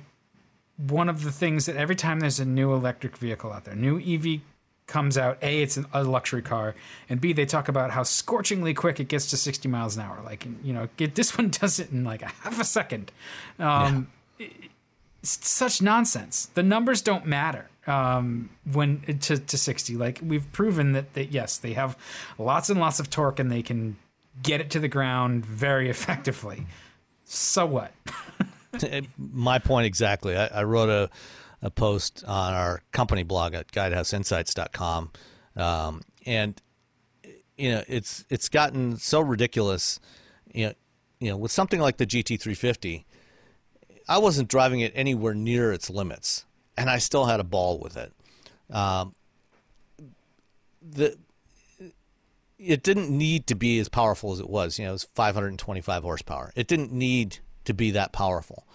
one 0.78 1.10
of 1.10 1.24
the 1.24 1.32
things 1.32 1.66
that 1.66 1.76
every 1.76 1.95
time 1.95 2.20
there's 2.20 2.39
a 2.39 2.45
new 2.45 2.74
electric 2.74 3.18
vehicle 3.18 3.52
out 3.52 3.66
there, 3.66 3.76
new 3.76 3.99
EV 3.99 4.41
comes 4.88 5.18
out, 5.18 5.38
A, 5.41 5.62
it's 5.62 5.80
a 5.93 6.04
luxury 6.04 6.41
car, 6.41 6.76
and 7.10 7.20
B, 7.20 7.34
they 7.34 7.45
talk 7.45 7.70
about 7.70 7.91
how 7.91 8.04
scorchingly 8.04 8.74
quick 8.74 8.99
it 8.99 9.08
gets 9.08 9.30
to 9.32 9.38
60 9.38 9.68
miles 9.70 9.95
an 9.95 10.04
hour. 10.04 10.22
Like, 10.24 10.45
you 10.64 10.74
know, 10.74 10.89
get, 10.97 11.16
this 11.16 11.38
one 11.38 11.49
does 11.49 11.80
it 11.80 11.91
in 11.91 12.04
like 12.04 12.22
a 12.22 12.28
half 12.28 12.60
a 12.60 12.66
second. 12.66 13.12
Um, 13.58 14.10
it's 14.38 14.71
such 15.22 15.82
nonsense. 15.82 16.48
The 16.54 16.64
numbers 16.64 17.02
don't 17.02 17.26
matter 17.26 17.70
um, 17.88 18.50
when 18.72 19.02
to, 19.02 19.38
to 19.38 19.58
60. 19.58 19.96
Like, 19.96 20.20
we've 20.24 20.52
proven 20.52 20.94
that, 20.94 21.14
they, 21.14 21.24
yes, 21.24 21.58
they 21.58 21.74
have 21.74 21.98
lots 22.38 22.70
and 22.70 22.80
lots 22.80 23.00
of 23.00 23.10
torque 23.10 23.40
and 23.40 23.52
they 23.52 23.62
can 23.62 23.98
get 24.42 24.62
it 24.62 24.70
to 24.72 24.80
the 24.80 24.88
ground 24.88 25.46
very 25.46 25.90
effectively. 25.96 26.66
So 27.26 27.66
what? 27.66 27.94
My 29.18 29.60
point 29.60 29.86
exactly. 29.86 30.36
I, 30.36 30.48
I 30.48 30.64
wrote 30.64 30.90
a, 30.90 31.10
a 31.62 31.70
post 31.70 32.24
on 32.28 32.54
our 32.54 32.82
company 32.92 33.24
blog 33.24 33.54
at 33.54 33.72
guidehouseinsights.com. 33.72 35.12
Um, 35.56 36.02
and 36.26 36.62
you 37.58 37.72
know, 37.72 37.84
it's 37.88 38.26
it's 38.30 38.50
gotten 38.50 38.98
so 38.98 39.22
ridiculous. 39.22 40.00
You 40.54 40.68
know, 40.68 40.74
you 41.20 41.30
know, 41.30 41.38
with 41.38 41.52
something 41.52 41.80
like 41.80 41.98
the 41.98 42.08
GT350, 42.08 43.04
I 44.12 44.18
wasn't 44.18 44.49
driving 44.49 44.82
it 44.82 44.91
anywhere 44.93 45.34
near 45.34 45.72
its 45.72 45.89
limits, 45.89 46.45
and 46.76 46.89
I 46.89 46.97
still 46.97 47.28
had 47.28 47.39
a 47.39 47.45
ball 47.45 47.80
with 47.80 47.95
it. 47.95 48.12
Um, 48.70 49.16
the 50.82 51.18
it 52.59 52.84
didn't 52.84 53.09
need 53.09 53.47
to 53.47 53.55
be 53.55 53.80
as 53.80 53.88
powerful 53.88 54.34
as 54.34 54.41
it 54.41 54.49
was. 54.49 54.78
You 54.78 54.84
know, 54.84 54.89
it 54.89 54.95
was 54.95 55.07
525 55.16 56.03
horsepower. 56.03 56.51
It 56.57 56.68
didn't 56.68 56.91
need 56.91 57.38
to 57.64 57.74
be 57.74 57.91
that 57.91 58.12
powerful. 58.12 58.68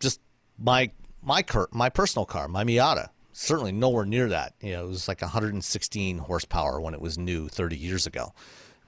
Just 0.00 0.22
my 0.58 0.90
my 1.22 1.42
car, 1.42 1.68
my 1.70 1.90
personal 1.90 2.24
car, 2.24 2.48
my 2.48 2.64
Miata, 2.64 3.10
certainly 3.34 3.72
nowhere 3.72 4.06
near 4.06 4.30
that. 4.30 4.54
You 4.62 4.72
know, 4.72 4.84
it 4.84 4.88
was 4.88 5.06
like 5.06 5.20
116 5.20 6.16
horsepower 6.16 6.80
when 6.80 6.94
it 6.94 7.00
was 7.02 7.18
new 7.18 7.46
30 7.50 7.76
years 7.76 8.06
ago. 8.06 8.32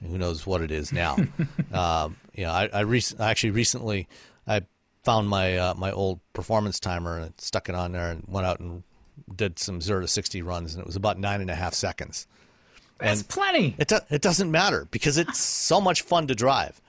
Who 0.01 0.16
knows 0.16 0.47
what 0.47 0.62
it 0.62 0.70
is 0.70 0.93
now? 0.93 1.16
um, 1.74 2.16
you 2.35 2.45
know, 2.45 2.53
I, 2.53 2.70
I, 2.72 2.82
rec- 2.85 3.20
actually 3.20 3.51
recently 3.51 4.09
I 4.09 4.09
found 5.05 5.29
my 5.29 5.57
uh, 5.57 5.75
my 5.75 5.93
old 5.93 6.21
performance 6.33 6.81
timer 6.81 7.19
and 7.19 7.35
stuck 7.39 7.69
it 7.69 7.75
on 7.75 7.93
there 7.93 8.11
and 8.11 8.25
went 8.27 8.47
out 8.47 8.61
and 8.61 8.83
did 9.35 9.59
some 9.59 9.81
zero 9.81 10.01
to 10.01 10.09
60 10.09 10.43
runs 10.43 10.75
and 10.75 10.81
it 10.81 10.87
was 10.87 10.97
about 10.97 11.19
nine 11.19 11.41
and 11.41 11.51
a 11.51 11.55
half 11.55 11.75
seconds. 11.75 12.27
That's 12.99 13.21
and 13.21 13.29
plenty. 13.29 13.75
It, 13.79 13.89
do- 13.89 14.01
it 14.11 14.23
doesn't 14.23 14.51
matter 14.51 14.87
because 14.91 15.19
it's 15.19 15.39
so 15.41 15.81
much 15.81 16.03
fun 16.03 16.27
to 16.29 16.35
drive. 16.35 16.81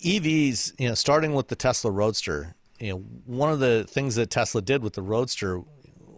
EVs, 0.00 0.78
you 0.78 0.88
know, 0.88 0.94
starting 0.94 1.34
with 1.34 1.48
the 1.48 1.56
Tesla 1.56 1.90
Roadster, 1.90 2.54
you 2.78 2.90
know, 2.90 2.98
one 3.24 3.50
of 3.50 3.60
the 3.60 3.84
things 3.84 4.14
that 4.16 4.30
Tesla 4.30 4.60
did 4.60 4.82
with 4.82 4.92
the 4.92 5.02
Roadster 5.02 5.62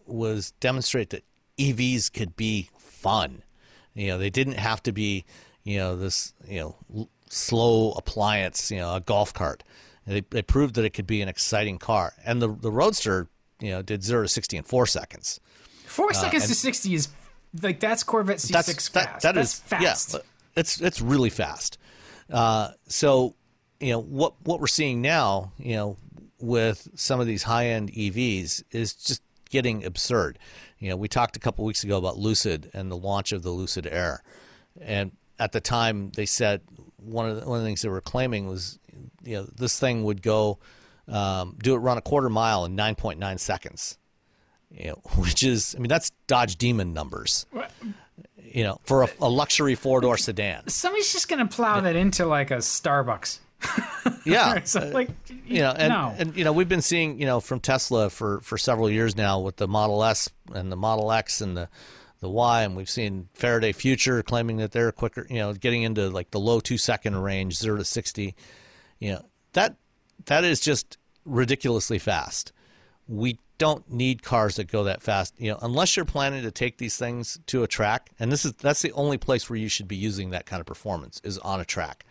was 0.07 0.51
demonstrate 0.61 1.11
that 1.11 1.25
EVs 1.59 2.13
could 2.13 2.37
be 2.37 2.69
fun. 2.79 3.43
You 3.95 4.09
know, 4.09 4.19
they 4.19 4.31
didn't 4.31 4.55
have 4.55 4.83
to 4.85 4.93
be, 4.93 5.25
you 5.63 5.79
know, 5.79 5.97
this, 5.97 6.35
you 6.47 6.61
know, 6.61 7.09
slow 7.29 7.93
appliance, 7.93 8.71
you 8.71 8.79
know, 8.79 8.95
a 8.95 9.01
golf 9.01 9.33
cart. 9.33 9.63
They, 10.09 10.23
they 10.31 10.43
proved 10.43 10.75
that 10.77 10.85
it 10.85 10.91
could 10.91 11.07
be 11.07 11.21
an 11.21 11.29
exciting 11.29 11.79
car. 11.79 12.15
And 12.25 12.41
the 12.41 12.49
the 12.49 12.73
Roadster, 12.73 13.29
you 13.61 13.71
know, 13.71 13.83
did 13.83 14.03
0 14.03 14.23
to 14.23 14.29
60 14.29 14.57
in 14.57 14.63
4 14.65 14.87
seconds. 14.87 15.41
4 15.87 16.11
uh, 16.11 16.13
seconds 16.15 16.49
to 16.49 16.55
60 16.55 16.95
is 16.95 17.09
like 17.63 17.81
that's 17.81 18.03
Corvette 18.03 18.39
C6 18.39 18.51
that's, 18.51 18.89
fast. 18.89 18.93
That, 18.93 19.21
that 19.21 19.35
that's 19.35 19.55
is, 19.55 19.61
fast. 19.61 20.15
Yeah, 20.15 20.21
it's 20.57 20.81
it's 20.81 21.01
really 21.01 21.31
fast. 21.31 21.79
Uh, 22.31 22.71
so, 22.87 23.35
you 23.81 23.93
know, 23.93 24.01
what 24.01 24.35
what 24.45 24.61
we're 24.61 24.67
seeing 24.67 25.01
now, 25.03 25.53
you 25.59 25.77
know, 25.77 25.97
with 26.41 26.89
some 26.95 27.21
of 27.21 27.27
these 27.27 27.43
high-end 27.43 27.93
EVs 27.93 28.63
is 28.71 28.95
just 28.95 29.23
getting 29.51 29.85
absurd. 29.85 30.39
You 30.79 30.91
know, 30.91 30.97
we 30.97 31.09
talked 31.09 31.37
a 31.37 31.41
couple 31.41 31.65
weeks 31.65 31.85
ago 31.85 31.99
about 31.99 32.19
Lucid 32.19 32.71
and 32.73 32.91
the 32.91 32.97
launch 32.97 33.33
of 33.33 33.43
the 33.43 33.51
Lucid 33.51 33.87
Air, 33.87 34.23
and 34.81 35.13
at 35.39 35.53
the 35.53 35.61
time 35.61 36.11
they 36.11 36.27
said 36.27 36.63
one 36.97 37.29
of 37.29 37.41
the, 37.41 37.49
one 37.49 37.59
of 37.59 37.65
the 37.65 37.69
things 37.69 37.83
they 37.83 37.89
were 37.89 38.01
claiming 38.01 38.47
was, 38.47 38.79
you 39.25 39.37
know, 39.37 39.49
this 39.57 39.79
thing 39.79 40.05
would 40.05 40.23
go 40.23 40.59
um, 41.09 41.57
do 41.63 41.75
it 41.75 41.79
run 41.79 41.99
a 41.99 42.03
quarter 42.03 42.29
mile 42.29 42.65
in 42.65 42.77
9.9 42.77 43.39
seconds 43.39 43.99
you 44.71 44.89
know, 44.89 44.95
which 45.17 45.43
is, 45.43 45.75
I 45.77 45.81
mean, 45.81 45.89
that's 45.89 46.11
Dodge 46.27 46.57
Demon 46.57 46.93
numbers. 46.93 47.47
You 48.51 48.65
know, 48.65 48.81
for 48.85 49.03
a, 49.03 49.09
a 49.21 49.29
luxury 49.29 49.75
four 49.75 50.01
door 50.01 50.17
sedan. 50.17 50.69
Somebody's 50.69 51.13
just 51.13 51.29
going 51.29 51.47
to 51.47 51.55
plow 51.55 51.77
yeah. 51.77 51.81
that 51.83 51.97
into 51.97 52.25
like 52.25 52.51
a 52.51 52.57
Starbucks. 52.59 53.41
yeah, 54.25 54.61
so, 54.65 54.81
like 54.89 55.11
you 55.47 55.59
know, 55.59 55.75
and, 55.77 55.93
no. 55.93 56.15
and 56.17 56.37
you 56.37 56.45
know, 56.45 56.53
we've 56.53 56.69
been 56.69 56.81
seeing 56.81 57.21
you 57.21 57.27
know 57.27 57.41
from 57.41 57.61
Tesla 57.61 58.09
for 58.09 58.41
for 58.41 58.57
several 58.57 58.89
years 58.89 59.17
now 59.17 59.41
with 59.41 59.57
the 59.57 59.69
Model 59.69 60.03
S 60.03 60.31
and 60.55 60.73
the 60.73 60.77
Model 60.77 61.13
X 61.13 61.43
and 61.43 61.57
the 61.57 61.69
the 62.21 62.31
Y, 62.31 62.63
and 62.63 62.75
we've 62.75 62.89
seen 62.89 63.29
Faraday 63.35 63.73
Future 63.73 64.23
claiming 64.23 64.57
that 64.59 64.73
they're 64.73 64.93
quicker, 64.93 65.27
you 65.29 65.39
know, 65.39 65.53
getting 65.53 65.83
into 65.83 66.09
like 66.09 66.31
the 66.31 66.41
low 66.41 66.61
two 66.61 66.79
second 66.79 67.17
range, 67.17 67.55
zero 67.55 67.77
to 67.77 67.85
sixty. 67.85 68.35
You 68.99 69.13
know, 69.15 69.25
that 69.53 69.77
that 70.27 70.45
is 70.45 70.61
just 70.61 70.99
ridiculously 71.25 71.99
fast. 71.99 72.53
We 73.07 73.39
don't 73.59 73.91
need 73.91 74.23
cars 74.23 74.57
that 74.57 74.69
go 74.69 74.85
that 74.85 75.03
fast. 75.03 75.35
You 75.39 75.53
know, 75.53 75.59
unless 75.63 75.97
you're 75.97 76.05
planning 76.05 76.43
to 76.43 76.51
take 76.51 76.79
these 76.79 76.97
things 76.97 77.39
to 77.47 77.63
a 77.63 77.67
track, 77.67 78.11
and 78.19 78.31
this 78.31 78.45
is 78.45 78.53
that's 78.55 78.83
the 78.83 78.93
only 78.93 79.19
place 79.19 79.51
where 79.51 79.59
you 79.59 79.69
should 79.69 79.89
be 79.89 79.97
using 79.97 80.31
that 80.31 80.47
kind 80.47 80.61
of 80.61 80.67
performance 80.67 81.21
is 81.25 81.39
on 81.39 81.61
a 81.61 81.65
track. 81.65 82.05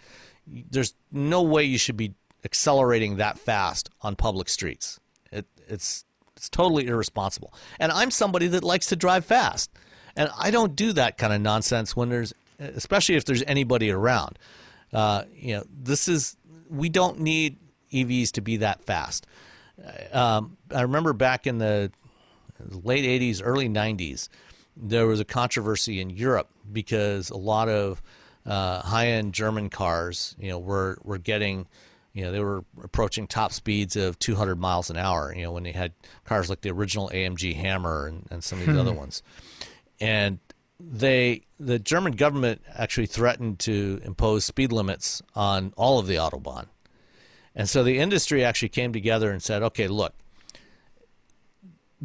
There's 0.45 0.93
no 1.11 1.41
way 1.41 1.63
you 1.63 1.77
should 1.77 1.97
be 1.97 2.13
accelerating 2.43 3.17
that 3.17 3.37
fast 3.39 3.89
on 4.01 4.15
public 4.15 4.49
streets. 4.49 4.99
It, 5.31 5.45
it's 5.67 6.05
it's 6.35 6.49
totally 6.49 6.87
irresponsible. 6.87 7.53
And 7.79 7.91
I'm 7.91 8.11
somebody 8.11 8.47
that 8.49 8.63
likes 8.63 8.87
to 8.87 8.95
drive 8.95 9.25
fast, 9.25 9.71
and 10.15 10.29
I 10.37 10.51
don't 10.51 10.75
do 10.75 10.93
that 10.93 11.17
kind 11.17 11.33
of 11.33 11.41
nonsense 11.41 11.95
when 11.95 12.09
there's, 12.09 12.33
especially 12.59 13.15
if 13.15 13.25
there's 13.25 13.43
anybody 13.43 13.89
around. 13.89 14.37
Uh, 14.93 15.23
you 15.33 15.55
know, 15.55 15.63
this 15.69 16.07
is 16.07 16.37
we 16.69 16.89
don't 16.89 17.19
need 17.19 17.57
EVs 17.91 18.31
to 18.31 18.41
be 18.41 18.57
that 18.57 18.83
fast 18.83 19.25
um, 20.11 20.57
I 20.73 20.81
remember 20.81 21.13
back 21.13 21.47
in 21.47 21.57
the 21.57 21.91
late 22.59 23.05
80s, 23.05 23.41
early 23.43 23.69
90s, 23.69 24.29
there 24.75 25.07
was 25.07 25.19
a 25.19 25.25
controversy 25.25 26.01
in 26.01 26.09
Europe 26.09 26.49
because 26.71 27.29
a 27.29 27.37
lot 27.37 27.69
of 27.69 28.01
uh, 28.45 28.81
high-end 28.81 29.33
German 29.33 29.69
cars, 29.69 30.35
you 30.39 30.49
know, 30.49 30.59
were 30.59 30.97
were 31.03 31.17
getting, 31.17 31.67
you 32.13 32.23
know, 32.23 32.31
they 32.31 32.39
were 32.39 32.63
approaching 32.81 33.27
top 33.27 33.51
speeds 33.51 33.95
of 33.95 34.17
200 34.19 34.59
miles 34.59 34.89
an 34.89 34.97
hour. 34.97 35.33
You 35.35 35.43
know, 35.43 35.51
when 35.51 35.63
they 35.63 35.71
had 35.71 35.93
cars 36.25 36.49
like 36.49 36.61
the 36.61 36.69
original 36.69 37.09
AMG 37.09 37.55
Hammer 37.55 38.07
and, 38.07 38.27
and 38.31 38.43
some 38.43 38.59
of 38.59 38.65
these 38.65 38.75
hmm. 38.75 38.81
other 38.81 38.93
ones, 38.93 39.21
and 39.99 40.39
they 40.79 41.41
the 41.59 41.79
German 41.79 42.13
government 42.13 42.61
actually 42.73 43.07
threatened 43.07 43.59
to 43.59 43.99
impose 44.03 44.45
speed 44.45 44.71
limits 44.71 45.21
on 45.35 45.73
all 45.75 45.99
of 45.99 46.07
the 46.07 46.15
autobahn. 46.15 46.67
And 47.55 47.67
so 47.67 47.83
the 47.83 47.97
industry 47.97 48.43
actually 48.43 48.69
came 48.69 48.93
together 48.93 49.31
and 49.31 49.41
said, 49.41 49.63
okay, 49.63 49.87
look, 49.87 50.13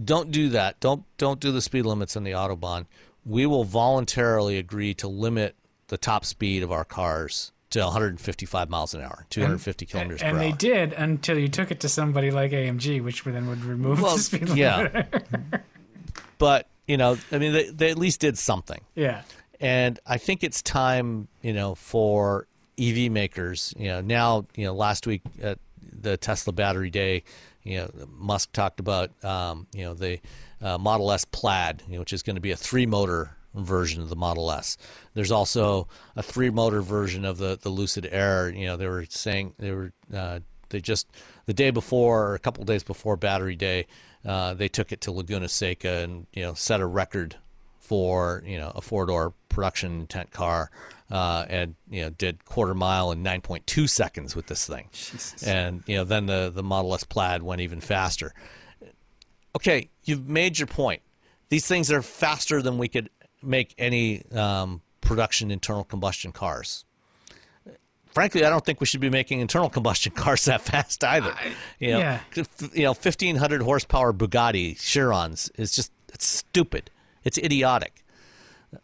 don't 0.02 0.30
do 0.30 0.48
that. 0.50 0.80
Don't 0.80 1.04
don't 1.18 1.40
do 1.40 1.52
the 1.52 1.60
speed 1.60 1.84
limits 1.84 2.16
on 2.16 2.24
the 2.24 2.32
autobahn. 2.32 2.86
We 3.24 3.46
will 3.46 3.64
voluntarily 3.64 4.58
agree 4.58 4.94
to 4.94 5.08
limit 5.08 5.54
the 5.88 5.98
top 5.98 6.24
speed 6.24 6.62
of 6.62 6.72
our 6.72 6.84
cars 6.84 7.52
to 7.70 7.80
155 7.80 8.68
miles 8.68 8.94
an 8.94 9.02
hour, 9.02 9.26
250 9.30 9.84
and, 9.84 9.90
kilometers 9.90 10.22
and, 10.22 10.32
per 10.32 10.38
hour. 10.38 10.44
And 10.44 10.52
they 10.52 10.56
did 10.56 10.92
until 10.94 11.38
you 11.38 11.48
took 11.48 11.70
it 11.70 11.80
to 11.80 11.88
somebody 11.88 12.30
like 12.30 12.52
AMG, 12.52 13.02
which 13.02 13.24
then 13.24 13.48
would 13.48 13.64
remove 13.64 14.00
well, 14.00 14.16
the 14.16 14.22
speed 14.22 14.48
limit. 14.48 14.56
Yeah. 14.58 15.04
but 16.38 16.68
you 16.86 16.96
know, 16.96 17.16
I 17.30 17.38
mean, 17.38 17.52
they, 17.52 17.70
they 17.70 17.90
at 17.90 17.98
least 17.98 18.20
did 18.20 18.38
something. 18.38 18.80
Yeah. 18.94 19.22
And 19.60 20.00
I 20.06 20.18
think 20.18 20.42
it's 20.42 20.62
time, 20.62 21.28
you 21.40 21.52
know, 21.52 21.74
for 21.74 22.46
EV 22.78 23.10
makers. 23.10 23.74
You 23.78 23.88
know, 23.88 24.00
now 24.00 24.46
you 24.56 24.64
know 24.64 24.74
last 24.74 25.06
week 25.06 25.22
at 25.40 25.58
the 25.80 26.16
Tesla 26.16 26.52
Battery 26.52 26.90
Day, 26.90 27.24
you 27.62 27.78
know 27.78 27.90
Musk 28.18 28.52
talked 28.52 28.80
about 28.80 29.10
um, 29.24 29.66
you 29.74 29.84
know 29.84 29.94
the 29.94 30.18
uh, 30.60 30.78
Model 30.78 31.12
S 31.12 31.24
Plaid, 31.24 31.82
you 31.86 31.94
know, 31.94 32.00
which 32.00 32.12
is 32.12 32.22
going 32.22 32.36
to 32.36 32.40
be 32.40 32.50
a 32.50 32.56
three 32.56 32.86
motor 32.86 33.36
version 33.54 34.02
of 34.02 34.08
the 34.08 34.16
Model 34.16 34.50
S. 34.50 34.76
There's 35.14 35.30
also 35.30 35.88
a 36.16 36.22
three 36.22 36.50
motor 36.50 36.82
version 36.82 37.24
of 37.24 37.38
the 37.38 37.58
the 37.60 37.68
Lucid 37.68 38.08
Air. 38.10 38.50
You 38.50 38.66
know, 38.66 38.76
they 38.76 38.88
were 38.88 39.04
saying 39.08 39.54
they 39.58 39.72
were 39.72 39.92
uh, 40.12 40.40
they 40.70 40.80
just 40.80 41.08
the 41.46 41.54
day 41.54 41.70
before 41.70 42.28
or 42.28 42.34
a 42.34 42.38
couple 42.38 42.64
days 42.64 42.82
before 42.82 43.16
Battery 43.16 43.56
Day, 43.56 43.86
uh, 44.24 44.54
they 44.54 44.68
took 44.68 44.92
it 44.92 45.00
to 45.02 45.12
Laguna 45.12 45.48
Seca 45.48 45.98
and 46.02 46.26
you 46.32 46.42
know 46.42 46.54
set 46.54 46.80
a 46.80 46.86
record 46.86 47.36
for 47.78 48.42
you 48.46 48.58
know 48.58 48.72
a 48.74 48.80
four 48.80 49.06
door 49.06 49.34
production 49.48 50.00
intent 50.00 50.30
car 50.30 50.70
uh, 51.10 51.44
and 51.48 51.74
you 51.90 52.02
know 52.02 52.10
did 52.10 52.44
quarter 52.44 52.74
mile 52.74 53.12
in 53.12 53.22
9.2 53.22 53.88
seconds 53.88 54.34
with 54.34 54.46
this 54.46 54.66
thing, 54.66 54.88
Jesus. 54.92 55.42
and 55.42 55.82
you 55.86 55.96
know 55.96 56.04
then 56.04 56.26
the 56.26 56.50
the 56.52 56.62
Model 56.62 56.94
S 56.94 57.04
Plaid 57.04 57.42
went 57.42 57.60
even 57.60 57.80
faster. 57.80 58.32
Okay, 59.54 59.90
you've 60.04 60.28
made 60.28 60.58
your 60.58 60.66
point. 60.66 61.02
These 61.50 61.66
things 61.66 61.92
are 61.92 62.00
faster 62.00 62.62
than 62.62 62.78
we 62.78 62.88
could 62.88 63.10
make 63.42 63.74
any 63.76 64.24
um, 64.32 64.80
production 65.02 65.50
internal 65.50 65.84
combustion 65.84 66.32
cars. 66.32 66.86
Frankly, 68.12 68.44
I 68.44 68.50
don't 68.50 68.64
think 68.64 68.80
we 68.80 68.86
should 68.86 69.00
be 69.00 69.10
making 69.10 69.40
internal 69.40 69.70
combustion 69.70 70.12
cars 70.16 70.44
that 70.44 70.60
fast 70.60 71.02
either. 71.02 71.34
You 71.78 71.92
know, 71.92 71.98
yeah. 71.98 72.20
you 72.72 72.84
know, 72.84 72.90
1500 72.90 73.62
horsepower 73.62 74.12
Bugatti 74.12 74.76
Chirons 74.76 75.50
is 75.58 75.72
just 75.72 75.92
it's 76.12 76.26
stupid. 76.26 76.90
It's 77.24 77.38
idiotic. 77.38 78.04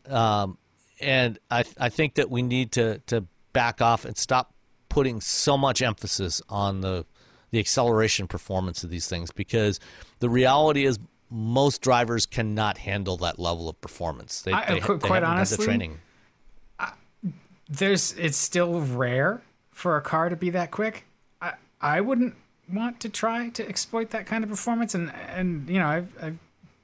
Um, 0.07 0.59
and 1.01 1.39
I 1.51 1.65
I 1.79 1.89
think 1.89 2.15
that 2.15 2.31
we 2.31 2.43
need 2.43 2.73
to 2.73 3.01
to 3.07 3.25
back 3.53 3.81
off 3.81 4.05
and 4.05 4.17
stop 4.17 4.55
putting 4.89 5.21
so 5.21 5.57
much 5.57 5.83
emphasis 5.83 6.43
on 6.49 6.81
the 6.81 7.05
the 7.51 7.59
acceleration 7.59 8.27
performance 8.27 8.85
of 8.85 8.91
these 8.91 9.09
things 9.09 9.31
because 9.31 9.81
the 10.19 10.29
reality 10.29 10.85
is 10.85 10.99
most 11.31 11.83
drivers 11.83 12.27
cannot 12.27 12.79
handle 12.79 13.17
that 13.19 13.39
level 13.39 13.69
of 13.69 13.81
performance. 13.81 14.43
They, 14.43 14.53
I, 14.53 14.75
they, 14.75 14.81
quite, 14.81 15.21
they 15.21 15.27
honestly, 15.27 15.57
the 15.59 15.65
training. 15.65 15.99
There's 17.69 18.13
it's 18.13 18.37
still 18.37 18.81
rare 18.81 19.43
for 19.71 19.97
a 19.97 20.01
car 20.01 20.29
to 20.29 20.37
be 20.37 20.51
that 20.51 20.71
quick. 20.71 21.05
I 21.41 21.55
I 21.81 22.01
wouldn't 22.01 22.35
want 22.73 23.01
to 23.01 23.09
try 23.09 23.49
to 23.51 23.69
exploit 23.69 24.11
that 24.11 24.27
kind 24.27 24.45
of 24.45 24.51
performance, 24.51 24.95
and 24.95 25.13
and 25.29 25.69
you 25.69 25.79
know 25.79 25.87
I've 25.87 26.13
I've 26.23 26.39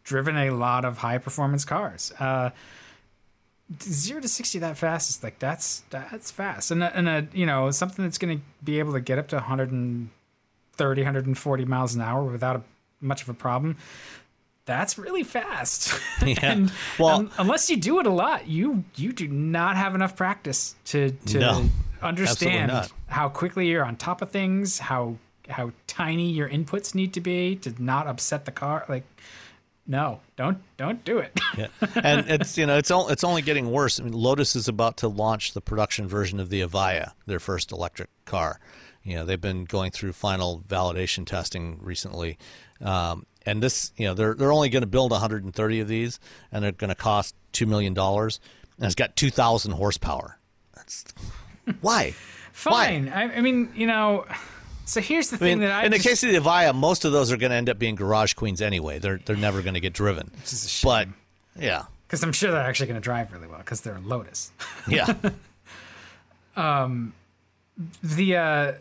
driven 0.05 0.37
a 0.37 0.51
lot 0.51 0.85
of 0.85 0.99
high 0.99 1.19
performance 1.19 1.65
cars. 1.65 2.13
Uh, 2.19 2.51
zero 3.83 4.21
to 4.21 4.29
sixty 4.29 4.59
that 4.59 4.77
fast 4.77 5.11
is 5.11 5.23
like 5.23 5.39
that's 5.39 5.83
that's 5.91 6.31
fast, 6.31 6.71
and 6.71 6.83
a, 6.83 6.97
and 6.97 7.09
a 7.09 7.27
you 7.33 7.47
know 7.47 7.71
something 7.71 8.05
that's 8.05 8.19
going 8.19 8.39
to 8.39 8.45
be 8.63 8.79
able 8.79 8.93
to 8.93 9.01
get 9.01 9.19
up 9.19 9.29
to 9.29 9.37
130, 9.37 11.01
140 11.03 11.65
miles 11.65 11.95
an 11.95 12.01
hour 12.01 12.25
without 12.25 12.57
a, 12.57 12.63
much 13.01 13.23
of 13.23 13.29
a 13.29 13.35
problem. 13.35 13.77
That's 14.67 14.97
really 14.99 15.23
fast. 15.25 15.93
Yeah. 16.25 16.37
and 16.43 16.73
Well- 16.99 17.09
um, 17.17 17.31
unless 17.39 17.69
you 17.69 17.77
do 17.77 18.01
it 18.01 18.07
a 18.07 18.11
lot, 18.11 18.49
you 18.49 18.85
you 18.97 19.13
do 19.13 19.29
not 19.29 19.77
have 19.77 19.95
enough 19.95 20.17
practice 20.17 20.75
to 20.87 21.11
to 21.27 21.39
No, 21.39 21.71
understand 22.03 22.91
how 23.07 23.29
quickly 23.29 23.69
you're 23.69 23.85
on 23.85 23.97
top 23.97 24.23
of 24.23 24.31
things, 24.31 24.79
how 24.79 25.17
how 25.49 25.73
tiny 25.87 26.31
your 26.31 26.49
inputs 26.49 26.95
need 26.95 27.13
to 27.15 27.21
be 27.21 27.57
to 27.57 27.75
not 27.83 28.07
upset 28.07 28.47
the 28.47 28.51
car. 28.53 28.87
Like, 28.89 29.05
no, 29.87 30.21
don't 30.37 30.59
don't 30.79 31.05
do 31.05 31.19
it. 31.19 31.39
Yeah, 31.59 31.67
and 32.03 32.31
it's 32.31 32.57
you 32.57 32.65
know 32.65 32.79
it's 32.79 32.91
only 32.91 33.13
it's 33.13 33.25
only 33.25 33.43
getting 33.43 33.71
worse. 33.71 34.01
I 34.01 34.05
mean, 34.05 34.15
Lotus 34.15 34.57
is 34.57 34.67
about 34.69 34.97
to 34.99 35.09
launch 35.09 35.53
the 35.53 35.61
production 35.61 36.09
version 36.09 36.41
of 36.41 36.49
the 36.49 36.63
Evija, 36.63 37.13
their 37.27 37.41
first 37.41 37.71
electric 37.73 38.09
car. 38.25 38.61
You 39.03 39.17
know, 39.17 39.27
they've 39.27 39.41
been 39.41 39.65
going 39.67 39.91
through 39.91 40.15
final 40.15 40.63
validation 40.67 41.27
testing 41.27 41.79
recently, 41.83 42.39
um, 42.81 43.27
and 43.47 43.63
this 43.63 43.93
you 43.97 44.07
know 44.07 44.15
they're 44.15 44.35
they're 44.35 44.53
only 44.53 44.69
going 44.69 44.83
to 44.83 44.87
build 44.87 45.11
130 45.11 45.81
of 45.81 45.89
these, 45.89 46.21
and 46.53 46.65
they're 46.65 46.73
going 46.73 46.89
to 46.89 46.95
cost 46.95 47.35
two 47.53 47.67
million 47.67 47.95
dollars, 47.95 48.41
and 48.77 48.87
it's 48.87 48.95
got 48.95 49.17
2,000 49.17 49.73
horsepower. 49.73 50.39
That's 50.75 51.05
why. 51.81 52.15
Fine. 52.53 53.09
I, 53.09 53.37
I 53.37 53.41
mean, 53.41 53.73
you 53.75 53.87
know. 53.87 54.27
So 54.87 55.01
here's 55.01 55.31
the 55.31 55.37
I 55.37 55.39
thing 55.39 55.59
mean, 55.61 55.69
that 55.69 55.73
I 55.73 55.85
in 55.87 55.93
the 55.93 55.99
case 55.99 56.23
of 56.23 56.31
the 56.31 56.39
Evija, 56.39 56.75
most 56.75 57.05
of 57.05 57.13
those 57.13 57.33
are 57.33 57.37
going 57.39 57.51
to 57.51 57.57
end 57.57 57.71
up 57.71 57.79
being 57.79 57.95
garage 57.95 58.35
queens 58.35 58.61
anyway. 58.61 58.99
They're 58.99 59.19
they're 59.19 59.37
never 59.37 59.63
going 59.63 59.75
to 59.75 59.81
get 59.81 59.93
driven. 59.93 60.31
is 60.45 60.65
a 60.65 60.69
shame. 60.69 60.89
But 60.89 61.63
yeah, 61.63 61.85
because 62.07 62.23
I'm 62.23 62.33
sure 62.33 62.51
they're 62.53 62.61
actually 62.61 62.87
going 62.87 63.01
to 63.01 63.05
drive 63.05 63.33
really 63.33 63.49
well 63.49 63.59
because 63.59 63.81
they're 63.81 63.97
a 63.97 64.01
Lotus. 64.01 64.53
yeah. 64.87 65.15
um, 66.57 67.15
the 68.03 68.37
uh, 68.37 68.73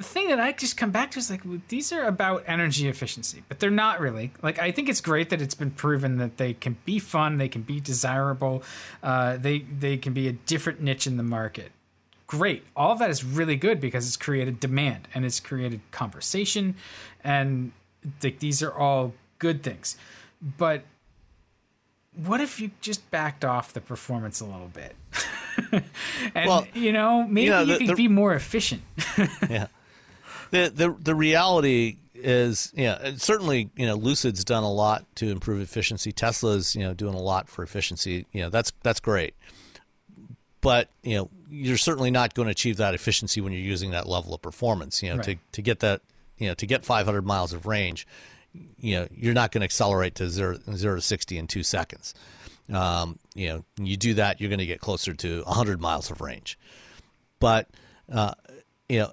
the 0.00 0.04
thing 0.04 0.28
that 0.28 0.40
I 0.40 0.52
just 0.52 0.78
come 0.78 0.90
back 0.90 1.10
to 1.10 1.18
is 1.18 1.30
like 1.30 1.42
these 1.68 1.92
are 1.92 2.04
about 2.04 2.42
energy 2.46 2.88
efficiency, 2.88 3.42
but 3.48 3.60
they're 3.60 3.70
not 3.70 4.00
really. 4.00 4.32
Like 4.42 4.58
I 4.58 4.72
think 4.72 4.88
it's 4.88 5.02
great 5.02 5.28
that 5.28 5.42
it's 5.42 5.54
been 5.54 5.72
proven 5.72 6.16
that 6.16 6.38
they 6.38 6.54
can 6.54 6.78
be 6.86 6.98
fun, 6.98 7.36
they 7.36 7.48
can 7.48 7.60
be 7.60 7.80
desirable, 7.80 8.62
uh, 9.02 9.36
they 9.36 9.58
they 9.58 9.98
can 9.98 10.14
be 10.14 10.26
a 10.26 10.32
different 10.32 10.80
niche 10.80 11.06
in 11.06 11.18
the 11.18 11.22
market. 11.22 11.72
Great, 12.26 12.64
all 12.74 12.92
of 12.92 12.98
that 12.98 13.10
is 13.10 13.22
really 13.22 13.56
good 13.56 13.78
because 13.78 14.06
it's 14.06 14.16
created 14.16 14.58
demand 14.58 15.06
and 15.14 15.26
it's 15.26 15.38
created 15.38 15.82
conversation, 15.90 16.76
and 17.22 17.72
like 18.22 18.38
these 18.38 18.62
are 18.62 18.72
all 18.72 19.12
good 19.38 19.62
things. 19.62 19.98
But 20.40 20.84
what 22.16 22.40
if 22.40 22.58
you 22.58 22.70
just 22.80 23.10
backed 23.10 23.44
off 23.44 23.74
the 23.74 23.82
performance 23.82 24.40
a 24.40 24.46
little 24.46 24.68
bit? 24.72 24.96
and 26.34 26.48
Well, 26.48 26.66
you 26.72 26.90
know, 26.92 27.24
maybe 27.28 27.44
you, 27.44 27.50
know, 27.50 27.64
the- 27.66 27.78
could 27.78 27.88
the- 27.88 27.94
be 27.94 28.08
more 28.08 28.32
efficient. 28.32 28.80
yeah. 29.50 29.66
The 30.50 30.70
the 30.74 30.90
the 30.98 31.14
reality 31.14 31.96
is, 32.14 32.72
yeah, 32.76 32.98
and 33.00 33.20
certainly, 33.20 33.70
you 33.76 33.86
know, 33.86 33.94
Lucid's 33.94 34.44
done 34.44 34.62
a 34.64 34.72
lot 34.72 35.04
to 35.16 35.30
improve 35.30 35.60
efficiency. 35.60 36.12
Tesla's, 36.12 36.74
you 36.74 36.82
know, 36.82 36.92
doing 36.92 37.14
a 37.14 37.20
lot 37.20 37.48
for 37.48 37.62
efficiency. 37.62 38.26
You 38.32 38.42
know, 38.42 38.50
that's 38.50 38.72
that's 38.82 39.00
great. 39.00 39.34
But 40.60 40.90
you 41.02 41.16
know, 41.16 41.30
you're 41.48 41.78
certainly 41.78 42.10
not 42.10 42.34
going 42.34 42.46
to 42.46 42.52
achieve 42.52 42.76
that 42.78 42.94
efficiency 42.94 43.40
when 43.40 43.52
you're 43.52 43.62
using 43.62 43.92
that 43.92 44.06
level 44.06 44.34
of 44.34 44.42
performance. 44.42 45.02
You 45.02 45.14
know, 45.14 45.22
to 45.22 45.30
Right. 45.30 45.38
to 45.52 45.62
get 45.62 45.80
that, 45.80 46.02
you 46.36 46.48
know, 46.48 46.54
to 46.54 46.66
get 46.66 46.84
500 46.84 47.24
miles 47.24 47.52
of 47.54 47.64
range, 47.66 48.06
you 48.78 48.96
know, 48.96 49.08
you're 49.10 49.32
not 49.34 49.52
going 49.52 49.60
to 49.62 49.64
accelerate 49.64 50.16
to 50.16 50.28
zero 50.28 50.58
zero 50.74 50.96
to 50.96 51.00
60 51.00 51.38
in 51.38 51.46
two 51.46 51.62
seconds. 51.62 52.12
Um, 52.70 53.18
you 53.34 53.48
know, 53.48 53.64
you 53.78 53.96
do 53.96 54.14
that, 54.14 54.40
you're 54.40 54.50
going 54.50 54.58
to 54.60 54.66
get 54.66 54.80
closer 54.80 55.14
to 55.14 55.42
100 55.44 55.80
miles 55.80 56.10
of 56.10 56.20
range. 56.20 56.58
But 57.38 57.68
uh, 58.12 58.34
you 58.88 58.98
know, 58.98 59.12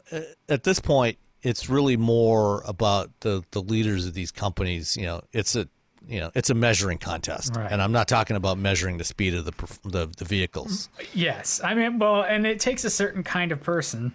at 0.50 0.64
this 0.64 0.80
point, 0.80 1.18
it's 1.44 1.70
really 1.70 1.98
more 1.98 2.62
about 2.66 3.12
the 3.22 3.44
the 3.52 3.62
leaders 3.62 4.06
of 4.06 4.14
these 4.14 4.32
companies. 4.32 4.96
You 4.98 5.06
know, 5.06 5.22
it's 5.34 5.56
a 5.56 5.68
you 6.08 6.20
know 6.20 6.32
it's 6.36 6.50
a 6.50 6.54
measuring 6.54 6.98
contest, 6.98 7.56
Right. 7.56 7.72
and 7.72 7.82
I'm 7.82 7.92
not 7.92 8.08
talking 8.08 8.36
about 8.38 8.58
measuring 8.58 8.98
the 8.98 9.04
speed 9.04 9.34
of 9.34 9.46
the 9.46 9.54
the, 9.84 10.08
the 10.18 10.26
vehicles. 10.26 10.90
Yes, 11.14 11.62
I 11.64 11.74
mean, 11.74 12.00
well, 12.00 12.22
and 12.24 12.46
it 12.46 12.60
takes 12.60 12.84
a 12.84 12.90
certain 12.90 13.24
kind 13.24 13.52
of 13.52 13.62
person. 13.62 14.14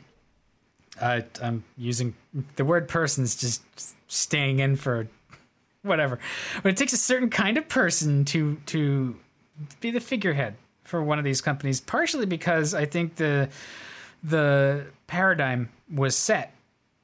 I'm 1.00 1.64
using 1.76 2.14
the 2.56 2.64
word 2.64 2.86
"person" 2.88 3.24
is 3.24 3.34
just 3.34 3.62
staying 4.08 4.58
in 4.60 4.76
for 4.76 5.08
whatever, 5.82 6.18
but 6.62 6.70
it 6.70 6.76
takes 6.76 6.92
a 6.92 6.96
certain 6.98 7.30
kind 7.30 7.56
of 7.56 7.68
person 7.68 8.24
to 8.26 8.58
to 8.66 9.16
be 9.80 9.90
the 9.90 10.00
figurehead 10.00 10.54
for 10.84 11.02
one 11.02 11.18
of 11.18 11.24
these 11.24 11.40
companies. 11.40 11.80
Partially 11.80 12.26
because 12.26 12.74
I 12.74 12.84
think 12.84 13.16
the 13.16 13.48
the 14.22 14.86
paradigm 15.06 15.70
was 15.92 16.16
set 16.16 16.54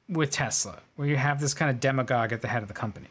with 0.09 0.31
Tesla, 0.31 0.79
where 0.95 1.07
you 1.07 1.15
have 1.17 1.39
this 1.39 1.53
kind 1.53 1.69
of 1.71 1.79
demagogue 1.79 2.33
at 2.33 2.41
the 2.41 2.47
head 2.47 2.61
of 2.61 2.67
the 2.67 2.73
company. 2.73 3.07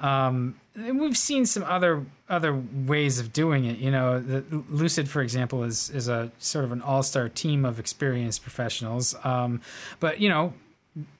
Um, 0.00 0.58
and 0.74 0.98
we've 0.98 1.16
seen 1.18 1.44
some 1.44 1.62
other 1.64 2.06
other 2.28 2.54
ways 2.54 3.18
of 3.18 3.32
doing 3.34 3.66
it. 3.66 3.76
You 3.78 3.90
know, 3.90 4.18
the, 4.18 4.42
Lucid, 4.70 5.08
for 5.10 5.20
example, 5.20 5.62
is 5.62 5.90
is 5.90 6.08
a 6.08 6.32
sort 6.38 6.64
of 6.64 6.72
an 6.72 6.80
all 6.80 7.02
star 7.02 7.28
team 7.28 7.64
of 7.66 7.78
experienced 7.78 8.42
professionals. 8.42 9.14
Um, 9.24 9.60
but 9.98 10.18
you 10.18 10.30
know, 10.30 10.54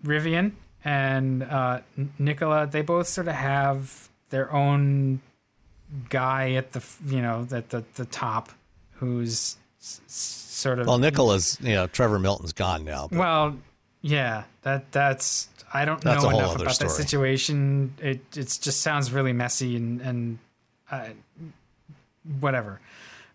Rivian 0.03 0.53
and 0.83 1.43
uh, 1.43 1.81
N- 1.99 2.13
Nikola, 2.19 2.67
they 2.67 2.81
both 2.81 3.07
sort 3.07 3.29
of 3.29 3.35
have 3.35 4.09
their 4.31 4.51
own 4.51 5.21
guy 6.09 6.53
at 6.53 6.73
the 6.73 6.83
you 7.05 7.21
know 7.21 7.47
at 7.53 7.69
the 7.69 7.85
the 7.97 8.07
top, 8.07 8.51
who's 8.93 9.57
s- 9.79 10.01
sort 10.07 10.79
of 10.79 10.87
Well, 10.87 10.97
Nikola's 10.99 11.59
you 11.61 11.75
know 11.75 11.87
Trevor 11.87 12.19
Milton's 12.19 12.55
gone 12.55 12.85
now. 12.85 13.09
But 13.11 13.19
well, 13.19 13.57
yeah, 14.03 14.45
that 14.63 14.91
that's 14.93 15.49
I 15.73 15.85
don't 15.85 16.01
That's 16.01 16.23
know 16.23 16.31
enough 16.31 16.57
about 16.57 16.79
that 16.79 16.91
situation. 16.91 17.95
It 17.99 18.21
it 18.37 18.59
just 18.61 18.81
sounds 18.81 19.13
really 19.13 19.33
messy 19.33 19.77
and 19.77 20.01
and 20.01 20.39
uh, 20.91 21.09
whatever. 22.41 22.81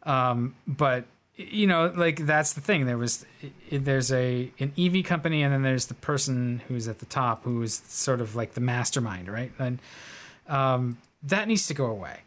Um, 0.03 0.55
but 0.67 1.05
you 1.35 1.67
know, 1.67 1.91
like 1.95 2.25
that's 2.25 2.53
the 2.53 2.61
thing. 2.61 2.85
There 2.85 2.97
was 2.97 3.25
there's 3.71 4.11
a 4.11 4.51
an 4.59 4.73
EV 4.77 5.05
company, 5.05 5.43
and 5.43 5.53
then 5.53 5.63
there's 5.63 5.85
the 5.85 5.93
person 5.93 6.61
who's 6.67 6.87
at 6.87 6.99
the 6.99 7.05
top, 7.05 7.43
who 7.43 7.61
is 7.61 7.81
sort 7.87 8.21
of 8.21 8.35
like 8.35 8.53
the 8.53 8.61
mastermind, 8.61 9.27
right? 9.27 9.51
And 9.57 9.79
um, 10.47 10.97
that 11.23 11.47
needs 11.47 11.67
to 11.67 11.73
go 11.73 11.85
away. 11.85 12.19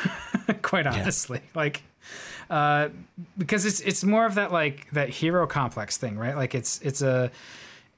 Quite 0.62 0.86
honestly, 0.86 1.40
like 1.54 1.82
uh, 2.50 2.88
because 3.36 3.64
it's 3.64 3.80
it's 3.80 4.04
more 4.04 4.26
of 4.26 4.36
that 4.36 4.52
like 4.52 4.90
that 4.92 5.08
hero 5.08 5.46
complex 5.46 5.96
thing, 5.96 6.16
right? 6.16 6.36
Like 6.36 6.54
it's 6.54 6.80
it's 6.82 7.02
a 7.02 7.30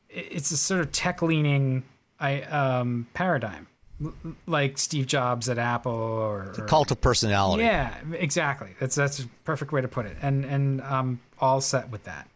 it's 0.09 0.51
a 0.51 0.57
sort 0.57 0.81
of 0.81 0.93
tech 0.93 1.23
leaning 1.23 1.85
I 2.21 2.43
um 2.43 3.07
paradigm, 3.15 3.67
L- 4.03 4.13
like 4.47 4.79
Steve 4.79 5.07
Jobs 5.07 5.49
at 5.49 5.59
Apple 5.59 5.93
or, 5.93 6.55
or 6.59 6.65
cult 6.67 6.91
of 6.91 7.01
personality. 7.01 7.63
yeah, 7.63 7.95
exactly. 8.13 8.71
That's 8.81 8.95
that's 8.97 9.21
a 9.21 9.27
perfect 9.45 9.73
way 9.73 9.81
to 9.81 9.89
put 9.89 10.07
it. 10.07 10.17
And 10.23 10.45
and 10.45 10.83
I'm 10.83 11.21
all 11.41 11.61
set 11.61 11.91
with 11.91 12.05
that. 12.05 12.29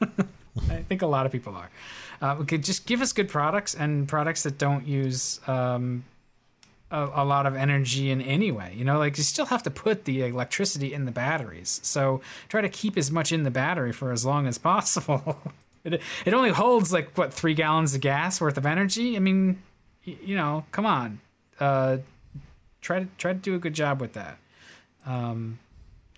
I 0.70 0.82
think 0.82 1.02
a 1.02 1.06
lot 1.06 1.26
of 1.26 1.32
people 1.32 1.54
are. 1.54 1.70
Uh, 2.22 2.36
we 2.38 2.46
could 2.46 2.64
just 2.64 2.86
give 2.86 3.02
us 3.02 3.12
good 3.12 3.28
products 3.28 3.74
and 3.74 4.08
products 4.08 4.44
that 4.44 4.56
don't 4.56 4.86
use 4.86 5.38
um, 5.46 6.04
a, 6.90 7.10
a 7.16 7.24
lot 7.26 7.44
of 7.44 7.54
energy 7.54 8.10
in 8.10 8.22
any 8.22 8.50
way. 8.50 8.72
You 8.74 8.84
know, 8.84 8.98
like 8.98 9.18
you 9.18 9.24
still 9.24 9.46
have 9.46 9.62
to 9.64 9.70
put 9.70 10.06
the 10.06 10.22
electricity 10.22 10.94
in 10.94 11.04
the 11.04 11.10
batteries. 11.12 11.78
So 11.82 12.22
try 12.48 12.62
to 12.62 12.70
keep 12.70 12.96
as 12.96 13.10
much 13.10 13.32
in 13.32 13.42
the 13.42 13.50
battery 13.50 13.92
for 13.92 14.12
as 14.12 14.24
long 14.24 14.46
as 14.46 14.56
possible. 14.56 15.38
it, 15.94 16.02
it 16.24 16.34
only 16.34 16.50
holds 16.50 16.92
like 16.92 17.16
what 17.16 17.32
three 17.32 17.54
gallons 17.54 17.94
of 17.94 18.00
gas 18.00 18.40
worth 18.40 18.56
of 18.58 18.66
energy. 18.66 19.16
I 19.16 19.20
mean, 19.20 19.62
y- 20.06 20.16
you 20.22 20.36
know, 20.36 20.64
come 20.72 20.84
on. 20.86 21.20
Uh, 21.58 21.98
try 22.80 23.00
to 23.00 23.08
try 23.18 23.32
to 23.32 23.38
do 23.38 23.54
a 23.54 23.58
good 23.58 23.74
job 23.74 24.00
with 24.00 24.12
that. 24.14 24.38
Um, 25.06 25.58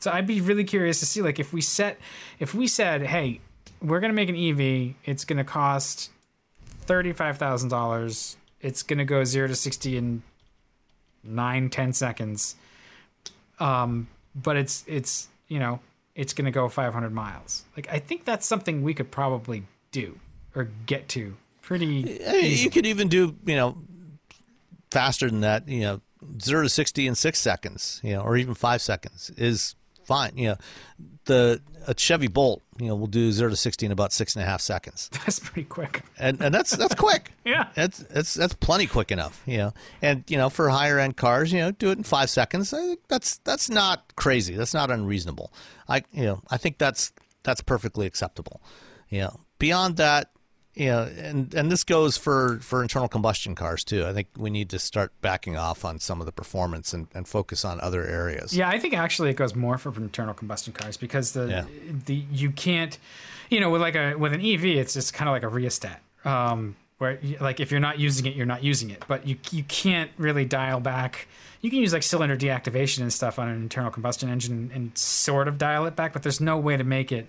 so 0.01 0.11
I'd 0.11 0.27
be 0.27 0.41
really 0.41 0.65
curious 0.65 1.01
to 1.01 1.07
see 1.07 1.23
like 1.23 1.39
if 1.39 1.53
we 1.53 1.61
set 1.61 1.99
if 2.39 2.55
we 2.55 2.67
said, 2.67 3.03
hey, 3.03 3.41
we're 3.83 4.01
gonna 4.01 4.13
make 4.13 4.29
an 4.29 4.37
EV, 4.37 4.95
it's 5.05 5.25
gonna 5.25 5.45
cost 5.45 6.11
thirty 6.81 7.13
five 7.13 7.39
thousand 7.39 7.69
dollars. 7.69 8.37
It's 8.61 8.83
gonna 8.83 9.05
go 9.05 9.25
zero 9.25 9.47
to 9.49 9.55
sixty 9.55 9.97
in 9.97 10.23
nine 11.23 11.71
ten 11.71 11.93
seconds. 11.93 12.57
Um, 13.61 14.09
but 14.35 14.57
it's 14.57 14.85
it's 14.87 15.29
you 15.49 15.59
know 15.59 15.81
it's 16.19 16.35
gonna 16.35 16.51
go 16.51 16.69
five 16.69 16.93
hundred 16.93 17.13
miles. 17.13 17.65
Like 17.77 17.89
I 17.91 18.01
think 18.01 18.25
that's 18.25 18.45
something 18.45 18.83
we 18.83 18.93
could 18.93 19.11
probably 19.11 19.63
do 19.93 20.19
or 20.55 20.69
get 20.85 21.09
to 21.11 21.37
pretty. 21.63 22.21
I 22.27 22.33
mean, 22.33 22.59
you 22.59 22.71
could 22.71 22.87
even 22.87 23.09
do 23.09 23.37
you 23.47 23.55
know 23.55 23.79
faster 24.91 25.31
than 25.31 25.41
that. 25.43 25.69
You 25.69 25.81
know, 25.81 26.01
zero 26.43 26.65
to 26.65 26.69
sixty 26.69 27.07
in 27.07 27.15
six 27.15 27.39
seconds. 27.39 28.01
You 28.03 28.15
know, 28.15 28.23
or 28.23 28.37
even 28.37 28.55
five 28.55 28.83
seconds 28.83 29.31
is 29.37 29.77
fine. 30.09 30.33
You 30.37 30.49
know, 30.49 30.57
the 31.27 31.61
a 31.87 31.95
Chevy 31.97 32.27
Bolt, 32.27 32.63
you 32.79 32.89
know, 32.89 32.97
will 32.97 33.07
do 33.07 33.31
zero 33.31 33.49
to 33.51 33.57
sixty 33.57 33.87
in 33.87 33.93
about 33.93 34.13
six 34.13 34.35
and 34.35 34.43
a 34.43 34.47
half 34.47 34.61
seconds, 34.61 35.09
That's 35.13 35.39
pretty 35.39 35.69
quick. 35.69 36.03
and 36.19 36.41
and 36.43 36.53
that's 36.55 36.75
that's 36.77 36.95
quick. 36.95 37.33
Yeah. 37.45 37.69
that's 37.75 37.99
that's 37.99 38.35
that's 38.35 38.55
plenty 38.55 38.87
quick 38.87 39.11
enough. 39.13 39.43
You 39.47 39.59
know, 39.59 39.75
and 40.03 40.25
you 40.29 40.37
know 40.37 40.51
for 40.51 40.69
higher 40.69 40.99
end 40.99 41.17
cars, 41.17 41.53
you 41.53 41.61
know, 41.61 41.71
do 41.71 41.91
it 41.91 41.99
in 41.99 42.05
five 42.05 42.29
seconds. 42.31 42.75
That's 43.09 43.39
that's 43.39 43.71
not 43.71 44.15
crazy. 44.17 44.55
That's 44.57 44.75
not 44.75 44.91
unreasonable. 44.91 45.53
I 45.89 46.03
you 46.13 46.25
know 46.25 46.43
I 46.51 46.57
think 46.59 46.79
that's 46.79 47.13
that's 47.45 47.61
perfectly 47.63 48.07
acceptable. 48.07 48.61
You 49.09 49.21
know, 49.21 49.41
beyond 49.59 49.97
that, 49.97 50.31
know, 50.87 51.03
and 51.19 51.53
and 51.55 51.71
this 51.73 51.83
goes 51.85 52.17
for 52.17 52.59
for 52.61 52.83
internal 52.83 53.09
combustion 53.09 53.55
cars 53.55 53.83
too. 53.85 54.07
I 54.07 54.13
think 54.13 54.29
we 54.37 54.49
need 54.49 54.71
to 54.71 54.79
start 54.79 55.13
backing 55.21 55.57
off 55.57 55.85
on 55.85 55.99
some 55.99 56.21
of 56.21 56.27
the 56.27 56.33
performance 56.33 56.93
and, 56.93 57.09
and 57.15 57.27
focus 57.27 57.65
on 57.65 57.81
other 57.81 58.05
areas. 58.07 58.57
Yeah, 58.57 58.69
I 58.69 58.79
think 58.79 58.95
actually 58.95 59.31
it 59.31 59.37
goes 59.37 59.55
more 59.57 59.77
for 59.79 59.95
internal 59.97 60.35
combustion 60.35 60.73
cars 60.73 60.97
because 60.97 61.33
the 61.33 61.49
Yeah. 61.49 61.65
the 62.07 62.15
you 62.15 62.51
can't, 62.53 62.97
you 63.51 63.59
know, 63.61 63.71
with 63.71 63.81
like 63.81 63.97
a 63.97 64.15
with 64.15 64.33
an 64.33 64.41
EV, 64.41 64.65
it's 64.67 64.95
just 64.95 65.13
kind 65.15 65.29
of 65.29 65.33
like 65.33 65.43
a 65.43 65.49
rheostat. 65.49 66.01
Um, 66.25 66.77
where 66.99 67.19
like 67.41 67.61
if 67.61 67.71
you're 67.71 67.81
not 67.81 67.99
using 67.99 68.27
it, 68.27 68.35
you're 68.35 68.47
not 68.47 68.63
using 68.65 68.91
it, 68.91 69.05
but 69.09 69.27
you 69.27 69.37
you 69.51 69.63
can't 69.65 70.11
really 70.17 70.45
dial 70.45 70.81
back. 70.81 71.29
You 71.61 71.71
can 71.71 71.81
use 71.81 71.93
like 71.93 72.05
cylinder 72.05 72.37
deactivation 72.37 73.01
and 73.03 73.13
stuff 73.13 73.39
on 73.39 73.49
an 73.49 73.57
internal 73.61 73.91
combustion 73.91 74.29
engine 74.29 74.71
and 74.73 74.97
sort 74.97 75.49
of 75.49 75.59
dial 75.59 75.87
it 75.87 75.97
back, 75.97 76.13
but 76.13 76.23
there's 76.23 76.41
no 76.41 76.57
way 76.57 76.77
to 76.77 76.85
make 76.85 77.11
it 77.11 77.29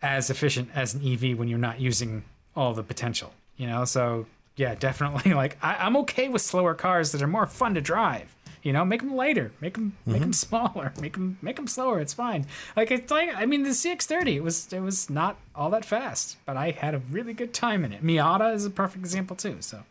as 0.00 0.28
efficient 0.30 0.68
as 0.74 0.94
an 0.94 1.00
EV 1.06 1.38
when 1.38 1.48
you're 1.48 1.58
not 1.58 1.80
using 1.80 2.24
all 2.56 2.74
the 2.74 2.82
potential. 2.82 3.32
You 3.56 3.66
know, 3.66 3.84
so 3.84 4.26
yeah, 4.56 4.74
definitely. 4.74 5.32
Like 5.34 5.58
I, 5.62 5.76
I'm 5.76 5.96
okay 5.98 6.28
with 6.28 6.42
slower 6.42 6.74
cars 6.74 7.12
that 7.12 7.22
are 7.22 7.26
more 7.26 7.46
fun 7.46 7.74
to 7.74 7.80
drive. 7.80 8.34
You 8.62 8.72
know, 8.72 8.84
make 8.84 9.02
them 9.02 9.14
lighter, 9.14 9.52
make 9.60 9.74
them 9.74 9.96
make 10.06 10.20
them 10.20 10.32
smaller, 10.46 10.92
make 11.00 11.14
them 11.14 11.38
make 11.42 11.56
them 11.56 11.66
slower. 11.66 12.00
It's 12.00 12.14
fine. 12.14 12.46
Like 12.76 12.90
it's 12.90 13.10
like 13.10 13.34
I 13.34 13.46
mean 13.46 13.62
the 13.62 13.70
CX-30 13.70 14.36
it 14.36 14.42
was 14.42 14.72
it 14.72 14.80
was 14.80 15.10
not 15.10 15.36
all 15.54 15.70
that 15.70 15.84
fast, 15.84 16.38
but 16.46 16.56
I 16.56 16.70
had 16.70 16.94
a 16.94 16.98
really 16.98 17.34
good 17.34 17.52
time 17.52 17.84
in 17.84 17.92
it. 17.92 18.02
Miata 18.02 18.54
is 18.54 18.64
a 18.64 18.70
perfect 18.70 19.04
example 19.04 19.36
too. 19.36 19.56
So. 19.60 19.82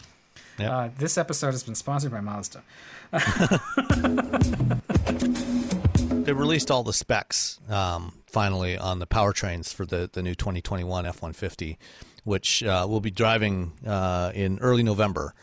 Yeah. 0.59 0.77
Uh, 0.77 0.89
this 0.97 1.17
episode 1.17 1.51
has 1.51 1.63
been 1.63 1.75
sponsored 1.75 2.11
by 2.11 2.21
Mazda. 2.21 2.63
they 6.23 6.33
released 6.33 6.71
all 6.71 6.83
the 6.83 6.93
specs 6.93 7.59
um, 7.69 8.13
finally 8.27 8.77
on 8.77 8.99
the 8.99 9.07
powertrains 9.07 9.73
for 9.73 9.85
the, 9.85 10.09
the 10.13 10.21
new 10.21 10.35
2021 10.35 11.05
F-150, 11.05 11.77
which 12.23 12.63
uh, 12.63 12.85
will 12.89 13.01
be 13.01 13.11
driving 13.11 13.73
uh, 13.85 14.31
in 14.33 14.59
early 14.59 14.83
November. 14.83 15.33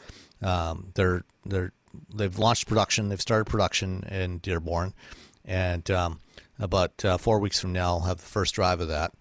Um, 0.42 0.92
they're 0.94 1.24
they're 1.44 1.72
they've 2.14 2.38
launched 2.38 2.66
production. 2.66 3.08
They've 3.08 3.20
started 3.20 3.46
production 3.46 4.04
in 4.10 4.38
Dearborn, 4.38 4.94
and 5.44 5.90
um, 5.90 6.20
about 6.58 7.04
uh, 7.04 7.18
four 7.18 7.38
weeks 7.38 7.60
from 7.60 7.72
now, 7.72 7.94
I'll 7.94 8.00
have 8.00 8.18
the 8.18 8.26
first 8.26 8.54
drive 8.54 8.80
of 8.80 8.88
that. 8.88 9.12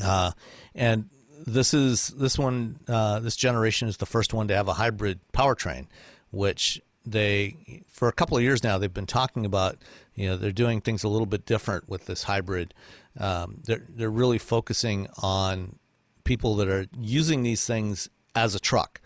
Uh, 0.00 0.32
and 0.74 1.08
this 1.46 1.74
is 1.74 2.08
this 2.08 2.38
one 2.38 2.78
uh, 2.88 3.20
this 3.20 3.36
generation 3.36 3.88
is 3.88 3.98
the 3.98 4.06
first 4.06 4.32
one 4.32 4.48
to 4.48 4.54
have 4.54 4.68
a 4.68 4.74
hybrid 4.74 5.20
powertrain, 5.32 5.86
which 6.30 6.80
they 7.06 7.82
for 7.88 8.08
a 8.08 8.12
couple 8.12 8.36
of 8.36 8.42
years 8.42 8.64
now 8.64 8.78
they've 8.78 8.94
been 8.94 9.06
talking 9.06 9.44
about. 9.44 9.76
You 10.14 10.28
know 10.28 10.36
they're 10.36 10.52
doing 10.52 10.80
things 10.80 11.02
a 11.04 11.08
little 11.08 11.26
bit 11.26 11.44
different 11.44 11.88
with 11.88 12.06
this 12.06 12.22
hybrid. 12.22 12.72
Um, 13.18 13.60
they're 13.64 13.84
they're 13.88 14.10
really 14.10 14.38
focusing 14.38 15.08
on 15.18 15.78
people 16.24 16.56
that 16.56 16.68
are 16.68 16.86
using 16.98 17.42
these 17.42 17.66
things 17.66 18.08
as 18.34 18.54
a 18.54 18.60
truck. 18.60 19.00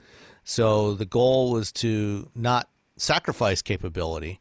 So 0.44 0.94
the 0.94 1.04
goal 1.04 1.52
was 1.52 1.72
to 1.72 2.30
not 2.34 2.68
sacrifice 2.96 3.60
capability, 3.60 4.40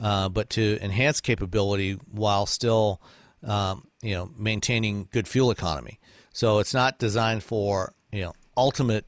uh, 0.00 0.28
but 0.28 0.50
to 0.50 0.78
enhance 0.80 1.20
capability 1.20 1.94
while 2.12 2.46
still, 2.46 3.00
um, 3.42 3.88
you 4.00 4.14
know, 4.14 4.30
maintaining 4.36 5.08
good 5.10 5.26
fuel 5.26 5.50
economy. 5.50 5.98
So 6.32 6.60
it's 6.60 6.72
not 6.72 6.98
designed 7.00 7.42
for 7.42 7.92
you 8.12 8.22
know 8.22 8.32
ultimate, 8.56 9.06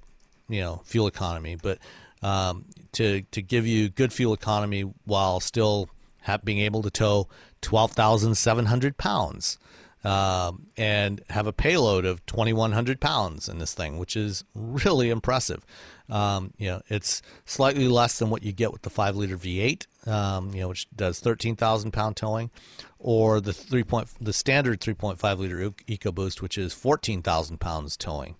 you 0.48 0.60
know, 0.60 0.82
fuel 0.84 1.06
economy, 1.06 1.56
but 1.62 1.78
um, 2.22 2.64
to 2.92 3.22
to 3.30 3.40
give 3.40 3.66
you 3.66 3.88
good 3.88 4.12
fuel 4.12 4.34
economy 4.34 4.82
while 5.04 5.38
still 5.38 5.88
have, 6.22 6.44
being 6.44 6.58
able 6.58 6.82
to 6.82 6.90
tow 6.90 7.28
twelve 7.62 7.92
thousand 7.92 8.34
seven 8.34 8.66
hundred 8.66 8.98
pounds 8.98 9.58
um, 10.04 10.66
and 10.76 11.22
have 11.30 11.46
a 11.46 11.52
payload 11.52 12.04
of 12.04 12.24
2,100 12.26 13.00
pounds 13.00 13.48
in 13.48 13.58
this 13.58 13.74
thing, 13.74 13.98
which 13.98 14.16
is 14.16 14.44
really 14.54 15.10
impressive. 15.10 15.64
Um, 16.08 16.52
you 16.58 16.68
know, 16.68 16.82
it's 16.88 17.22
slightly 17.44 17.86
less 17.86 18.18
than 18.18 18.30
what 18.30 18.42
you 18.42 18.52
get 18.52 18.72
with 18.72 18.82
the 18.82 18.90
five 18.90 19.14
liter 19.16 19.36
V8, 19.36 19.86
um, 20.08 20.54
you 20.54 20.62
know, 20.62 20.68
which 20.68 20.88
does 20.94 21.20
13,000 21.20 21.92
pound 21.92 22.16
towing, 22.16 22.50
or 22.98 23.40
the 23.40 23.52
three 23.52 23.84
point 23.84 24.08
the 24.20 24.32
standard 24.32 24.80
3.5 24.80 25.38
liter 25.38 25.70
EcoBoost, 25.70 26.40
which 26.40 26.58
is 26.58 26.72
14,000 26.72 27.58
pounds 27.58 27.96
towing. 27.96 28.36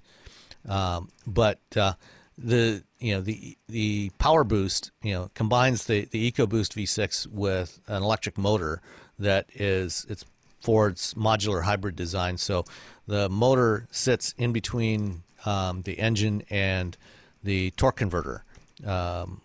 Um, 0.69 1.11
but 1.27 1.61
uh, 1.77 1.95
the 2.37 2.83
you 2.99 3.15
know 3.15 3.21
the 3.21 3.57
the 3.69 4.11
power 4.19 4.45
boost 4.45 4.91
you 5.03 5.13
know 5.13 5.31
combines 5.35 5.85
the 5.85 6.07
the 6.07 6.31
EcoBoost 6.31 6.75
V6 6.75 7.27
with 7.29 7.81
an 7.87 8.03
electric 8.03 8.37
motor 8.37 8.83
that 9.19 9.47
is 9.55 10.07
it's 10.09 10.25
Ford's 10.61 11.15
modular 11.15 11.63
hybrid 11.63 11.97
design. 11.97 12.37
So 12.37 12.65
the 13.07 13.29
motor 13.29 13.89
sits 13.91 14.35
in 14.39 14.53
between 14.53 15.23
um, 15.47 15.83
the 15.83 15.99
engine 15.99 16.43
and 16.51 16.97
the 17.43 17.71
torque 17.73 17.97
converter. 17.97 18.45
Um, 18.87 19.41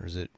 or 0.00 0.06
is 0.06 0.16
it? 0.16 0.30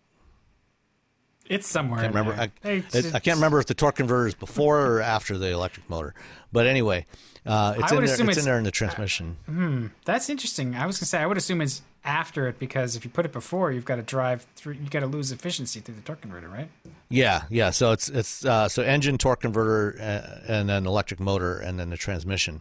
It's 1.46 1.66
somewhere. 1.66 1.98
I 2.00 2.02
can't 2.04 2.14
remember. 2.14 2.40
I, 2.40 2.50
there. 2.62 2.76
it- 2.76 2.94
It's- 2.94 3.14
I 3.14 3.18
can't 3.18 3.36
remember 3.36 3.58
if 3.60 3.66
the 3.66 3.74
torque 3.74 3.96
converter 3.96 4.26
is 4.28 4.34
before 4.34 4.80
or 4.80 5.00
after 5.00 5.36
the 5.36 5.48
electric 5.50 5.88
motor. 5.90 6.14
But 6.50 6.66
anyway, 6.66 7.06
uh, 7.46 7.74
it's 7.78 7.84
I 7.92 7.94
in 7.96 8.00
would 8.00 8.06
there. 8.08 8.14
assume 8.14 8.28
It's, 8.28 8.38
it's- 8.38 8.38
in 8.38 8.44
there 8.44 8.58
in 8.58 8.64
the 8.64 8.70
transmission. 8.70 9.90
That's 10.04 10.28
interesting. 10.30 10.74
I 10.74 10.86
was 10.86 10.98
gonna 10.98 11.06
say 11.06 11.18
I 11.18 11.26
would 11.26 11.36
assume 11.36 11.60
it's 11.60 11.82
after 12.04 12.48
it 12.48 12.58
because 12.58 12.96
if 12.96 13.04
you 13.04 13.10
put 13.10 13.24
it 13.24 13.32
before, 13.32 13.70
you've 13.72 13.84
got 13.84 13.96
to 13.96 14.02
drive 14.02 14.46
through. 14.56 14.74
You 14.74 14.88
got 14.90 15.00
to 15.00 15.06
lose 15.06 15.30
efficiency 15.32 15.78
through 15.80 15.94
the 15.96 16.00
torque 16.02 16.20
converter, 16.20 16.48
right? 16.48 16.68
Yeah, 17.08 17.42
yeah. 17.50 17.70
So 17.70 17.92
it's 17.92 18.08
it's 18.08 18.44
uh, 18.44 18.68
so 18.68 18.82
engine, 18.82 19.18
torque 19.18 19.40
converter, 19.42 19.96
uh, 20.00 20.40
and 20.52 20.68
then 20.68 20.86
electric 20.86 21.20
motor, 21.20 21.58
and 21.58 21.78
then 21.78 21.90
the 21.90 21.96
transmission. 21.96 22.60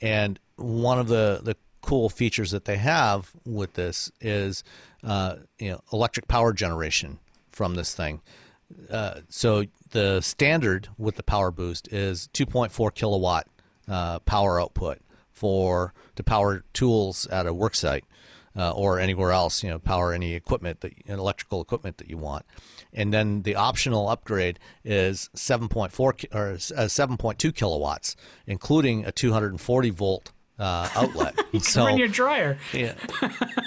And 0.00 0.38
one 0.56 0.98
of 0.98 1.08
the 1.08 1.40
the 1.42 1.56
cool 1.80 2.08
features 2.10 2.50
that 2.50 2.64
they 2.64 2.76
have 2.76 3.30
with 3.46 3.74
this 3.74 4.10
is 4.20 4.62
uh, 5.04 5.36
you 5.58 5.70
know 5.72 5.80
electric 5.92 6.28
power 6.28 6.52
generation 6.52 7.18
from 7.52 7.76
this 7.76 7.94
thing. 7.94 8.20
Uh, 8.90 9.20
so 9.28 9.64
the 9.90 10.20
standard 10.20 10.88
with 10.98 11.14
the 11.16 11.22
power 11.22 11.50
boost 11.52 11.86
is 11.92 12.28
2.4 12.34 12.92
kilowatt 12.94 13.46
uh, 13.88 14.18
power 14.20 14.60
output 14.60 14.98
for 15.30 15.92
to 16.14 16.22
power 16.22 16.64
tools 16.72 17.26
at 17.26 17.46
a 17.46 17.52
work 17.52 17.74
site 17.74 18.04
uh, 18.56 18.72
or 18.72 18.98
anywhere 18.98 19.32
else. 19.32 19.62
You 19.62 19.70
know, 19.70 19.78
power 19.78 20.12
any 20.12 20.34
equipment 20.34 20.80
that 20.80 20.92
electrical 21.06 21.60
equipment 21.60 21.98
that 21.98 22.08
you 22.08 22.16
want. 22.16 22.44
And 22.92 23.12
then 23.12 23.42
the 23.42 23.54
optional 23.54 24.08
upgrade 24.08 24.58
is 24.84 25.28
7.4 25.36 25.94
or 26.00 26.08
uh, 26.10 26.56
7.2 26.56 27.54
kilowatts, 27.54 28.16
including 28.46 29.04
a 29.04 29.12
240 29.12 29.90
volt 29.90 30.32
uh, 30.58 30.88
outlet. 30.94 31.34
so 31.60 31.84
Run 31.84 31.98
your 31.98 32.08
dryer. 32.08 32.58
yeah. 32.72 32.94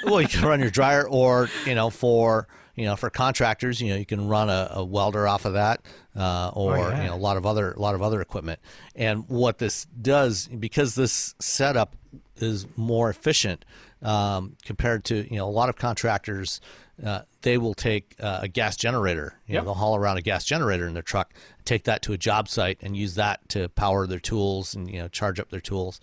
well, 0.06 0.22
you 0.22 0.28
can 0.28 0.44
run 0.44 0.60
your 0.60 0.72
dryer, 0.72 1.08
or 1.08 1.50
you 1.66 1.76
know, 1.76 1.90
for 1.92 2.48
you 2.80 2.86
know, 2.86 2.96
for 2.96 3.10
contractors, 3.10 3.82
you 3.82 3.90
know, 3.90 3.96
you 3.98 4.06
can 4.06 4.28
run 4.28 4.50
a, 4.50 4.70
a 4.76 4.84
welder 4.86 5.28
off 5.28 5.46
of 5.46 5.54
that, 5.54 5.82
uh, 6.16 6.52
or 6.56 6.78
Oh, 6.78 6.90
yeah. 6.92 7.02
you 7.04 7.08
know, 7.10 7.16
a 7.16 7.18
lot 7.18 7.36
of 7.38 7.46
other 7.46 7.72
a 7.74 7.80
lot 7.80 7.94
of 7.96 8.02
other 8.02 8.22
equipment. 8.22 8.60
And 8.96 9.28
what 9.28 9.58
this 9.58 9.86
does, 10.02 10.48
because 10.48 10.96
this 10.96 11.36
setup 11.40 11.96
is 12.38 12.66
more 12.78 13.10
efficient 13.10 13.66
um, 14.02 14.56
compared 14.64 15.04
to 15.06 15.16
you 15.30 15.38
know 15.38 15.48
a 15.48 15.52
lot 15.52 15.68
of 15.70 15.76
contractors. 15.76 16.62
Uh, 17.06 17.22
they 17.44 17.58
will 17.58 17.74
take 17.74 18.14
uh, 18.20 18.40
a 18.44 18.48
gas 18.50 18.76
generator. 18.76 19.34
You 19.48 19.54
Yep. 19.54 19.62
know, 19.64 19.66
they'll 19.68 19.74
haul 19.76 19.96
around 19.96 20.18
a 20.18 20.22
gas 20.22 20.44
generator 20.44 20.86
in 20.86 20.94
their 20.94 21.02
truck, 21.04 21.34
take 21.64 21.86
that 21.86 22.02
to 22.04 22.14
a 22.14 22.18
job 22.18 22.50
site, 22.50 22.78
and 22.82 22.96
use 22.96 23.16
that 23.16 23.48
to 23.50 23.70
power 23.70 24.06
their 24.08 24.20
tools 24.20 24.74
and 24.76 24.90
you 24.92 25.00
know 25.00 25.08
charge 25.08 25.40
up 25.40 25.50
their 25.50 25.62
tools. 25.62 26.02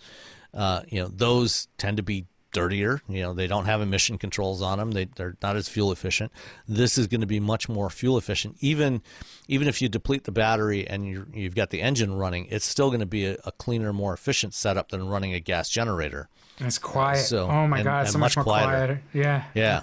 Uh, 0.53 0.81
you 0.87 0.99
know, 1.01 1.07
those 1.07 1.67
tend 1.77 1.97
to 1.97 2.03
be 2.03 2.25
dirtier. 2.57 3.01
You 3.07 3.21
know, 3.21 3.33
they 3.33 3.47
don't 3.47 3.65
have 3.65 3.81
emission 3.81 4.17
controls 4.17 4.61
on 4.61 4.79
them. 4.79 4.91
They 4.91 5.05
they're 5.05 5.35
not 5.41 5.55
as 5.55 5.69
fuel 5.69 5.91
efficient. 5.91 6.31
This 6.67 6.97
is 6.97 7.07
going 7.07 7.21
to 7.21 7.27
be 7.27 7.39
much 7.39 7.69
more 7.69 7.89
fuel 7.89 8.17
efficient. 8.17 8.57
Even 8.59 9.01
even 9.47 9.67
if 9.67 9.81
you 9.81 9.89
deplete 9.89 10.23
the 10.23 10.31
battery 10.31 10.87
and 10.87 11.05
you 11.07 11.25
you've 11.33 11.55
got 11.55 11.69
the 11.69 11.81
engine 11.81 12.13
running, 12.13 12.47
it's 12.49 12.65
still 12.65 12.89
going 12.89 12.99
to 13.01 13.05
be 13.05 13.25
a, 13.25 13.37
a 13.45 13.51
cleaner, 13.51 13.93
more 13.93 14.13
efficient 14.13 14.53
setup 14.53 14.89
than 14.89 15.07
running 15.07 15.33
a 15.33 15.39
gas 15.39 15.69
generator. 15.69 16.29
And 16.59 16.67
it's 16.67 16.79
quiet. 16.79 17.17
So- 17.19 17.47
oh 17.47 17.67
my 17.67 17.77
and- 17.77 17.85
god, 17.85 17.99
and 18.05 18.09
so 18.09 18.17
much, 18.17 18.35
much 18.35 18.37
more 18.37 18.43
quieter. 18.55 18.67
quieter. 18.71 19.01
Yeah. 19.13 19.43
Yeah. 19.53 19.81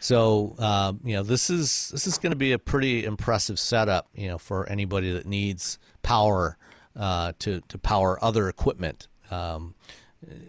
So 0.00 0.54
um, 0.58 1.00
you 1.04 1.14
know 1.16 1.22
this 1.22 1.50
is 1.50 1.88
this 1.90 2.06
is 2.06 2.18
going 2.18 2.30
to 2.32 2.36
be 2.36 2.52
a 2.52 2.58
pretty 2.58 3.04
impressive 3.04 3.58
setup. 3.58 4.08
You 4.14 4.28
know 4.28 4.38
for 4.38 4.68
anybody 4.68 5.12
that 5.12 5.26
needs 5.26 5.78
power 6.02 6.56
uh, 6.94 7.32
to 7.40 7.60
to 7.68 7.78
power 7.78 8.22
other 8.22 8.48
equipment. 8.48 9.08
Um, 9.30 9.74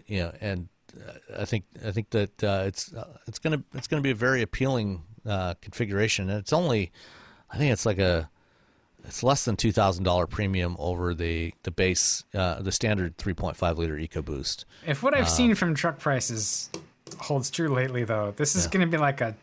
you 0.06 0.20
know, 0.20 0.32
and 0.40 0.60
uh, 0.62 0.64
I 1.38 1.44
think 1.44 1.64
I 1.84 1.90
think 1.90 2.10
that 2.10 2.42
uh, 2.44 2.62
it's 2.66 2.92
uh, 2.94 3.18
it's 3.26 3.38
gonna 3.38 3.62
it's 3.74 3.86
gonna 3.86 4.02
be 4.02 4.10
a 4.10 4.14
very 4.14 4.42
appealing 4.42 5.02
uh, 5.26 5.54
configuration. 5.60 6.28
And 6.30 6.38
it's 6.38 6.52
only 6.52 6.90
I 7.50 7.58
think 7.58 7.72
it's 7.72 7.86
like 7.86 7.98
a 7.98 8.30
it's 9.04 9.22
less 9.22 9.44
than 9.44 9.56
two 9.56 9.72
thousand 9.72 10.04
dollar 10.04 10.26
premium 10.26 10.76
over 10.78 11.14
the 11.14 11.54
the 11.62 11.70
base 11.70 12.24
uh, 12.34 12.60
the 12.62 12.72
standard 12.72 13.16
three 13.18 13.34
point 13.34 13.56
five 13.56 13.78
liter 13.78 13.94
EcoBoost. 13.96 14.64
If 14.86 15.02
what 15.02 15.14
I've 15.14 15.28
seen 15.28 15.54
from 15.54 15.74
truck 15.74 15.98
prices 15.98 16.68
holds 17.18 17.50
true 17.50 17.68
lately, 17.68 18.04
though, 18.04 18.32
this 18.36 18.54
is 18.56 18.64
Yeah. 18.64 18.70
going 18.72 18.86
to 18.90 18.90
be 18.90 19.00
like 19.00 19.20
a 19.20 19.34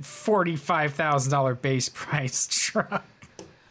forty-five 0.00 0.94
thousand 0.94 1.30
dollar 1.32 1.54
base 1.54 1.88
price 1.94 2.46
truck. 2.50 3.04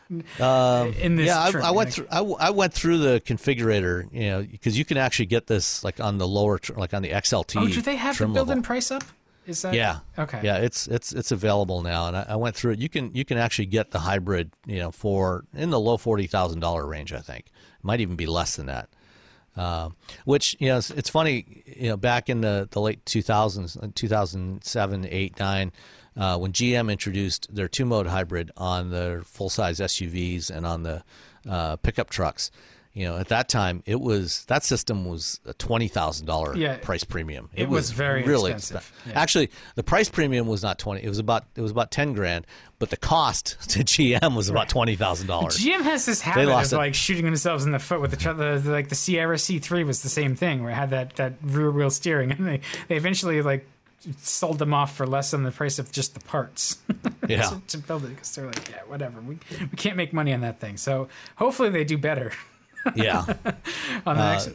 In 0.10 0.20
this, 0.20 0.42
Um, 0.42 0.94
yeah, 1.20 1.40
I, 1.40 1.70
I 1.70 1.72
went 1.72 1.94
through. 1.94 2.08
I, 2.12 2.50
went 2.52 2.74
through 2.74 3.00
the 3.00 3.22
configurator, 3.26 4.12
you 4.12 4.30
know, 4.30 4.44
because 4.44 4.78
you 4.78 4.86
can 4.86 4.98
actually 4.98 5.26
get 5.26 5.48
this 5.48 5.84
like 5.84 6.00
on 6.00 6.18
the 6.18 6.28
lower, 6.28 6.60
tr- 6.60 6.74
like 6.74 6.94
on 6.94 7.02
the 7.02 7.10
XLT. 7.10 7.62
Oh, 7.62 7.68
do 7.68 7.82
they 7.82 7.96
have 7.96 8.18
the 8.18 8.28
built-in 8.28 8.62
price 8.62 8.92
up? 8.92 9.04
Is 9.48 9.62
that 9.62 9.74
Yeah. 9.74 10.00
Okay. 10.18 10.42
Yeah, 10.44 10.58
it's 10.58 10.88
it's 10.88 11.12
it's 11.12 11.32
available 11.32 11.82
now, 11.82 12.08
and 12.08 12.18
I, 12.18 12.26
I 12.30 12.36
went 12.36 12.56
through 12.56 12.74
it. 12.74 12.80
You 12.80 12.90
can 12.90 13.14
you 13.14 13.26
can 13.26 13.38
actually 13.38 13.68
get 13.68 13.92
the 13.92 14.00
hybrid, 14.00 14.52
you 14.66 14.80
know, 14.80 14.92
for 14.92 15.46
in 15.54 15.70
the 15.70 15.80
low 15.80 15.98
forty 15.98 16.28
thousand 16.28 16.62
dollar 16.62 16.86
range. 16.86 17.14
I 17.14 17.20
think 17.20 17.46
it 17.46 17.84
might 17.84 18.02
even 18.02 18.16
be 18.16 18.26
less 18.26 18.56
than 18.56 18.66
that. 18.68 18.90
Um, 19.58 19.96
which 20.26 20.58
you 20.60 20.68
know, 20.68 20.78
it's, 20.78 20.90
it's 20.90 21.10
funny. 21.10 21.64
You 21.66 21.90
know, 21.90 21.98
back 21.98 22.30
in 22.30 22.42
the, 22.42 22.68
the 22.72 22.82
late 22.82 23.06
two 23.06 23.22
thousands, 23.22 23.78
two 23.94 24.08
thousand 24.08 24.64
seven, 24.64 25.08
eight, 25.10 25.40
nine, 25.40 25.72
uh, 26.18 26.38
when 26.38 26.52
GM 26.52 26.92
introduced 26.92 27.54
their 27.54 27.68
two 27.68 27.86
mode 27.86 28.08
hybrid 28.08 28.52
on 28.58 28.90
their 28.92 29.22
full 29.22 29.50
size 29.50 29.80
SUVs 29.80 30.50
and 30.50 30.66
on 30.66 30.84
the 30.84 31.04
uh, 31.50 31.76
pickup 31.78 32.10
trucks. 32.10 32.52
You 32.98 33.06
know, 33.08 33.18
at 33.18 33.28
that 33.28 33.50
time, 33.50 33.84
it 33.86 34.00
was 34.00 34.46
that 34.46 34.64
system 34.64 35.04
was 35.04 35.42
a 35.46 35.54
twenty 35.56 35.90
thousand 35.90 36.28
dollar 36.28 36.56
price 36.78 37.04
premium. 37.04 37.50
It 37.54 37.68
was 37.68 37.92
very 37.92 38.24
really 38.24 38.54
expensive. 38.54 38.90
expen- 39.04 39.12
Yeah. 39.12 39.20
Actually, 39.22 39.50
the 39.76 39.84
price 39.84 40.08
premium 40.08 40.48
was 40.48 40.64
not 40.64 40.80
twenty. 40.80 41.04
It 41.04 41.10
was 41.10 41.20
about 41.20 41.44
it 41.58 41.62
was 41.62 41.72
about 41.72 41.92
ten 41.92 42.14
grand, 42.14 42.48
but 42.80 42.92
the 42.92 42.96
cost 42.96 43.58
to 43.72 43.80
GM 43.84 44.34
was 44.34 44.48
about 44.48 44.70
twenty 44.70 44.96
thousand 44.96 45.28
dollars. 45.28 45.58
GM 45.58 45.82
has 45.82 46.06
this 46.06 46.22
habit 46.22 46.48
of 46.48 46.72
it. 46.72 46.76
like 46.78 46.96
shooting 46.96 47.26
themselves 47.26 47.66
in 47.66 47.74
the 47.74 47.80
foot 47.80 48.00
with 48.00 48.12
the, 48.12 48.18
tr- 48.18 48.32
the, 48.32 48.60
the 48.64 48.72
like 48.72 48.88
the 48.88 48.96
Sierra 48.96 49.36
C3 49.36 49.86
was 49.86 50.02
the 50.02 50.08
same 50.08 50.38
thing 50.38 50.64
where 50.64 50.72
it 50.72 50.76
had 50.76 50.92
that 50.92 51.18
that 51.18 51.34
rear 51.44 51.72
wheel 51.72 51.90
steering 51.90 52.32
and 52.32 52.48
they 52.48 52.62
they 52.88 52.96
eventually 52.96 53.42
like 53.42 53.68
sold 54.20 54.60
them 54.60 54.74
off 54.74 54.96
for 54.96 55.06
less 55.08 55.32
than 55.32 55.44
the 55.44 55.52
price 55.52 55.80
of 55.80 55.92
just 55.92 56.14
the 56.14 56.20
parts 56.22 56.78
Yeah. 57.28 57.42
to, 57.44 57.62
to 57.68 57.78
build 57.80 58.06
it 58.06 58.10
because 58.10 58.34
they're 58.36 58.46
like 58.46 58.70
yeah 58.70 58.82
whatever 58.88 59.20
we 59.22 59.38
we 59.60 59.78
can't 59.78 59.98
make 59.98 60.14
money 60.14 60.34
on 60.34 60.42
that 60.42 60.60
thing 60.60 60.78
so 60.78 61.08
hopefully 61.38 61.70
they 61.70 61.84
do 61.84 61.98
better 61.98 62.32
yeah. 62.96 63.26
on 64.06 64.16
the 64.18 64.32
next 64.32 64.50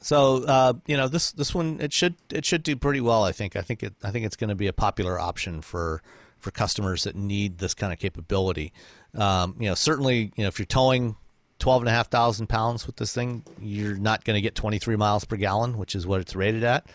So 0.00 0.44
uh, 0.44 0.72
you 0.86 0.96
know 0.96 1.08
this 1.08 1.32
this 1.32 1.54
one 1.54 1.78
it 1.80 1.92
should 1.92 2.14
it 2.30 2.44
should 2.46 2.62
do 2.62 2.76
pretty 2.76 3.00
well. 3.00 3.24
I 3.24 3.32
think 3.32 3.56
I 3.56 3.60
think 3.62 3.82
it 3.82 3.94
I 4.02 4.10
think 4.10 4.24
it's 4.24 4.36
going 4.36 4.48
to 4.48 4.54
be 4.54 4.66
a 4.66 4.72
popular 4.72 5.18
option 5.18 5.60
for 5.60 6.00
for 6.38 6.50
customers 6.50 7.04
that 7.04 7.16
need 7.16 7.58
this 7.58 7.74
kind 7.74 7.92
of 7.92 7.98
capability. 7.98 8.72
Um, 9.14 9.56
you 9.58 9.68
know 9.68 9.74
certainly 9.74 10.32
you 10.36 10.44
know 10.44 10.48
if 10.48 10.58
you're 10.58 10.66
towing 10.66 11.16
twelve 11.58 11.82
and 11.82 11.88
a 11.88 11.92
half 11.92 12.08
thousand 12.08 12.46
pounds 12.46 12.86
with 12.86 12.96
this 12.96 13.12
thing, 13.12 13.44
you're 13.60 13.96
not 13.96 14.24
going 14.24 14.36
to 14.36 14.40
get 14.40 14.54
23 14.54 14.96
miles 14.96 15.24
per 15.26 15.36
gallon, 15.36 15.76
which 15.76 15.94
is 15.94 16.06
what 16.06 16.20
it's 16.20 16.34
rated 16.34 16.64
at. 16.64 16.86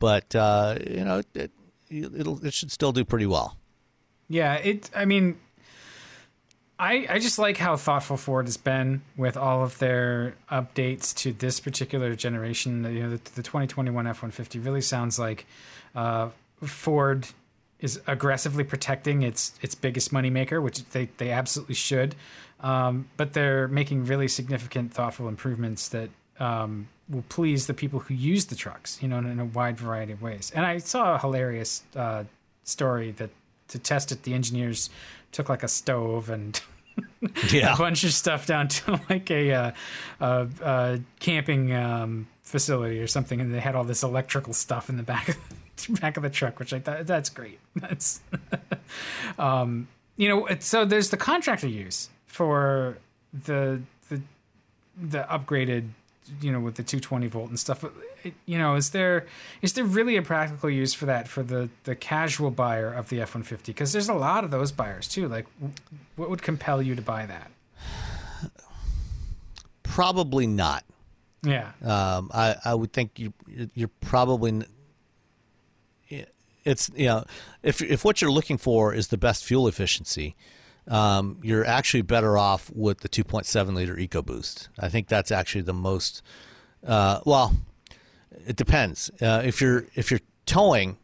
But 0.00 0.34
uh, 0.34 0.78
you 0.84 1.04
know 1.04 1.22
it, 1.34 1.52
it'll 1.88 2.44
it 2.44 2.52
should 2.52 2.72
still 2.72 2.90
do 2.90 3.04
pretty 3.04 3.26
well. 3.26 3.56
Yeah, 4.28 4.54
it. 4.54 4.90
I 4.96 5.04
mean, 5.04 5.38
I 6.78 7.06
I 7.08 7.18
just 7.20 7.38
like 7.38 7.58
how 7.58 7.76
thoughtful 7.76 8.16
Ford 8.16 8.46
has 8.46 8.56
been 8.56 9.02
with 9.16 9.36
all 9.36 9.62
of 9.62 9.78
their 9.78 10.34
updates 10.50 11.14
to 11.16 11.32
this 11.32 11.60
particular 11.60 12.16
generation. 12.16 12.82
You 12.84 13.02
know, 13.02 13.10
the, 13.10 13.30
the 13.34 13.42
2021 13.42 14.06
F-150 14.06 14.64
really 14.64 14.80
sounds 14.80 15.18
like 15.18 15.46
uh, 15.94 16.30
Ford 16.62 17.28
is 17.80 18.00
aggressively 18.06 18.64
protecting 18.64 19.22
its 19.22 19.52
its 19.62 19.74
biggest 19.74 20.12
moneymaker, 20.12 20.62
which 20.62 20.84
they 20.90 21.10
they 21.18 21.30
absolutely 21.30 21.74
should. 21.74 22.14
Um, 22.60 23.08
but 23.16 23.32
they're 23.32 23.68
making 23.68 24.04
really 24.04 24.28
significant, 24.28 24.92
thoughtful 24.92 25.28
improvements 25.28 25.88
that 25.88 26.10
um, 26.38 26.88
will 27.10 27.24
please 27.28 27.66
the 27.66 27.74
people 27.74 28.00
who 28.00 28.14
use 28.14 28.46
the 28.46 28.54
trucks. 28.54 28.98
You 29.02 29.08
know, 29.08 29.18
in, 29.18 29.38
a 29.40 29.44
wide 29.44 29.76
variety 29.76 30.12
of 30.12 30.22
ways. 30.22 30.50
And 30.54 30.64
I 30.64 30.78
saw 30.78 31.16
a 31.16 31.18
hilarious 31.18 31.82
uh, 31.96 32.24
story 32.64 33.10
that 33.12 33.30
to 33.68 33.78
test 33.78 34.12
it, 34.12 34.22
the 34.22 34.34
engineers 34.34 34.90
took 35.32 35.48
like 35.48 35.62
a 35.62 35.68
stove 35.68 36.28
and 36.30 36.60
Yeah. 37.50 37.74
a 37.74 37.76
bunch 37.76 38.04
of 38.04 38.12
stuff 38.12 38.46
down 38.46 38.68
to 38.68 39.00
like 39.10 39.30
a, 39.30 39.52
uh, 39.52 39.70
uh, 40.20 40.46
uh, 40.62 40.98
camping 41.18 41.72
um, 41.74 42.26
facility 42.42 43.00
or 43.00 43.06
something, 43.06 43.40
and 43.40 43.54
they 43.54 43.60
had 43.60 43.74
all 43.74 43.84
this 43.84 44.02
electrical 44.02 44.52
stuff 44.52 44.88
in 44.90 44.96
the 44.96 45.02
back 45.02 45.28
of 45.28 45.36
back 46.00 46.16
of 46.16 46.22
the 46.22 46.30
truck, 46.30 46.58
which 46.58 46.72
I 46.72 46.78
thought 46.80 47.06
that's 47.06 47.30
great. 47.30 47.58
That's 47.76 48.20
um, 49.38 49.88
you 50.16 50.28
know, 50.28 50.46
so 50.58 50.84
there's 50.84 51.10
the 51.10 51.16
contractor 51.16 51.68
use 51.68 52.10
for 52.26 52.98
the 53.32 53.80
the 54.10 54.20
the 55.00 55.26
upgraded, 55.30 55.90
you 56.40 56.52
know, 56.52 56.60
with 56.60 56.76
the 56.76 56.82
220 56.82 57.26
volt 57.26 57.48
and 57.48 57.58
stuff. 57.58 57.84
You 58.46 58.58
know, 58.58 58.76
is 58.76 58.90
there 58.90 59.26
is 59.62 59.72
there 59.72 59.84
really 59.84 60.16
a 60.16 60.22
practical 60.22 60.70
use 60.70 60.94
for 60.94 61.06
that 61.06 61.28
for 61.28 61.42
the 61.42 61.68
the 61.84 61.94
casual 61.94 62.50
buyer 62.50 62.92
of 62.92 63.08
the 63.08 63.18
F150? 63.18 63.66
Because 63.66 63.92
there's 63.92 64.08
a 64.08 64.14
lot 64.14 64.44
of 64.44 64.50
those 64.50 64.72
buyers 64.72 65.08
too. 65.08 65.28
Like, 65.28 65.46
what 66.16 66.30
would 66.30 66.42
compel 66.42 66.80
you 66.82 66.94
to 66.94 67.02
buy 67.02 67.26
that? 67.26 67.50
Probably 69.82 70.46
not. 70.46 70.84
Yeah, 71.42 71.72
Um, 71.82 72.30
I, 72.34 72.56
I 72.66 72.74
would 72.74 72.92
think 72.92 73.18
you 73.18 73.32
you're 73.74 73.90
probably 74.02 74.62
it's 76.64 76.90
you 76.94 77.06
know 77.06 77.24
if 77.62 77.80
if 77.82 78.04
what 78.04 78.20
you're 78.20 78.30
looking 78.30 78.58
for 78.58 78.92
is 78.94 79.08
the 79.08 79.16
best 79.16 79.44
fuel 79.44 79.66
efficiency, 79.66 80.36
um, 80.90 81.38
you're 81.42 81.64
actually 81.64 82.02
better 82.02 82.36
off 82.36 82.70
with 82.74 83.00
the 83.00 83.08
2.7 83.08 83.74
liter 83.74 83.94
EcoBoost. 83.96 84.68
I 84.78 84.88
think 84.90 85.08
that's 85.08 85.30
actually 85.30 85.62
the 85.62 85.72
most 85.72 86.22
uh, 86.86 87.20
well. 87.24 87.54
It 88.46 88.56
depends. 88.56 89.10
Uh, 89.20 89.42
if 89.44 89.60
you're 89.60 89.86
if 89.94 90.10
you're 90.10 90.20
towing, 90.46 90.98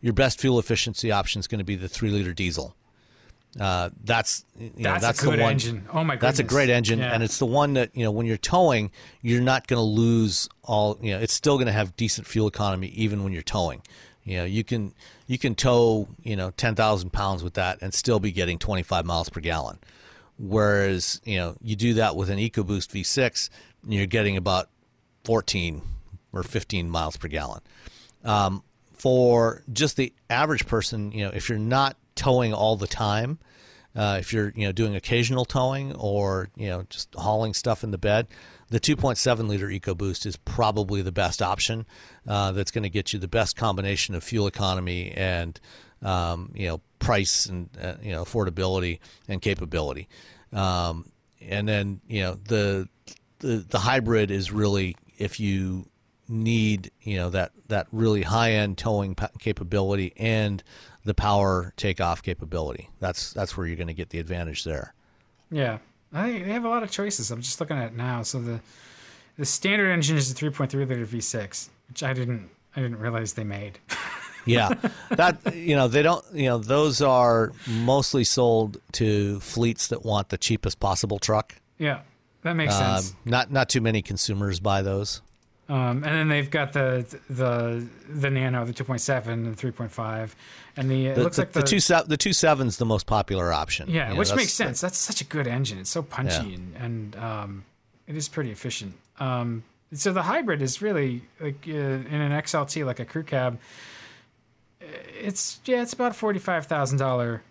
your 0.00 0.12
best 0.12 0.40
fuel 0.40 0.58
efficiency 0.58 1.10
option 1.12 1.38
is 1.40 1.46
going 1.46 1.58
to 1.58 1.64
be 1.64 1.76
the 1.76 1.88
three 1.88 2.10
liter 2.10 2.32
diesel. 2.34 2.74
Uh, 3.58 3.90
that's 4.04 4.44
you 4.58 4.70
know, 4.76 4.90
that's, 4.92 5.02
that's 5.02 5.22
a 5.22 5.24
good 5.26 5.38
the 5.38 5.42
one. 5.42 5.52
engine. 5.52 5.86
Oh 5.92 6.04
my 6.04 6.16
god, 6.16 6.20
That's 6.26 6.38
a 6.38 6.44
great 6.44 6.68
engine, 6.70 6.98
Yeah. 6.98 7.12
and 7.14 7.22
it's 7.22 7.38
the 7.38 7.46
one 7.46 7.72
that 7.74 7.90
you 7.96 8.04
know 8.04 8.10
when 8.10 8.26
you're 8.26 8.36
towing, 8.36 8.90
you're 9.22 9.40
not 9.40 9.66
going 9.66 9.78
to 9.78 9.82
lose 9.84 10.48
all. 10.64 10.98
You 11.00 11.12
know, 11.12 11.20
it's 11.20 11.32
still 11.32 11.56
going 11.56 11.66
to 11.66 11.72
have 11.72 11.96
decent 11.96 12.26
fuel 12.26 12.46
economy 12.46 12.88
even 12.88 13.24
when 13.24 13.32
you're 13.32 13.42
towing. 13.42 13.82
You 14.28 14.36
know, 14.36 14.44
you 14.44 14.62
can 14.62 14.92
you 15.26 15.38
can 15.38 15.54
tow 15.54 16.06
you 16.22 16.36
know 16.36 16.50
ten 16.50 16.74
thousand 16.74 17.14
pounds 17.14 17.42
with 17.42 17.54
that 17.54 17.78
and 17.80 17.94
still 17.94 18.20
be 18.20 18.30
getting 18.30 18.58
25 18.58 19.06
miles 19.06 19.30
per 19.30 19.40
gallon. 19.40 19.78
Whereas 20.38 21.20
you 21.24 21.38
know 21.38 21.56
you 21.62 21.76
do 21.76 21.94
that 21.94 22.14
with 22.14 22.28
an 22.28 22.38
EcoBoost 22.38 22.90
V6, 22.90 23.48
and 23.82 23.94
you're 23.94 24.06
getting 24.06 24.36
about 24.36 24.68
14 25.24 25.80
or 26.32 26.42
15 26.42 26.90
miles 26.90 27.16
per 27.16 27.28
gallon. 27.28 27.62
Um, 28.22 28.62
for 28.92 29.62
just 29.72 29.96
the 29.96 30.12
average 30.28 30.66
person, 30.66 31.10
you 31.12 31.24
know, 31.24 31.30
if 31.32 31.48
you're 31.48 31.58
not 31.58 31.96
towing 32.14 32.52
all 32.52 32.76
the 32.76 32.86
time, 32.86 33.38
uh, 33.96 34.18
if 34.20 34.34
you're 34.34 34.52
you 34.54 34.66
know 34.66 34.72
doing 34.72 34.94
occasional 34.94 35.46
towing 35.46 35.94
or 35.94 36.50
you 36.54 36.68
know 36.68 36.84
just 36.90 37.14
hauling 37.14 37.54
stuff 37.54 37.82
in 37.82 37.92
the 37.92 37.98
bed, 37.98 38.26
the 38.70 38.80
2.7 38.80 39.48
liter 39.48 39.68
EcoBoost 39.68 40.26
is 40.26 40.36
probably 40.36 41.02
the 41.02 41.12
best 41.12 41.40
option. 41.40 41.86
Uh, 42.26 42.52
that's 42.52 42.70
going 42.70 42.82
to 42.82 42.90
get 42.90 43.12
you 43.12 43.18
the 43.18 43.28
best 43.28 43.56
combination 43.56 44.14
of 44.14 44.22
fuel 44.22 44.46
economy 44.46 45.12
and 45.12 45.58
um, 46.02 46.52
you 46.54 46.68
know 46.68 46.80
price 46.98 47.46
and 47.46 47.68
uh, 47.82 47.94
you 48.02 48.12
know 48.12 48.22
affordability 48.22 48.98
and 49.28 49.40
capability. 49.42 50.08
Um, 50.52 51.10
and 51.40 51.68
then 51.68 52.00
you 52.06 52.22
know 52.22 52.34
the 52.34 52.88
the 53.38 53.64
the 53.68 53.78
hybrid 53.78 54.30
is 54.30 54.52
really 54.52 54.96
if 55.18 55.40
you 55.40 55.88
need 56.28 56.90
you 57.02 57.16
know 57.16 57.30
that 57.30 57.52
that 57.68 57.86
really 57.90 58.22
high 58.22 58.52
end 58.52 58.76
towing 58.76 59.14
pa- 59.14 59.30
capability 59.38 60.12
and 60.16 60.62
the 61.04 61.14
power 61.14 61.72
takeoff 61.76 62.22
capability. 62.22 62.90
That's 63.00 63.32
that's 63.32 63.56
where 63.56 63.66
you're 63.66 63.76
going 63.76 63.88
to 63.88 63.94
get 63.94 64.10
the 64.10 64.18
advantage 64.18 64.64
there. 64.64 64.94
Yeah, 65.50 65.78
I, 66.12 66.30
they 66.30 66.52
have 66.52 66.64
a 66.64 66.68
lot 66.68 66.82
of 66.82 66.90
choices. 66.90 67.30
I'm 67.30 67.42
just 67.42 67.60
looking 67.60 67.76
at 67.76 67.86
it 67.92 67.96
now. 67.96 68.22
So 68.22 68.40
the 68.40 68.60
the 69.36 69.44
standard 69.44 69.90
engine 69.90 70.16
is 70.16 70.30
a 70.30 70.34
3.3 70.34 70.72
liter 70.88 71.06
V6, 71.06 71.68
which 71.88 72.02
I 72.02 72.12
didn't 72.12 72.48
I 72.76 72.80
didn't 72.80 72.98
realize 72.98 73.34
they 73.34 73.44
made. 73.44 73.78
Yeah, 74.46 74.70
that 75.10 75.54
you 75.54 75.76
know 75.76 75.88
they 75.88 76.00
don't 76.02 76.24
you 76.32 76.46
know 76.48 76.56
those 76.56 77.02
are 77.02 77.52
mostly 77.66 78.24
sold 78.24 78.80
to 78.92 79.40
fleets 79.40 79.88
that 79.88 80.06
want 80.06 80.30
the 80.30 80.38
cheapest 80.38 80.80
possible 80.80 81.18
truck. 81.18 81.56
yeah, 81.76 82.00
that 82.42 82.54
makes 82.54 82.74
Um, 82.76 83.02
sense. 83.02 83.14
not 83.26 83.50
not 83.52 83.68
too 83.68 83.82
many 83.82 84.00
consumers 84.00 84.58
buy 84.58 84.80
those. 84.80 85.20
Um, 85.70 86.02
and 86.02 86.04
then 86.04 86.28
they've 86.28 86.50
got 86.50 86.72
the 86.72 87.04
the 87.28 87.86
the 88.08 88.30
Nano, 88.30 88.64
the 88.64 88.72
2.7 88.72 89.26
and 89.26 89.54
3.5, 89.56 90.30
and 90.78 90.90
the 90.90 91.06
it 91.08 91.14
The, 91.16 91.22
looks 91.24 91.36
the, 91.36 91.42
like 91.42 91.52
the 91.52 91.60
the, 91.60 91.66
two 91.66 91.78
se- 91.80 92.04
the 92.06 92.16
two 92.16 92.32
seven's 92.32 92.78
the 92.78 92.86
most 92.86 93.06
popular 93.06 93.52
option. 93.52 93.90
yeah, 93.90 94.12
You 94.12 94.18
which 94.18 94.34
makes 94.34 94.52
sense. 94.54 94.80
That's 94.80 94.96
such 94.96 95.20
a 95.20 95.24
good 95.24 95.46
engine. 95.46 95.78
It's 95.78 95.90
so 95.90 96.02
punchy 96.02 96.48
Yeah. 96.48 96.54
and 96.56 96.76
and 96.76 97.16
um, 97.16 97.64
it 98.06 98.16
is 98.16 98.28
pretty 98.28 98.50
efficient. 98.50 98.94
Um, 99.20 99.62
so 99.92 100.12
the 100.12 100.22
hybrid 100.22 100.62
is 100.62 100.80
really 100.80 101.22
like 101.38 101.64
uh, 101.68 101.72
in 101.72 102.06
an 102.20 102.32
XLT, 102.32 102.86
like 102.86 102.98
a 103.00 103.04
crew 103.04 103.22
cab. 103.24 103.58
It's 105.20 105.60
yeah, 105.66 105.82
it's 105.82 105.92
about 105.92 106.14
forty 106.16 106.38
five 106.38 106.66
thousand 106.66 106.98
dollar 106.98 107.42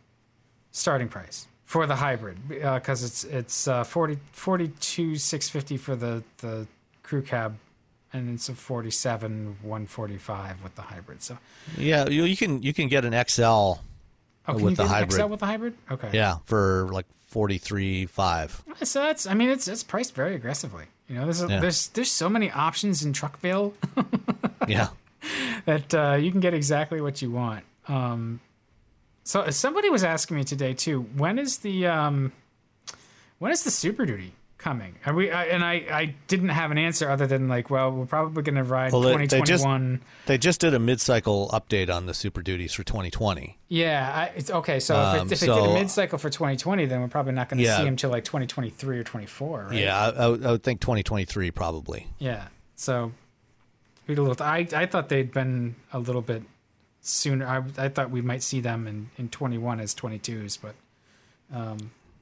starting 0.71 1.07
price 1.07 1.47
for 1.65 1.85
the 1.85 1.95
hybrid 1.97 2.37
because 2.47 3.03
it's 3.03 3.23
it's 3.25 3.67
uh, 3.67 3.83
40, 3.83 4.17
42 4.31 5.17
650 5.17 5.77
for 5.77 5.95
the 5.95 6.23
the 6.37 6.65
crew 7.03 7.21
cab 7.21 7.57
and 8.13 8.33
it's 8.33 8.49
a 8.49 8.53
47 8.53 9.57
145 9.61 10.63
with 10.63 10.75
the 10.75 10.81
hybrid 10.81 11.21
so 11.21 11.37
Yeah, 11.77 12.07
you, 12.07 12.23
you 12.23 12.37
can 12.37 12.61
you 12.63 12.73
can 12.73 12.87
get 12.87 13.05
an 13.05 13.13
XL 13.27 13.41
oh, 13.43 13.79
with 14.47 14.61
you 14.61 14.69
the 14.71 14.83
get 14.83 14.87
hybrid. 14.87 15.11
XL 15.21 15.25
with 15.27 15.39
the 15.39 15.45
hybrid 15.45 15.73
okay 15.91 16.09
Yeah, 16.13 16.37
for 16.45 16.87
like 16.91 17.05
forty 17.27 17.57
three 17.57 18.05
five. 18.05 18.63
so 18.83 19.01
that's 19.03 19.27
i 19.27 19.33
mean 19.33 19.49
it's 19.49 19.67
it's 19.67 19.83
priced 19.83 20.15
very 20.15 20.33
aggressively 20.35 20.85
you 21.09 21.15
know 21.15 21.25
there's 21.25 21.41
a, 21.43 21.47
Yeah. 21.47 21.59
there's 21.59 21.87
there's 21.89 22.11
so 22.11 22.29
many 22.29 22.49
options 22.51 23.03
in 23.03 23.11
truckville 23.13 23.73
Yeah. 24.67 24.89
that 25.65 25.93
uh, 25.93 26.15
you 26.19 26.31
can 26.31 26.39
get 26.39 26.53
exactly 26.53 27.01
what 27.01 27.21
you 27.21 27.29
want 27.31 27.65
um 27.87 28.39
so 29.23 29.49
somebody 29.49 29.89
was 29.89 30.03
asking 30.05 30.37
me 30.37 30.43
today 30.45 30.73
too 30.73 31.01
when 31.17 31.37
is 31.37 31.57
the 31.59 31.85
um 31.87 32.31
when 33.39 33.51
is 33.51 33.63
the 33.63 33.71
super 33.71 34.05
duty 34.05 34.31
coming 34.67 34.95
are 35.05 35.13
we 35.13 35.31
I, 35.31 35.45
and 35.45 35.63
i 35.63 35.73
i 36.01 36.15
didn't 36.27 36.49
have 36.49 36.71
an 36.71 36.77
answer 36.77 37.09
other 37.09 37.25
than 37.25 37.47
like 37.47 37.69
well 37.69 37.89
we're 37.91 38.05
probably 38.05 38.43
going 38.43 38.55
to 38.55 38.63
ride 38.63 38.91
Well, 38.91 39.01
they- 39.01 39.15
they 39.15 39.41
just- 39.41 39.63
2021 39.63 40.01
They 40.25 40.37
just 40.37 40.59
did 40.59 40.73
a 40.73 40.79
mid 40.79 40.99
cycle 40.99 41.49
update 41.53 41.89
on 41.89 42.05
the 42.05 42.13
Super 42.13 42.41
Duties 42.41 42.73
for 42.73 42.83
2020. 42.83 43.57
Yeah, 43.69 44.11
I, 44.13 44.23
it's 44.37 44.51
okay. 44.51 44.79
So 44.81 44.93
if, 44.99 45.21
Um, 45.21 45.27
it, 45.27 45.31
if 45.31 45.43
it 45.43 45.45
did 45.45 45.65
a 45.71 45.73
mid 45.73 45.89
cycle 45.89 46.17
for 46.17 46.29
2020, 46.29 46.85
then 46.85 46.99
we're 46.99 47.07
probably 47.07 47.31
not 47.31 47.47
going 47.49 47.59
to 47.59 47.63
Yeah. 47.63 47.77
see 47.77 47.85
them 47.85 47.95
till 47.95 48.09
like 48.09 48.25
2023 48.25 48.99
or 48.99 49.03
24, 49.05 49.67
right? 49.69 49.73
Yeah, 49.79 49.97
I, 49.97 50.09
I, 50.23 50.27
would- 50.27 50.45
I 50.45 50.51
would 50.51 50.63
think 50.63 50.81
2023 50.81 51.51
probably. 51.51 52.07
Yeah. 52.19 52.47
So 52.75 53.13
be 54.05 54.15
a 54.15 54.21
little. 54.21 54.43
I 54.45 54.67
I 54.75 54.85
thought 54.85 55.07
they'd 55.07 55.31
been 55.31 55.75
a 55.93 55.99
little 55.99 56.21
bit 56.21 56.43
sooner. 57.01 57.45
I 57.47 57.85
I 57.85 57.87
thought 57.89 58.09
we 58.11 58.21
might 58.21 58.43
see 58.43 58.59
them 58.59 58.85
in 58.87 59.09
in 59.17 59.29
21 59.29 59.79
as 59.79 59.95
22s, 59.95 60.57
but 60.61 60.75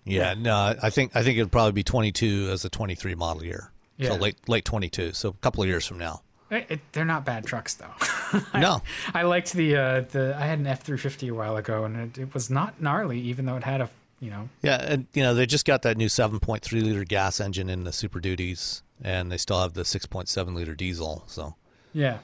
Yeah, 0.05 0.35
no, 0.37 0.75
I 0.81 0.89
think 0.89 1.15
I 1.15 1.23
think 1.23 1.37
it'd 1.37 1.51
probably 1.51 1.71
be 1.71 1.83
22 1.83 2.49
as 2.51 2.63
a 2.63 2.69
23 2.69 3.15
model 3.15 3.43
year. 3.43 3.71
Yeah. 3.97 4.09
So 4.09 4.15
late 4.15 4.37
late 4.47 4.65
22. 4.65 5.13
So 5.13 5.29
a 5.29 5.33
couple 5.33 5.63
of 5.63 5.69
years 5.69 5.85
from 5.85 5.97
now. 5.97 6.21
it, 6.51 6.65
it, 6.69 6.79
they're 6.91 7.05
not 7.05 7.25
bad 7.25 7.45
trucks 7.45 7.73
though. 7.73 7.93
No. 8.53 8.81
I 9.13 9.23
liked 9.23 9.53
the 9.53 9.75
uh 9.77 10.01
the. 10.11 10.35
I 10.37 10.45
had 10.45 10.59
an 10.59 10.65
F350 10.65 11.29
a 11.29 11.33
while 11.33 11.57
ago, 11.57 11.85
and 11.85 11.95
it, 12.17 12.21
it 12.21 12.33
was 12.33 12.49
not 12.49 12.81
gnarly, 12.81 13.19
even 13.19 13.45
though 13.45 13.55
it 13.55 13.63
had 13.63 13.81
a 13.81 13.89
you 14.19 14.29
know 14.29 14.49
Yeah, 14.61 14.77
and 14.81 15.07
you 15.13 15.23
know 15.23 15.33
they 15.33 15.45
just 15.45 15.65
got 15.65 15.81
that 15.83 15.97
new 15.97 16.07
7.3 16.07 16.71
liter 16.71 17.03
gas 17.03 17.39
engine 17.39 17.69
in 17.69 17.83
the 17.83 17.91
Super 17.93 18.19
Duties, 18.19 18.83
and 19.01 19.31
they 19.31 19.37
still 19.37 19.59
have 19.61 19.73
the 19.73 19.83
6.7 19.83 20.53
liter 20.55 20.75
diesel. 20.75 21.23
So 21.27 21.55
Yeah. 21.93 22.19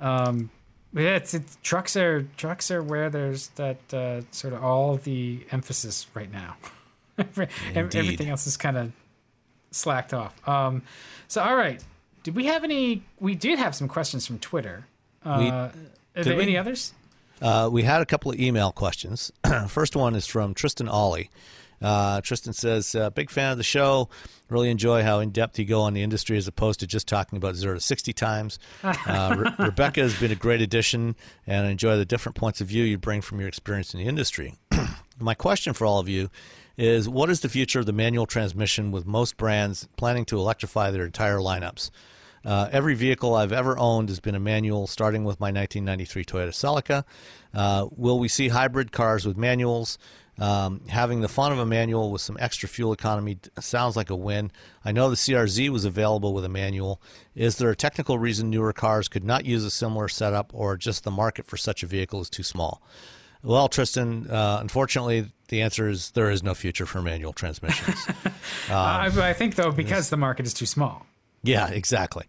Um, 0.00 0.50
yeah, 0.94 1.16
it's, 1.16 1.32
it's 1.32 1.56
trucks 1.62 1.96
are 1.96 2.26
trucks 2.36 2.70
are 2.70 2.82
where 2.82 3.08
there's 3.08 3.48
that 3.50 3.94
uh, 3.94 4.20
sort 4.30 4.52
of 4.52 4.62
all 4.62 4.96
the 4.96 5.46
emphasis 5.50 6.06
right 6.14 6.30
now. 6.30 6.56
Every- 7.18 7.48
Everything 7.74 8.28
else 8.28 8.46
is 8.46 8.56
kind 8.56 8.76
of 8.76 8.92
slacked 9.70 10.12
off. 10.14 10.36
Um, 10.48 10.82
so 11.28 11.42
all 11.42 11.56
right, 11.56 11.82
did 12.22 12.34
we 12.34 12.46
have 12.46 12.64
any? 12.64 13.02
We 13.20 13.34
did 13.34 13.58
have 13.58 13.74
some 13.74 13.88
questions 13.88 14.26
from 14.26 14.38
Twitter. 14.38 14.86
Uh, 15.24 15.36
We- 15.38 15.50
are 16.20 16.24
there 16.24 16.36
we? 16.36 16.42
any 16.42 16.56
others? 16.56 16.92
Uh, 17.40 17.68
we 17.72 17.82
had 17.82 18.00
a 18.02 18.06
couple 18.06 18.30
of 18.30 18.38
email 18.38 18.70
questions. 18.72 19.32
First 19.68 19.96
one 19.96 20.14
is 20.14 20.26
from 20.26 20.54
Tristan 20.54 20.88
Ollie. 20.88 21.30
Uh, 21.80 22.20
Tristan 22.20 22.52
says, 22.52 22.94
uh, 22.94 23.10
"Big 23.10 23.28
fan 23.30 23.50
of 23.50 23.58
the 23.58 23.64
show. 23.64 24.08
Really 24.48 24.70
enjoy 24.70 25.02
how 25.02 25.18
in 25.18 25.30
depth 25.30 25.58
you 25.58 25.64
go 25.64 25.80
on 25.80 25.94
the 25.94 26.02
industry 26.02 26.36
as 26.36 26.46
opposed 26.46 26.78
to 26.80 26.86
just 26.86 27.08
talking 27.08 27.36
about 27.38 27.56
zero 27.56 27.74
to 27.74 27.80
sixty 27.80 28.12
times. 28.12 28.58
Uh, 28.84 29.34
Re- 29.58 29.66
Rebecca 29.66 30.00
has 30.02 30.16
been 30.20 30.30
a 30.30 30.36
great 30.36 30.60
addition, 30.60 31.16
and 31.46 31.66
I 31.66 31.70
enjoy 31.70 31.96
the 31.96 32.04
different 32.04 32.36
points 32.36 32.60
of 32.60 32.68
view 32.68 32.84
you 32.84 32.98
bring 32.98 33.20
from 33.22 33.40
your 33.40 33.48
experience 33.48 33.94
in 33.94 33.98
the 34.00 34.06
industry. 34.06 34.54
My 35.18 35.34
question 35.34 35.72
for 35.72 35.84
all 35.86 35.98
of 35.98 36.08
you 36.08 36.30
is: 36.76 37.08
What 37.08 37.30
is 37.30 37.40
the 37.40 37.48
future 37.48 37.80
of 37.80 37.86
the 37.86 37.92
manual 37.92 38.26
transmission 38.26 38.90
with 38.90 39.06
most 39.06 39.36
brands 39.36 39.88
planning 39.96 40.24
to 40.26 40.38
electrify 40.38 40.90
their 40.90 41.04
entire 41.04 41.38
lineups? 41.38 41.90
Uh, 42.44 42.68
every 42.72 42.94
vehicle 42.94 43.34
I've 43.34 43.52
ever 43.52 43.78
owned 43.78 44.08
has 44.08 44.20
been 44.20 44.34
a 44.34 44.40
manual, 44.40 44.86
starting 44.86 45.24
with 45.24 45.38
my 45.38 45.52
1993 45.52 46.24
Toyota 46.24 46.48
Celica. 46.48 47.04
Uh, 47.54 47.88
will 47.94 48.18
we 48.18 48.28
see 48.28 48.48
hybrid 48.48 48.92
cars 48.92 49.26
with 49.26 49.36
manuals? 49.36 49.98
Um, 50.38 50.80
having 50.88 51.20
the 51.20 51.28
fun 51.28 51.52
of 51.52 51.58
a 51.58 51.66
manual 51.66 52.10
with 52.10 52.22
some 52.22 52.38
extra 52.40 52.68
fuel 52.68 52.92
economy 52.92 53.38
sounds 53.60 53.96
like 53.96 54.10
a 54.10 54.16
win. 54.16 54.50
I 54.84 54.90
know 54.90 55.10
the 55.10 55.16
CRZ 55.16 55.68
was 55.68 55.84
available 55.84 56.32
with 56.32 56.44
a 56.44 56.48
manual. 56.48 57.00
Is 57.34 57.58
there 57.58 57.70
a 57.70 57.76
technical 57.76 58.18
reason 58.18 58.48
newer 58.48 58.72
cars 58.72 59.08
could 59.08 59.24
not 59.24 59.44
use 59.44 59.62
a 59.64 59.70
similar 59.70 60.08
setup, 60.08 60.50
or 60.54 60.76
just 60.76 61.04
the 61.04 61.10
market 61.10 61.46
for 61.46 61.58
such 61.58 61.82
a 61.82 61.86
vehicle 61.86 62.20
is 62.22 62.30
too 62.30 62.42
small? 62.42 62.82
Well, 63.42 63.68
Tristan, 63.68 64.30
uh, 64.30 64.58
unfortunately, 64.60 65.26
the 65.48 65.62
answer 65.62 65.88
is 65.88 66.12
there 66.12 66.30
is 66.30 66.42
no 66.42 66.54
future 66.54 66.86
for 66.86 67.02
manual 67.02 67.32
transmissions. 67.32 68.06
I, 68.70 69.10
I 69.14 69.32
think 69.32 69.56
though 69.56 69.72
because 69.72 70.10
the 70.10 70.16
market 70.16 70.46
is 70.46 70.54
too 70.54 70.66
small. 70.66 71.06
Yeah, 71.42 71.68
exactly. 71.68 72.24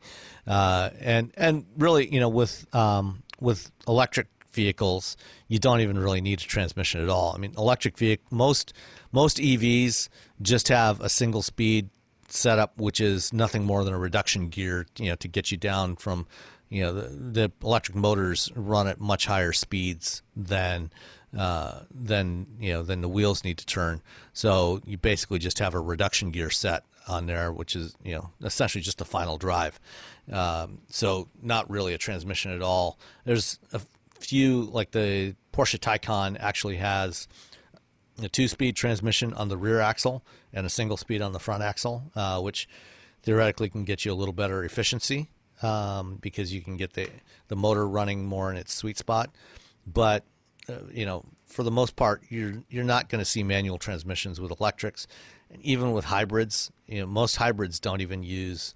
Uh, 0.47 0.89
and 0.99 1.31
and 1.37 1.65
really, 1.77 2.11
you 2.11 2.19
know, 2.19 2.29
with 2.29 2.65
um, 2.73 3.23
with 3.39 3.71
electric 3.87 4.27
vehicles, 4.51 5.17
you 5.47 5.59
don't 5.59 5.81
even 5.81 5.97
really 5.97 6.21
need 6.21 6.41
a 6.41 6.43
transmission 6.43 7.01
at 7.01 7.09
all. 7.09 7.33
I 7.35 7.37
mean, 7.37 7.53
electric 7.57 7.97
vehicle 7.97 8.25
most 8.31 8.73
most 9.11 9.37
EVs 9.37 10.09
just 10.41 10.67
have 10.69 10.99
a 10.99 11.09
single 11.09 11.43
speed 11.43 11.89
setup, 12.27 12.77
which 12.79 12.99
is 12.99 13.31
nothing 13.31 13.63
more 13.63 13.83
than 13.83 13.93
a 13.93 13.99
reduction 13.99 14.49
gear, 14.49 14.87
you 14.97 15.09
know, 15.09 15.15
to 15.15 15.27
get 15.27 15.51
you 15.51 15.57
down 15.57 15.95
from, 15.95 16.25
you 16.73 16.81
know, 16.81 16.93
the, 16.93 17.01
the 17.41 17.51
electric 17.61 17.95
motors 17.95 18.51
run 18.55 18.87
at 18.87 18.99
much 18.99 19.27
higher 19.27 19.53
speeds 19.53 20.23
than 20.35 20.91
uh, 21.37 21.81
than 21.93 22.47
you 22.59 22.73
know 22.73 22.81
than 22.81 23.01
the 23.01 23.07
wheels 23.07 23.43
need 23.43 23.59
to 23.59 23.65
turn. 23.65 24.01
So 24.33 24.81
you 24.83 24.97
basically 24.97 25.37
just 25.37 25.59
have 25.59 25.75
a 25.75 25.79
reduction 25.79 26.31
gear 26.31 26.49
set 26.49 26.83
on 27.07 27.27
there, 27.27 27.51
which 27.51 27.75
is 27.75 27.95
you 28.03 28.15
know 28.15 28.31
essentially 28.43 28.81
just 28.81 28.97
the 28.97 29.05
final 29.05 29.37
drive. 29.37 29.79
Um, 30.31 30.79
so 30.89 31.29
not 31.43 31.69
really 31.69 31.93
a 31.93 31.99
transmission 31.99 32.51
at 32.51 32.63
all. 32.63 32.97
There's 33.23 33.59
a 33.71 33.81
few 34.19 34.63
like 34.63 34.91
the 34.91 35.35
Porsche 35.53 35.77
Taycan 35.77 36.37
actually 36.39 36.77
has 36.77 37.27
a 38.21 38.29
two-speed 38.29 38.75
transmission 38.75 39.33
on 39.33 39.49
the 39.49 39.57
rear 39.57 39.79
axle 39.79 40.23
and 40.51 40.65
a 40.65 40.69
single 40.69 40.97
speed 40.97 41.21
on 41.21 41.33
the 41.33 41.39
front 41.39 41.61
axle, 41.61 42.11
uh, 42.15 42.41
which 42.41 42.67
theoretically 43.21 43.69
can 43.69 43.83
get 43.83 44.05
you 44.05 44.11
a 44.11 44.15
little 44.15 44.33
better 44.33 44.63
efficiency 44.63 45.29
um, 45.63 46.17
because 46.21 46.53
you 46.53 46.61
can 46.61 46.77
get 46.77 46.93
the 46.93 47.09
the 47.47 47.55
motor 47.55 47.87
running 47.87 48.25
more 48.25 48.51
in 48.51 48.57
its 48.57 48.73
sweet 48.73 48.97
spot. 48.97 49.31
But 49.87 50.23
uh, 50.69 50.73
you 50.91 51.05
know, 51.05 51.25
for 51.45 51.63
the 51.63 51.71
most 51.71 51.95
part, 51.95 52.23
you're 52.29 52.63
you're 52.69 52.83
not 52.83 53.09
going 53.09 53.19
to 53.19 53.25
see 53.25 53.43
manual 53.43 53.77
transmissions 53.77 54.39
with 54.39 54.51
electrics, 54.51 55.07
and 55.51 55.61
even 55.61 55.93
with 55.93 56.05
hybrids. 56.05 56.71
You 56.87 57.01
know, 57.01 57.07
most 57.07 57.37
hybrids 57.37 57.79
don't 57.79 58.01
even 58.01 58.23
use. 58.23 58.75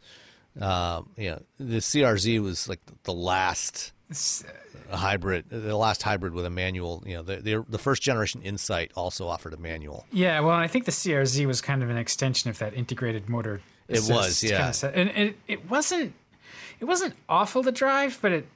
Um, 0.60 1.10
you 1.18 1.30
know, 1.30 1.42
the 1.60 1.78
CRZ 1.78 2.42
was 2.42 2.68
like 2.68 2.80
the 3.04 3.14
last 3.14 3.92
hybrid, 4.90 5.46
the 5.50 5.78
last 5.78 6.02
hybrid 6.02 6.34
with 6.34 6.46
a 6.46 6.50
manual. 6.50 7.04
You 7.06 7.18
know, 7.18 7.22
the 7.24 7.38
the, 7.38 7.66
the 7.68 7.78
first 7.78 8.02
generation 8.02 8.42
Insight 8.42 8.92
also 8.96 9.28
offered 9.28 9.54
a 9.54 9.58
manual. 9.58 10.06
Yeah, 10.12 10.40
well, 10.40 10.56
I 10.56 10.68
think 10.68 10.86
the 10.86 10.92
CRZ 10.92 11.46
was 11.46 11.62
kind 11.62 11.84
of 11.84 11.90
an 11.90 11.98
extension 11.98 12.50
of 12.50 12.58
that 12.60 12.74
integrated 12.74 13.30
motor. 13.30 13.62
It 13.88 14.04
was, 14.10 14.44
yeah. 14.44 14.72
kind 14.72 14.84
of 14.84 14.96
and 14.96 15.10
it, 15.12 15.38
it 15.48 15.70
wasn't 15.70 16.14
it 16.80 16.86
wasn't 16.86 17.16
awful 17.28 17.64
to 17.64 17.72
drive, 17.72 18.18
but 18.22 18.32
it 18.32 18.48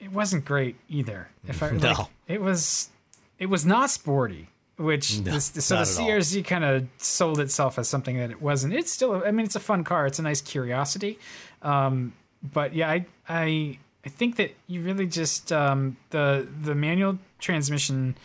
it 0.00 0.12
wasn't 0.12 0.44
great 0.44 0.76
either. 0.88 1.28
If 1.46 1.62
I 1.62 1.70
No. 1.72 1.88
like, 1.92 2.06
it 2.26 2.40
was 2.40 2.90
it 3.38 3.46
was 3.46 3.64
not 3.66 3.90
sporty, 3.90 4.48
which 4.76 5.18
No, 5.20 5.32
this, 5.32 5.46
so 5.46 5.74
the 5.74 5.80
not 5.80 5.88
at 5.90 5.98
all. 5.98 6.06
CRZ 6.08 6.44
kind 6.44 6.64
of 6.64 6.86
sold 6.98 7.40
itself 7.40 7.78
as 7.78 7.88
something 7.88 8.16
that 8.16 8.30
it 8.30 8.40
wasn't. 8.42 8.74
It's 8.74 8.90
still, 8.92 9.22
I 9.24 9.30
mean, 9.30 9.46
it's 9.46 9.56
a 9.56 9.60
fun 9.60 9.84
car. 9.84 10.06
It's 10.06 10.18
a 10.18 10.22
nice 10.22 10.40
curiosity, 10.40 11.18
um, 11.62 12.12
but 12.42 12.74
yeah, 12.74 12.88
I 12.90 13.06
I 13.28 13.78
I 14.04 14.08
think 14.08 14.36
that 14.36 14.54
you 14.66 14.80
really 14.82 15.06
just 15.06 15.52
um, 15.52 15.96
the 16.10 16.46
the 16.62 16.74
manual 16.74 17.18
transmission 17.40 18.16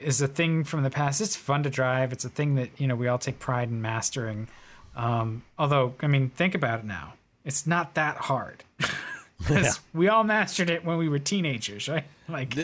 is 0.00 0.20
a 0.20 0.26
thing 0.28 0.64
from 0.64 0.82
the 0.82 0.90
past. 0.90 1.20
It's 1.20 1.36
fun 1.36 1.62
to 1.62 1.70
drive. 1.70 2.12
It's 2.12 2.24
a 2.24 2.28
thing 2.30 2.54
that 2.56 2.70
you 2.78 2.86
know 2.88 2.96
we 2.96 3.06
all 3.08 3.18
take 3.18 3.38
pride 3.38 3.68
in 3.68 3.80
mastering. 3.82 4.48
Um, 4.96 5.42
although, 5.58 5.94
I 6.02 6.06
mean, 6.06 6.30
think 6.30 6.54
about 6.54 6.80
it 6.80 6.84
now. 6.84 7.14
It's 7.44 7.66
not 7.66 7.94
that 7.94 8.16
hard. 8.16 8.64
'Cause 9.44 9.80
we 9.92 10.08
all 10.08 10.24
mastered 10.24 10.70
it 10.70 10.84
when 10.84 10.96
we 10.96 11.08
were 11.08 11.18
teenagers, 11.18 11.88
right? 11.88 12.04
Like, 12.28 12.54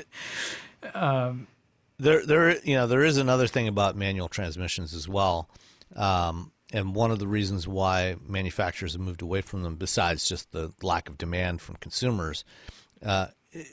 There, 1.99 2.25
there, 2.25 2.59
you 2.65 2.75
know, 2.77 2.87
there 2.87 3.05
is 3.05 3.19
another 3.19 3.47
thing 3.47 3.69
about 3.69 3.95
manual 3.95 4.29
transmissions 4.29 4.95
as 4.95 5.07
well, 5.07 5.51
um, 5.95 6.51
and 6.73 6.95
one 6.95 7.11
of 7.11 7.19
the 7.19 7.27
reasons 7.29 7.69
why 7.69 8.17
manufacturers 8.27 8.93
have 8.95 9.03
moved 9.03 9.21
away 9.21 9.43
from 9.43 9.63
them, 9.63 9.75
besides 9.75 10.25
just 10.25 10.53
the 10.53 10.73
lack 10.81 11.11
of 11.11 11.19
demand 11.19 11.61
from 11.61 11.77
consumers, 11.77 12.43
uh, 13.05 13.27
it, 13.53 13.67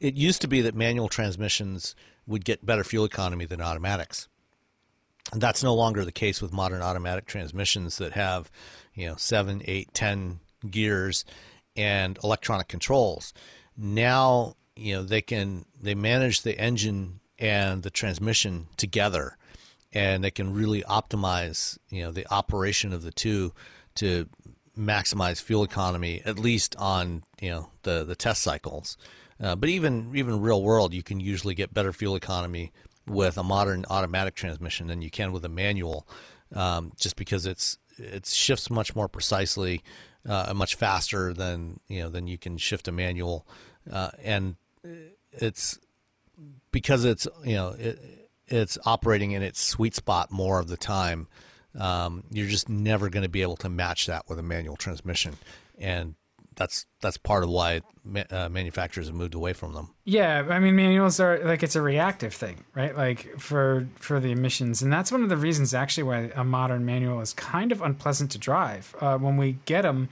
it 0.00 0.14
used 0.14 0.40
to 0.40 0.48
be 0.48 0.62
that 0.62 0.74
manual 0.74 1.08
transmissions 1.10 1.94
would 2.26 2.46
get 2.46 2.64
better 2.64 2.84
fuel 2.84 3.04
economy 3.04 3.44
than 3.44 3.60
automatics. 3.60 4.28
And 5.32 5.42
that's 5.42 5.62
no 5.62 5.74
longer 5.74 6.06
the 6.06 6.12
case 6.12 6.40
with 6.40 6.52
modern 6.54 6.80
automatic 6.80 7.26
transmissions 7.26 7.98
that 7.98 8.12
have, 8.12 8.50
you 8.94 9.06
know, 9.08 9.16
seven, 9.16 9.60
eight, 9.66 9.92
ten 9.92 10.40
gears 10.70 11.24
and 11.76 12.18
electronic 12.22 12.68
controls. 12.68 13.32
Now, 13.76 14.56
you 14.76 14.94
know, 14.94 15.02
they 15.02 15.22
can 15.22 15.64
they 15.80 15.94
manage 15.94 16.42
the 16.42 16.58
engine 16.58 17.20
and 17.38 17.82
the 17.82 17.90
transmission 17.90 18.68
together, 18.76 19.36
and 19.92 20.22
they 20.22 20.30
can 20.30 20.52
really 20.52 20.82
optimize 20.82 21.78
you 21.90 22.02
know 22.02 22.12
the 22.12 22.26
operation 22.32 22.92
of 22.92 23.02
the 23.02 23.12
two 23.12 23.52
to 23.96 24.28
maximize 24.76 25.40
fuel 25.40 25.62
economy 25.62 26.20
at 26.24 26.38
least 26.38 26.74
on 26.76 27.22
you 27.40 27.48
know 27.48 27.70
the 27.82 28.04
the 28.04 28.16
test 28.16 28.42
cycles 28.42 28.96
uh, 29.40 29.54
but 29.54 29.68
even 29.68 30.10
even 30.14 30.40
real 30.40 30.62
world 30.62 30.92
you 30.92 31.02
can 31.02 31.20
usually 31.20 31.54
get 31.54 31.72
better 31.72 31.92
fuel 31.92 32.16
economy 32.16 32.72
with 33.06 33.38
a 33.38 33.42
modern 33.42 33.84
automatic 33.88 34.34
transmission 34.34 34.88
than 34.88 35.00
you 35.00 35.10
can 35.10 35.30
with 35.30 35.44
a 35.44 35.48
manual 35.48 36.08
um, 36.54 36.92
just 36.98 37.14
because 37.14 37.46
it's 37.46 37.78
it 37.98 38.26
shifts 38.26 38.68
much 38.68 38.96
more 38.96 39.06
precisely 39.08 39.80
uh, 40.28 40.52
much 40.54 40.74
faster 40.74 41.32
than 41.32 41.80
you 41.88 42.02
know 42.02 42.08
than 42.08 42.26
you 42.26 42.38
can 42.38 42.56
shift 42.56 42.88
a 42.88 42.92
manual 42.92 43.46
uh, 43.92 44.10
and 44.22 44.56
it's 45.32 45.78
because 46.70 47.04
it's 47.04 47.26
you 47.44 47.54
know 47.54 47.70
it, 47.78 47.98
it's 48.46 48.78
operating 48.84 49.32
in 49.32 49.42
its 49.42 49.60
sweet 49.60 49.94
spot 49.94 50.30
more 50.30 50.60
of 50.60 50.68
the 50.68 50.76
time. 50.76 51.28
Um, 51.78 52.22
you're 52.30 52.46
just 52.46 52.68
never 52.68 53.08
going 53.08 53.24
to 53.24 53.28
be 53.28 53.42
able 53.42 53.56
to 53.58 53.68
match 53.68 54.06
that 54.06 54.28
with 54.28 54.38
a 54.38 54.42
manual 54.42 54.76
transmission, 54.76 55.36
and 55.78 56.14
that's 56.56 56.86
that's 57.00 57.16
part 57.16 57.42
of 57.42 57.50
why 57.50 57.80
uh, 58.30 58.48
manufacturers 58.48 59.06
have 59.06 59.16
moved 59.16 59.34
away 59.34 59.52
from 59.52 59.72
them. 59.72 59.90
Yeah, 60.04 60.46
I 60.48 60.58
mean 60.58 60.76
manuals 60.76 61.20
are 61.20 61.38
like 61.44 61.62
it's 61.62 61.76
a 61.76 61.82
reactive 61.82 62.34
thing, 62.34 62.64
right? 62.74 62.96
Like 62.96 63.38
for 63.38 63.86
for 63.96 64.20
the 64.20 64.30
emissions, 64.30 64.82
and 64.82 64.92
that's 64.92 65.10
one 65.12 65.22
of 65.22 65.28
the 65.28 65.36
reasons 65.36 65.74
actually 65.74 66.04
why 66.04 66.30
a 66.34 66.44
modern 66.44 66.84
manual 66.84 67.20
is 67.20 67.32
kind 67.32 67.72
of 67.72 67.82
unpleasant 67.82 68.30
to 68.32 68.38
drive. 68.38 68.94
Uh, 69.00 69.18
when 69.18 69.36
we 69.36 69.58
get 69.64 69.82
them 69.82 70.08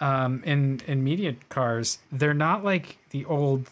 um, 0.00 0.42
in 0.44 0.80
in 0.86 1.02
media 1.04 1.36
cars, 1.48 1.98
they're 2.12 2.34
not 2.34 2.64
like 2.64 2.98
the 3.10 3.24
old 3.24 3.70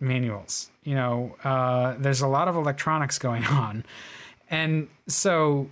manuals. 0.00 0.70
You 0.82 0.94
know, 0.94 1.36
uh, 1.44 1.94
there's 1.98 2.20
a 2.20 2.28
lot 2.28 2.48
of 2.48 2.56
electronics 2.56 3.18
going 3.18 3.44
on, 3.46 3.84
and 4.50 4.88
so 5.06 5.70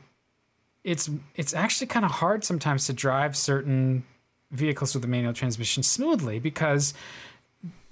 it's 0.84 1.10
it's 1.34 1.52
actually 1.52 1.88
kind 1.88 2.04
of 2.04 2.12
hard 2.12 2.44
sometimes 2.44 2.86
to 2.86 2.92
drive 2.92 3.36
certain 3.36 4.04
vehicles 4.56 4.94
with 4.94 5.04
a 5.04 5.08
manual 5.08 5.32
transmission 5.32 5.82
smoothly 5.82 6.38
because 6.38 6.94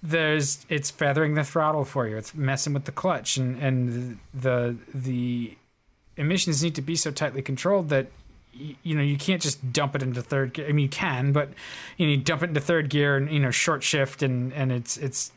there's 0.02 0.66
it's 0.68 0.90
feathering 0.90 1.34
the 1.34 1.44
throttle 1.44 1.84
for 1.84 2.06
you. 2.06 2.16
It's 2.16 2.34
messing 2.34 2.74
with 2.74 2.84
the 2.84 2.92
clutch, 2.92 3.36
and 3.36 3.60
and 3.62 4.18
the 4.34 4.76
the 4.94 5.56
emissions 6.16 6.62
need 6.62 6.74
to 6.74 6.82
be 6.82 6.96
so 6.96 7.10
tightly 7.10 7.42
controlled 7.42 7.88
that 7.88 8.08
you 8.52 8.94
know 8.94 9.02
you 9.02 9.16
can't 9.16 9.40
just 9.42 9.72
dump 9.72 9.94
it 9.94 10.02
into 10.02 10.22
third 10.22 10.52
gear. 10.52 10.68
I 10.68 10.72
mean 10.72 10.84
you 10.84 10.88
can, 10.90 11.32
but 11.32 11.50
you, 11.96 12.06
know, 12.06 12.12
you 12.12 12.18
dump 12.18 12.42
it 12.42 12.50
into 12.50 12.60
third 12.60 12.90
gear 12.90 13.16
and 13.16 13.30
you 13.30 13.40
know 13.40 13.50
short 13.50 13.82
shift 13.82 14.22
and 14.22 14.52
and 14.52 14.70
it's 14.70 14.96
it's 14.96 15.32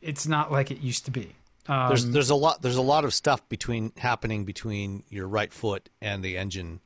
it's 0.00 0.26
not 0.26 0.50
like 0.50 0.70
it 0.70 0.80
used 0.80 1.04
to 1.04 1.10
be. 1.10 1.34
Um, 1.68 1.88
there's 1.88 2.06
there's 2.06 2.30
a 2.30 2.34
lot 2.34 2.62
there's 2.62 2.76
a 2.76 2.82
lot 2.82 3.04
of 3.04 3.12
stuff 3.12 3.46
between 3.48 3.92
happening 3.98 4.44
between 4.44 5.02
your 5.10 5.28
right 5.28 5.52
foot 5.52 5.88
and 6.00 6.24
the 6.24 6.38
engine, 6.38 6.80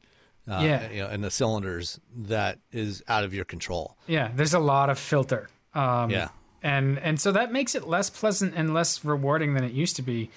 uh, 0.49 0.61
yeah, 0.63 0.91
you 0.91 1.03
know, 1.03 1.09
and 1.09 1.25
the 1.25 1.31
cylinders 1.31 2.01
that 2.15 2.59
is 2.71 3.03
out 3.09 3.25
of 3.25 3.33
your 3.33 3.45
control. 3.45 3.97
Yeah, 4.07 4.31
there's 4.35 4.55
a 4.55 4.59
lot 4.59 4.91
of 4.91 4.99
filter. 4.99 5.49
Um, 5.75 6.11
yeah, 6.11 6.29
and 6.63 6.99
and 6.99 7.21
so 7.21 7.33
that 7.33 7.53
makes 7.53 7.75
it 7.75 7.89
less 7.89 8.11
pleasant 8.11 8.55
and 8.57 8.75
less 8.75 9.05
rewarding 9.05 9.55
than 9.55 9.65
it 9.65 9.73
used 9.73 9.97
to 9.97 10.03
be. 10.03 10.31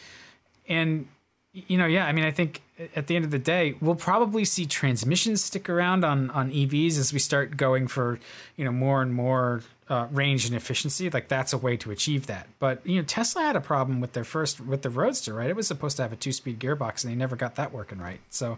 And 0.68 1.08
you 1.54 1.78
know, 1.78 1.86
yeah, 1.86 2.06
I 2.06 2.12
mean, 2.12 2.26
I 2.26 2.32
think 2.32 2.62
at 2.96 3.08
the 3.08 3.16
end 3.16 3.26
of 3.26 3.32
the 3.32 3.40
day, 3.40 3.76
we'll 3.82 3.96
probably 3.96 4.46
see 4.46 4.66
transmissions 4.66 5.44
stick 5.44 5.70
around 5.70 6.06
on 6.06 6.30
on 6.32 6.52
EVs 6.52 6.98
as 6.98 7.12
we 7.12 7.20
start 7.20 7.58
going 7.58 7.88
for 7.88 8.20
you 8.56 8.64
know 8.64 8.72
more 8.72 9.02
and 9.02 9.14
more 9.14 9.62
uh, 9.90 10.08
range 10.12 10.46
and 10.46 10.56
efficiency. 10.56 11.10
Like 11.10 11.28
that's 11.28 11.54
a 11.54 11.58
way 11.58 11.78
to 11.78 11.92
achieve 11.92 12.28
that. 12.28 12.48
But 12.60 12.86
you 12.86 12.98
know, 12.98 13.04
Tesla 13.04 13.42
had 13.42 13.56
a 13.56 13.62
problem 13.62 14.00
with 14.00 14.14
their 14.14 14.24
first 14.24 14.60
with 14.60 14.84
the 14.84 14.90
Roadster, 14.90 15.34
right? 15.34 15.50
It 15.50 15.56
was 15.56 15.68
supposed 15.68 15.98
to 15.98 16.04
have 16.04 16.14
a 16.14 16.18
two 16.18 16.32
speed 16.32 16.60
gearbox, 16.60 17.04
and 17.04 17.12
they 17.12 17.18
never 17.18 17.36
got 17.36 17.56
that 17.56 17.72
working 17.72 18.00
right. 18.00 18.20
So 18.30 18.58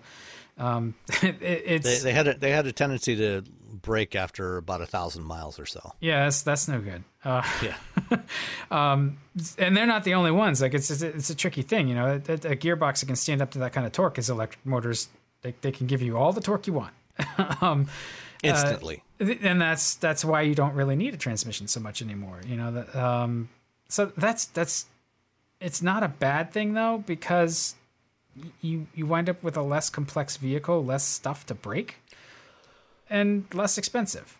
um, 0.59 0.93
it, 1.23 1.37
it's 1.41 1.85
they, 1.85 2.09
they, 2.09 2.13
had 2.13 2.27
a, 2.27 2.33
they 2.35 2.51
had 2.51 2.67
a 2.67 2.71
tendency 2.71 3.15
to 3.15 3.43
break 3.81 4.15
after 4.15 4.57
about 4.57 4.81
a 4.81 4.85
thousand 4.85 5.23
miles 5.23 5.59
or 5.59 5.65
so. 5.65 5.93
Yeah, 5.99 6.25
that's 6.25 6.43
that's 6.43 6.67
no 6.67 6.79
good. 6.79 7.03
Uh, 7.23 7.43
yeah, 7.63 8.17
um, 8.71 9.17
and 9.57 9.75
they're 9.75 9.87
not 9.87 10.03
the 10.03 10.13
only 10.13 10.31
ones. 10.31 10.61
Like 10.61 10.73
it's 10.73 10.91
it's 10.91 11.01
a, 11.01 11.07
it's 11.07 11.29
a 11.29 11.35
tricky 11.35 11.61
thing, 11.61 11.87
you 11.87 11.95
know. 11.95 12.07
A, 12.07 12.33
a, 12.33 12.55
gearbox 12.55 12.99
that 12.99 13.05
can 13.07 13.15
stand 13.15 13.41
up 13.41 13.51
to 13.51 13.59
that 13.59 13.73
kind 13.73 13.87
of 13.87 13.93
torque 13.93 14.17
is 14.17 14.29
electric 14.29 14.65
motors. 14.65 15.09
They 15.41 15.55
they 15.61 15.71
can 15.71 15.87
give 15.87 16.01
you 16.01 16.17
all 16.17 16.33
the 16.33 16.41
torque 16.41 16.67
you 16.67 16.73
want. 16.73 16.93
um, 17.61 17.87
uh, 18.43 18.47
Instantly, 18.47 19.03
uh, 19.19 19.33
and 19.41 19.61
that's 19.61 19.95
that's 19.95 20.23
why 20.23 20.41
you 20.41 20.55
don't 20.55 20.73
really 20.73 20.95
need 20.95 21.13
a 21.13 21.17
transmission 21.17 21.67
so 21.67 21.79
much 21.79 22.01
anymore. 22.01 22.41
You 22.45 22.57
know, 22.57 22.71
that, 22.71 22.95
um, 22.95 23.49
so 23.87 24.05
that's 24.05 24.45
that's 24.45 24.85
it's 25.59 25.81
not 25.81 26.03
a 26.03 26.07
bad 26.07 26.51
thing 26.51 26.73
though 26.73 27.03
because 27.05 27.75
you 28.61 28.87
you 28.93 29.05
wind 29.05 29.29
up 29.29 29.41
with 29.43 29.57
a 29.57 29.61
less 29.61 29.89
complex 29.89 30.37
vehicle, 30.37 30.83
less 30.83 31.03
stuff 31.03 31.45
to 31.47 31.53
break, 31.53 31.97
and 33.09 33.45
less 33.53 33.77
expensive, 33.77 34.37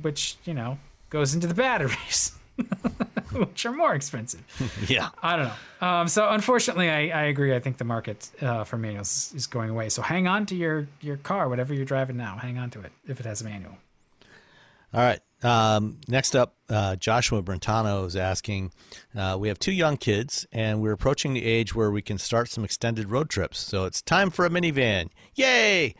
which 0.00 0.36
you 0.44 0.54
know 0.54 0.78
goes 1.10 1.34
into 1.34 1.46
the 1.46 1.54
batteries. 1.54 2.32
which 3.32 3.64
are 3.64 3.72
more 3.72 3.94
expensive. 3.94 4.42
yeah, 4.88 5.08
I 5.22 5.36
don't 5.36 5.48
know. 5.48 5.86
Um, 5.86 6.08
so 6.08 6.28
unfortunately, 6.28 6.90
I, 6.90 7.08
I 7.08 7.22
agree. 7.24 7.54
I 7.54 7.60
think 7.60 7.78
the 7.78 7.84
market 7.84 8.30
uh, 8.42 8.64
for 8.64 8.76
manuals 8.76 9.32
is 9.34 9.46
going 9.46 9.70
away. 9.70 9.88
So 9.88 10.02
hang 10.02 10.28
on 10.28 10.46
to 10.46 10.54
your 10.54 10.88
your 11.00 11.16
car, 11.16 11.48
whatever 11.48 11.72
you're 11.74 11.84
driving 11.84 12.16
now. 12.16 12.36
Hang 12.36 12.58
on 12.58 12.70
to 12.70 12.80
it 12.80 12.92
if 13.06 13.20
it 13.20 13.26
has 13.26 13.40
a 13.40 13.44
manual. 13.44 13.78
All 14.94 15.00
right. 15.00 15.20
Um, 15.42 15.98
next 16.06 16.36
up, 16.36 16.54
uh, 16.68 16.96
Joshua 16.96 17.42
Brentano 17.42 18.06
is 18.06 18.14
asking 18.14 18.72
uh, 19.16 19.36
We 19.38 19.48
have 19.48 19.58
two 19.58 19.72
young 19.72 19.96
kids, 19.96 20.46
and 20.52 20.80
we're 20.80 20.92
approaching 20.92 21.34
the 21.34 21.44
age 21.44 21.74
where 21.74 21.90
we 21.90 22.02
can 22.02 22.18
start 22.18 22.48
some 22.48 22.64
extended 22.64 23.10
road 23.10 23.28
trips. 23.28 23.58
So 23.58 23.84
it's 23.84 24.02
time 24.02 24.30
for 24.30 24.44
a 24.44 24.50
minivan. 24.50 25.08
Yay! 25.34 25.94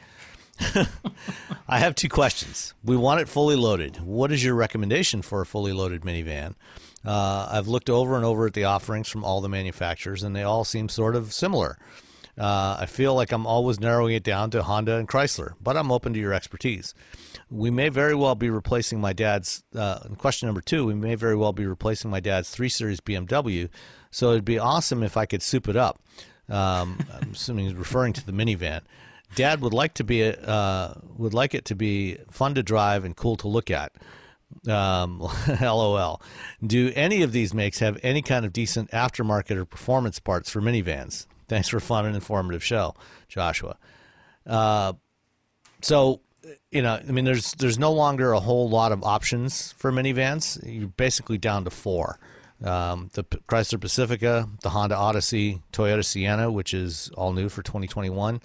I 1.68 1.78
have 1.78 1.94
two 1.94 2.08
questions. 2.08 2.74
We 2.84 2.96
want 2.96 3.20
it 3.20 3.28
fully 3.28 3.56
loaded. 3.56 4.00
What 4.00 4.30
is 4.30 4.44
your 4.44 4.54
recommendation 4.54 5.22
for 5.22 5.40
a 5.40 5.46
fully 5.46 5.72
loaded 5.72 6.02
minivan? 6.02 6.54
Uh, 7.04 7.48
I've 7.50 7.68
looked 7.68 7.90
over 7.90 8.14
and 8.14 8.24
over 8.24 8.46
at 8.46 8.54
the 8.54 8.64
offerings 8.64 9.08
from 9.08 9.24
all 9.24 9.40
the 9.40 9.48
manufacturers, 9.48 10.22
and 10.22 10.36
they 10.36 10.44
all 10.44 10.64
seem 10.64 10.88
sort 10.88 11.16
of 11.16 11.32
similar. 11.32 11.78
Uh, 12.38 12.78
I 12.80 12.86
feel 12.86 13.14
like 13.14 13.30
I'm 13.30 13.46
always 13.46 13.78
narrowing 13.78 14.14
it 14.14 14.22
down 14.22 14.50
to 14.52 14.62
Honda 14.62 14.96
and 14.96 15.06
Chrysler, 15.06 15.52
but 15.60 15.76
I'm 15.76 15.92
open 15.92 16.14
to 16.14 16.18
your 16.18 16.32
expertise. 16.32 16.94
We 17.50 17.70
may 17.70 17.90
very 17.90 18.14
well 18.14 18.34
be 18.34 18.48
replacing 18.48 19.00
my 19.00 19.12
dad's. 19.12 19.62
Uh, 19.74 19.98
question 20.16 20.46
number 20.46 20.62
two: 20.62 20.86
We 20.86 20.94
may 20.94 21.14
very 21.14 21.36
well 21.36 21.52
be 21.52 21.66
replacing 21.66 22.10
my 22.10 22.20
dad's 22.20 22.48
three 22.48 22.70
series 22.70 23.00
BMW. 23.00 23.68
So 24.10 24.30
it'd 24.30 24.44
be 24.44 24.58
awesome 24.58 25.02
if 25.02 25.16
I 25.16 25.26
could 25.26 25.42
soup 25.42 25.68
it 25.68 25.76
up. 25.76 25.98
Um, 26.48 26.98
I'm 27.12 27.32
assuming 27.32 27.66
he's 27.66 27.74
referring 27.74 28.12
to 28.14 28.24
the 28.24 28.32
minivan. 28.32 28.82
Dad 29.34 29.60
would 29.60 29.72
like 29.72 29.94
to 29.94 30.04
be 30.04 30.24
uh, 30.24 30.94
would 31.16 31.34
like 31.34 31.54
it 31.54 31.66
to 31.66 31.74
be 31.74 32.18
fun 32.30 32.54
to 32.54 32.62
drive 32.62 33.04
and 33.04 33.14
cool 33.14 33.36
to 33.36 33.48
look 33.48 33.70
at. 33.70 33.92
Um, 34.68 35.20
LOL. 35.60 36.20
Do 36.66 36.92
any 36.94 37.22
of 37.22 37.32
these 37.32 37.54
makes 37.54 37.78
have 37.78 37.98
any 38.02 38.22
kind 38.22 38.44
of 38.44 38.52
decent 38.52 38.90
aftermarket 38.90 39.56
or 39.56 39.64
performance 39.64 40.18
parts 40.18 40.50
for 40.50 40.60
minivans? 40.60 41.26
Thanks 41.52 41.68
for 41.68 41.76
a 41.76 41.82
fun 41.82 42.06
and 42.06 42.14
informative 42.14 42.64
show, 42.64 42.94
Joshua. 43.28 43.76
Uh, 44.46 44.94
so, 45.82 46.22
you 46.70 46.80
know, 46.80 46.94
I 46.94 47.12
mean, 47.12 47.26
there's 47.26 47.52
there's 47.56 47.78
no 47.78 47.92
longer 47.92 48.32
a 48.32 48.40
whole 48.40 48.70
lot 48.70 48.90
of 48.90 49.04
options 49.04 49.72
for 49.72 49.92
minivans. 49.92 50.58
You're 50.64 50.88
basically 50.88 51.36
down 51.36 51.64
to 51.64 51.70
four: 51.70 52.18
um, 52.64 53.10
the 53.12 53.24
Chrysler 53.24 53.78
Pacifica, 53.78 54.48
the 54.62 54.70
Honda 54.70 54.96
Odyssey, 54.96 55.60
Toyota 55.74 56.02
Sienna, 56.02 56.50
which 56.50 56.72
is 56.72 57.10
all 57.18 57.34
new 57.34 57.50
for 57.50 57.62
2021, 57.62 58.40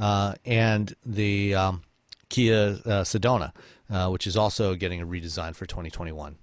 uh, 0.00 0.34
and 0.44 0.92
the 1.06 1.54
um, 1.54 1.82
Kia 2.30 2.80
uh, 2.84 3.04
Sedona, 3.04 3.52
uh, 3.90 4.08
which 4.08 4.26
is 4.26 4.36
also 4.36 4.74
getting 4.74 5.00
a 5.00 5.06
redesign 5.06 5.54
for 5.54 5.66
2021. 5.66 6.36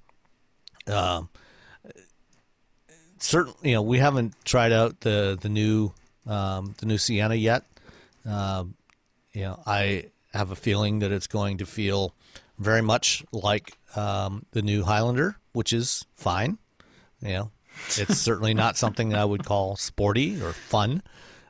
Um, 0.88 1.28
certainly, 3.20 3.70
you 3.70 3.76
know, 3.76 3.82
we 3.82 4.00
haven't 4.00 4.34
tried 4.46 4.72
out 4.72 5.02
the 5.02 5.38
the 5.40 5.50
new 5.50 5.92
um, 6.26 6.76
the 6.80 6.86
new 6.86 6.98
Sienna 6.98 7.36
yet. 7.36 7.64
Uh, 8.28 8.66
you 9.34 9.42
know, 9.44 9.62
I 9.66 10.06
have 10.34 10.52
a 10.52 10.56
feeling 10.56 11.00
that 11.00 11.12
it's 11.12 11.28
going 11.28 11.58
to 11.60 11.66
feel 11.66 12.14
very 12.60 12.82
much 12.82 13.24
like 13.32 13.78
um, 13.96 14.46
the 14.52 14.62
new 14.62 14.84
Highlander, 14.84 15.38
which 15.54 15.74
is 15.74 16.06
fine. 16.16 16.58
You 17.22 17.30
know, 17.30 17.52
it's 17.98 18.18
certainly 18.18 18.54
not 18.54 18.78
something 18.78 19.10
that 19.10 19.20
I 19.20 19.26
would 19.26 19.46
call 19.46 19.76
sporty 19.76 20.42
or 20.42 20.54
fun, 20.54 21.04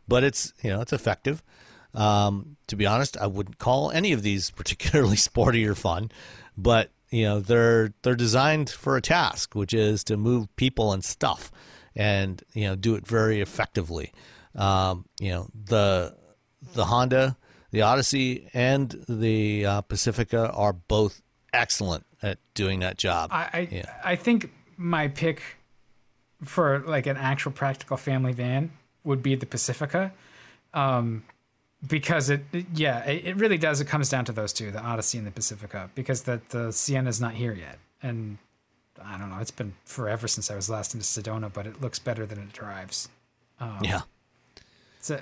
but 0.07 0.23
it's 0.23 0.53
you 0.61 0.69
know 0.69 0.81
it's 0.81 0.93
effective. 0.93 1.43
Um, 1.93 2.57
to 2.67 2.75
be 2.75 2.85
honest, 2.85 3.17
I 3.17 3.27
wouldn't 3.27 3.57
call 3.57 3.91
any 3.91 4.11
of 4.11 4.21
these 4.21 4.51
particularly 4.51 5.15
sporty 5.17 5.65
or 5.65 5.75
fun, 5.75 6.11
but 6.57 6.91
you 7.09 7.23
know 7.23 7.39
they're 7.39 7.93
they're 8.01 8.15
designed 8.15 8.69
for 8.69 8.97
a 8.97 9.01
task 9.01 9.55
which 9.55 9.73
is 9.73 10.03
to 10.03 10.17
move 10.17 10.53
people 10.55 10.93
and 10.93 11.03
stuff 11.03 11.51
and 11.95 12.43
you 12.53 12.65
know 12.65 12.75
do 12.75 12.95
it 12.95 13.07
very 13.07 13.41
effectively. 13.41 14.13
Um, 14.55 15.05
you 15.19 15.31
know 15.31 15.47
the 15.53 16.15
the 16.73 16.85
honda 16.85 17.37
the 17.71 17.81
odyssey 17.81 18.49
and 18.53 18.89
the 19.07 19.65
uh, 19.65 19.81
pacifica 19.81 20.51
are 20.51 20.73
both 20.73 21.21
excellent 21.53 22.05
at 22.21 22.39
doing 22.53 22.79
that 22.79 22.97
job. 22.97 23.29
I 23.31 23.49
I, 23.53 23.67
yeah. 23.71 23.93
I 24.03 24.15
think 24.15 24.51
my 24.77 25.07
pick 25.07 25.41
for 26.43 26.79
like 26.79 27.07
an 27.07 27.17
actual 27.17 27.51
practical 27.51 27.97
family 27.97 28.33
van 28.33 28.71
would 29.03 29.23
be 29.23 29.35
the 29.35 29.45
pacifica. 29.45 30.13
Um, 30.73 31.23
because 31.85 32.29
it, 32.29 32.41
it 32.51 32.65
yeah, 32.73 33.03
it, 33.05 33.25
it 33.25 33.35
really 33.37 33.57
does. 33.57 33.81
It 33.81 33.85
comes 33.85 34.09
down 34.09 34.25
to 34.25 34.31
those 34.31 34.53
two, 34.53 34.71
the 34.71 34.81
Odyssey 34.81 35.17
and 35.17 35.27
the 35.27 35.31
Pacifica, 35.31 35.89
because 35.95 36.23
the 36.23 36.41
the 36.49 36.71
Sienna's 36.71 37.21
not 37.21 37.33
here 37.33 37.53
yet, 37.53 37.77
and 38.01 38.37
I 39.03 39.17
don't 39.17 39.29
know. 39.29 39.37
It's 39.39 39.51
been 39.51 39.73
forever 39.85 40.27
since 40.27 40.49
I 40.49 40.55
was 40.55 40.69
last 40.69 40.93
into 40.93 41.05
Sedona, 41.05 41.51
but 41.51 41.67
it 41.67 41.81
looks 41.81 41.99
better 41.99 42.25
than 42.25 42.39
it 42.39 42.51
drives. 42.51 43.09
Um, 43.59 43.79
yeah. 43.83 44.01
So, 45.01 45.21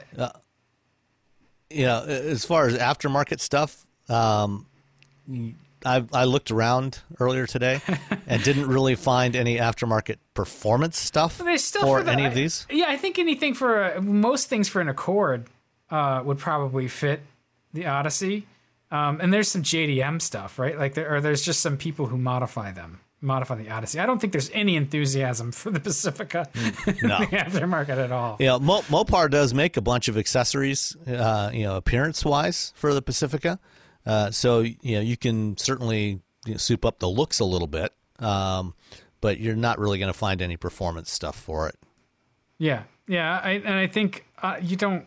Yeah, 1.69 2.01
as 2.03 2.45
far 2.45 2.67
as 2.67 2.77
aftermarket 2.77 3.39
stuff, 3.39 3.85
um, 4.09 4.65
I, 5.85 6.03
I 6.13 6.23
looked 6.25 6.51
around 6.51 6.99
earlier 7.19 7.45
today 7.45 7.81
and 8.27 8.43
didn't 8.43 8.67
really 8.67 8.95
find 8.95 9.35
any 9.35 9.57
aftermarket 9.57 10.17
performance 10.33 10.97
stuff 10.97 11.33
for, 11.33 11.45
for 11.81 12.03
the- 12.03 12.11
any 12.11 12.25
of 12.25 12.33
these. 12.33 12.65
Yeah, 12.69 12.85
I 12.87 12.97
think 12.97 13.19
anything 13.19 13.53
for 13.53 13.89
a, 13.91 14.01
most 14.01 14.47
things 14.47 14.67
for 14.69 14.81
an 14.81 14.87
Accord 14.89 15.47
uh, 15.95 16.21
would 16.23 16.37
probably 16.37 16.89
fit 16.89 17.21
the 17.73 17.85
Odyssey. 17.85 18.45
Um, 18.91 19.19
and 19.21 19.33
there's 19.33 19.47
some 19.47 19.63
JDM 19.63 20.21
stuff, 20.21 20.59
right? 20.59 20.77
Like 20.77 20.93
there, 20.93 21.15
or 21.15 21.21
there's 21.21 21.41
just 21.41 21.61
some 21.61 21.77
people 21.77 22.07
who 22.07 22.17
modify 22.17 22.71
them, 22.71 22.99
modify 23.21 23.55
the 23.55 23.69
Odyssey. 23.69 23.99
I 23.99 24.05
don't 24.05 24.19
think 24.19 24.33
there's 24.33 24.51
any 24.53 24.75
enthusiasm 24.75 25.53
for 25.53 25.71
the 25.71 25.79
Pacifica 25.79 26.49
in 26.85 26.97
no. 27.07 27.19
the 27.19 27.27
aftermarket 27.27 27.97
at 27.97 28.11
all. 28.11 28.35
Yeah, 28.39 28.57
Mo- 28.57 28.81
Mopar 28.89 29.31
does 29.31 29.53
make 29.53 29.77
a 29.77 29.81
bunch 29.81 30.09
of 30.09 30.17
accessories, 30.17 30.97
uh, 31.07 31.49
you 31.53 31.63
know, 31.63 31.77
appearance-wise 31.77 32.73
for 32.75 32.93
the 32.93 33.01
Pacifica. 33.01 33.57
Uh, 34.05 34.31
so 34.31 34.59
you 34.59 34.95
know, 34.95 35.01
you 35.01 35.15
can 35.15 35.57
certainly 35.57 36.21
you 36.45 36.51
know, 36.51 36.57
soup 36.57 36.83
up 36.83 36.99
the 36.99 37.09
looks 37.09 37.39
a 37.39 37.45
little 37.45 37.67
bit, 37.67 37.93
um, 38.19 38.73
but 39.21 39.39
you're 39.39 39.55
not 39.55 39.79
really 39.79 39.97
going 39.97 40.11
to 40.11 40.17
find 40.17 40.41
any 40.41 40.57
performance 40.57 41.09
stuff 41.09 41.39
for 41.39 41.69
it. 41.69 41.75
Yeah, 42.57 42.83
yeah, 43.07 43.39
I, 43.41 43.51
and 43.51 43.75
I 43.75 43.87
think 43.87 44.25
uh, 44.43 44.57
you 44.61 44.75
don't, 44.75 45.05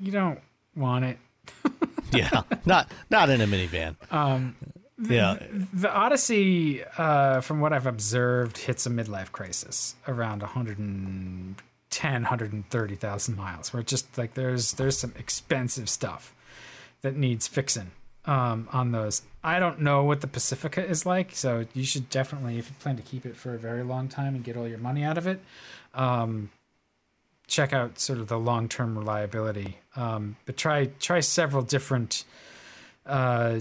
you 0.00 0.12
don't 0.12 0.40
want 0.74 1.04
it. 1.04 1.18
Yeah, 2.12 2.42
not 2.64 2.90
not 3.10 3.30
in 3.30 3.40
a 3.40 3.46
minivan. 3.48 3.96
Um, 4.12 4.54
yeah, 4.98 5.38
The 5.74 5.92
Odyssey, 5.92 6.84
uh, 6.96 7.40
from 7.40 7.60
what 7.60 7.72
I've 7.72 7.86
observed, 7.86 8.58
hits 8.58 8.86
a 8.86 8.90
midlife 8.90 9.32
crisis 9.32 9.96
around 10.06 10.40
110, 10.42 12.12
130,000 12.12 13.36
miles, 13.36 13.72
where 13.72 13.82
just 13.82 14.16
like 14.16 14.34
there's 14.34 14.74
there's 14.74 14.96
some 14.96 15.12
expensive 15.18 15.88
stuff 15.88 16.32
that 17.02 17.16
needs 17.16 17.46
fixing 17.48 17.90
um, 18.24 18.68
on 18.72 18.92
those. 18.92 19.22
I 19.44 19.58
don't 19.58 19.80
know 19.80 20.04
what 20.04 20.20
the 20.20 20.26
Pacifica 20.28 20.84
is 20.84 21.04
like, 21.04 21.34
so 21.34 21.66
you 21.74 21.84
should 21.84 22.08
definitely, 22.08 22.58
if 22.58 22.68
you 22.68 22.76
plan 22.80 22.96
to 22.96 23.02
keep 23.02 23.26
it 23.26 23.36
for 23.36 23.54
a 23.54 23.58
very 23.58 23.82
long 23.82 24.08
time 24.08 24.34
and 24.34 24.44
get 24.44 24.56
all 24.56 24.66
your 24.68 24.78
money 24.78 25.04
out 25.04 25.18
of 25.18 25.26
it, 25.26 25.40
um, 25.94 26.50
check 27.46 27.72
out 27.72 27.98
sort 27.98 28.18
of 28.18 28.28
the 28.28 28.38
long 28.38 28.68
term 28.68 28.98
reliability. 28.98 29.78
Um, 29.94 30.36
but 30.46 30.56
try 30.56 30.86
try 31.00 31.20
several 31.20 31.62
different. 31.62 32.24
Uh, 33.04 33.60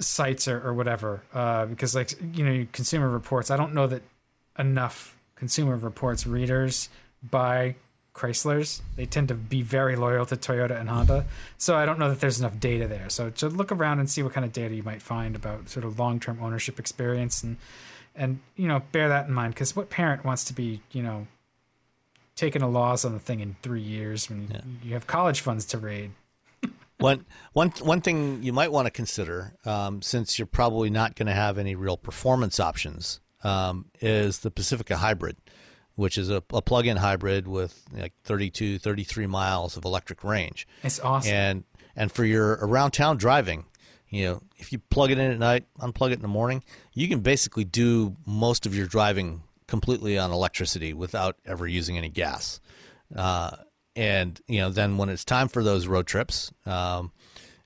sites 0.00 0.48
or, 0.48 0.60
or 0.60 0.72
whatever 0.74 1.22
uh, 1.34 1.66
because 1.66 1.94
like 1.94 2.12
you 2.34 2.44
know 2.44 2.66
consumer 2.72 3.08
reports 3.08 3.50
i 3.50 3.56
don't 3.56 3.74
know 3.74 3.86
that 3.86 4.02
enough 4.58 5.16
consumer 5.36 5.76
reports 5.76 6.26
readers 6.26 6.88
buy 7.22 7.74
chryslers 8.14 8.80
they 8.96 9.06
tend 9.06 9.28
to 9.28 9.34
be 9.34 9.62
very 9.62 9.94
loyal 9.94 10.26
to 10.26 10.36
toyota 10.36 10.78
and 10.78 10.88
honda 10.88 11.24
so 11.58 11.76
i 11.76 11.86
don't 11.86 11.98
know 11.98 12.08
that 12.08 12.20
there's 12.20 12.40
enough 12.40 12.58
data 12.58 12.88
there 12.88 13.08
so 13.08 13.30
to 13.30 13.48
look 13.48 13.70
around 13.70 14.00
and 14.00 14.10
see 14.10 14.22
what 14.22 14.32
kind 14.32 14.44
of 14.44 14.52
data 14.52 14.74
you 14.74 14.82
might 14.82 15.02
find 15.02 15.36
about 15.36 15.68
sort 15.68 15.84
of 15.84 15.98
long-term 15.98 16.38
ownership 16.40 16.78
experience 16.78 17.42
and 17.42 17.56
and 18.16 18.40
you 18.56 18.66
know 18.66 18.82
bear 18.92 19.08
that 19.08 19.28
in 19.28 19.32
mind 19.32 19.54
because 19.54 19.76
what 19.76 19.90
parent 19.90 20.24
wants 20.24 20.44
to 20.44 20.52
be 20.52 20.80
you 20.90 21.02
know 21.02 21.26
taking 22.40 22.62
a 22.62 22.68
loss 22.68 23.04
on 23.04 23.12
the 23.12 23.18
thing 23.18 23.40
in 23.40 23.54
three 23.60 23.82
years 23.82 24.30
when 24.30 24.48
you, 24.48 24.88
you 24.88 24.94
have 24.94 25.06
college 25.06 25.42
funds 25.42 25.66
to 25.66 25.78
raid. 25.78 26.12
One 26.98 27.24
one 27.54 27.70
one 27.80 28.02
thing 28.02 28.42
you 28.42 28.52
might 28.52 28.70
want 28.70 28.84
to 28.84 28.90
consider, 28.90 29.54
um, 29.64 30.02
since 30.02 30.38
you're 30.38 30.44
probably 30.44 30.90
not 30.90 31.16
going 31.16 31.28
to 31.28 31.32
have 31.32 31.56
any 31.56 31.74
real 31.74 31.96
performance 31.96 32.60
options, 32.60 33.20
um, 33.42 33.86
is 34.02 34.40
the 34.40 34.50
Pacifica 34.50 34.98
Hybrid, 34.98 35.38
which 35.94 36.18
is 36.18 36.28
a, 36.28 36.42
a 36.52 36.60
plug-in 36.60 36.98
hybrid 36.98 37.48
with 37.48 37.86
like 37.94 38.12
32, 38.24 38.78
33 38.78 39.26
miles 39.26 39.78
of 39.78 39.86
electric 39.86 40.22
range. 40.22 40.68
it's 40.82 41.00
awesome. 41.00 41.32
And 41.32 41.64
and 41.96 42.12
for 42.12 42.26
your 42.26 42.58
around 42.60 42.90
town 42.90 43.16
driving, 43.16 43.64
you 44.10 44.26
know, 44.26 44.42
if 44.58 44.70
you 44.70 44.78
plug 44.78 45.10
it 45.10 45.16
in 45.16 45.30
at 45.30 45.38
night, 45.38 45.64
unplug 45.78 46.10
it 46.10 46.14
in 46.14 46.22
the 46.22 46.28
morning, 46.28 46.62
you 46.92 47.08
can 47.08 47.20
basically 47.20 47.64
do 47.64 48.14
most 48.26 48.66
of 48.66 48.74
your 48.76 48.86
driving 48.86 49.42
completely 49.70 50.18
on 50.18 50.32
electricity 50.32 50.92
without 50.92 51.36
ever 51.46 51.66
using 51.66 51.96
any 51.96 52.10
gas. 52.10 52.60
Uh, 53.16 53.56
and 53.96 54.38
you 54.46 54.60
know, 54.60 54.70
then 54.70 54.98
when 54.98 55.08
it's 55.08 55.24
time 55.24 55.48
for 55.48 55.64
those 55.64 55.86
road 55.86 56.06
trips, 56.06 56.52
um, 56.66 57.12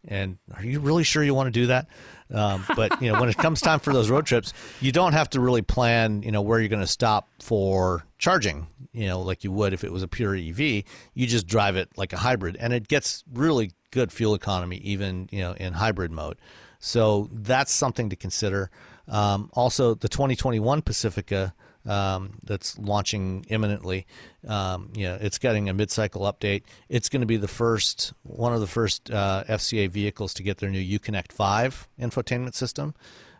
and 0.07 0.39
are 0.55 0.65
you 0.65 0.81
really 0.81 1.03
sure 1.03 1.25
you 1.25 1.35
want 1.35 1.47
to 1.49 1.61
do 1.61 1.67
that? 1.69 1.89
Um, 2.33 2.65
but 2.77 3.01
you 3.03 3.11
know, 3.11 3.21
when 3.21 3.29
it 3.29 3.37
comes 3.37 3.61
time 3.61 3.81
for 3.81 3.93
those 3.93 4.11
road 4.11 4.27
trips, 4.27 4.53
you 4.81 4.93
don't 4.93 5.13
have 5.13 5.31
to 5.31 5.41
really 5.41 5.63
plan, 5.63 6.23
you 6.23 6.31
know, 6.31 6.43
where 6.43 6.61
you're 6.61 6.69
going 6.69 6.81
to 6.81 6.87
stop 6.87 7.29
for 7.41 8.05
charging. 8.19 8.67
You 8.93 9.09
know, 9.09 9.21
like 9.21 9.45
you 9.45 9.51
would 9.53 9.73
if 9.73 9.83
it 9.83 9.93
was 9.93 10.03
a 10.03 10.09
pure 10.09 10.35
EV. 10.35 10.85
You 11.15 11.27
just 11.27 11.47
drive 11.47 11.77
it 11.77 11.89
like 11.97 12.13
a 12.13 12.17
hybrid, 12.17 12.57
and 12.61 12.73
it 12.73 12.87
gets 12.87 13.25
really 13.33 13.73
good 13.91 14.13
fuel 14.13 14.35
economy, 14.35 14.77
even 14.79 15.29
you 15.33 15.41
know 15.41 15.53
in 15.53 15.73
hybrid 15.73 16.13
mode. 16.13 16.39
So 16.79 17.29
that's 17.33 17.73
something 17.73 18.11
to 18.11 18.17
consider. 18.17 18.71
Um, 19.09 19.51
also, 19.53 19.95
the 19.95 20.09
2021 20.09 20.83
Pacifica 20.83 21.55
um, 21.87 22.39
that's 22.45 22.79
launching 22.79 23.45
imminently. 23.49 24.07
Um, 24.47 24.91
you 24.95 25.05
know, 25.05 25.19
it's 25.21 25.39
getting 25.39 25.69
a 25.69 25.75
mid-cycle 25.75 26.23
update. 26.23 26.63
It's 26.89 27.09
going 27.09 27.21
to 27.21 27.27
be 27.27 27.37
the 27.37 27.49
first, 27.49 28.13
one 28.23 28.53
of 28.53 28.61
the 28.61 28.67
first 28.67 29.11
uh, 29.11 29.45
FCA 29.49 29.91
vehicles 29.91 30.35
to 30.35 30.43
get 30.43 30.59
their 30.59 30.71
new 30.71 30.99
UConnect 30.99 31.33
5 31.33 31.89
infotainment 32.01 32.55
system, 32.55 32.95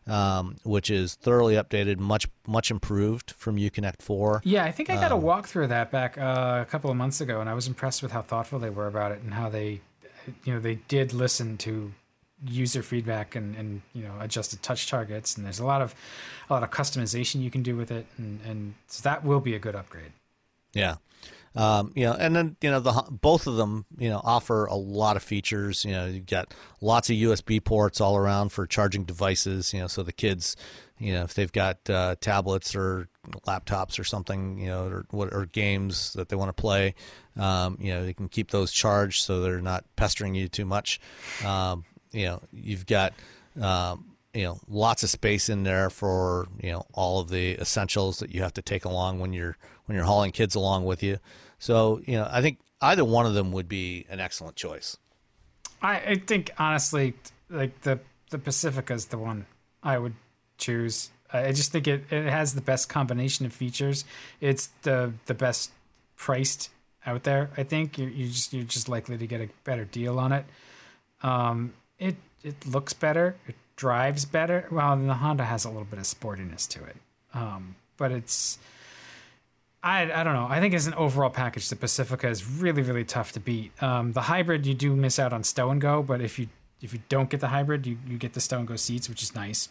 um, 0.07 0.57
which 0.65 0.91
is 0.91 1.15
thoroughly 1.15 1.55
updated, 1.55 1.99
much 1.99 2.29
much 2.47 2.71
improved 2.71 3.31
from 3.31 3.57
UConnect 3.57 4.03
4. 4.03 4.43
Yeah, 4.45 4.65
I 4.65 4.71
think 4.73 4.91
I 4.91 4.97
got 4.97 5.13
a 5.13 5.17
walkthrough 5.17 5.65
of 5.65 5.69
that 5.71 5.91
back 5.91 6.19
uh, 6.19 6.59
a 6.61 6.71
couple 6.71 6.91
of 6.91 6.97
months 6.97 7.21
ago, 7.21 7.41
and 7.41 7.49
I 7.49 7.55
was 7.55 7.67
impressed 7.67 8.03
with 8.03 8.13
how 8.13 8.23
thoughtful 8.23 8.59
they 8.59 8.71
were 8.71 8.87
about 8.87 9.13
it 9.13 9.23
and 9.23 9.33
how 9.33 9.49
they, 9.49 9.81
you 10.45 10.53
know, 10.53 10.61
they 10.61 10.77
did 10.89 11.15
listen 11.15 11.57
to 11.59 11.93
user 12.47 12.83
feedback 12.83 13.37
and, 13.37 13.55
and 13.57 13.83
you 13.93 14.03
know 14.03 14.13
adjusted 14.21 14.63
touch 14.63 14.89
targets. 14.89 15.37
And 15.37 15.45
there's 15.47 15.61
a 15.61 15.67
lot 15.67 15.83
of 15.83 15.95
a 16.49 16.53
lot 16.53 16.63
of 16.63 16.71
customization 16.71 17.43
you 17.43 17.51
can 17.51 17.63
do 17.63 17.77
with 17.77 17.91
it, 17.91 18.07
and, 18.19 18.41
and 18.47 18.75
so 18.87 19.03
that 19.03 19.25
will 19.25 19.41
be 19.41 19.55
a 19.55 19.59
good 19.59 19.75
upgrade. 19.75 20.13
Yeah. 20.73 20.97
Um, 21.57 21.93
you 21.95 22.05
know, 22.05 22.15
and 22.15 22.35
then 22.35 22.57
you 22.61 22.71
know 22.71 22.81
the 22.81 23.05
both 23.11 23.47
of 23.47 23.57
them 23.57 23.87
you 23.97 24.11
know 24.11 24.21
offer 24.25 24.67
a 24.67 24.75
lot 24.75 25.17
of 25.17 25.23
features. 25.23 25.85
You 25.85 25.93
know, 25.93 26.07
you 26.07 26.21
got 26.21 26.53
lots 26.81 27.11
of 27.11 27.17
USB 27.17 27.63
ports 27.63 28.01
all 28.01 28.17
around 28.17 28.51
for 28.51 28.67
charging 28.67 29.05
devices. 29.05 29.73
You 29.73 29.83
know, 29.83 29.87
so 29.87 30.03
the 30.03 30.13
kids, 30.13 30.57
you 30.99 31.13
know, 31.13 31.23
if 31.23 31.35
they've 31.35 31.53
got 31.53 31.79
uh, 31.89 32.17
tablets 32.21 32.75
or 32.75 33.09
laptops 33.47 34.01
or 34.01 34.05
something, 34.05 34.59
you 34.59 34.67
know, 34.67 34.87
or 34.87 35.07
what 35.11 35.33
or 35.33 35.47
games 35.47 36.13
that 36.15 36.29
they 36.29 36.35
want 36.35 36.49
to 36.49 36.61
play, 36.61 36.97
um, 37.37 37.79
you 37.81 37.93
know, 37.93 38.05
they 38.05 38.15
can 38.15 38.29
keep 38.29 38.51
those 38.51 38.73
charged 38.73 39.23
so 39.23 39.41
they're 39.41 39.61
not 39.61 39.85
pestering 39.95 40.35
you 40.35 40.49
too 40.49 40.65
much. 40.65 40.99
Um, 41.45 41.85
you 42.15 42.27
know, 42.27 42.41
you've 42.53 42.87
got 42.87 43.13
um, 43.61 44.15
you 44.33 44.45
know 44.45 44.59
lots 44.69 45.03
of 45.03 45.11
space 45.11 45.49
in 45.49 45.63
there 45.63 45.91
for 45.91 46.49
you 46.63 46.73
know 46.73 46.87
all 46.93 47.21
of 47.21 47.29
the 47.29 47.53
essentials 47.55 48.19
that 48.19 48.35
you 48.35 48.43
have 48.43 48.55
to 48.55 48.63
take 48.63 48.85
along 48.85 49.21
when 49.21 49.33
you're 49.33 49.57
when 49.87 49.97
you're 49.97 50.05
hauling 50.05 50.33
kids 50.33 50.55
along 50.55 50.85
with 50.85 51.03
you. 51.03 51.19
So 51.59 52.01
you 52.07 52.17
know, 52.17 52.29
I 52.31 52.43
think 52.43 52.59
either 52.81 53.05
one 53.05 53.27
of 53.27 53.35
them 53.35 53.53
would 53.53 53.69
be 53.69 54.07
an 54.09 54.21
excellent 54.21 54.57
choice. 54.57 54.97
I, 55.83 55.97
I 55.97 56.15
think 56.17 56.51
honestly, 56.59 57.15
like 57.49 57.83
the 57.83 58.01
the 58.31 58.39
Pacifica 58.39 58.95
is 58.95 59.07
the 59.07 59.19
one 59.19 59.47
I 59.83 59.99
would 59.99 60.15
choose. 60.59 61.11
I 61.33 61.53
just 61.53 61.73
think 61.73 61.89
it, 61.89 62.05
it 62.13 62.31
has 62.31 62.55
the 62.55 62.61
best 62.61 62.89
combination 62.89 63.45
of 63.45 63.53
features. 63.53 64.05
It's 64.41 64.69
the 64.83 65.13
the 65.27 65.35
best 65.35 65.71
priced 66.17 66.71
out 67.07 67.25
there. 67.25 67.51
I 67.57 67.63
think 67.63 67.99
you 67.99 68.07
you 68.07 68.29
just 68.29 68.53
you're 68.53 68.65
just 68.65 68.89
likely 68.89 69.17
to 69.19 69.27
get 69.27 69.41
a 69.41 69.49
better 69.65 69.85
deal 69.85 70.19
on 70.19 70.33
it. 70.33 70.45
Um, 71.23 71.75
it 71.99 72.17
it 72.43 72.67
looks 72.67 72.93
better. 72.93 73.37
It 73.47 73.55
drives 73.77 74.25
better. 74.25 74.67
Well, 74.71 74.97
the 74.97 75.15
Honda 75.15 75.45
has 75.45 75.65
a 75.65 75.69
little 75.69 75.85
bit 75.85 75.99
of 75.99 76.05
sportiness 76.05 76.69
to 76.69 76.85
it, 76.85 76.97
um, 77.33 77.77
but 77.97 78.13
it's. 78.13 78.59
I, 79.83 80.11
I 80.11 80.25
don't 80.25 80.33
know. 80.33 80.47
I 80.49 80.61
think 80.61 80.73
as 80.73 80.87
an 80.87 80.95
overall 80.95 81.29
package, 81.29 81.69
the 81.69 81.77
Pacifica 81.77 82.29
is 82.29 82.49
really 82.49 82.83
really 82.83 83.05
tough 83.05 83.33
to 83.33 83.41
beat. 83.41 83.71
Um, 83.83 84.13
the 84.13 84.23
hybrid 84.23 84.67
you 84.67 84.75
do 84.75 84.97
miss 84.97 85.19
out 85.19 85.33
on 85.33 85.45
stow 85.45 85.71
and 85.71 85.81
go, 85.81 86.03
but 86.03 86.21
if 86.21 86.39
you 86.39 86.49
if 86.81 86.93
you 86.93 87.01
don't 87.09 87.31
get 87.31 87.41
the 87.41 87.49
hybrid, 87.49 87.87
you, 87.87 87.99
you 88.07 88.19
get 88.19 88.35
the 88.35 88.41
stow 88.41 88.59
and 88.59 88.69
go 88.69 88.77
seats, 88.77 89.09
which 89.09 89.23
is 89.23 89.35
nice. 89.35 89.69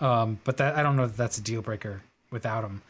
Um, 0.00 0.40
but 0.44 0.56
that 0.58 0.76
I 0.76 0.82
don't 0.82 0.96
know 0.96 1.06
that 1.06 1.16
that's 1.16 1.38
a 1.38 1.42
deal 1.42 1.62
breaker 1.62 2.02
without 2.30 2.62
them. 2.62 2.82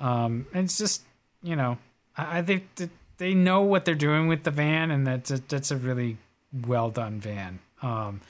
Um, 0.00 0.46
and 0.52 0.64
it's 0.64 0.78
just 0.78 1.02
you 1.42 1.56
know 1.56 1.78
I, 2.16 2.38
I 2.38 2.42
think 2.42 2.74
that 2.76 2.90
they 3.18 3.34
know 3.34 3.62
what 3.62 3.84
they're 3.84 3.94
doing 3.94 4.28
with 4.28 4.44
the 4.44 4.50
van, 4.50 4.90
and 4.90 5.06
that's 5.06 5.30
a, 5.30 5.38
that's 5.38 5.70
a 5.70 5.76
really 5.76 6.18
well 6.66 6.90
done 6.90 7.20
van. 7.20 7.60
Um, 7.82 8.20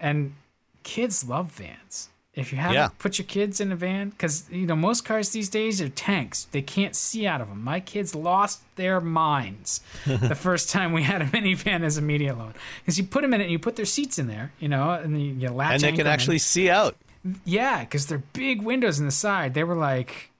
and 0.00 0.34
kids 0.82 1.24
love 1.28 1.52
vans. 1.52 2.08
If 2.34 2.50
you 2.50 2.58
haven't 2.58 2.74
Yeah. 2.74 2.88
put 2.98 3.16
your 3.18 3.26
kids 3.26 3.60
in 3.60 3.70
a 3.70 3.76
van, 3.76 4.10
because 4.10 4.44
you 4.50 4.66
know 4.66 4.74
most 4.74 5.04
cars 5.04 5.30
these 5.30 5.48
days 5.48 5.80
are 5.80 5.88
tanks. 5.88 6.48
They 6.50 6.62
can't 6.62 6.96
see 6.96 7.28
out 7.28 7.40
of 7.40 7.48
them. 7.48 7.62
My 7.62 7.78
kids 7.78 8.12
lost 8.12 8.62
their 8.74 9.00
minds 9.00 9.80
the 10.04 10.34
first 10.34 10.68
time 10.68 10.92
we 10.92 11.04
had 11.04 11.22
a 11.22 11.26
minivan 11.26 11.82
as 11.84 11.96
a 11.96 12.02
media 12.02 12.34
loan, 12.34 12.54
because 12.82 12.98
you 12.98 13.04
put 13.04 13.22
them 13.22 13.32
in 13.34 13.40
it 13.40 13.44
and 13.44 13.52
you 13.52 13.60
put 13.60 13.76
their 13.76 13.84
seats 13.84 14.18
in 14.18 14.26
there, 14.26 14.52
you 14.58 14.68
know, 14.68 14.90
and 14.90 15.20
you, 15.22 15.32
you 15.32 15.48
latch 15.48 15.74
and 15.74 15.82
they 15.84 15.92
can 15.92 16.00
'em 16.00 16.06
in. 16.08 16.12
actually 16.12 16.38
see 16.38 16.68
out. 16.68 16.96
Yeah, 17.44 17.80
because 17.84 18.06
they're 18.06 18.24
big 18.32 18.62
windows 18.62 18.98
in 18.98 19.06
the 19.06 19.12
side. 19.12 19.54
They 19.54 19.62
were 19.64 19.76
like, 19.76 20.30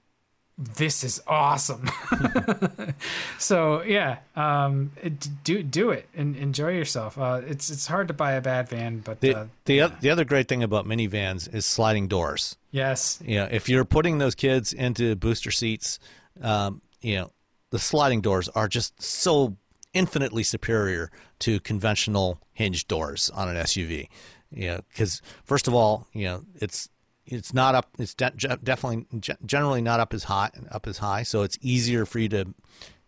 "This 0.57 1.03
is 1.03 1.21
awesome." 1.27 1.89
so 3.37 3.81
yeah, 3.83 4.17
um, 4.35 4.91
do 5.43 5.63
do 5.63 5.89
it 5.91 6.07
and 6.15 6.35
enjoy 6.35 6.69
yourself. 6.73 7.17
Uh, 7.17 7.41
it's 7.45 7.69
it's 7.69 7.87
hard 7.87 8.07
to 8.07 8.13
buy 8.13 8.33
a 8.33 8.41
bad 8.41 8.69
van, 8.69 8.99
but 8.99 9.21
The 9.21 9.35
uh, 9.35 9.45
the, 9.65 9.81
oth- 9.81 9.99
the 10.01 10.09
other 10.09 10.25
great 10.25 10.47
thing 10.47 10.63
about 10.63 10.85
minivans 10.85 11.53
is 11.53 11.65
sliding 11.65 12.07
doors. 12.07 12.57
yes, 12.71 13.19
You 13.25 13.37
know, 13.37 13.47
if 13.51 13.69
you're 13.69 13.85
putting 13.85 14.17
those 14.17 14.35
kids 14.35 14.73
into 14.73 15.15
booster 15.15 15.51
seats, 15.51 15.99
um, 16.41 16.81
you 17.01 17.15
know, 17.15 17.31
the 17.71 17.79
sliding 17.79 18.21
doors 18.21 18.49
are 18.49 18.67
just 18.67 19.01
so 19.01 19.55
infinitely 19.93 20.43
superior 20.43 21.09
to 21.39 21.59
conventional 21.61 22.39
hinged 22.53 22.87
doors 22.87 23.29
on 23.33 23.49
an 23.49 23.55
SUV. 23.55 24.07
You 24.51 24.67
know, 24.67 24.79
because 24.89 25.21
first 25.43 25.67
of 25.67 25.73
all, 25.73 26.07
you 26.13 26.25
know, 26.25 26.45
it's 26.55 26.89
it's 27.25 27.53
not 27.53 27.75
up. 27.75 27.89
It's 27.97 28.13
de- 28.13 28.31
definitely 28.63 29.05
generally 29.45 29.81
not 29.81 29.99
up 29.99 30.13
as 30.13 30.25
high 30.25 30.51
up 30.71 30.87
as 30.87 30.99
high, 30.99 31.23
so 31.23 31.43
it's 31.43 31.57
easier 31.61 32.05
for 32.05 32.19
you 32.19 32.29
to 32.29 32.53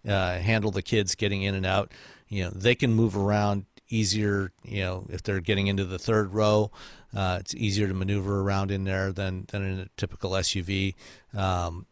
uh, 0.08 0.38
handle 0.40 0.72
the 0.72 0.82
kids 0.82 1.16
getting 1.16 1.44
in 1.44 1.56
and 1.56 1.66
out. 1.66 1.92
You 2.28 2.46
know, 2.46 2.50
they 2.52 2.76
can 2.76 2.94
move 2.94 3.16
around 3.16 3.66
easier. 3.90 4.52
You 4.64 4.84
know, 4.84 5.06
if 5.10 5.24
they're 5.24 5.40
getting 5.40 5.68
into 5.68 5.86
the 5.86 6.00
third 6.00 6.34
row, 6.34 6.72
uh, 7.16 7.38
it's 7.40 7.56
easier 7.56 7.88
to 7.88 7.94
maneuver 7.94 8.42
around 8.42 8.72
in 8.72 8.84
there 8.84 9.12
than 9.12 9.46
than 9.50 9.64
in 9.64 9.80
a 9.80 9.88
typical 9.98 10.32
SUV. 10.32 10.96
Um, 11.34 11.86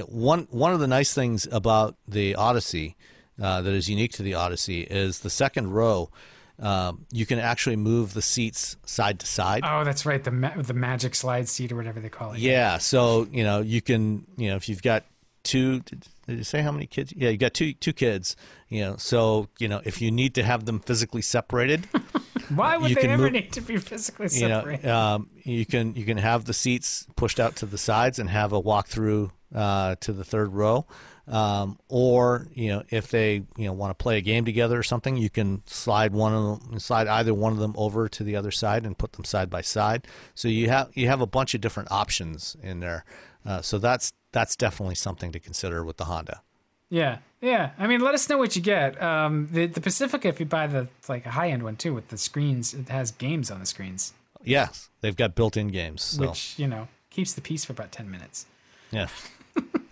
know, 0.00 0.04
one 0.04 0.48
one 0.50 0.72
of 0.72 0.80
the 0.80 0.86
nice 0.86 1.14
things 1.14 1.46
about 1.50 1.96
the 2.06 2.34
Odyssey 2.34 2.96
uh, 3.40 3.62
that 3.62 3.74
is 3.74 3.90
unique 3.90 4.12
to 4.12 4.22
the 4.22 4.34
Odyssey 4.34 4.82
is 4.82 5.20
the 5.20 5.30
second 5.30 5.72
row. 5.72 6.10
Um, 6.58 7.04
you 7.12 7.26
can 7.26 7.38
actually 7.38 7.76
move 7.76 8.14
the 8.14 8.22
seats 8.22 8.76
side 8.86 9.20
to 9.20 9.26
side. 9.26 9.62
oh, 9.64 9.84
that's 9.84 10.06
right. 10.06 10.22
The 10.24 10.30
ma- 10.30 10.54
the 10.56 10.72
magic 10.74 11.14
slide 11.14 11.48
seat 11.48 11.70
or 11.72 11.76
whatever 11.76 12.00
they 12.00 12.08
call 12.08 12.32
it. 12.32 12.38
Yeah, 12.38 12.78
so 12.78 13.26
you 13.30 13.44
know 13.44 13.60
you 13.60 13.82
can 13.82 14.26
you 14.36 14.48
know 14.50 14.56
if 14.56 14.68
you've 14.68 14.82
got 14.82 15.04
two 15.42 15.80
did, 15.80 16.06
did 16.26 16.38
you 16.38 16.44
say 16.44 16.62
how 16.62 16.72
many 16.72 16.86
kids? 16.86 17.12
Yeah, 17.14 17.28
you 17.28 17.36
got 17.36 17.52
two 17.54 17.74
two 17.74 17.92
kids. 17.92 18.36
You 18.68 18.80
know, 18.80 18.96
so 18.96 19.48
you 19.58 19.68
know 19.68 19.82
if 19.84 20.00
you 20.00 20.10
need 20.10 20.34
to 20.36 20.42
have 20.42 20.64
them 20.64 20.80
physically 20.80 21.22
separated, 21.22 21.86
Why 22.48 22.76
would 22.78 22.88
you 22.90 22.96
they 22.96 23.02
ever 23.08 23.24
move- 23.24 23.32
need 23.32 23.52
to 23.52 23.60
be 23.60 23.76
physically 23.76 24.28
separated? 24.28 24.82
you 24.82 24.88
know 24.88 24.96
um, 24.96 25.30
you 25.44 25.66
can 25.66 25.94
you 25.94 26.04
can 26.06 26.16
have 26.16 26.46
the 26.46 26.54
seats 26.54 27.06
pushed 27.16 27.38
out 27.38 27.56
to 27.56 27.66
the 27.66 27.78
sides 27.78 28.18
and 28.18 28.30
have 28.30 28.52
a 28.52 28.58
walk 28.60 28.88
through 28.88 29.30
uh, 29.54 29.96
to 30.00 30.12
the 30.12 30.24
third 30.24 30.52
row. 30.54 30.86
Um, 31.28 31.78
or 31.88 32.46
you 32.54 32.68
know 32.68 32.84
if 32.90 33.10
they 33.10 33.42
you 33.56 33.66
know 33.66 33.72
want 33.72 33.90
to 33.90 34.00
play 34.02 34.18
a 34.18 34.20
game 34.20 34.44
together 34.44 34.78
or 34.78 34.84
something, 34.84 35.16
you 35.16 35.28
can 35.28 35.62
slide 35.66 36.12
one 36.12 36.32
of 36.32 36.70
them, 36.70 36.78
slide 36.78 37.08
either 37.08 37.34
one 37.34 37.52
of 37.52 37.58
them 37.58 37.74
over 37.76 38.08
to 38.08 38.22
the 38.22 38.36
other 38.36 38.50
side 38.52 38.86
and 38.86 38.96
put 38.96 39.12
them 39.14 39.24
side 39.24 39.50
by 39.50 39.60
side. 39.60 40.06
So 40.34 40.46
you 40.48 40.68
have 40.68 40.90
you 40.94 41.08
have 41.08 41.20
a 41.20 41.26
bunch 41.26 41.54
of 41.54 41.60
different 41.60 41.90
options 41.90 42.56
in 42.62 42.80
there. 42.80 43.04
Uh, 43.44 43.60
so 43.60 43.78
that's 43.78 44.12
that's 44.32 44.54
definitely 44.54 44.94
something 44.94 45.32
to 45.32 45.40
consider 45.40 45.84
with 45.84 45.96
the 45.96 46.04
Honda. 46.04 46.42
Yeah, 46.88 47.18
yeah. 47.40 47.70
I 47.78 47.88
mean, 47.88 48.00
let 48.00 48.14
us 48.14 48.28
know 48.28 48.38
what 48.38 48.54
you 48.54 48.62
get. 48.62 49.00
Um, 49.02 49.48
the 49.50 49.66
the 49.66 49.80
Pacifica, 49.80 50.28
if 50.28 50.38
you 50.38 50.46
buy 50.46 50.68
the 50.68 50.86
like 51.08 51.26
a 51.26 51.30
high 51.30 51.50
end 51.50 51.64
one 51.64 51.74
too, 51.74 51.92
with 51.92 52.08
the 52.08 52.18
screens, 52.18 52.72
it 52.72 52.88
has 52.88 53.10
games 53.10 53.50
on 53.50 53.58
the 53.58 53.66
screens, 53.66 54.14
Yes, 54.44 54.90
they've 55.00 55.16
got 55.16 55.34
built-in 55.34 55.68
games. 55.68 56.02
So 56.02 56.28
which 56.28 56.56
you 56.56 56.68
know 56.68 56.86
keeps 57.10 57.32
the 57.32 57.40
peace 57.40 57.64
for 57.64 57.72
about 57.72 57.90
ten 57.90 58.08
minutes. 58.08 58.46
yeah, 58.92 59.08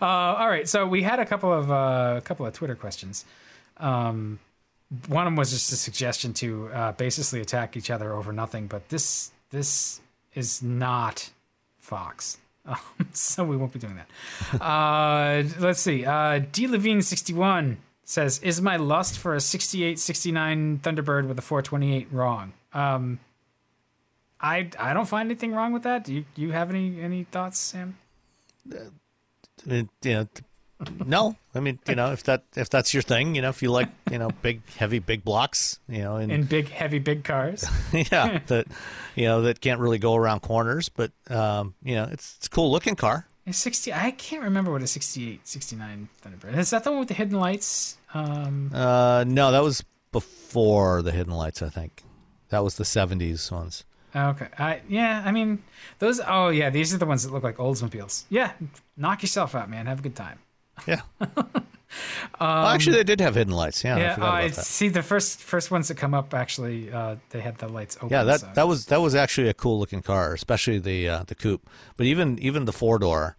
Uh, 0.00 0.04
all 0.06 0.48
right, 0.48 0.68
so 0.68 0.86
we 0.86 1.02
had 1.02 1.18
a 1.20 1.26
couple 1.26 1.52
of 1.52 1.70
uh, 1.70 2.14
a 2.18 2.20
couple 2.22 2.46
of 2.46 2.52
Twitter 2.52 2.74
questions. 2.74 3.24
Um, 3.78 4.38
one 5.08 5.26
of 5.26 5.30
them 5.32 5.36
was 5.36 5.50
just 5.50 5.72
a 5.72 5.76
suggestion 5.76 6.32
to 6.34 6.68
uh, 6.68 6.92
basically 6.92 7.40
attack 7.40 7.76
each 7.76 7.90
other 7.90 8.12
over 8.12 8.32
nothing, 8.32 8.66
but 8.66 8.88
this 8.88 9.32
this 9.50 10.00
is 10.34 10.62
not 10.62 11.30
Fox, 11.78 12.38
um, 12.66 12.76
so 13.12 13.44
we 13.44 13.56
won't 13.56 13.72
be 13.72 13.78
doing 13.78 13.96
that. 13.96 14.62
uh, 14.62 15.42
let's 15.60 15.80
see. 15.80 16.04
Uh, 16.04 16.40
D 16.52 16.66
Levine 16.66 17.02
sixty 17.02 17.32
one 17.32 17.78
says, 18.04 18.38
"Is 18.40 18.60
my 18.60 18.76
lust 18.76 19.18
for 19.18 19.34
a 19.34 19.40
68, 19.40 19.98
69 19.98 20.78
Thunderbird 20.82 21.26
with 21.26 21.38
a 21.38 21.42
four 21.42 21.62
twenty 21.62 21.96
eight 21.96 22.08
wrong?" 22.12 22.52
Um, 22.72 23.18
I 24.40 24.68
I 24.78 24.94
don't 24.94 25.08
find 25.08 25.28
anything 25.30 25.52
wrong 25.52 25.72
with 25.72 25.82
that. 25.84 26.04
Do 26.04 26.12
you 26.12 26.24
you 26.36 26.52
have 26.52 26.70
any 26.70 27.00
any 27.00 27.24
thoughts, 27.24 27.58
Sam? 27.58 27.96
You 29.64 29.88
know, 30.04 30.28
no, 31.06 31.36
I 31.54 31.60
mean, 31.60 31.78
you 31.88 31.94
know, 31.94 32.12
if 32.12 32.24
that 32.24 32.44
if 32.54 32.68
that's 32.68 32.92
your 32.92 33.02
thing, 33.02 33.34
you 33.34 33.40
know, 33.40 33.48
if 33.48 33.62
you 33.62 33.70
like, 33.70 33.88
you 34.10 34.18
know, 34.18 34.30
big, 34.42 34.60
heavy, 34.76 34.98
big 34.98 35.24
blocks, 35.24 35.78
you 35.88 36.02
know, 36.02 36.16
and 36.16 36.30
In 36.30 36.44
big, 36.44 36.68
heavy, 36.68 36.98
big 36.98 37.24
cars. 37.24 37.64
yeah, 37.92 38.40
that 38.48 38.66
you 39.14 39.24
know 39.24 39.42
that 39.42 39.60
can't 39.60 39.80
really 39.80 39.98
go 39.98 40.14
around 40.14 40.40
corners, 40.40 40.90
but 40.90 41.12
um, 41.30 41.74
you 41.82 41.94
know, 41.94 42.04
it's 42.04 42.36
it's 42.36 42.46
a 42.46 42.50
cool 42.50 42.70
looking 42.70 42.94
car. 42.94 43.26
A 43.46 43.52
60 43.52 43.92
I 43.92 44.10
can't 44.10 44.42
remember 44.42 44.72
what 44.72 44.82
a 44.82 44.88
68 44.88 45.46
69 45.46 46.08
Thunderbird. 46.22 46.56
Is 46.58 46.70
that 46.70 46.82
the 46.82 46.90
one 46.90 46.98
with 46.98 47.08
the 47.08 47.14
hidden 47.14 47.38
lights? 47.38 47.96
Um 48.12 48.70
Uh, 48.74 49.24
no, 49.26 49.52
that 49.52 49.62
was 49.62 49.82
before 50.12 51.00
the 51.00 51.12
hidden 51.12 51.32
lights. 51.32 51.62
I 51.62 51.70
think 51.70 52.02
that 52.50 52.62
was 52.62 52.76
the 52.76 52.84
'70s 52.84 53.50
ones. 53.50 53.84
Okay. 54.14 54.48
I 54.58 54.80
yeah, 54.88 55.22
I 55.24 55.32
mean 55.32 55.62
those 55.98 56.20
oh 56.26 56.48
yeah, 56.48 56.70
these 56.70 56.94
are 56.94 56.98
the 56.98 57.06
ones 57.06 57.24
that 57.24 57.32
look 57.32 57.42
like 57.42 57.56
Oldsmobiles. 57.56 58.24
Yeah, 58.28 58.52
knock 58.96 59.22
yourself 59.22 59.54
out, 59.54 59.70
man. 59.70 59.86
Have 59.86 60.00
a 60.00 60.02
good 60.02 60.16
time. 60.16 60.38
Yeah. 60.86 61.00
well, 62.40 62.66
actually, 62.66 62.96
they 62.96 63.04
did 63.04 63.20
have 63.20 63.34
hidden 63.34 63.54
lights. 63.54 63.82
Yeah, 63.82 63.96
I 63.96 63.98
yeah, 64.00 64.14
forgot 64.14 64.34
I 64.34 64.42
about 64.42 64.56
that. 64.56 64.64
see 64.64 64.88
the 64.88 65.02
first 65.02 65.40
first 65.40 65.70
ones 65.70 65.88
that 65.88 65.96
come 65.96 66.14
up 66.14 66.34
actually 66.34 66.92
uh 66.92 67.16
they 67.30 67.40
had 67.40 67.58
the 67.58 67.68
lights 67.68 67.96
open. 67.96 68.10
Yeah, 68.10 68.24
that 68.24 68.40
so- 68.40 68.50
that 68.54 68.68
was 68.68 68.86
that 68.86 69.00
was 69.00 69.14
actually 69.14 69.48
a 69.48 69.54
cool 69.54 69.78
looking 69.78 70.02
car, 70.02 70.34
especially 70.34 70.78
the 70.78 71.08
uh, 71.08 71.24
the 71.26 71.34
coupe. 71.34 71.66
But 71.96 72.06
even 72.06 72.38
even 72.40 72.64
the 72.66 72.72
four 72.72 72.98
door 72.98 73.36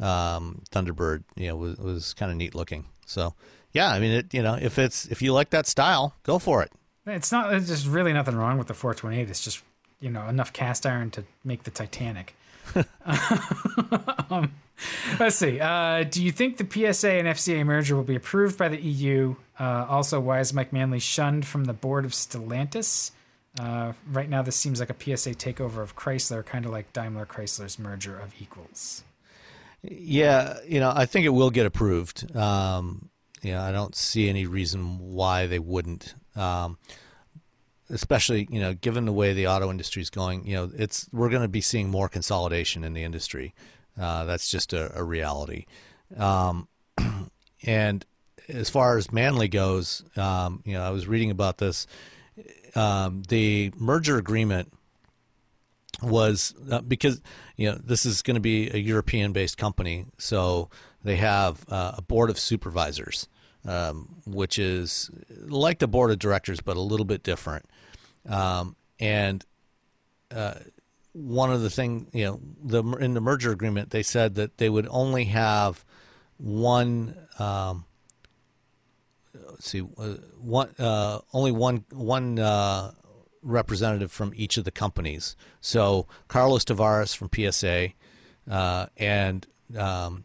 um, 0.00 0.62
Thunderbird, 0.70 1.24
you 1.36 1.48
know, 1.48 1.56
was 1.56 1.76
was 1.78 2.14
kind 2.14 2.30
of 2.30 2.36
neat 2.36 2.54
looking. 2.54 2.86
So 3.06 3.34
yeah, 3.72 3.90
I 3.90 3.98
mean, 3.98 4.12
it 4.12 4.34
you 4.34 4.42
know, 4.42 4.54
if 4.60 4.78
it's 4.78 5.06
if 5.06 5.22
you 5.22 5.32
like 5.32 5.50
that 5.50 5.66
style, 5.66 6.14
go 6.22 6.38
for 6.38 6.62
it. 6.62 6.70
It's 7.06 7.30
not 7.30 7.50
there's 7.50 7.68
just 7.68 7.86
really 7.86 8.12
nothing 8.12 8.34
wrong 8.34 8.58
with 8.58 8.66
the 8.66 8.74
428. 8.74 9.30
It's 9.30 9.44
just, 9.44 9.62
you 10.00 10.10
know, 10.10 10.28
enough 10.28 10.52
cast 10.52 10.86
iron 10.86 11.10
to 11.12 11.24
make 11.44 11.64
the 11.64 11.70
Titanic. 11.70 12.34
um, 14.30 14.52
let's 15.18 15.36
see. 15.36 15.60
Uh, 15.60 16.04
do 16.04 16.22
you 16.22 16.32
think 16.32 16.56
the 16.56 16.64
PSA 16.64 17.12
and 17.12 17.28
FCA 17.28 17.64
merger 17.64 17.96
will 17.96 18.04
be 18.04 18.16
approved 18.16 18.58
by 18.58 18.68
the 18.68 18.80
EU? 18.80 19.36
Uh, 19.58 19.86
also, 19.88 20.20
why 20.20 20.40
is 20.40 20.52
Mike 20.52 20.72
Manley 20.72 20.98
shunned 20.98 21.46
from 21.46 21.64
the 21.64 21.72
board 21.72 22.04
of 22.04 22.12
Stellantis? 22.12 23.12
Uh, 23.58 23.92
right 24.10 24.28
now, 24.28 24.42
this 24.42 24.56
seems 24.56 24.80
like 24.80 24.90
a 24.90 24.94
PSA 24.94 25.30
takeover 25.30 25.78
of 25.78 25.96
Chrysler, 25.96 26.44
kind 26.44 26.66
of 26.66 26.72
like 26.72 26.92
Daimler 26.92 27.24
Chrysler's 27.24 27.78
merger 27.78 28.18
of 28.18 28.34
equals. 28.38 29.02
Yeah, 29.82 30.58
you 30.66 30.80
know, 30.80 30.92
I 30.94 31.06
think 31.06 31.24
it 31.26 31.30
will 31.30 31.50
get 31.50 31.64
approved. 31.64 32.36
Um, 32.36 33.08
you 33.42 33.52
know, 33.52 33.62
I 33.62 33.72
don't 33.72 33.94
see 33.94 34.28
any 34.28 34.46
reason 34.46 34.98
why 34.98 35.46
they 35.46 35.58
wouldn't. 35.58 36.14
Um, 36.34 36.78
especially, 37.90 38.48
you 38.50 38.60
know, 38.60 38.74
given 38.74 39.04
the 39.04 39.12
way 39.12 39.32
the 39.32 39.46
auto 39.46 39.70
industry 39.70 40.02
is 40.02 40.10
going, 40.10 40.46
you 40.46 40.56
know, 40.56 40.70
it's 40.76 41.08
we're 41.12 41.28
going 41.28 41.42
to 41.42 41.48
be 41.48 41.60
seeing 41.60 41.88
more 41.88 42.08
consolidation 42.08 42.84
in 42.84 42.92
the 42.92 43.02
industry. 43.02 43.54
Uh, 44.00 44.24
that's 44.24 44.50
just 44.50 44.72
a, 44.72 44.96
a 44.98 45.02
reality. 45.02 45.66
Um, 46.16 46.68
and 47.64 48.04
as 48.48 48.70
far 48.70 48.96
as 48.96 49.12
Manley 49.12 49.48
goes, 49.48 50.04
um, 50.16 50.62
you 50.64 50.74
know, 50.74 50.82
I 50.82 50.90
was 50.90 51.06
reading 51.06 51.30
about 51.30 51.58
this. 51.58 51.86
Um, 52.74 53.22
the 53.28 53.72
merger 53.76 54.18
agreement 54.18 54.72
was 56.02 56.54
uh, 56.70 56.82
because 56.82 57.22
you 57.56 57.70
know 57.70 57.78
this 57.82 58.04
is 58.04 58.20
going 58.22 58.34
to 58.34 58.40
be 58.40 58.70
a 58.70 58.76
European 58.76 59.32
based 59.32 59.56
company, 59.56 60.04
so 60.18 60.68
they 61.02 61.16
have 61.16 61.64
uh, 61.70 61.92
a 61.96 62.02
board 62.02 62.28
of 62.28 62.38
supervisors, 62.38 63.28
um, 63.64 64.16
which 64.26 64.58
is 64.58 65.10
like 65.46 65.78
the 65.78 65.88
board 65.88 66.10
of 66.10 66.18
directors 66.18 66.60
but 66.60 66.76
a 66.76 66.80
little 66.80 67.06
bit 67.06 67.22
different. 67.22 67.64
Um, 68.28 68.76
and 68.98 69.44
uh, 70.34 70.54
one 71.12 71.50
of 71.50 71.62
the 71.62 71.70
thing 71.70 72.08
you 72.12 72.24
know 72.24 72.40
the 72.62 72.82
in 72.98 73.14
the 73.14 73.20
merger 73.20 73.50
agreement 73.50 73.90
they 73.90 74.02
said 74.02 74.34
that 74.34 74.58
they 74.58 74.68
would 74.68 74.86
only 74.90 75.24
have 75.24 75.84
one. 76.38 77.16
Um, 77.38 77.84
let's 79.34 79.70
see, 79.70 79.80
uh, 79.80 80.14
one 80.40 80.70
uh, 80.78 81.20
only 81.32 81.52
one 81.52 81.84
one 81.90 82.38
uh, 82.38 82.92
representative 83.42 84.12
from 84.12 84.32
each 84.36 84.56
of 84.56 84.64
the 84.64 84.70
companies. 84.70 85.36
So 85.60 86.06
Carlos 86.28 86.64
Tavares 86.64 87.16
from 87.16 87.30
PSA 87.34 87.92
uh, 88.50 88.86
and 88.96 89.46
um, 89.78 90.24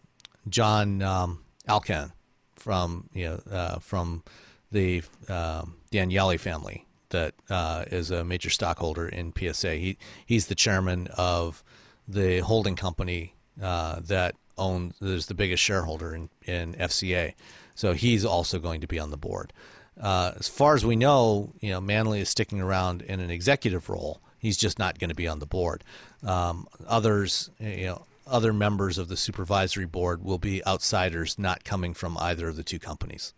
John 0.49 1.01
um, 1.01 1.43
Elkann 1.67 2.11
from 2.55 3.09
you 3.13 3.25
know 3.25 3.41
uh, 3.51 3.79
from 3.79 4.23
the 4.71 5.03
um, 5.29 5.75
family 5.91 6.85
that 7.11 7.33
uh, 7.49 7.85
is 7.91 8.11
a 8.11 8.23
major 8.23 8.49
stockholder 8.49 9.07
in 9.07 9.33
PSA. 9.38 9.75
He 9.75 9.97
he's 10.25 10.47
the 10.47 10.55
chairman 10.55 11.07
of 11.17 11.63
the 12.07 12.39
holding 12.39 12.75
company 12.75 13.35
uh, 13.61 13.99
that 14.01 14.35
owns. 14.57 14.95
There's 14.99 15.27
the 15.27 15.33
biggest 15.33 15.63
shareholder 15.63 16.13
in 16.15 16.29
in 16.43 16.73
FCA, 16.73 17.33
so 17.75 17.93
he's 17.93 18.25
also 18.25 18.59
going 18.59 18.81
to 18.81 18.88
be 18.88 18.99
on 18.99 19.11
the 19.11 19.17
board. 19.17 19.53
Uh, 19.99 20.31
as 20.39 20.47
far 20.47 20.73
as 20.73 20.85
we 20.85 20.95
know, 20.95 21.53
you 21.59 21.69
know, 21.69 21.81
Manley 21.81 22.21
is 22.21 22.29
sticking 22.29 22.61
around 22.61 23.01
in 23.03 23.19
an 23.19 23.29
executive 23.29 23.89
role. 23.89 24.19
He's 24.39 24.57
just 24.57 24.79
not 24.79 24.97
going 24.97 25.09
to 25.09 25.15
be 25.15 25.27
on 25.27 25.39
the 25.39 25.45
board. 25.45 25.83
Um, 26.23 26.67
others, 26.88 27.51
you 27.59 27.85
know, 27.85 28.05
other 28.25 28.53
members 28.53 28.97
of 28.97 29.07
the 29.07 29.17
supervisory 29.17 29.85
board 29.85 30.23
will 30.23 30.39
be 30.39 30.65
outsiders, 30.65 31.38
not 31.38 31.63
coming 31.63 31.93
from 31.93 32.17
either 32.17 32.47
of 32.47 32.55
the 32.55 32.63
two 32.63 32.79
companies. 32.79 33.33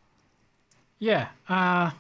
Yeah, 1.00 1.30
uh, 1.50 1.92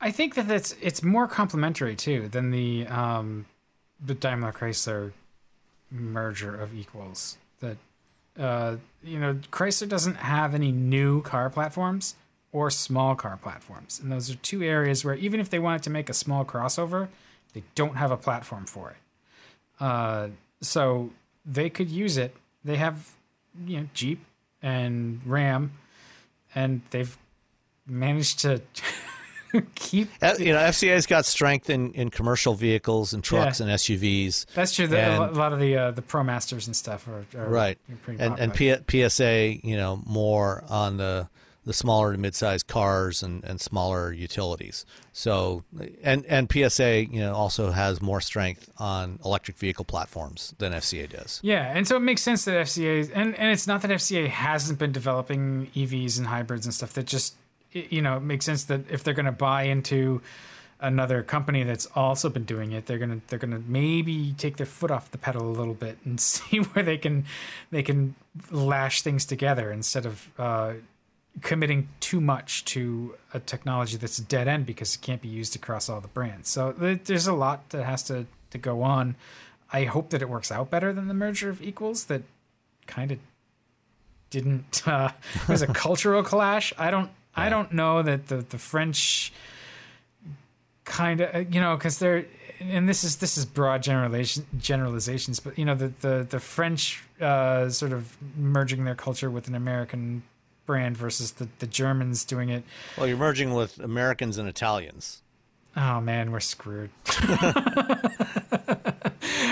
I 0.00 0.10
think 0.10 0.34
that 0.34 0.50
it's 0.50 0.74
it's 0.80 1.02
more 1.02 1.26
complementary 1.26 1.94
too 1.94 2.28
than 2.28 2.50
the 2.50 2.86
um, 2.86 3.46
the 4.04 4.14
Daimler 4.14 4.52
Chrysler 4.52 5.12
merger 5.90 6.54
of 6.54 6.74
equals. 6.74 7.36
That 7.60 7.76
uh, 8.38 8.76
you 9.02 9.18
know, 9.18 9.34
Chrysler 9.50 9.88
doesn't 9.88 10.16
have 10.16 10.54
any 10.54 10.72
new 10.72 11.20
car 11.22 11.50
platforms 11.50 12.14
or 12.52 12.70
small 12.70 13.14
car 13.14 13.38
platforms, 13.40 14.00
and 14.02 14.10
those 14.10 14.30
are 14.30 14.36
two 14.36 14.62
areas 14.62 15.04
where 15.04 15.14
even 15.14 15.38
if 15.38 15.50
they 15.50 15.58
wanted 15.58 15.82
to 15.82 15.90
make 15.90 16.08
a 16.08 16.14
small 16.14 16.44
crossover, 16.44 17.08
they 17.52 17.62
don't 17.74 17.96
have 17.96 18.10
a 18.10 18.16
platform 18.16 18.64
for 18.64 18.90
it. 18.90 18.96
Uh, 19.78 20.28
so 20.62 21.10
they 21.44 21.68
could 21.68 21.90
use 21.90 22.16
it. 22.16 22.34
They 22.64 22.76
have 22.76 23.10
you 23.66 23.80
know 23.80 23.88
Jeep 23.92 24.24
and 24.62 25.20
Ram, 25.26 25.72
and 26.54 26.80
they've 26.90 27.18
managed 27.86 28.38
to 28.40 28.62
keep. 29.74 30.08
You 30.38 30.52
know, 30.52 30.58
FCA's 30.60 31.06
got 31.06 31.24
strength 31.26 31.70
in, 31.70 31.92
in 31.92 32.10
commercial 32.10 32.54
vehicles 32.54 33.12
and 33.12 33.22
trucks 33.24 33.60
Yeah. 33.60 33.66
and 33.66 33.74
SUVs. 33.76 34.46
That's 34.54 34.74
true. 34.74 34.86
The, 34.86 34.98
And- 34.98 35.22
a 35.22 35.38
lot 35.38 35.52
of 35.52 35.58
the 35.60 35.76
uh, 35.76 35.90
the 35.90 36.02
ProMasters 36.02 36.66
and 36.66 36.76
stuff 36.76 37.06
are, 37.08 37.24
are 37.38 37.48
right 37.48 37.78
and 38.18 38.38
and. 38.38 38.54
P- 38.54 39.08
psa 39.08 39.60
you 39.62 39.76
know 39.76 40.02
more 40.06 40.64
on 40.68 40.96
the 40.96 41.28
the 41.66 41.72
smaller 41.74 42.12
to 42.12 42.18
mid-sized 42.18 42.66
cars 42.66 43.22
and, 43.22 43.44
and 43.44 43.60
smaller 43.60 44.12
utilities 44.12 44.86
so 45.12 45.62
and 46.02 46.24
and 46.26 46.50
psa 46.50 47.02
you 47.10 47.20
know 47.20 47.34
also 47.34 47.70
has 47.70 48.00
more 48.00 48.20
strength 48.20 48.70
on 48.78 49.18
electric 49.24 49.56
vehicle 49.58 49.84
platforms 49.84 50.54
than 50.58 50.72
fca 50.72 51.08
does 51.08 51.38
Yeah, 51.42 51.70
and 51.74 51.86
so 51.86 51.96
it 51.96 52.00
makes 52.00 52.22
sense 52.22 52.44
that 52.46 52.52
FCA 52.66 53.10
and 53.14 53.34
and 53.38 53.52
it's 53.52 53.66
not 53.66 53.82
that 53.82 53.90
FCA 53.90 54.28
hasn't 54.28 54.78
been 54.78 54.92
developing 54.92 55.66
EVs 55.74 56.18
and 56.18 56.26
hybrids 56.28 56.64
and 56.66 56.74
stuff. 56.74 56.94
That 56.94 57.06
just 57.06 57.34
you 57.72 58.02
know 58.02 58.16
it 58.16 58.20
makes 58.20 58.44
sense 58.44 58.64
that 58.64 58.90
if 58.90 59.04
they're 59.04 59.14
going 59.14 59.26
to 59.26 59.32
buy 59.32 59.64
into 59.64 60.20
another 60.80 61.22
company 61.22 61.62
that's 61.62 61.86
also 61.94 62.28
been 62.28 62.44
doing 62.44 62.72
it, 62.72 62.86
they're 62.86 62.98
gonna 62.98 63.20
they're 63.28 63.38
gonna 63.38 63.62
maybe 63.66 64.34
take 64.36 64.56
their 64.56 64.66
foot 64.66 64.90
off 64.90 65.10
the 65.10 65.18
pedal 65.18 65.42
a 65.42 65.52
little 65.52 65.74
bit 65.74 65.98
and 66.04 66.20
see 66.20 66.58
where 66.58 66.84
they 66.84 66.98
can 66.98 67.24
they 67.70 67.82
can 67.82 68.14
lash 68.50 69.02
things 69.02 69.24
together 69.24 69.70
instead 69.70 70.06
of 70.06 70.28
uh, 70.38 70.72
committing 71.42 71.88
too 72.00 72.20
much 72.20 72.64
to 72.64 73.14
a 73.32 73.40
technology 73.40 73.96
that's 73.96 74.18
a 74.18 74.24
dead 74.24 74.48
end 74.48 74.66
because 74.66 74.94
it 74.94 75.00
can't 75.00 75.22
be 75.22 75.28
used 75.28 75.54
across 75.54 75.88
all 75.88 76.00
the 76.00 76.08
brands. 76.08 76.48
So 76.48 76.72
there's 76.72 77.26
a 77.26 77.34
lot 77.34 77.70
that 77.70 77.84
has 77.84 78.02
to 78.04 78.26
to 78.50 78.58
go 78.58 78.82
on. 78.82 79.16
I 79.72 79.84
hope 79.84 80.10
that 80.10 80.22
it 80.22 80.28
works 80.28 80.50
out 80.50 80.70
better 80.70 80.92
than 80.92 81.06
the 81.06 81.14
merger 81.14 81.48
of 81.48 81.62
equals 81.62 82.06
that 82.06 82.22
kind 82.86 83.12
of 83.12 83.18
didn't 84.30 84.82
uh 84.88 85.10
was 85.48 85.62
a 85.62 85.66
cultural 85.66 86.22
clash. 86.22 86.72
I 86.78 86.90
don't 86.90 87.10
I 87.36 87.48
don't 87.48 87.72
know 87.72 88.02
that 88.02 88.28
the 88.28 88.36
the 88.38 88.58
French 88.58 89.32
kind 90.84 91.20
of 91.20 91.54
you 91.54 91.60
know 91.60 91.76
cuz 91.76 91.98
they're 91.98 92.26
and 92.60 92.88
this 92.88 93.04
is 93.04 93.16
this 93.16 93.38
is 93.38 93.46
broad 93.46 93.82
generalization 93.82 94.44
generalizations 94.58 95.40
but 95.40 95.56
you 95.58 95.64
know 95.64 95.74
the 95.74 95.92
the 96.00 96.26
the 96.28 96.40
French 96.40 97.02
uh 97.20 97.68
sort 97.68 97.92
of 97.92 98.16
merging 98.36 98.84
their 98.84 98.94
culture 98.94 99.30
with 99.30 99.48
an 99.48 99.54
American 99.54 100.22
brand 100.66 100.96
versus 100.96 101.32
the 101.32 101.48
the 101.58 101.66
Germans 101.66 102.24
doing 102.24 102.48
it. 102.48 102.64
Well 102.96 103.06
you're 103.06 103.16
merging 103.16 103.54
with 103.54 103.78
americans 103.78 104.38
and 104.38 104.48
italians. 104.48 105.22
Oh 105.76 106.00
man, 106.00 106.32
we're 106.32 106.40
screwed. 106.40 106.90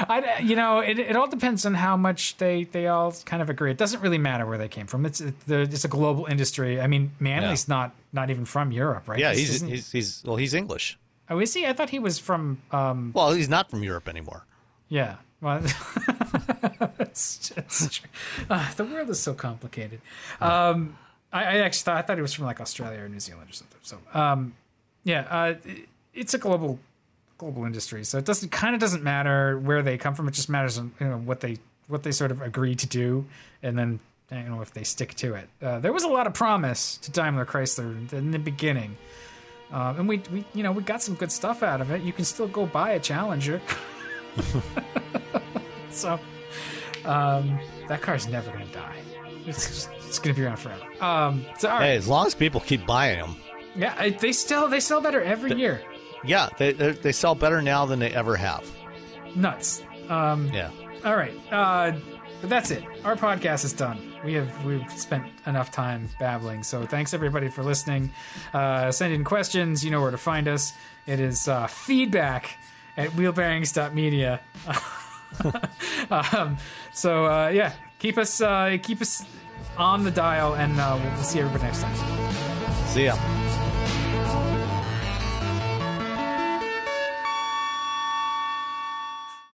I, 0.08 0.38
you 0.40 0.56
know, 0.56 0.80
it, 0.80 0.98
it 0.98 1.16
all 1.16 1.26
depends 1.28 1.66
on 1.66 1.74
how 1.74 1.96
much 1.96 2.36
they, 2.38 2.64
they 2.64 2.86
all 2.86 3.12
kind 3.26 3.42
of 3.42 3.50
agree. 3.50 3.70
It 3.70 3.76
doesn't 3.76 4.00
really 4.00 4.18
matter 4.18 4.46
where 4.46 4.56
they 4.58 4.68
came 4.68 4.86
from. 4.86 5.04
It's 5.04 5.20
it, 5.20 5.34
it's 5.48 5.84
a 5.84 5.88
global 5.88 6.26
industry. 6.26 6.80
I 6.80 6.86
mean, 6.86 7.12
Manley's 7.20 7.68
not 7.68 7.92
not 8.12 8.30
even 8.30 8.44
from 8.46 8.72
Europe, 8.72 9.06
right? 9.08 9.18
yeah 9.18 9.34
he's, 9.34 9.60
he's 9.60 9.92
he's 9.92 10.22
well 10.24 10.36
he's 10.36 10.54
english 10.54 10.96
oh, 11.30 11.38
is 11.40 11.52
he? 11.52 11.66
I 11.66 11.74
thought 11.74 11.90
he 11.90 11.98
was 11.98 12.18
from. 12.18 12.58
Um, 12.72 13.12
well 13.14 13.32
he's 13.32 13.48
not 13.50 13.68
from 13.70 13.82
europe 13.82 14.08
anymore 14.08 14.44
yeah. 14.88 15.16
Well, 15.40 15.60
that's 16.96 17.50
just 17.54 17.92
true. 17.92 18.08
Uh, 18.50 18.72
the 18.74 18.84
world 18.84 19.08
is 19.10 19.20
so 19.20 19.34
complicated. 19.34 20.00
Um, 20.40 20.96
I, 21.32 21.44
I 21.44 21.56
actually 21.58 21.84
thought 21.84 21.96
I 21.98 22.02
thought 22.02 22.16
he 22.16 22.22
was 22.22 22.32
from 22.32 22.46
like 22.46 22.60
Australia 22.60 23.00
or 23.00 23.08
New 23.08 23.20
Zealand 23.20 23.50
or 23.50 23.52
something. 23.52 23.78
So, 23.82 23.98
um, 24.14 24.54
yeah, 25.04 25.26
uh, 25.30 25.54
it- 25.64 25.88
it's 26.14 26.34
a 26.34 26.38
global 26.38 26.80
global 27.38 27.64
industry, 27.64 28.04
so 28.04 28.18
it 28.18 28.24
doesn't 28.24 28.50
kind 28.50 28.74
of 28.74 28.80
doesn't 28.80 29.02
matter 29.02 29.58
where 29.58 29.82
they 29.82 29.96
come 29.96 30.14
from. 30.14 30.28
It 30.28 30.34
just 30.34 30.48
matters 30.48 30.76
you 30.76 30.90
know 31.00 31.18
what 31.18 31.40
they 31.40 31.58
what 31.86 32.02
they 32.02 32.12
sort 32.12 32.30
of 32.30 32.42
agree 32.42 32.74
to 32.74 32.86
do, 32.86 33.24
and 33.62 33.78
then 33.78 34.00
you 34.30 34.42
know 34.42 34.60
if 34.60 34.72
they 34.72 34.84
stick 34.84 35.14
to 35.16 35.34
it. 35.34 35.48
Uh, 35.62 35.78
there 35.78 35.92
was 35.92 36.02
a 36.02 36.08
lot 36.08 36.26
of 36.26 36.34
promise 36.34 36.98
to 36.98 37.10
Daimler 37.10 37.46
Chrysler 37.46 38.12
in 38.12 38.30
the 38.30 38.38
beginning. 38.38 38.96
Uh, 39.70 39.94
and 39.98 40.08
we, 40.08 40.22
we, 40.32 40.44
you 40.54 40.62
know, 40.62 40.72
we 40.72 40.82
got 40.82 41.02
some 41.02 41.14
good 41.14 41.30
stuff 41.30 41.62
out 41.62 41.82
of 41.82 41.90
it. 41.90 42.00
You 42.00 42.10
can 42.12 42.24
still 42.24 42.48
go 42.48 42.64
buy 42.64 42.92
a 42.92 42.98
Challenger. 43.00 43.60
so, 45.90 46.18
um, 47.04 47.58
that 47.86 48.00
car's 48.00 48.26
never 48.26 48.50
going 48.50 48.66
to 48.66 48.72
die. 48.72 48.96
It's 49.46 49.66
just, 49.66 49.90
it's 50.06 50.18
going 50.18 50.34
to 50.34 50.40
be 50.40 50.46
around 50.46 50.56
forever. 50.58 50.82
Um, 51.04 51.44
so, 51.58 51.68
all 51.68 51.78
right. 51.78 51.86
hey 51.86 51.96
as 51.96 52.08
long 52.08 52.26
as 52.26 52.34
people 52.34 52.60
keep 52.60 52.86
buying 52.86 53.18
them 53.18 53.36
Yeah, 53.76 54.10
they 54.10 54.32
still 54.32 54.68
they 54.68 54.80
sell 54.80 55.00
better 55.00 55.22
every 55.22 55.54
year. 55.54 55.82
Yeah 56.24 56.48
they 56.58 56.72
they 56.72 57.12
sell 57.12 57.34
better 57.34 57.62
now 57.62 57.86
than 57.86 57.98
they 57.98 58.12
ever 58.12 58.36
have 58.36 58.64
Nuts. 59.34 59.82
Um, 60.08 60.48
yeah 60.52 60.70
All 61.04 61.14
right. 61.16 61.34
Uh, 61.52 61.92
but 62.40 62.50
that's 62.50 62.70
it. 62.70 62.84
Our 63.04 63.16
podcast 63.16 63.64
is 63.64 63.72
done. 63.72 63.98
We 64.24 64.34
have 64.34 64.64
we've 64.64 64.90
spent 64.92 65.26
enough 65.46 65.70
time 65.70 66.08
babbling. 66.18 66.62
So 66.62 66.86
thanks 66.86 67.12
everybody 67.14 67.48
for 67.48 67.62
listening. 67.62 68.12
Uh, 68.52 68.90
send 68.92 69.12
in 69.12 69.24
questions. 69.24 69.84
You 69.84 69.90
know 69.90 70.00
where 70.00 70.10
to 70.10 70.18
find 70.18 70.48
us. 70.48 70.72
It 71.06 71.20
is 71.20 71.48
uh, 71.48 71.66
feedback 71.66 72.58
at 72.96 73.10
wheelbearings.media. 73.10 74.40
um, 76.10 76.56
so 76.92 77.26
uh, 77.26 77.48
yeah, 77.48 77.72
keep 77.98 78.18
us 78.18 78.40
uh, 78.40 78.76
keep 78.82 79.00
us 79.00 79.24
on 79.76 80.04
the 80.04 80.10
dial, 80.10 80.54
and 80.54 80.78
uh, 80.80 80.98
we'll 81.14 81.24
see 81.24 81.38
everybody 81.40 81.64
next 81.64 81.82
time. 81.82 81.96
see 82.86 83.04
ya 83.06 83.47